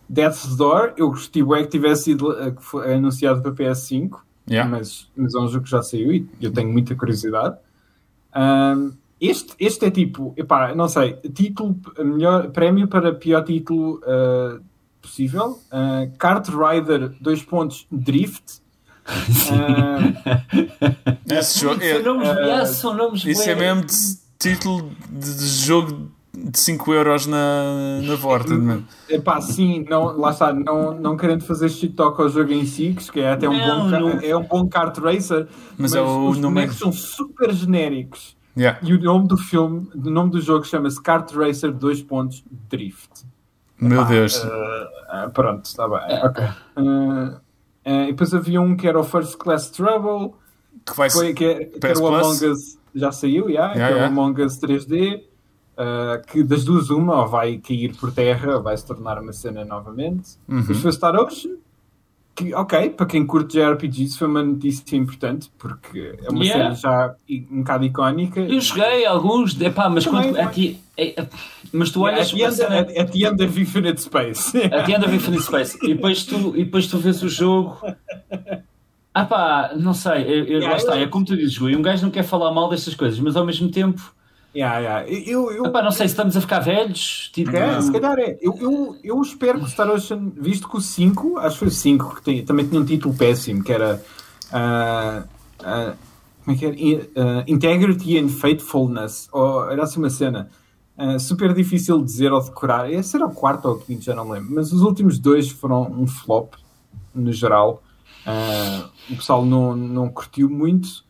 Death's 0.09 0.55
Door, 0.57 0.93
eu 0.99 1.09
gostei 1.09 1.43
bem 1.43 1.65
que 1.65 1.71
tivesse 1.71 2.05
sido 2.05 2.29
uh, 2.31 2.79
anunciado 2.95 3.41
para 3.41 3.53
PS5, 3.53 4.19
Yeah. 4.49 4.71
mas, 4.71 5.09
mas 5.17 5.35
é 5.35 5.39
um 5.41 5.49
jogo 5.49 5.65
que 5.65 5.71
já 5.71 5.83
saiu 5.83 6.13
e 6.13 6.29
eu 6.41 6.53
tenho 6.53 6.71
muita 6.71 6.95
curiosidade. 6.95 7.57
Um, 8.37 8.93
este, 9.21 9.55
este 9.59 9.87
é 9.87 9.91
tipo, 9.91 10.33
epá, 10.37 10.75
não 10.75 10.89
sei, 10.89 11.15
título, 11.35 11.75
melhor, 11.99 12.51
prémio 12.51 12.87
para 12.87 13.13
pior 13.15 13.43
título 13.43 13.99
uh, 14.05 14.61
possível. 15.07 15.59
Uh, 15.73 16.11
Kart 16.19 16.47
Rider, 16.49 17.15
dois 17.21 17.43
pontos, 17.43 17.87
Drift. 17.91 18.61
Uh, 19.09 21.33
Esse 21.33 21.61
jogo 21.61 21.81
São 21.81 21.89
é, 21.89 22.03
nomes, 22.03 22.29
yeah, 22.29 22.67
são 22.67 22.95
nomes 22.95 23.25
isso 23.25 23.49
é 23.49 23.55
mesmo 23.55 23.85
de 23.85 23.95
título 24.39 24.91
de, 25.11 25.37
de 25.37 25.47
jogo 25.47 26.11
de 26.35 26.59
5 26.59 26.93
euros 26.93 27.27
na, 27.27 28.01
na 28.03 28.15
Vorta, 28.17 28.53
mano. 28.55 28.85
epá, 29.09 29.41
sim, 29.41 29.87
não, 29.89 30.19
lá 30.19 30.31
está, 30.33 30.53
não, 30.53 30.93
não 31.01 31.17
querendo 31.17 31.43
fazer 31.45 31.69
shit 31.71 31.95
talk 31.95 32.21
ao 32.21 32.29
jogo 32.29 32.53
em 32.53 32.67
si, 32.67 32.95
que 33.11 33.21
é 33.21 33.33
até 33.33 33.49
um, 33.49 33.57
Não, 33.57 33.85
bom, 33.85 33.91
ca- 33.91 34.01
não. 34.01 34.09
é 34.21 34.37
um 34.37 34.43
bom 34.43 34.69
kart 34.69 34.99
racer, 34.99 35.47
Mas 35.79 35.93
mas, 35.93 35.95
é 35.95 36.01
o 36.03 36.29
os 36.29 36.37
nome- 36.39 36.55
bonecos 36.57 36.77
são 36.79 36.93
super 36.93 37.53
genéricos. 37.55 38.37
Yeah. 38.59 38.79
E 38.83 38.93
o 38.95 39.01
nome 39.01 39.29
do 39.29 39.37
filme, 39.37 39.87
o 39.95 40.11
nome 40.11 40.31
do 40.31 40.41
jogo 40.41 40.67
chama-se 40.67 41.01
Kart 41.03 41.31
Racer 41.33 41.73
2 41.73 42.03
pontos 42.03 42.43
Drift. 42.71 43.26
Meu 43.81 44.03
Pá, 44.03 44.09
Deus. 44.09 44.43
ah, 45.09 45.31
pronto, 45.33 45.65
está 45.67 45.87
bem. 45.89 46.19
ok. 46.25 46.45
Eh, 46.45 47.41
eh, 47.85 48.05
e 48.05 48.13
depois 48.13 48.33
havia 48.35 48.61
um 48.61 48.77
que 48.77 48.89
era 48.89 48.99
o 48.99 49.05
First 49.05 49.37
Class 49.37 49.71
Trouble, 49.71 50.35
que 50.85 50.97
vai 50.97 51.11
foi, 51.11 51.35
que, 51.35 51.45
é- 51.45 51.65
que 51.67 51.87
era 51.87 51.99
o 51.99 52.03
Plus? 52.03 52.21
Among 52.43 52.47
Us, 52.53 52.79
já 52.95 53.13
saiu, 53.13 53.49
yeah, 53.51 53.73
que 53.73 53.79
Yeah, 53.79 53.97
era 53.97 54.07
yeah. 54.07 54.09
o 54.09 54.21
Among 54.21 54.43
Us 54.43 54.59
3D, 54.59 55.23
eh, 55.77 56.23
que 56.27 56.43
das 56.43 56.65
duas 56.65 56.89
uma, 56.91 57.21
ou 57.23 57.29
vai 57.29 57.59
cair 57.59 57.95
por 57.97 58.13
terra, 58.13 58.57
ou 58.57 58.63
vai 58.63 58.77
se 58.77 58.87
tornar 58.87 59.21
uma 59.21 59.33
cena 59.33 59.65
novamente. 59.65 60.39
Uhum. 60.49 60.61
Depois 60.63 60.81
foi 60.81 60.93
Star 60.93 61.15
Ocean, 61.17 61.57
que, 62.37 62.53
ok, 62.55 62.91
para 62.91 63.07
quem 63.07 63.25
curte 63.27 63.55
JRPGs 63.59 64.19
foi 64.19 64.29
uma 64.29 64.43
notícia 64.43 64.95
importante, 64.95 65.51
porque 65.59 66.15
é 66.23 66.29
uma 66.31 66.45
Yeah. 66.45 66.75
cena 66.75 66.75
já 66.75 67.15
um 67.51 67.59
bocado 67.59 67.85
icónica. 67.85 68.41
Eu 68.41 68.61
joguei 68.61 69.07
alguns, 69.07 69.59
epá, 69.61 69.89
mas 69.89 70.05
Também, 70.05 70.33
quando. 70.35 70.37
Aqui, 70.41 70.79
é- 70.99 71.19
é- 71.23 71.27
mas 71.73 71.91
tu 71.91 72.03
olhas 72.03 72.29
At 72.29 72.37
the, 72.37 72.43
end, 72.45 72.55
cena- 72.55 72.79
at, 72.81 72.99
at 72.99 73.11
the 73.11 73.27
end 73.27 73.43
of 73.43 73.61
Infinite 73.61 74.01
Space. 74.03 74.53
a 74.69 74.83
The 74.83 74.93
End 74.93 75.05
of 75.07 75.15
Infinite 75.15 75.43
Space 75.45 75.79
e 75.83 75.95
depois 75.95 76.25
tu, 76.25 76.53
e 76.55 76.65
depois 76.65 76.87
tu 76.87 76.99
vês 76.99 77.23
o 77.23 77.29
jogo. 77.29 77.79
Ah 79.15 79.25
pá, 79.25 79.73
não 79.75 79.95
sei, 79.95 80.23
eu, 80.25 80.45
eu- 80.45 80.45
Yeah, 80.61 80.69
lá 80.71 80.77
está, 80.77 80.99
é 80.99 81.07
como 81.07 81.25
tu 81.25 81.35
dizes, 81.37 81.57
Rui, 81.57 81.75
um 81.75 81.81
gajo 81.81 82.03
não 82.05 82.11
quer 82.11 82.23
falar 82.23 82.53
mal 82.53 82.69
destas 82.69 82.95
coisas, 82.95 83.19
mas 83.19 83.35
ao 83.35 83.47
mesmo 83.47 83.71
tempo, 83.71 84.15
Yeah, 84.57 84.79
yeah. 84.79 85.09
Eu, 85.11 85.51
eu, 85.53 85.67
ah 85.67 85.71
pá, 85.71 85.83
não 85.83 85.91
sei 85.91 86.09
se 86.09 86.13
estamos 86.13 86.35
a 86.35 86.41
ficar 86.41 86.61
velhos, 86.61 87.31
tipo, 87.35 87.55
É, 87.55 87.79
se 87.83 87.93
calhar 87.93 88.19
é. 88.19 88.39
Eu, 88.41 88.57
eu, 88.59 88.97
eu 89.05 89.21
espero 89.21 89.59
que 89.59 89.67
o 89.67 89.69
Star 89.69 89.91
Ocean, 89.91 90.33
visto 90.35 90.67
que 90.69 90.77
o 90.77 90.81
5, 90.81 91.39
acho 91.39 91.55
que 91.55 91.59
foi 91.59 91.69
o 91.69 91.71
5, 91.71 92.15
que 92.17 92.23
tem- 92.23 92.45
também 92.45 92.67
tinha 92.67 92.81
um 92.81 92.85
título 92.85 93.15
péssimo, 93.15 93.63
que 93.63 93.71
era. 93.73 94.03
ah, 94.51 95.25
ah, 95.63 95.95
como 96.45 96.57
é 96.57 96.59
que 96.59 96.65
era? 96.65 96.77
Ah, 97.17 97.45
Integrity 97.47 98.19
and 98.19 98.29
Faithfulness, 98.31 99.29
ou 99.31 99.71
era 99.71 99.83
assim 99.83 99.99
uma 99.99 100.09
cena. 100.11 100.49
super 101.21 101.53
difícil 101.53 101.99
de 101.99 102.05
dizer 102.05 102.33
ou 102.33 102.43
decorar. 102.43 102.91
Esse 102.91 103.17
era 103.17 103.27
o 103.27 103.31
quarto 103.35 103.67
ou 103.69 103.75
o 103.75 103.79
quinto, 103.79 104.03
já 104.05 104.15
não 104.15 104.25
me 104.25 104.33
lembro. 104.33 104.55
Mas 104.55 104.73
os 104.73 104.81
últimos 104.81 105.19
dois 105.19 105.51
foram 105.51 105.83
um 105.83 106.07
flop, 106.07 106.55
no 107.15 107.31
geral. 107.31 107.83
O 109.11 109.17
pessoal 109.17 109.45
não, 109.45 109.77
não 109.77 110.09
curtiu 110.09 110.49
muito. 110.49 111.05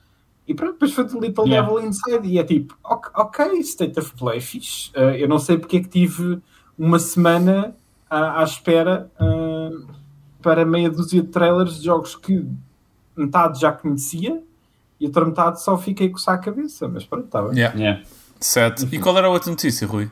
E 0.47 0.55
pronto, 0.55 0.75
depois 0.75 0.93
foi 0.93 1.05
The 1.05 1.19
Little 1.19 1.47
Yeah. 1.47 1.69
Devil 1.69 1.89
Inside. 1.89 2.29
E 2.29 2.39
é 2.39 2.45
tipo, 2.45 2.77
ok, 2.83 3.59
State 3.61 3.99
of 3.99 4.15
Play, 4.15 4.41
fixe. 4.41 4.91
Ah, 4.95 5.17
eu 5.17 5.29
não 5.29 5.39
sei 5.39 5.59
porque 5.59 5.79
é 5.79 5.81
que 5.81 5.89
tive 5.89 6.41
uma 6.79 6.99
semana 6.99 7.75
à, 8.09 8.41
à 8.41 8.45
espera 8.45 9.11
ah, 9.19 9.71
para 10.41 10.65
meia 10.65 10.89
dúzia 10.89 11.23
de 11.23 11.29
trailers 11.29 11.79
de 11.79 11.87
jogos 11.87 12.15
que 12.15 12.47
metade 13.17 13.61
já 13.61 13.73
conhecia 13.73 14.43
e 15.01 15.07
outra 15.07 15.25
metade 15.25 15.61
só 15.63 15.77
fiquei 15.77 16.11
coçar 16.11 16.35
a 16.37 16.39
cabeça. 16.39 16.87
Mas 16.87 17.05
pronto, 17.05 17.27
está 17.27 17.43
bem. 17.43 17.59
Yeah. 17.59 17.79
yeah. 17.79 18.03
Sete. 18.39 18.87
E 18.93 18.99
qual 19.01 19.17
era 19.19 19.27
a 19.27 19.31
outra 19.31 19.51
notícia, 19.51 19.87
Rui? 19.87 20.09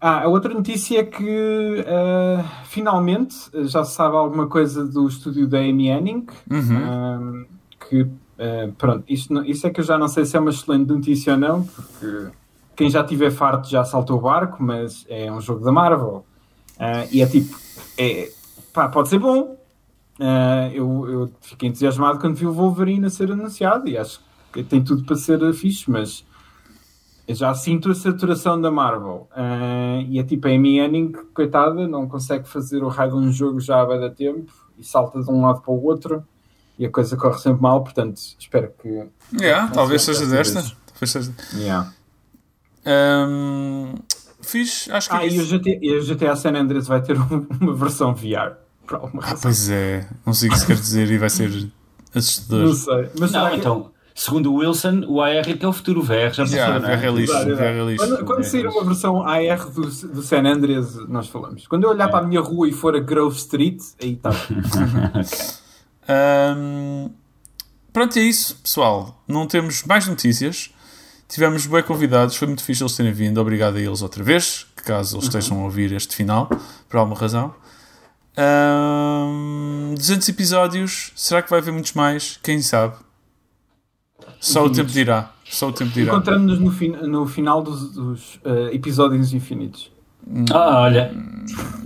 Ah, 0.00 0.22
a 0.22 0.28
outra 0.28 0.52
notícia 0.52 1.00
é 1.00 1.04
que 1.04 1.84
ah, 1.86 2.44
finalmente 2.64 3.36
já 3.64 3.84
se 3.84 3.94
sabe 3.94 4.16
alguma 4.16 4.46
coisa 4.46 4.84
do 4.84 5.08
estúdio 5.08 5.46
da 5.46 5.58
Amy 5.58 5.88
Henning. 5.88 6.26
Uhum. 6.50 6.78
ah, 6.84 7.62
que 7.88 8.06
ah, 8.38 8.70
pronto, 8.76 9.04
isto, 9.08 9.66
é 9.66 9.70
que 9.70 9.80
eu 9.80 9.84
já 9.84 9.98
não 9.98 10.08
sei 10.08 10.24
se 10.24 10.36
é 10.36 10.40
uma 10.40 10.50
excelente 10.50 10.88
notícia 10.88 11.34
ou 11.34 11.38
não, 11.38 11.64
porque 11.64 12.30
quem 12.74 12.90
já 12.90 13.04
tiver 13.04 13.30
farto 13.30 13.68
já 13.68 13.84
saltou 13.84 14.18
o 14.18 14.22
barco, 14.22 14.62
mas 14.62 15.06
é 15.08 15.30
um 15.30 15.40
jogo 15.40 15.64
da 15.64 15.72
Marvel. 15.72 16.24
Ah, 16.78 17.06
e 17.10 17.20
é 17.22 17.26
tipo, 17.26 17.56
é, 17.98 18.30
pá, 18.72 18.88
pode 18.88 19.08
ser 19.08 19.18
bom. 19.18 19.56
Ah, 20.20 20.70
eu, 20.72 21.08
eu 21.08 21.32
fiquei 21.40 21.68
entusiasmado 21.68 22.18
quando 22.18 22.36
vi 22.36 22.46
o 22.46 22.52
Wolverine 22.52 23.06
a 23.06 23.10
ser 23.10 23.30
anunciado 23.30 23.88
e 23.88 23.96
acho 23.96 24.20
que 24.52 24.62
tem 24.62 24.82
tudo 24.82 25.04
para 25.04 25.16
ser 25.16 25.52
fixe, 25.54 25.90
mas 25.90 26.24
já 27.28 27.54
sinto 27.54 27.90
a 27.90 27.94
saturação 27.94 28.60
da 28.60 28.70
Marvel. 28.70 29.28
E 30.08 30.18
é 30.18 30.22
tipo, 30.22 30.48
a 30.48 30.50
Amy 30.50 30.78
Henning, 30.78 31.12
coitada, 31.32 31.88
não 31.88 32.06
consegue 32.06 32.46
fazer 32.46 32.82
o 32.82 32.88
raio 32.88 33.12
de 33.12 33.16
um 33.16 33.32
jogo 33.32 33.60
já 33.60 33.80
há 33.80 33.86
bem 33.86 34.10
tempo 34.10 34.52
e 34.76 34.84
salta 34.84 35.22
de 35.22 35.30
um 35.30 35.40
lado 35.40 35.62
para 35.62 35.72
o 35.72 35.82
outro 35.82 36.24
e 36.82 36.86
a 36.86 36.90
coisa 36.90 37.16
corre 37.16 37.38
sempre 37.38 37.62
mal, 37.62 37.82
portanto, 37.82 38.20
espero 38.38 38.72
que. 38.82 39.04
Yeah, 39.40 39.68
talvez 39.72 40.02
seja 40.02 40.26
desta. 40.26 40.62
Talvez 40.92 41.10
seja. 41.10 41.32
Yeah. 41.54 41.92
Ahm, 42.84 43.94
fiz, 44.40 44.88
acho 44.90 45.08
que 45.08 45.14
Ah, 45.16 45.24
é 45.24 45.28
e 45.28 45.38
o, 45.38 45.42
isso. 45.42 45.58
GTA, 45.58 45.78
e 45.80 45.96
o 45.98 46.04
GTA 46.04 46.34
San 46.36 46.50
Andreas 46.54 46.86
vai 46.88 47.00
ter 47.00 47.16
um- 47.20 47.46
uma 47.60 47.74
versão 47.74 48.14
VR. 48.14 48.56
Por 48.86 48.96
alguma 48.96 49.22
Ah, 49.22 49.26
razão. 49.26 49.42
pois 49.42 49.70
é, 49.70 50.08
não 50.26 50.34
sei 50.34 50.48
o 50.48 50.52
que 50.52 50.58
se 50.58 50.66
quer 50.66 50.74
dizer 50.76 51.08
e 51.10 51.16
vai 51.18 51.30
ser 51.30 51.70
assustador. 52.14 52.66
Não 52.66 52.74
sei. 52.74 53.10
Mas 53.18 53.30
Não, 53.30 53.48
que- 53.50 53.56
então, 53.56 53.90
segundo 54.12 54.52
o 54.52 54.56
Wilson, 54.56 55.04
o 55.06 55.20
AR 55.22 55.48
é 55.48 55.54
que 55.54 55.64
é 55.64 55.68
o 55.68 55.72
futuro, 55.72 56.02
VR 56.02 56.32
já 56.34 56.42
passou, 56.42 56.58
Yeah, 56.58 56.92
é? 56.92 56.96
VR 56.96 57.04
é 57.06 57.10
lixo, 57.12 57.32
é 57.36 57.84
lixo. 57.84 58.04
Quando, 58.08 58.24
quando 58.24 58.42
sair 58.44 58.66
uma 58.66 58.84
versão 58.84 59.22
AR 59.22 59.70
do, 59.70 59.82
do 59.82 60.22
San 60.22 60.42
Andreas, 60.44 60.96
nós 61.08 61.28
falamos. 61.28 61.68
Quando 61.68 61.84
eu 61.84 61.90
olhar 61.90 62.08
para 62.08 62.24
a 62.24 62.26
minha 62.26 62.40
rua 62.40 62.68
e 62.68 62.72
for 62.72 62.96
a 62.96 63.00
Grove 63.00 63.36
Street, 63.36 63.80
aí 64.02 64.14
está. 64.14 64.30
Ahm, 66.08 67.10
pronto, 67.92 68.18
é 68.18 68.22
isso, 68.22 68.56
pessoal. 68.56 69.22
Não 69.28 69.46
temos 69.46 69.84
mais 69.84 70.06
notícias. 70.06 70.70
Tivemos 71.28 71.64
bem 71.66 71.82
convidados, 71.82 72.36
foi 72.36 72.46
muito 72.46 72.62
fixe 72.62 72.82
eles 72.82 72.94
terem 72.96 73.12
vindo. 73.12 73.40
Obrigado 73.40 73.76
a 73.76 73.80
eles 73.80 74.02
outra 74.02 74.22
vez, 74.22 74.66
caso 74.76 75.16
eles 75.16 75.24
estejam 75.26 75.60
a 75.60 75.64
ouvir 75.64 75.90
este 75.92 76.14
final, 76.14 76.48
por 76.88 76.98
alguma 76.98 77.18
razão. 77.18 77.54
Ahm, 78.36 79.94
200 79.96 80.28
episódios, 80.28 81.12
será 81.16 81.40
que 81.42 81.48
vai 81.50 81.58
haver 81.60 81.72
muitos 81.72 81.92
mais? 81.94 82.38
Quem 82.42 82.60
sabe? 82.60 82.96
Só 84.40 84.64
o 84.66 84.70
tempo 84.70 84.90
dirá. 84.90 85.32
Só 85.44 85.68
o 85.68 85.72
tempo 85.72 85.90
dirá. 85.92 86.12
Encontramos-nos 86.12 86.58
no, 86.58 86.70
fin- 86.70 86.88
no 87.06 87.26
final 87.26 87.62
dos, 87.62 87.92
dos, 87.92 88.40
eh, 88.44 88.70
episódios 88.74 89.32
infinitos. 89.32 89.90
Ah, 90.52 90.80
olha. 90.82 91.14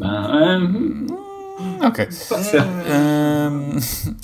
Ah, 0.02 0.58
hum, 0.60 1.06
Ok. 1.86 2.10
Certo. 2.10 2.66
Ahm, 2.90 3.78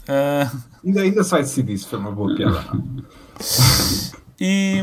ah, 0.09 0.51
Ainda, 0.85 1.03
ainda 1.03 1.23
se 1.23 1.31
vai 1.31 1.43
decidir 1.43 1.79
se 1.79 1.87
foi 1.87 1.97
uma 1.99 2.11
boa 2.11 2.35
piada. 2.35 2.65
E 4.41 4.83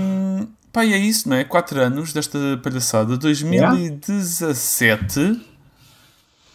pá, 0.72 0.86
e 0.86 0.94
é 0.94 0.98
isso, 0.98 1.28
não 1.28 1.36
é? 1.36 1.44
4 1.44 1.82
anos 1.82 2.14
desta 2.14 2.40
palhaçada, 2.64 3.18
2017. 3.18 5.42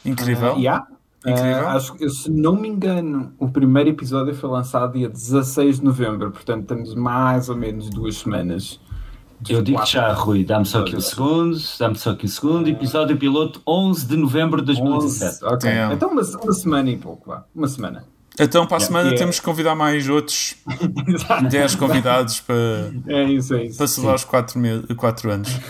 Incrível. 0.05 0.55
Ah, 0.55 0.59
yeah. 0.59 0.87
Incrível. 1.27 1.69
Ah, 1.69 1.75
acho 1.75 1.95
que, 1.95 2.09
se 2.09 2.31
não 2.31 2.55
me 2.57 2.69
engano, 2.69 3.33
o 3.39 3.49
primeiro 3.49 3.91
episódio 3.91 4.35
foi 4.35 4.49
lançado 4.51 4.93
dia 4.93 5.09
16 5.09 5.81
de 5.81 5.85
novembro, 5.85 6.31
portanto 6.31 6.67
temos 6.67 6.95
mais 6.95 7.49
ou 7.49 7.57
menos 7.57 7.91
duas 7.91 8.19
semanas. 8.19 8.79
Eu 9.49 9.63
digo 9.63 9.79
Quatro. 9.79 9.93
já, 9.93 10.13
Rui, 10.13 10.45
dá-me 10.45 10.65
só 10.65 10.81
aqui 10.81 10.97
um 10.97 11.01
segundo, 11.01 11.59
dá-me 11.79 11.97
só 11.99 12.11
aqui 12.11 12.27
um 12.27 12.29
segundo. 12.29 12.69
Episódio 12.69 13.17
piloto 13.17 13.61
11 13.67 14.07
de 14.07 14.17
novembro 14.17 14.61
de 14.61 14.67
2017. 14.67 15.45
11, 15.45 15.55
ok. 15.55 15.71
Damn. 15.71 15.93
Então 15.95 16.11
uma, 16.11 16.23
uma 16.23 16.53
semana 16.53 16.91
e 16.91 16.97
pouco, 16.97 17.31
vá. 17.31 17.45
Uma 17.55 17.69
semana. 17.69 18.05
Então, 18.39 18.67
para 18.67 18.79
a 18.79 18.81
semana, 18.81 19.05
Yeah. 19.05 19.19
temos 19.19 19.39
que 19.39 19.45
convidar 19.45 19.77
mais 19.77 20.09
outros 20.09 20.57
Exato. 21.07 21.47
10 21.49 21.75
convidados 21.77 22.41
para, 22.41 22.93
É 23.07 23.23
isso, 23.25 23.55
é 23.55 23.67
isso. 23.67 23.79
para 23.79 23.87
celebrar 23.87 24.17
os 24.17 24.25
4, 24.25 24.61
quatro 24.97 25.31
anos. 25.31 25.61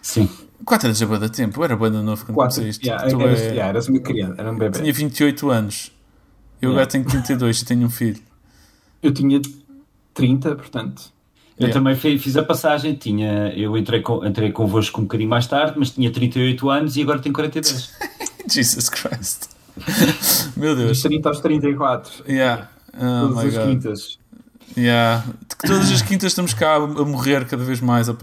Sim. 0.00 0.28
4 0.64 0.86
anos 0.86 1.02
é 1.02 1.06
boa 1.06 1.18
da 1.18 1.28
tempo, 1.28 1.58
eu 1.60 1.64
era 1.64 1.76
boa 1.76 1.90
da 1.90 2.00
novo 2.02 2.24
quando 2.24 2.36
Quatro. 2.36 2.54
comecei 2.60 2.70
isto. 2.70 2.84
Yeah, 2.86 3.08
Tu 3.10 3.20
eras, 3.20 3.40
é- 3.40 3.44
yeah, 3.48 3.68
eras 3.68 3.88
uma 3.88 3.98
criança, 3.98 4.34
era 4.38 4.52
um 4.52 4.56
bebê. 4.56 4.78
Tinha 4.78 4.92
28 4.92 5.50
anos. 5.50 5.92
Eu 6.62 6.70
agora 6.70 6.86
tenho 6.86 7.04
32 7.04 7.60
e 7.60 7.64
tenho 7.64 7.86
um 7.86 7.90
filho. 7.90 8.22
Eu 9.02 9.12
tinha 9.12 9.40
30, 10.14 10.54
portanto. 10.54 11.12
Eu 11.58 11.68
Yeah. 11.68 11.72
também 11.72 11.94
fi- 11.96 12.18
fiz 12.18 12.36
a 12.36 12.42
passagem, 12.42 12.94
tinha, 12.94 13.48
eu 13.56 13.76
entrei, 13.78 14.02
com, 14.02 14.24
entrei 14.26 14.52
convosco 14.52 15.00
um 15.00 15.04
bocadinho 15.04 15.30
mais 15.30 15.46
tarde, 15.46 15.74
mas 15.78 15.90
tinha 15.90 16.10
38 16.12 16.68
anos 16.68 16.96
e 16.96 17.02
agora 17.02 17.18
tenho 17.18 17.34
42. 17.34 17.90
Jesus 18.50 18.88
Christ. 18.90 19.48
Meu 20.56 20.74
Dos 20.74 20.84
Deus. 20.84 21.02
30 21.02 21.28
aos 21.30 21.40
34. 21.40 22.24
Yeah. 22.28 22.68
Oh 22.94 23.28
Todas 23.28 23.44
as 23.46 23.54
God. 23.54 23.66
quintas. 23.66 24.18
Yeah. 24.76 25.24
Todas 25.66 25.90
as 25.90 26.02
quintas 26.02 26.32
estamos 26.32 26.52
cá 26.52 26.74
a, 26.76 26.80
morrer 26.86 27.46
cada 27.46 27.64
vez 27.64 27.80
mais 27.80 28.08
a 28.10 28.14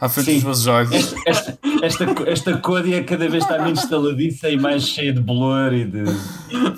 à 0.00 0.08
frente 0.08 0.26
Sim. 0.26 0.34
dos 0.34 0.42
vossos 0.44 0.66
olhos. 0.66 1.14
Esta, 1.26 1.58
esta, 1.82 2.04
esta 2.26 2.56
côdea 2.58 3.02
cada 3.04 3.28
vez 3.28 3.42
está 3.42 3.58
menos 3.62 3.82
estaladiça 3.82 4.48
e 4.48 4.56
mais 4.56 4.84
cheia 4.88 5.12
de 5.12 5.20
bolor 5.20 5.72
e 5.72 5.84
de. 5.84 6.04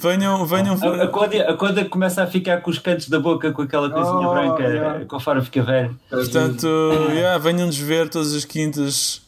Venham, 0.00 0.44
venham. 0.46 0.74
A, 0.82 1.04
a, 1.04 1.08
côdea, 1.08 1.50
a 1.50 1.54
côdea 1.56 1.84
começa 1.84 2.22
a 2.22 2.26
ficar 2.26 2.60
com 2.62 2.70
os 2.70 2.78
cantos 2.78 3.08
da 3.08 3.18
boca 3.20 3.52
com 3.52 3.62
aquela 3.62 3.90
coisinha 3.90 4.28
Oh, 4.28 4.32
branca 4.32 4.62
yeah. 4.62 5.04
conforme 5.06 5.42
fica 5.42 5.62
velho. 5.62 5.98
Portanto, 6.08 6.66
yeah, 7.10 7.36
venham-nos 7.38 7.76
ver 7.76 8.08
todas 8.08 8.34
as 8.34 8.44
quintas 8.44 9.22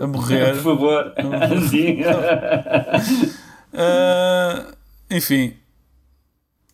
a 0.00 0.06
morrer. 0.06 0.54
Por 0.62 0.62
favor. 0.62 1.12
Sim. 1.68 1.98
Ah, 3.74 4.66
enfim, 5.10 5.54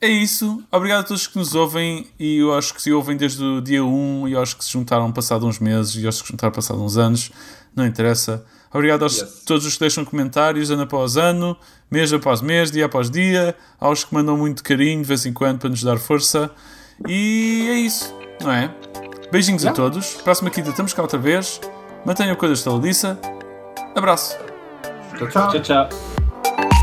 é 0.04 0.08
isso. 0.08 0.62
Obrigado 0.70 1.00
a 1.00 1.02
todos 1.04 1.26
que 1.26 1.36
nos 1.38 1.54
ouvem 1.54 2.06
e 2.18 2.38
eu 2.38 2.54
acho 2.54 2.74
que 2.74 2.82
se 2.82 2.92
ouvem 2.92 3.16
desde 3.16 3.42
o 3.42 3.60
dia 3.60 3.84
1 3.84 4.28
e 4.28 4.32
eu 4.32 4.42
acho 4.42 4.56
que 4.56 4.64
se 4.64 4.70
juntaram 4.72 5.10
passado 5.12 5.46
uns 5.46 5.58
meses 5.58 5.94
e 5.96 6.06
acho 6.06 6.20
que 6.20 6.26
se 6.26 6.32
juntaram 6.32 6.52
passado 6.52 6.82
uns 6.82 6.96
anos. 6.96 7.30
Não 7.74 7.86
interessa. 7.86 8.44
Obrigado 8.72 9.02
aos 9.02 9.18
Yes. 9.20 9.42
todos 9.46 9.64
os 9.66 9.74
que 9.74 9.80
deixam 9.80 10.04
comentários 10.04 10.70
ano 10.70 10.82
após 10.82 11.16
ano, 11.16 11.56
mês 11.90 12.12
após 12.12 12.40
mês, 12.40 12.70
dia 12.70 12.86
após 12.86 13.08
dia, 13.10 13.54
aos 13.80 14.04
que 14.04 14.12
mandam 14.14 14.36
muito 14.36 14.62
carinho 14.64 15.00
de 15.02 15.08
vez 15.08 15.24
em 15.26 15.32
quando 15.32 15.58
para 15.60 15.68
nos 15.70 15.82
dar 15.82 15.96
força. 15.98 16.50
E 17.08 17.66
é 17.70 17.74
isso, 17.74 18.14
não 18.42 18.50
é? 18.52 18.74
Beijinhos 19.30 19.64
a 19.64 19.72
todos. 19.72 20.14
Próxima 20.22 20.50
quinta 20.50 20.70
estamos 20.70 20.92
cá 20.92 21.02
outra 21.02 21.18
vez. 21.18 21.60
Mantenham 22.04 22.32
a 22.32 22.36
coisa 22.36 22.54
estaladiça. 22.54 23.18
Abraço. 23.94 24.36
Tchau, 25.16 25.28
tchau. 25.28 25.50
tchau, 25.52 25.88
tchau. 25.88 26.73